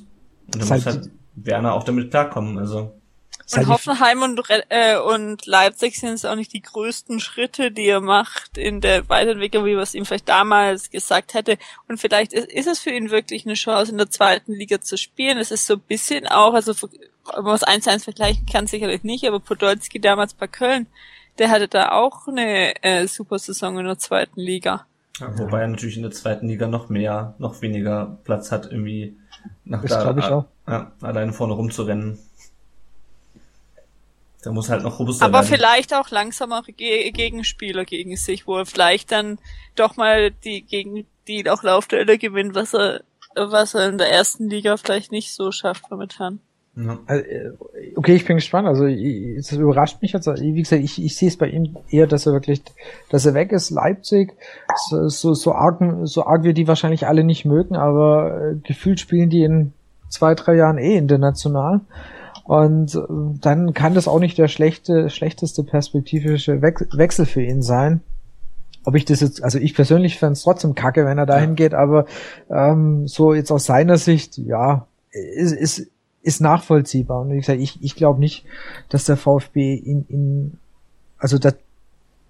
[0.46, 2.94] Und dann muss halt Werner auch damit klarkommen, also.
[3.56, 4.40] Und Hoffenheim und,
[4.70, 9.10] äh, und Leipzig sind es auch nicht die größten Schritte, die er macht in der
[9.10, 11.58] Weiterentwicklung, wie was ihm vielleicht damals gesagt hätte.
[11.88, 14.98] Und vielleicht ist, ist, es für ihn wirklich eine Chance, in der zweiten Liga zu
[14.98, 15.40] spielen.
[15.40, 16.76] Es ist so ein bisschen auch, also
[17.34, 20.88] ob man es eins zu eins vergleichen kann, sicherlich nicht, aber Podolski damals bei Köln,
[21.38, 24.86] der hatte da auch eine äh, super Saison in der zweiten Liga.
[25.20, 29.18] Ja, wobei er natürlich in der zweiten Liga noch mehr, noch weniger Platz hat, irgendwie
[29.66, 30.46] nach das da, ich auch.
[30.68, 32.20] Ja, alleine vorne rumzurennen.
[34.42, 35.48] Da muss halt noch robuster Aber werden.
[35.48, 39.38] vielleicht auch langsamere Ge Gegenspieler gegen sich, wo er vielleicht dann
[39.76, 43.02] doch mal die gegen die auch Laufduelle gewinnt, was er
[43.36, 46.40] was er in der ersten Liga vielleicht nicht so schafft momentan.
[46.76, 47.00] Ja.
[47.08, 47.52] Äh,
[47.96, 48.68] okay, ich bin gespannt.
[48.68, 50.28] Also es überrascht mich jetzt.
[50.28, 52.62] Wie gesagt, ich, ich sehe es bei ihm eher, dass er wirklich,
[53.10, 53.70] dass er weg ist.
[53.70, 54.34] Leipzig,
[54.90, 59.00] so, so, so arg, so arg wir die wahrscheinlich alle nicht mögen, aber äh, gefühlt
[59.00, 59.74] spielen die in
[60.10, 61.82] zwei, drei Jahren eh international.
[62.46, 63.00] Und äh,
[63.42, 68.02] dann kann das auch nicht der schlechte, schlechteste perspektivische Wechsel für ihn sein.
[68.86, 71.56] Ob ich das jetzt, also ich persönlich fände es trotzdem kacke, wenn er dahin ja.
[71.56, 72.06] geht, aber
[72.50, 75.88] ähm, so jetzt aus seiner Sicht, ja, ist, ist,
[76.22, 77.22] ist nachvollziehbar.
[77.22, 78.46] Und wie gesagt, ich, ich glaube nicht,
[78.90, 80.58] dass der VfB in, in
[81.18, 81.56] also das,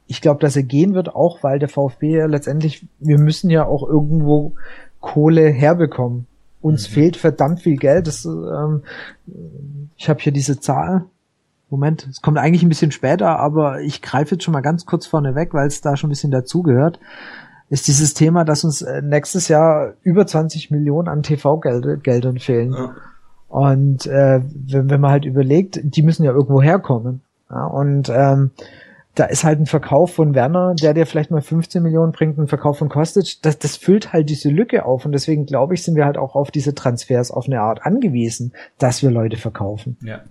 [0.07, 3.65] ich glaube, dass er gehen wird, auch weil der VfB ja letztendlich, wir müssen ja
[3.65, 4.53] auch irgendwo
[4.99, 6.25] Kohle herbekommen.
[6.61, 6.93] Uns mhm.
[6.93, 8.07] fehlt verdammt viel Geld.
[8.07, 8.83] Das, ähm,
[9.95, 11.05] ich habe hier diese Zahl.
[11.69, 15.05] Moment, es kommt eigentlich ein bisschen später, aber ich greife jetzt schon mal ganz kurz
[15.05, 16.99] vorne weg, weil es da schon ein bisschen dazugehört.
[17.69, 22.73] Ist dieses Thema, dass uns äh, nächstes Jahr über 20 Millionen an TV-Geldern fehlen.
[22.73, 22.95] Ja.
[23.49, 27.21] Und äh, wenn, wenn man halt überlegt, die müssen ja irgendwo herkommen.
[27.49, 28.51] Ja, und ähm,
[29.15, 32.47] da ist halt ein Verkauf von Werner, der dir vielleicht mal 15 Millionen bringt, ein
[32.47, 35.95] Verkauf von Kostic, das, das füllt halt diese Lücke auf und deswegen glaube ich, sind
[35.95, 39.97] wir halt auch auf diese Transfers auf eine Art angewiesen, dass wir Leute verkaufen.
[40.01, 40.21] Ja.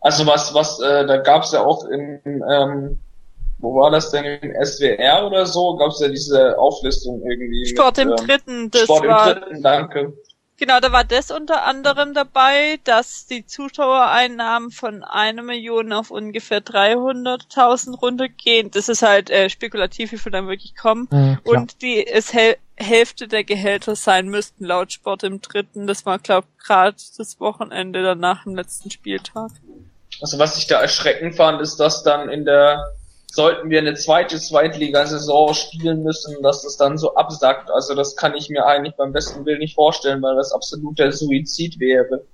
[0.00, 2.98] Also was, was, äh, da gab es ja auch in, ähm,
[3.58, 5.76] wo war das denn im SWR oder so?
[5.76, 7.66] Gab es ja diese Auflistung irgendwie.
[7.66, 10.12] Sport mit, im ähm, Dritten, das Sport war, im Dritten, danke.
[10.60, 16.62] Genau, da war das unter anderem dabei, dass die Zuschauereinnahmen von einer Million auf ungefähr
[16.62, 18.70] 300.000 runtergehen.
[18.70, 21.08] Das ist halt äh, spekulativ, wie viel dann wirklich kommen.
[21.10, 25.86] Mhm, und die es Häl Hälfte der Gehälter sein müssten laut Sport im Dritten.
[25.86, 29.50] Das war, glaub, gerade das Wochenende danach im letzten Spieltag.
[30.20, 32.84] Also was ich da erschreckend fand, ist, dass dann in der
[33.32, 37.70] sollten wir eine zweite Zweitligasaison spielen müssen, dass das dann so absackt.
[37.70, 41.12] Also das kann ich mir eigentlich beim besten Willen nicht vorstellen, weil das absolut der
[41.12, 42.24] Suizid wäre.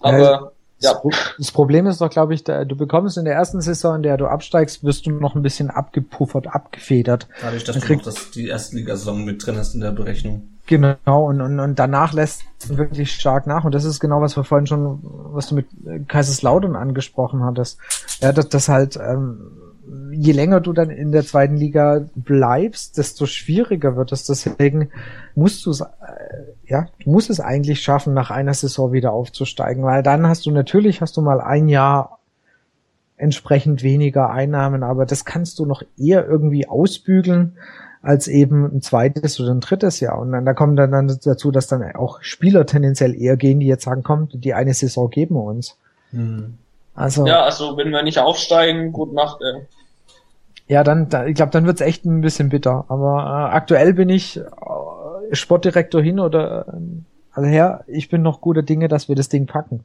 [0.00, 0.92] Aber ja.
[1.38, 4.26] Das Problem ist doch, glaube ich, du bekommst in der ersten Saison, in der du
[4.26, 7.28] absteigst, wirst du noch ein bisschen abgepuffert, abgefedert.
[7.40, 10.48] Dadurch, dass dann du noch das, die Erstligasaison mit drin hast in der Berechnung.
[10.66, 13.64] Genau, und, und, und danach lässt wirklich stark nach.
[13.64, 15.66] Und das ist genau, was wir vorhin schon, was du mit
[16.08, 17.78] Kaiserslautern angesprochen hattest.
[18.20, 19.52] Ja, dass das halt ähm,
[20.10, 24.24] je länger du dann in der zweiten Liga bleibst, desto schwieriger wird es.
[24.24, 24.90] Deswegen
[25.34, 25.86] musst du es, äh,
[26.66, 30.50] ja, du musst es eigentlich schaffen, nach einer Saison wieder aufzusteigen, weil dann hast du
[30.50, 32.18] natürlich, hast du mal ein Jahr
[33.16, 37.56] entsprechend weniger Einnahmen, aber das kannst du noch eher irgendwie ausbügeln
[38.02, 40.18] als eben ein zweites oder ein drittes Jahr.
[40.18, 43.66] Und dann da kommt dann, dann dazu, dass dann auch Spieler tendenziell eher gehen, die
[43.66, 45.76] jetzt sagen, komm, die eine Saison geben wir uns.
[46.12, 46.58] Mhm.
[46.94, 49.40] Also, ja, also wenn wir nicht aufsteigen, gut Nacht.
[49.42, 49.66] Ey.
[50.68, 52.84] Ja, dann, da, ich glaube, dann wird's echt ein bisschen bitter.
[52.88, 54.42] Aber äh, aktuell bin ich äh,
[55.32, 56.80] Sportdirektor hin oder äh,
[57.32, 59.84] also her, ich bin noch guter Dinge, dass wir das Ding packen.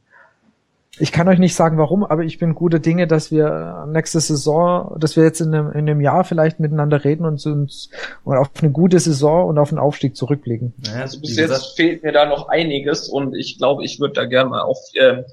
[0.99, 4.95] Ich kann euch nicht sagen, warum, aber ich bin guter Dinge, dass wir nächste Saison,
[4.99, 7.90] dass wir jetzt in einem, in einem Jahr vielleicht miteinander reden und uns
[8.24, 10.74] und auf eine gute Saison und auf den Aufstieg zurückblicken.
[10.99, 14.49] also bis jetzt fehlt mir da noch einiges und ich glaube, ich würde da gerne
[14.49, 15.24] mal auf äh,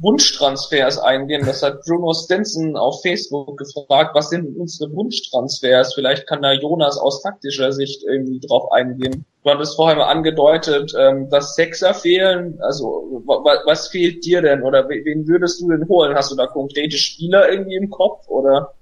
[0.00, 1.44] Wunschtransfers eingehen.
[1.44, 5.94] Das hat Bruno Stinson auf Facebook gefragt, was sind unsere Wunschtransfers?
[5.94, 9.24] Vielleicht kann da Jonas aus taktischer Sicht irgendwie drauf eingehen.
[9.42, 12.58] Du hattest vorher mal angedeutet, ähm, dass Sechser fehlen.
[12.60, 16.14] Also was fehlt dir denn oder wen würdest du denn holen?
[16.14, 18.74] Hast du da konkrete Spieler irgendwie im Kopf oder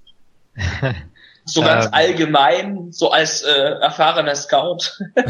[1.45, 1.93] so ganz ähm.
[1.93, 4.99] allgemein, so als äh, erfahrener Scout?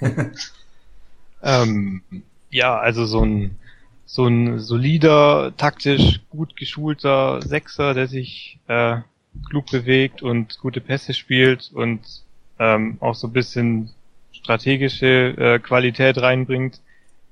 [1.42, 2.02] ähm,
[2.50, 3.58] ja, also so ein
[4.06, 8.98] so ein solider, taktisch gut geschulter Sechser, der sich äh,
[9.48, 12.00] klug bewegt und gute Pässe spielt und
[12.58, 13.90] ähm, auch so ein bisschen
[14.32, 16.80] strategische äh, Qualität reinbringt,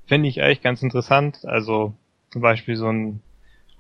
[0.07, 1.45] fände ich eigentlich ganz interessant.
[1.45, 1.95] Also
[2.31, 3.21] zum Beispiel so ein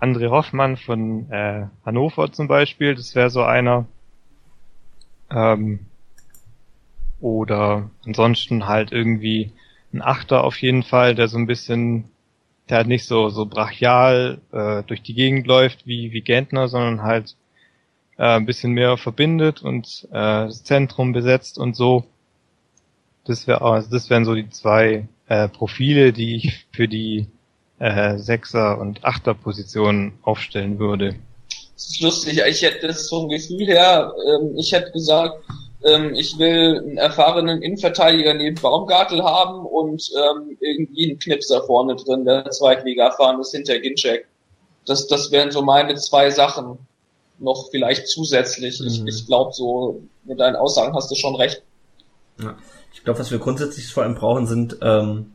[0.00, 3.86] André Hoffmann von äh, Hannover zum Beispiel, das wäre so einer.
[5.30, 5.80] Ähm,
[7.20, 9.52] oder ansonsten halt irgendwie
[9.92, 12.04] ein Achter auf jeden Fall, der so ein bisschen
[12.68, 17.02] der halt nicht so so brachial äh, durch die Gegend läuft wie wie Gentner, sondern
[17.02, 17.36] halt
[18.18, 22.04] äh, ein bisschen mehr verbindet und äh, das Zentrum besetzt und so.
[23.26, 27.26] Das wäre also das wären so die zwei äh, Profile, die ich für die
[27.78, 31.16] äh, Sechser und Achter Positionen aufstellen würde.
[31.74, 32.40] Das ist lustig.
[32.48, 34.12] Ich hätte das so ein Gefühl her.
[34.26, 35.34] Ähm, ich hätte gesagt,
[35.84, 41.94] ähm, ich will einen erfahrenen Innenverteidiger neben Baumgartel haben und ähm, irgendwie einen Knipser vorne
[41.96, 44.26] drin, der Zweitliga erfahren ist hinter Ginczek.
[44.86, 46.78] Das, das wären so meine zwei Sachen
[47.38, 48.80] noch vielleicht zusätzlich.
[48.80, 48.86] Mhm.
[48.86, 51.62] Ich, ich glaube so, mit deinen Aussagen hast du schon recht.
[52.40, 52.56] Ja.
[52.94, 55.32] Ich glaube, was wir grundsätzlich vor allem brauchen, sind ähm,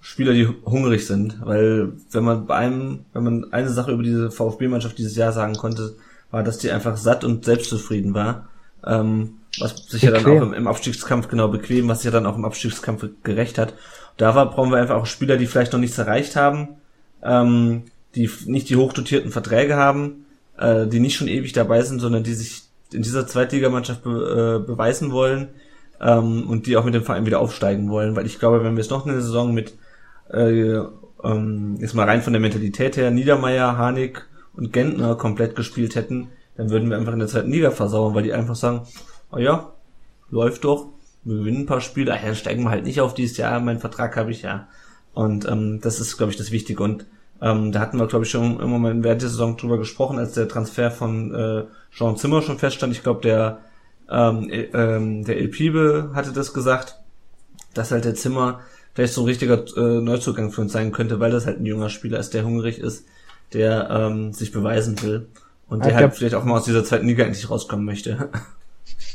[0.00, 4.30] Spieler, die hungrig sind, weil wenn man bei einem, wenn man eine Sache über diese
[4.30, 5.96] VfB-Mannschaft dieses Jahr sagen konnte,
[6.30, 8.48] war, dass die einfach satt und selbstzufrieden war.
[8.84, 12.26] Ähm, was sich ja dann auch im, im, Abstiegskampf genau bequem, was sich ja dann
[12.26, 13.74] auch im Abstiegskampf gerecht hat.
[14.16, 16.68] Da war, brauchen wir einfach auch Spieler, die vielleicht noch nichts erreicht haben,
[17.22, 17.84] ähm,
[18.14, 20.26] die nicht die hochdotierten Verträge haben,
[20.58, 22.62] äh, die nicht schon ewig dabei sind, sondern die sich
[22.92, 25.48] in dieser Zweitligamannschaft be, äh, beweisen wollen
[26.00, 28.82] ähm, und die auch mit dem Verein wieder aufsteigen wollen, weil ich glaube, wenn wir
[28.82, 29.74] es noch eine Saison mit
[30.30, 30.80] äh,
[31.24, 36.28] ähm, jetzt mal rein von der Mentalität her Niedermeyer, Harnik und Gentner komplett gespielt hätten,
[36.56, 38.82] dann würden wir einfach in der zweiten Liga versauern, weil die einfach sagen,
[39.32, 39.72] oh ja,
[40.30, 40.88] läuft doch,
[41.24, 43.80] wir gewinnen ein paar Spiele, ach ja, steigen wir halt nicht auf dieses Jahr, mein
[43.80, 44.68] Vertrag habe ich ja.
[45.14, 46.82] Und ähm, das ist, glaube ich, das Wichtige.
[46.82, 47.06] Und
[47.40, 50.32] ähm, da hatten wir, glaube ich, schon immer mal während der Saison drüber gesprochen, als
[50.32, 52.92] der Transfer von äh, Jean Zimmer schon feststand.
[52.92, 53.58] Ich glaube, der
[54.10, 56.98] ähm, äh, ähm, der Elpibe hatte das gesagt,
[57.74, 58.60] dass halt der Zimmer
[58.94, 61.88] vielleicht so ein richtiger äh, Neuzugang für uns sein könnte, weil das halt ein junger
[61.88, 63.06] Spieler ist, der hungrig ist,
[63.52, 65.26] der ähm, sich beweisen will.
[65.68, 68.28] Und der halt vielleicht auch mal aus dieser zweiten Liga endlich rauskommen möchte.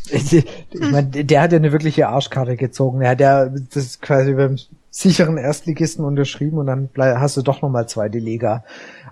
[0.10, 3.02] ich meine, der hat ja eine wirkliche Arschkarte gezogen.
[3.02, 4.58] Er hat ja das quasi beim
[4.90, 8.64] sicheren Erstligisten unterschrieben und dann hast du doch nochmal zweite Liga.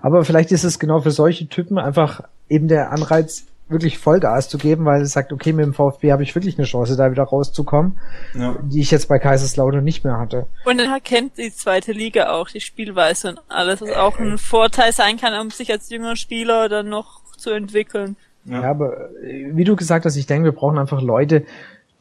[0.01, 4.57] Aber vielleicht ist es genau für solche Typen einfach eben der Anreiz, wirklich Vollgas zu
[4.57, 7.23] geben, weil es sagt, okay, mit dem VfB habe ich wirklich eine Chance, da wieder
[7.23, 7.99] rauszukommen,
[8.35, 8.55] ja.
[8.61, 10.45] die ich jetzt bei Kaiserslautern nicht mehr hatte.
[10.65, 14.93] Und er kennt die zweite Liga auch, die Spielweise und alles, was auch ein Vorteil
[14.93, 18.15] sein kann, um sich als junger Spieler dann noch zu entwickeln.
[18.45, 18.61] Ja.
[18.61, 21.43] ja, aber äh, wie du gesagt hast, ich denke, wir brauchen einfach Leute,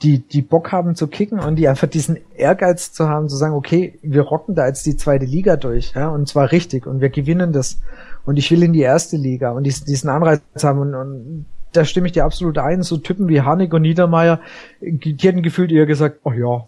[0.03, 3.55] die, die Bock haben zu kicken und die einfach diesen Ehrgeiz zu haben, zu sagen,
[3.55, 7.09] okay, wir rocken da jetzt die zweite Liga durch, ja, und zwar richtig und wir
[7.09, 7.81] gewinnen das.
[8.27, 11.85] Und ich will in die erste Liga und diesen, diesen Anreiz haben und, und da
[11.85, 14.41] stimme ich dir absolut ein, so Typen wie Harnik und Niedermeyer,
[14.81, 16.65] die hätten gefühlt eher gesagt, ach ja,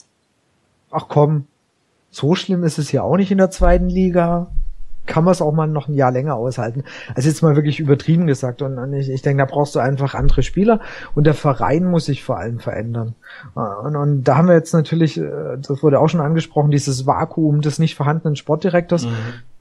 [0.90, 1.47] ach komm,
[2.11, 4.51] so schlimm ist es ja auch nicht in der zweiten Liga,
[5.07, 6.85] kann man es auch mal noch ein Jahr länger aushalten.
[7.15, 8.62] Also jetzt mal wirklich übertrieben gesagt.
[8.62, 10.81] Und, und ich, ich denke, da brauchst du einfach andere Spieler
[11.15, 13.15] und der Verein muss sich vor allem verändern.
[13.55, 17.61] Und, und da haben wir jetzt natürlich, äh, das wurde auch schon angesprochen, dieses Vakuum
[17.61, 19.07] des nicht vorhandenen Sportdirektors.
[19.07, 19.11] Mhm.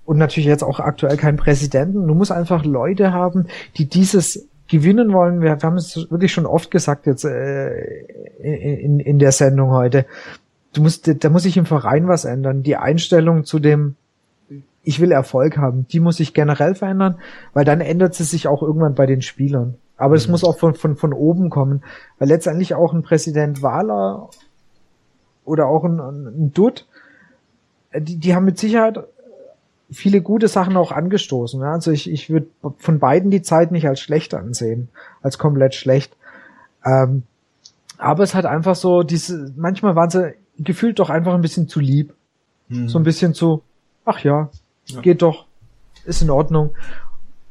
[0.05, 2.07] Und natürlich jetzt auch aktuell keinen Präsidenten.
[2.07, 3.47] Du musst einfach Leute haben,
[3.77, 5.41] die dieses gewinnen wollen.
[5.41, 7.71] Wir, wir haben es wirklich schon oft gesagt jetzt äh,
[8.39, 10.05] in, in der Sendung heute.
[10.73, 12.63] Du musst, da muss sich im Verein was ändern.
[12.63, 13.95] Die Einstellung zu dem
[14.85, 15.87] ich will Erfolg haben.
[15.87, 17.17] Die muss sich generell verändern,
[17.53, 19.75] weil dann ändert sie sich auch irgendwann bei den Spielern.
[19.97, 20.31] Aber es mhm.
[20.31, 21.83] muss auch von, von, von oben kommen,
[22.19, 24.29] weil letztendlich auch ein Präsident Wahler
[25.43, 26.87] oder auch ein, ein Dutt,
[27.91, 28.99] äh, die, die haben mit Sicherheit
[29.91, 31.61] viele gute Sachen auch angestoßen.
[31.61, 31.71] Ja?
[31.71, 32.47] Also ich, ich würde
[32.77, 34.89] von beiden die Zeit nicht als schlecht ansehen,
[35.21, 36.15] als komplett schlecht.
[36.85, 37.23] Ähm,
[37.97, 41.79] aber es hat einfach so diese, manchmal waren sie gefühlt doch einfach ein bisschen zu
[41.79, 42.13] lieb.
[42.67, 42.87] Mhm.
[42.87, 43.61] So ein bisschen zu,
[44.05, 44.49] ach ja,
[44.87, 45.01] ja.
[45.01, 45.45] Geht doch.
[46.05, 46.75] Ist in Ordnung.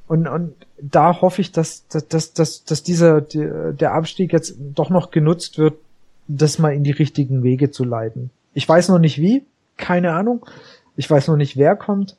[0.06, 4.90] Und, und da hoffe ich, dass, dass, dass, dass, dass dieser, der Abstieg jetzt doch
[4.90, 5.74] noch genutzt wird,
[6.28, 8.30] das mal in die richtigen Wege zu leiten.
[8.52, 9.44] Ich weiß noch nicht wie,
[9.76, 10.46] keine Ahnung.
[10.96, 12.16] Ich weiß noch nicht, wer kommt.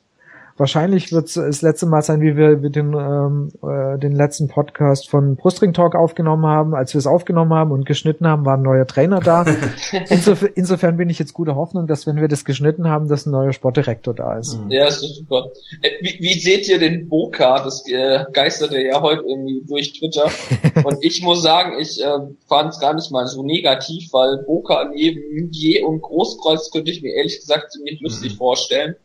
[0.58, 5.10] Wahrscheinlich wird es das letzte Mal sein, wie wir den, ähm, äh, den letzten Podcast
[5.10, 6.74] von Brustring Talk aufgenommen haben.
[6.74, 9.44] Als wir es aufgenommen haben und geschnitten haben, war ein neuer Trainer da.
[10.08, 13.32] Insof insofern bin ich jetzt guter Hoffnung, dass wenn wir das geschnitten haben, dass ein
[13.32, 14.58] neuer Sportdirektor da ist.
[14.58, 14.70] Mhm.
[14.70, 15.50] Ja, ist super.
[15.82, 17.62] Äh, wie, wie seht ihr den Boka?
[17.62, 20.30] Das äh, geisterte ja heute irgendwie durch Twitter.
[20.84, 22.18] und ich muss sagen, ich äh,
[22.48, 27.02] fand es gar nicht mal so negativ, weil Boka neben Je und Großkreuz könnte ich
[27.02, 28.38] mir ehrlich gesagt ziemlich lustig mhm.
[28.38, 28.96] vorstellen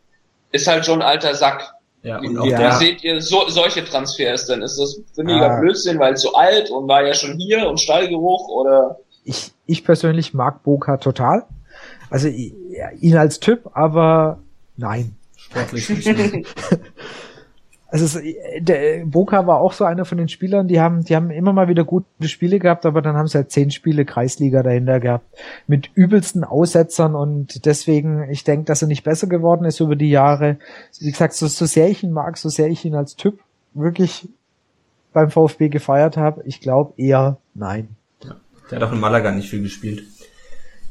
[0.52, 1.74] ist halt schon ein alter Sack.
[2.02, 2.72] Ja, und auch ja.
[2.72, 5.60] seht ihr so, solche Transfers, dann ist das weniger ah.
[5.60, 8.98] Blödsinn, weil so alt und war ja schon hier und Stallgeruch oder?
[9.24, 11.44] Ich, ich persönlich mag Boca total.
[12.10, 14.40] Also ihn als Typ, aber
[14.76, 15.16] nein.
[15.36, 16.46] Sportlich nicht.
[17.92, 18.24] Also es,
[18.58, 21.68] der Boca war auch so einer von den Spielern, die haben, die haben immer mal
[21.68, 25.26] wieder gute Spiele gehabt, aber dann haben sie halt zehn Spiele Kreisliga dahinter gehabt.
[25.66, 30.08] Mit übelsten Aussetzern und deswegen, ich denke, dass er nicht besser geworden ist über die
[30.08, 30.56] Jahre.
[31.00, 33.40] Wie gesagt, so, so sehr ich ihn mag, so sehr ich ihn als Typ
[33.74, 34.26] wirklich
[35.12, 37.88] beim VfB gefeiert habe, ich glaube eher nein.
[38.24, 38.36] Ja,
[38.70, 40.04] der hat auch in Malaga nicht viel gespielt.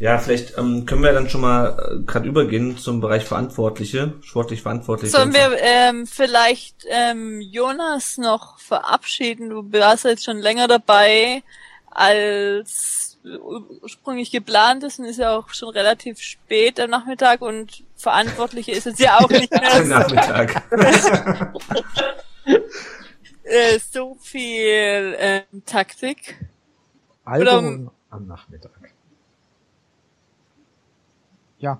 [0.02, 4.64] Ja, vielleicht ähm, können wir dann schon mal äh, gerade übergehen zum Bereich Verantwortliche, sportlich
[4.64, 5.16] Verantwortliche.
[5.16, 9.52] Sollen wir ähm, vielleicht ähm, Jonas noch verabschieden?
[9.52, 11.44] Du warst jetzt schon länger dabei
[11.92, 18.72] als ursprünglich geplant ist und ist ja auch schon relativ spät am Nachmittag und Verantwortliche
[18.72, 19.84] ist es ja auch nicht mehr.
[19.86, 20.64] Nachmittag.
[23.44, 26.40] äh, so viel ähm, Taktik.
[27.24, 28.81] Album am Nachmittag.
[31.62, 31.80] Ja.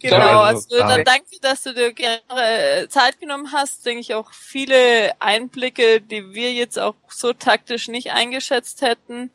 [0.00, 3.86] Genau, also dann danke, dass du dir gerne äh, Zeit genommen hast.
[3.86, 9.30] Denke ich auch viele Einblicke, die wir jetzt auch so taktisch nicht eingeschätzt hätten.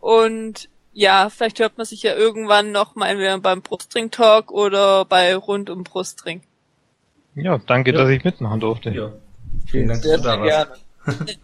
[0.00, 5.04] Und ja, vielleicht hört man sich ja irgendwann noch mal entweder beim Brustring Talk oder
[5.04, 6.42] bei Rund um Brustring.
[7.34, 7.98] Ja, danke, ja.
[7.98, 8.90] dass ich mitmachen durfte.
[8.90, 9.12] Ja.
[9.66, 10.84] Vielen Dank, dass du da warst.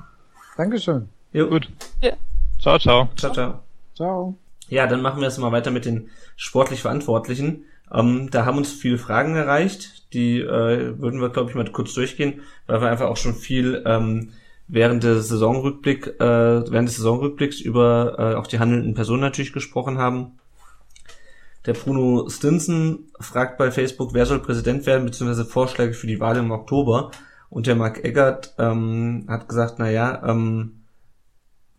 [0.57, 1.09] Dankeschön.
[1.33, 1.69] Ja, gut.
[2.03, 2.13] Ja.
[2.61, 3.09] Ciao, ciao.
[3.17, 3.63] Ciao, ciao.
[3.95, 4.39] Ciao.
[4.69, 7.65] Ja, dann machen wir es mal weiter mit den sportlich Verantwortlichen.
[7.93, 11.95] Ähm, da haben uns viele Fragen erreicht, die äh, würden wir, glaube ich, mal kurz
[11.95, 14.31] durchgehen, weil wir einfach auch schon viel ähm,
[14.66, 19.99] während der Saisonrückblick, äh, während des Saisonrückblicks über äh, auch die handelnden Personen natürlich gesprochen
[19.99, 20.39] haben.
[21.66, 26.36] Der Bruno Stinson fragt bei Facebook, wer soll Präsident werden, beziehungsweise Vorschläge für die Wahl
[26.36, 27.11] im Oktober.
[27.51, 30.78] Und der Mark Eggert ähm, hat gesagt, na ja, ähm,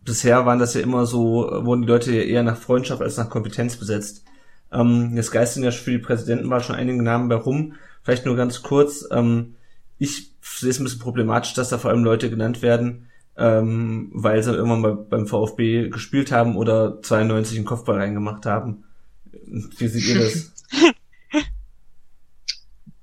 [0.04, 3.30] bisher waren das ja immer so, wurden die Leute ja eher nach Freundschaft als nach
[3.30, 4.24] Kompetenz besetzt.
[4.72, 7.74] Ähm, jetzt geistern ja für die Präsidentenwahl schon einige Namen bei rum.
[8.02, 9.06] Vielleicht nur ganz kurz.
[9.10, 9.56] Ähm,
[9.98, 14.42] ich sehe es ein bisschen problematisch, dass da vor allem Leute genannt werden, ähm, weil
[14.42, 18.84] sie irgendwann mal beim VfB gespielt haben oder 92 einen Kopfball reingemacht haben.
[19.32, 20.52] Wie seht ihr das?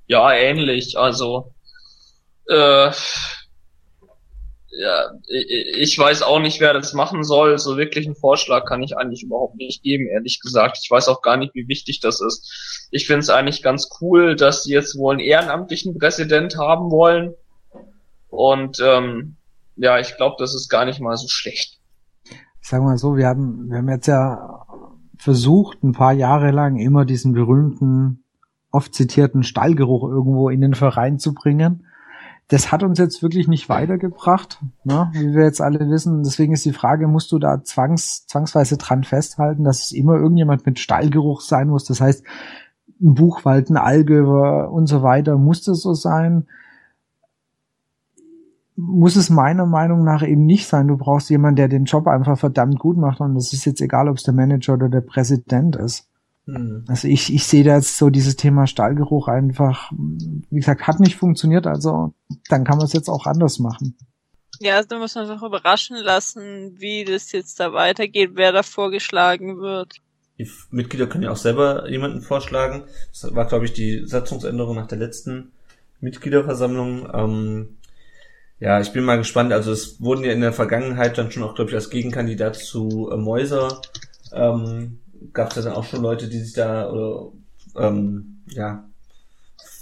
[0.07, 0.97] ja, ähnlich.
[0.97, 1.53] Also
[2.47, 2.91] äh,
[4.77, 7.57] ja, ich weiß auch nicht, wer das machen soll.
[7.57, 10.77] So wirklich einen Vorschlag kann ich eigentlich überhaupt nicht geben, ehrlich gesagt.
[10.81, 12.87] Ich weiß auch gar nicht, wie wichtig das ist.
[12.91, 17.33] Ich finde es eigentlich ganz cool, dass sie jetzt wohl einen ehrenamtlichen Präsident haben wollen.
[18.29, 19.37] Und ähm,
[19.77, 21.79] ja, ich glaube, das ist gar nicht mal so schlecht.
[22.61, 24.67] Ich sag mal so, wir haben, wir haben jetzt ja
[25.17, 28.23] versucht, ein paar Jahre lang immer diesen berühmten,
[28.71, 31.86] oft zitierten Stallgeruch irgendwo in den Verein zu bringen
[32.49, 36.23] das hat uns jetzt wirklich nicht weitergebracht, ne, wie wir jetzt alle wissen.
[36.23, 40.65] Deswegen ist die Frage, musst du da zwangs, zwangsweise dran festhalten, dass es immer irgendjemand
[40.65, 41.83] mit Stallgeruch sein muss?
[41.83, 42.23] Das heißt,
[43.01, 46.47] ein Buchwald, ein Allgöwer und so weiter, muss das so sein?
[48.77, 50.87] Muss es meiner Meinung nach eben nicht sein.
[50.87, 54.07] Du brauchst jemanden, der den Job einfach verdammt gut macht und das ist jetzt egal,
[54.07, 56.06] ob es der Manager oder der Präsident ist.
[56.47, 56.85] Mhm.
[56.87, 61.17] Also ich, ich sehe da jetzt so dieses Thema Stallgeruch einfach, wie gesagt, hat nicht
[61.17, 62.13] funktioniert, also
[62.49, 63.97] dann kann man es jetzt auch anders machen.
[64.59, 68.63] Ja, also da muss man sich überraschen lassen, wie das jetzt da weitergeht, wer da
[68.63, 69.97] vorgeschlagen wird.
[70.39, 72.83] Die Mitglieder können ja auch selber jemanden vorschlagen.
[73.11, 75.51] Das war, glaube ich, die Satzungsänderung nach der letzten
[75.99, 77.09] Mitgliederversammlung.
[77.13, 77.77] Ähm,
[78.59, 79.51] ja, ich bin mal gespannt.
[79.51, 83.09] Also es wurden ja in der Vergangenheit dann schon auch, glaube ich, als Gegenkandidat zu
[83.11, 83.81] äh, Mäuser
[84.31, 84.99] ähm,
[85.33, 87.31] gab es ja dann auch schon Leute, die sich da oder
[87.75, 88.87] ähm, ja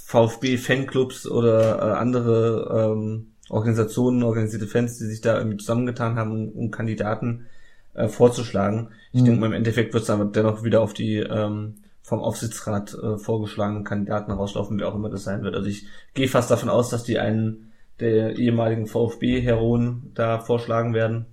[0.05, 6.49] VfB-Fanclubs oder äh, andere ähm, Organisationen, organisierte Fans, die sich da irgendwie zusammengetan haben, um,
[6.49, 7.47] um Kandidaten
[7.93, 8.89] äh, vorzuschlagen.
[9.11, 9.25] Ich mhm.
[9.25, 13.17] denke mal, im Endeffekt wird es aber dennoch wieder auf die ähm, vom Aufsichtsrat äh,
[13.17, 15.55] vorgeschlagenen Kandidaten rauslaufen, wer auch immer das sein wird.
[15.55, 21.25] Also ich gehe fast davon aus, dass die einen der ehemaligen VfB-Heroen da vorschlagen werden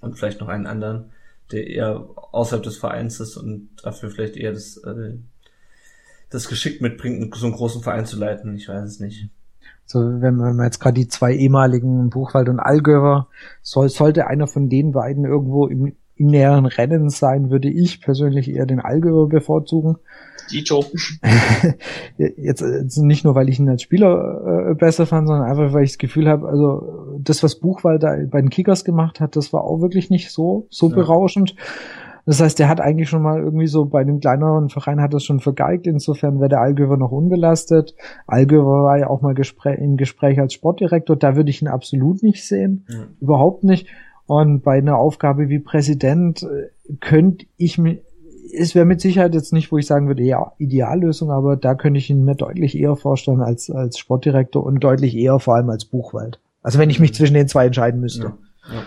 [0.00, 1.10] und vielleicht noch einen anderen
[1.52, 5.14] der eher außerhalb des Vereins ist und dafür vielleicht eher das, äh,
[6.30, 8.54] das Geschick mitbringt, so einen großen Verein zu leiten.
[8.54, 9.30] Ich weiß es nicht.
[9.86, 13.28] So, wenn man jetzt gerade die zwei ehemaligen Buchwald und Allgöwer,
[13.62, 18.50] soll, sollte einer von den beiden irgendwo im, im näheren Rennen sein, würde ich persönlich
[18.50, 19.96] eher den Allgöwer bevorzugen.
[20.50, 20.84] Dito.
[22.18, 25.84] jetzt, jetzt nicht nur, weil ich ihn als Spieler äh, besser fand, sondern einfach, weil
[25.84, 29.52] ich das Gefühl habe, also das, was Buchwald da bei den Kickers gemacht hat, das
[29.52, 30.94] war auch wirklich nicht so, so ja.
[30.94, 31.54] berauschend.
[32.28, 35.24] Das heißt, der hat eigentlich schon mal irgendwie so bei dem kleineren Verein hat das
[35.24, 35.86] schon vergeigt.
[35.86, 37.94] Insofern wäre der Allgöwer noch unbelastet.
[38.26, 41.16] Allgöwer war ja auch mal Gespräch, im Gespräch als Sportdirektor.
[41.16, 42.84] Da würde ich ihn absolut nicht sehen.
[42.90, 43.06] Ja.
[43.20, 43.86] Überhaupt nicht.
[44.26, 47.96] Und bei einer Aufgabe wie Präsident äh, könnte ich mir,
[48.52, 51.98] es wäre mit Sicherheit jetzt nicht, wo ich sagen würde, ja, Ideallösung, aber da könnte
[51.98, 55.84] ich ihn mir deutlich eher vorstellen als, als Sportdirektor und deutlich eher vor allem als
[55.84, 56.40] Buchwald.
[56.62, 57.14] Also wenn ich mich mhm.
[57.14, 58.34] zwischen den zwei entscheiden müsste.
[58.68, 58.86] Ja, ja.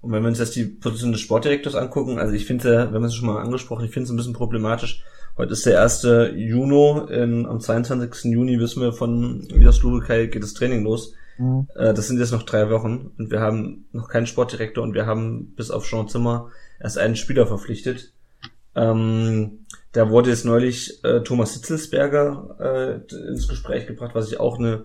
[0.00, 3.04] Und wenn wir uns jetzt die Position des Sportdirektors angucken, also ich finde, wir haben
[3.04, 5.04] es schon mal angesprochen, ich finde es ein bisschen problematisch.
[5.36, 6.02] Heute ist der 1.
[6.34, 8.32] Juni, in, am 22.
[8.32, 11.14] Juni wissen wir von Vidas Lubekai geht das Training los.
[11.38, 11.68] Mhm.
[11.74, 15.06] Äh, das sind jetzt noch drei Wochen und wir haben noch keinen Sportdirektor und wir
[15.06, 18.12] haben bis auf Jean Zimmer erst einen Spieler verpflichtet.
[18.80, 24.58] Ähm, da wurde jetzt neulich äh, Thomas Hitzelsberger äh, ins Gespräch gebracht, was ich auch
[24.58, 24.84] eine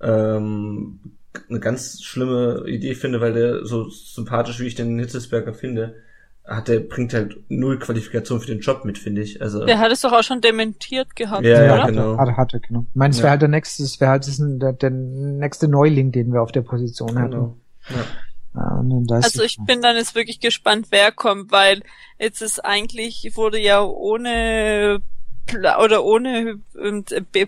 [0.00, 1.00] ähm,
[1.48, 5.96] eine ganz schlimme Idee finde, weil der so sympathisch wie ich den Hitzelsberger finde,
[6.44, 9.42] hat der bringt halt null Qualifikation für den Job mit, finde ich.
[9.42, 12.16] Also der hat es doch auch schon dementiert gehabt, ja, ja, genau.
[12.16, 12.86] Hatte, hatte, genau.
[12.88, 16.32] Ich meine, es wäre halt der nächste, es wäre halt der, der nächste Neuling, den
[16.32, 17.22] wir auf der Position genau.
[17.22, 17.60] hatten.
[17.90, 18.04] Ja.
[18.54, 21.82] Also ich bin dann jetzt wirklich gespannt, wer kommt, weil
[22.18, 25.00] jetzt ist eigentlich, wurde ja ohne
[25.46, 26.60] Pla oder ohne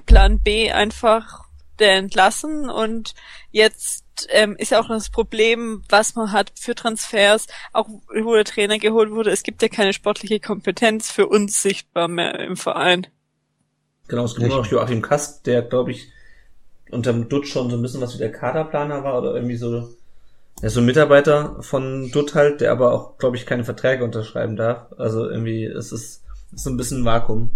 [0.06, 1.44] Plan B einfach
[1.78, 3.14] der entlassen und
[3.50, 7.88] jetzt ähm, ist ja auch das Problem, was man hat für Transfers, auch
[8.22, 12.38] wo der Trainer geholt wurde, es gibt ja keine sportliche Kompetenz für uns sichtbar mehr
[12.40, 13.06] im Verein.
[14.08, 16.12] Genau, es gibt nur noch Joachim Kast, der glaube ich
[16.90, 19.88] unterm Dutsch schon so ein bisschen was wie der Kaderplaner war oder irgendwie so
[20.60, 24.04] er ist so ein Mitarbeiter von Dutt halt, der aber auch, glaube ich, keine Verträge
[24.04, 24.92] unterschreiben darf.
[24.98, 26.22] Also irgendwie ist es
[26.52, 27.50] ist so ein bisschen ein Vakuum.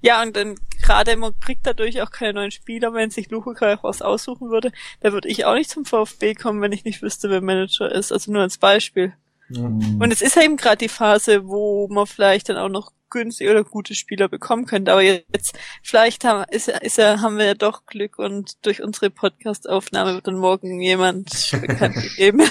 [0.00, 4.02] Ja, und dann gerade man kriegt dadurch auch keine neuen Spieler, wenn sich Lucha was
[4.02, 4.72] aussuchen würde.
[5.00, 8.12] Da würde ich auch nicht zum VfB kommen, wenn ich nicht wüsste, wer Manager ist.
[8.12, 9.14] Also nur als Beispiel.
[9.56, 10.00] Mhm.
[10.00, 13.48] Und es ist ja eben gerade die Phase, wo man vielleicht dann auch noch günstig
[13.48, 14.92] oder gute Spieler bekommen könnte.
[14.92, 20.14] Aber jetzt, vielleicht haben, ist, ist, haben wir ja doch Glück und durch unsere Podcast-Aufnahme
[20.14, 22.42] wird dann morgen jemand bekannt gegeben.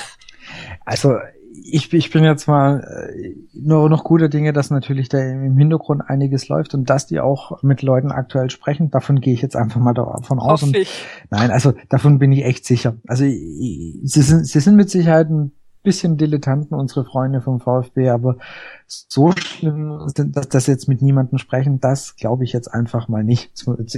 [0.86, 1.16] Also
[1.54, 6.02] ich, ich bin jetzt mal äh, nur noch guter Dinge, dass natürlich da im Hintergrund
[6.06, 8.90] einiges läuft und dass die auch mit Leuten aktuell sprechen.
[8.92, 10.64] Davon gehe ich jetzt einfach mal davon aus.
[10.64, 10.78] Und,
[11.30, 12.96] nein, also davon bin ich echt sicher.
[13.08, 15.52] Also sie sind, sie sind mit Sicherheit ein
[15.84, 18.38] bisschen Dilettanten, unsere Freunde vom VfB, aber
[18.88, 23.52] so schlimm, dass das jetzt mit niemandem sprechen, das glaube ich jetzt einfach mal nicht.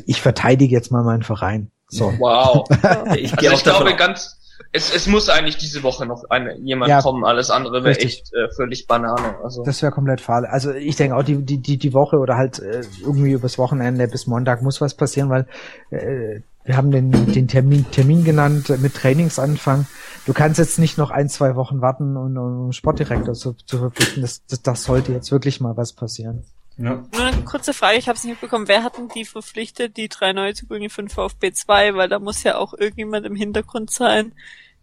[0.05, 1.71] Ich verteidige jetzt mal meinen Verein.
[1.87, 2.13] So.
[2.19, 2.67] Wow.
[3.15, 4.39] ich, also ich glaube ganz,
[4.71, 8.33] es, es muss eigentlich diese Woche noch eine, jemand ja, kommen, alles andere wäre echt
[8.33, 9.35] äh, völlig Banane.
[9.43, 9.63] Also.
[9.63, 10.45] Das wäre komplett fahl.
[10.45, 14.07] Also ich denke auch die, die, die, die Woche oder halt äh, irgendwie übers Wochenende
[14.07, 15.47] bis Montag muss was passieren, weil
[15.91, 19.85] äh, wir haben den, den Termin, Termin genannt mit Trainingsanfang.
[20.25, 24.22] Du kannst jetzt nicht noch ein, zwei Wochen warten, um, um Sportdirektor zu, zu verpflichten.
[24.22, 26.45] Das, das, das sollte jetzt wirklich mal was passieren.
[26.77, 27.03] Ja.
[27.14, 28.67] Nur eine kurze Frage, ich habe es nicht bekommen.
[28.67, 31.95] Wer hat denn die verpflichtet, die drei Neuzugänge für den VfB 2?
[31.95, 34.32] Weil da muss ja auch irgendjemand im Hintergrund sein,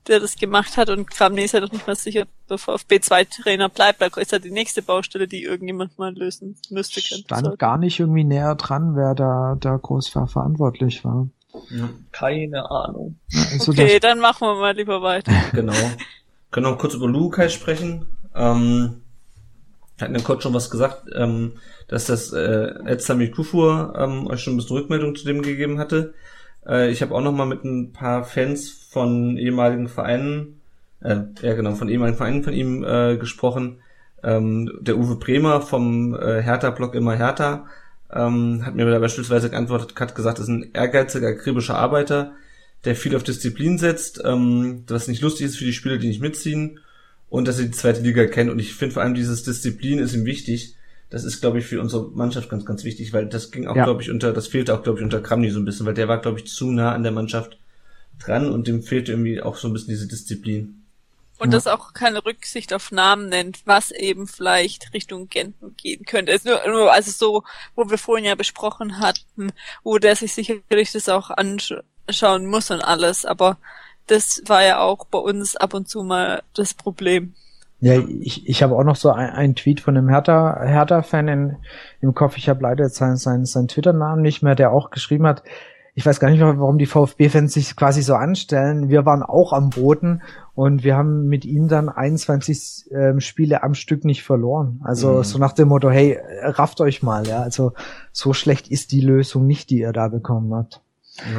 [0.06, 3.00] der das gemacht hat und Kramny ist ja doch nicht mal sicher, ob der VfB
[3.00, 4.00] 2 Trainer bleibt.
[4.00, 7.00] Da ist ja die nächste Baustelle, die irgendjemand mal lösen müsste.
[7.00, 11.28] Stand gar nicht irgendwie näher dran, wer da, da groß verantwortlich war.
[11.70, 11.90] Ja.
[12.12, 13.16] Keine Ahnung.
[13.52, 15.32] Also okay, dann machen wir mal lieber weiter.
[15.52, 15.72] Genau.
[16.50, 18.06] Können wir noch kurz über Lukai sprechen.
[18.34, 19.02] Ähm,
[20.00, 21.52] hat der Coach schon was gesagt, ähm,
[21.88, 26.14] dass das äh, Edsami Kufur ähm, euch schon ein bisschen Rückmeldung zu dem gegeben hatte.
[26.66, 30.60] Äh, ich habe auch noch mal mit ein paar Fans von ehemaligen Vereinen,
[31.02, 33.80] äh, ja genau, von ehemaligen Vereinen von ihm äh, gesprochen.
[34.22, 37.66] Ähm, der Uwe Bremer vom äh, Hertha-Blog immer Hertha
[38.12, 42.32] ähm, hat mir beispielsweise geantwortet, hat gesagt, ist ein ehrgeiziger, akribischer Arbeiter,
[42.84, 46.22] der viel auf Disziplin setzt, ähm, was nicht lustig ist für die Spieler, die nicht
[46.22, 46.80] mitziehen
[47.28, 48.50] und dass er die zweite Liga kennt.
[48.50, 50.74] Und ich finde vor allem dieses Disziplin ist ihm wichtig.
[51.10, 53.84] Das ist, glaube ich, für unsere Mannschaft ganz, ganz wichtig, weil das ging auch, ja.
[53.84, 56.08] glaube ich, unter, das fehlte auch, glaube ich, unter Kramny so ein bisschen, weil der
[56.08, 57.58] war, glaube ich, zu nah an der Mannschaft
[58.18, 60.79] dran und dem fehlte irgendwie auch so ein bisschen diese Disziplin.
[61.40, 61.56] Und ja.
[61.56, 66.32] das auch keine Rücksicht auf Namen nennt, was eben vielleicht Richtung Genten gehen könnte.
[66.32, 67.44] Es nur, also so,
[67.74, 69.50] wo wir vorhin ja besprochen hatten,
[69.82, 73.56] wo der sich sicherlich das auch anschauen muss und alles, aber
[74.06, 77.34] das war ja auch bei uns ab und zu mal das Problem.
[77.80, 81.56] Ja, ich, ich habe auch noch so ein, einen Tweet von einem Hertha, Hertha-Fan
[82.02, 82.36] im Kopf.
[82.36, 85.42] Ich habe leider jetzt seinen, seinen, seinen Twitter-Namen nicht mehr, der auch geschrieben hat,
[85.94, 88.88] ich weiß gar nicht mehr, warum die VfB-Fans sich quasi so anstellen.
[88.88, 90.22] Wir waren auch am Boden
[90.54, 94.80] und wir haben mit ihnen dann 21 äh, Spiele am Stück nicht verloren.
[94.84, 95.24] Also mhm.
[95.24, 97.42] so nach dem Motto, hey, rafft euch mal, ja.
[97.42, 97.72] Also
[98.12, 100.80] so schlecht ist die Lösung nicht, die ihr da bekommen habt.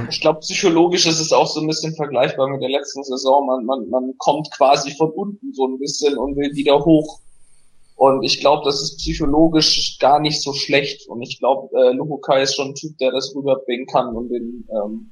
[0.10, 3.46] Ich glaube, psychologisch ist es auch so ein bisschen vergleichbar mit der letzten Saison.
[3.48, 7.20] Man, man, man kommt quasi von unten so ein bisschen und will wieder hoch.
[8.02, 11.08] Und ich glaube, das ist psychologisch gar nicht so schlecht.
[11.08, 14.68] Und ich glaube, äh, Luhukai ist schon ein Typ, der das rüberbringen kann und den,
[14.72, 15.12] ähm,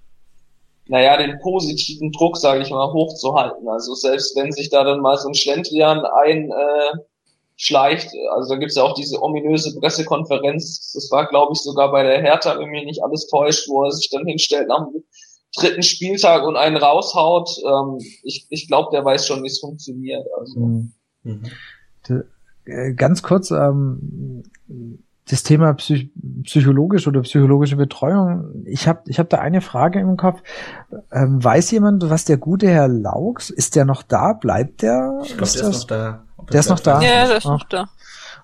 [0.87, 3.69] naja, den positiven Druck, sage ich mal, hochzuhalten.
[3.69, 6.97] Also selbst wenn sich da dann mal so ein Schlendrian ein äh,
[7.57, 12.01] schleicht, also da gibt's ja auch diese ominöse Pressekonferenz, das war glaube ich sogar bei
[12.01, 14.95] der Hertha, wenn mir nicht alles täuscht, wo er sich dann hinstellt am
[15.55, 17.51] dritten Spieltag und einen raushaut.
[17.63, 20.25] Ähm, ich ich glaube, der weiß schon, wie es funktioniert.
[20.39, 20.59] Also.
[20.59, 20.93] Mhm.
[21.21, 21.43] mhm.
[22.69, 24.43] Äh, ganz kurz, ähm,
[25.29, 26.09] das Thema Psych
[26.43, 28.63] psychologisch oder psychologische Betreuung.
[28.65, 30.41] Ich habe ich hab da eine Frage im Kopf.
[31.11, 34.33] Ähm, weiß jemand, was der gute Herr Laux, ist der noch da?
[34.33, 35.19] Bleibt der?
[35.23, 36.23] Ich glaube, der ist noch da.
[36.51, 37.01] Der ist noch da?
[37.01, 37.89] Ja, der ist noch da.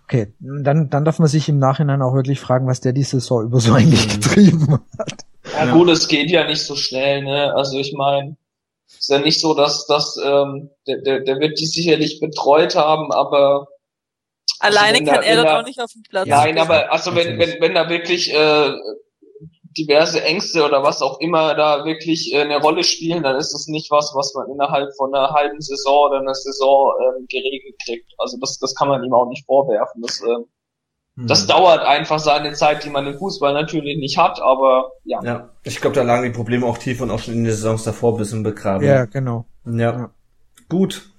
[0.04, 3.44] Okay, dann, dann darf man sich im Nachhinein auch wirklich fragen, was der die Saison
[3.44, 4.22] über so eigentlich mhm.
[4.22, 5.26] getrieben hat.
[5.54, 7.54] Ja gut, es geht ja nicht so schnell, ne?
[7.56, 8.36] Also ich meine,
[8.88, 13.12] ist ja nicht so, dass, dass ähm, der, der, der wird die sicherlich betreut haben,
[13.12, 13.68] aber
[14.60, 16.28] Alleine also kann da, er doch auch nicht auf dem Platz.
[16.28, 18.74] Nein, aber also wenn, wenn, wenn da wirklich äh,
[19.78, 23.68] diverse Ängste oder was auch immer da wirklich äh, eine Rolle spielen, dann ist das
[23.68, 28.12] nicht was, was man innerhalb von einer halben Saison oder einer Saison ähm, geregelt kriegt.
[28.18, 30.02] Also das, das kann man ihm auch nicht vorwerfen.
[30.02, 31.28] Das, äh, hm.
[31.28, 35.22] das dauert einfach seine Zeit, die man im Fußball natürlich nicht hat, aber ja.
[35.24, 37.84] Ja, ich glaube, da lagen die Probleme auch tief und auch schon in den Saisons
[37.84, 38.86] davor ein bisschen begraben.
[38.86, 39.46] Ja, genau.
[39.66, 39.92] Ja.
[39.92, 40.10] ja.
[40.70, 41.10] Gut.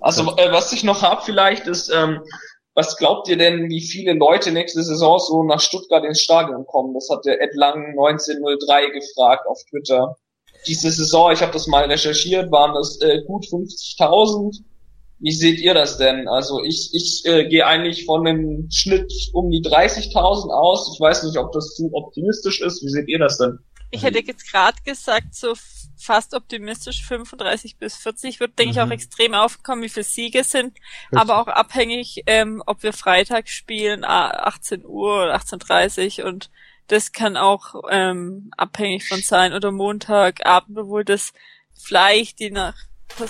[0.00, 2.20] Also äh, was ich noch hab vielleicht ist, ähm,
[2.76, 6.92] was glaubt ihr denn, wie viele Leute nächste Saison so nach Stuttgart ins Stadion kommen?
[6.92, 10.14] Das hat der Ed Lang 1903 gefragt auf Twitter.
[10.66, 14.60] Diese Saison, ich habe das mal recherchiert, waren das äh, gut 50.000.
[15.20, 16.28] Wie seht ihr das denn?
[16.28, 20.92] Also ich, ich äh, gehe eigentlich von einem Schnitt um die 30.000 aus.
[20.92, 22.84] Ich weiß nicht, ob das zu optimistisch ist.
[22.84, 23.58] Wie seht ihr das denn?
[23.90, 25.54] Ich hätte jetzt gerade gesagt, so
[25.96, 28.76] fast optimistisch 35 bis 40 wird, denke mhm.
[28.76, 28.92] ich, auch mhm.
[28.92, 31.18] extrem aufkommen, wie viele Siege sind, Richtig.
[31.18, 36.50] aber auch abhängig, ähm, ob wir Freitag spielen, 18 Uhr oder 18.30 und
[36.88, 41.32] das kann auch ähm, abhängig von sein oder Montagabend, obwohl das
[41.74, 42.76] vielleicht je nach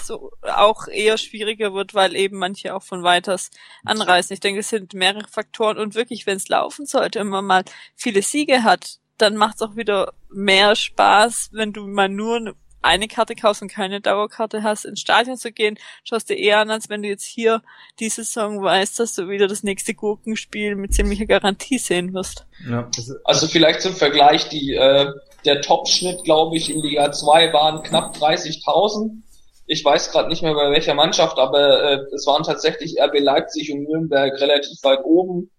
[0.02, 3.50] so auch eher schwieriger wird, weil eben manche auch von weiters
[3.84, 4.34] anreisen.
[4.34, 7.64] Ich denke, es sind mehrere Faktoren und wirklich, wenn es laufen sollte, wenn man mal
[7.94, 12.54] viele Siege hat, dann macht es auch wieder mehr Spaß, wenn du mal nur
[12.86, 16.70] eine Karte kaufst und keine Dauerkarte hast, ins Stadion zu gehen, schaust dir eher an,
[16.70, 17.62] als wenn du jetzt hier
[17.98, 22.46] diese Saison weißt, dass du wieder das nächste Gurkenspiel mit ziemlicher Garantie sehen wirst.
[22.68, 22.88] Ja.
[23.24, 25.10] Also vielleicht zum Vergleich, die äh,
[25.44, 29.22] der Top-Schnitt, glaube ich, in Liga 2 waren knapp 30.000.
[29.66, 33.72] Ich weiß gerade nicht mehr bei welcher Mannschaft, aber äh, es waren tatsächlich RB Leipzig
[33.72, 35.50] und Nürnberg relativ weit oben.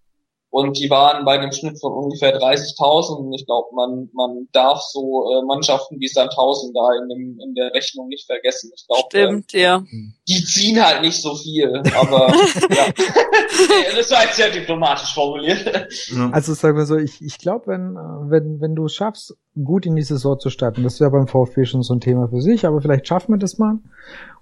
[0.50, 3.18] Und die waren bei einem Schnitt von ungefähr 30.000.
[3.18, 7.54] Und ich glaube, man, man darf so äh, Mannschaften wie Sandhausen da in, dem, in
[7.54, 8.70] der Rechnung nicht vergessen.
[8.74, 9.84] Ich glaube, Stimmt, äh, ja.
[10.26, 12.28] Die ziehen halt nicht so viel, aber
[12.70, 12.86] ja.
[13.94, 15.88] das war jetzt sehr diplomatisch formuliert.
[16.32, 17.94] Also sagen wir so, ich, ich glaube, wenn,
[18.30, 21.66] wenn, wenn du es schaffst, gut in die Saison zu starten, das wäre beim VfB
[21.66, 23.78] schon so ein Thema für sich, aber vielleicht schaffen wir das mal.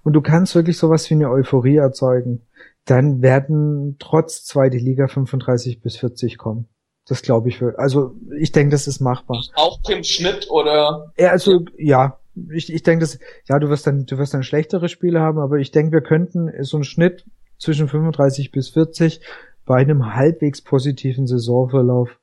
[0.03, 2.46] Und du kannst wirklich sowas wie eine Euphorie erzeugen
[2.87, 6.67] dann werden trotz zweite Liga 35 bis 40 kommen.
[7.07, 7.61] Das glaube ich.
[7.77, 9.41] Also ich denke, das ist machbar.
[9.55, 11.13] Auch im Schnitt oder?
[11.17, 12.19] Ja, also ja,
[12.51, 15.57] ich, ich denke, das ja, du wirst dann du wirst dann schlechtere Spiele haben, aber
[15.57, 17.25] ich denke, wir könnten so einen Schnitt
[17.57, 19.21] zwischen 35 bis 40
[19.65, 22.19] bei einem halbwegs positiven Saisonverlauf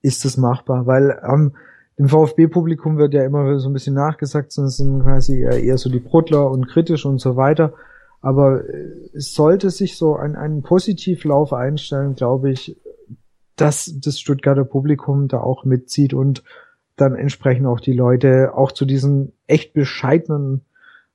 [0.00, 1.54] ist es machbar, weil ähm,
[1.98, 5.98] dem VfB-Publikum wird ja immer so ein bisschen nachgesagt, es sind quasi eher so die
[5.98, 7.74] Brudler und kritisch und so weiter.
[8.20, 12.76] Aber äh, es sollte sich so ein, einen Positivlauf einstellen, glaube ich,
[13.56, 16.44] dass das Stuttgarter Publikum da auch mitzieht und
[16.96, 20.64] dann entsprechend auch die Leute auch zu diesen echt bescheidenen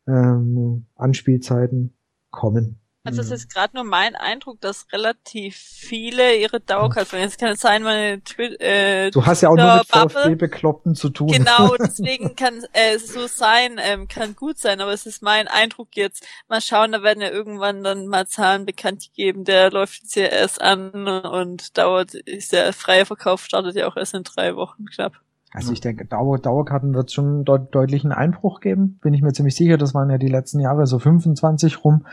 [0.08, 1.94] ähm, Anspielzeiten
[2.32, 2.80] kommen.
[3.06, 7.30] Also es ist gerade nur mein Eindruck, dass relativ viele ihre Dauerkarte verlieren.
[7.30, 11.10] Es kann es sein, meine Twi äh, Du hast ja auch nur mit VfB-Bekloppten zu
[11.10, 11.28] tun.
[11.28, 15.50] Genau, deswegen kann äh, es so sein, ähm, kann gut sein, aber es ist mein
[15.50, 16.26] Eindruck jetzt.
[16.48, 19.44] Mal schauen, da werden ja irgendwann dann mal Zahlen bekannt gegeben.
[19.44, 23.98] Der läuft jetzt ja erst an und dauert, ist der freie Verkauf startet ja auch
[23.98, 25.20] erst in drei Wochen knapp.
[25.54, 29.56] Also ich denke, Dauer, Dauerkarten wird schon deut deutlichen Einbruch geben, bin ich mir ziemlich
[29.56, 29.78] sicher.
[29.78, 32.06] Das waren ja die letzten Jahre so 25 rum.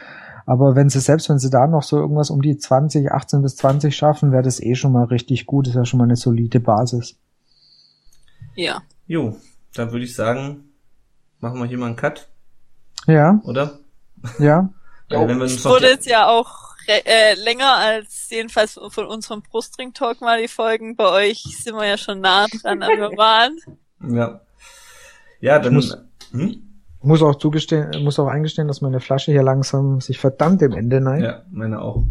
[0.51, 3.55] Aber wenn sie, selbst wenn sie da noch so irgendwas um die 20, 18 bis
[3.55, 5.69] 20 schaffen, wäre das eh schon mal richtig gut.
[5.69, 7.21] ist ja schon mal eine solide Basis.
[8.57, 8.83] Ja.
[9.07, 9.37] Jo,
[9.75, 10.73] dann würde ich sagen,
[11.39, 12.27] machen wir hier mal einen Cut.
[13.07, 13.41] Ja.
[13.45, 13.79] Oder?
[14.41, 14.69] Ja.
[15.09, 20.21] ja wenn wir es wurde jetzt ja auch äh, länger als jedenfalls von unserem Brustring-Talk
[20.21, 20.97] mal die Folgen.
[20.97, 23.57] Bei euch sind wir ja schon nah dran an wir waren.
[24.03, 24.41] Ja.
[25.39, 25.79] Ja, dann.
[25.79, 25.99] Ich muss,
[26.33, 26.70] hm?
[27.03, 31.01] Muss auch zugestehen, muss auch eingestehen, dass meine Flasche hier langsam sich verdammt im Ende
[31.01, 31.25] neigt.
[31.25, 32.05] Ja, meine auch.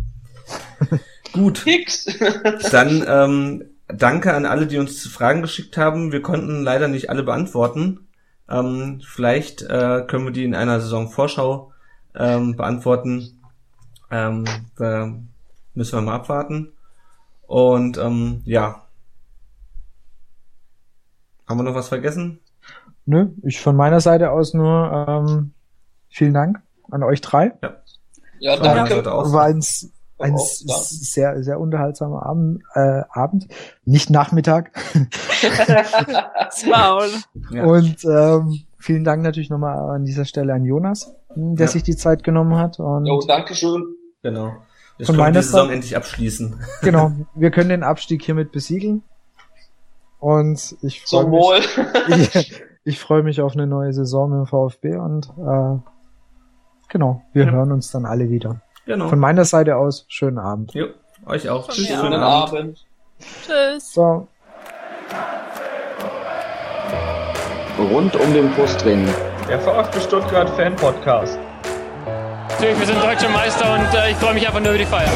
[1.34, 1.66] Gut.
[2.72, 6.12] Dann ähm, danke an alle, die uns Fragen geschickt haben.
[6.12, 8.08] Wir konnten leider nicht alle beantworten.
[8.50, 11.72] Ähm, vielleicht äh, können wir die in einer Saisonvorschau
[12.16, 13.40] ähm, beantworten.
[14.10, 14.46] Ähm,
[14.76, 15.14] da
[15.76, 16.74] müssen wir mal abwarten.
[17.46, 18.88] Und ähm, ja.
[21.48, 22.40] Haben wir noch was vergessen?
[23.06, 25.54] Nö, ich von meiner Seite aus nur ähm,
[26.10, 26.62] vielen Dank
[26.92, 27.54] an euch drei.
[27.62, 27.76] Ja,
[28.40, 29.06] ja danke.
[29.06, 29.64] War ein,
[30.20, 33.48] ein sehr, sehr unterhaltsamer Abend, äh, Abend.
[33.86, 34.72] nicht Nachmittag.
[36.70, 37.10] Maul.
[37.52, 37.64] Ja.
[37.64, 41.72] Und ähm, vielen Dank natürlich nochmal an dieser Stelle an Jonas, der ja.
[41.72, 42.80] sich die Zeit genommen hat.
[42.80, 43.96] Und jo, danke schön.
[44.22, 44.54] Genau.
[45.00, 46.60] Jetzt von meiner Saison Seite, endlich abschließen.
[46.82, 49.04] Genau, wir können den Abstieg hiermit besiegeln.
[50.20, 51.62] Und ich freue
[52.10, 52.62] mich.
[52.84, 55.80] Ich, freue mich auf eine neue Saison mit dem VfB und äh,
[56.88, 57.52] genau, wir ja.
[57.52, 58.62] hören uns dann alle wieder.
[58.86, 59.10] Genau.
[59.10, 60.74] Von meiner Seite aus, schönen Abend.
[60.74, 60.88] Jo,
[61.26, 61.68] euch auch.
[61.68, 61.88] Tschüss.
[61.88, 62.54] Schönen Abend.
[62.54, 62.86] Abend.
[63.20, 63.94] Tschüss.
[63.94, 64.28] So.
[67.78, 69.08] Rund um den Brustring.
[69.48, 71.38] Der VfB Stuttgart Fan Podcast.
[72.50, 75.12] Natürlich, wir sind deutsche Meister und äh, ich freue mich einfach nur über die Feier.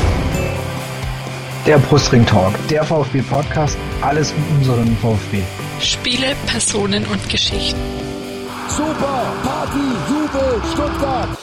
[1.66, 5.42] Der Brustring Talk, der VfB Podcast, alles um unseren VfB.
[5.80, 7.80] Spiele, Personen und Geschichten.
[8.67, 11.43] Super, Party, Jubel, Stuttgart.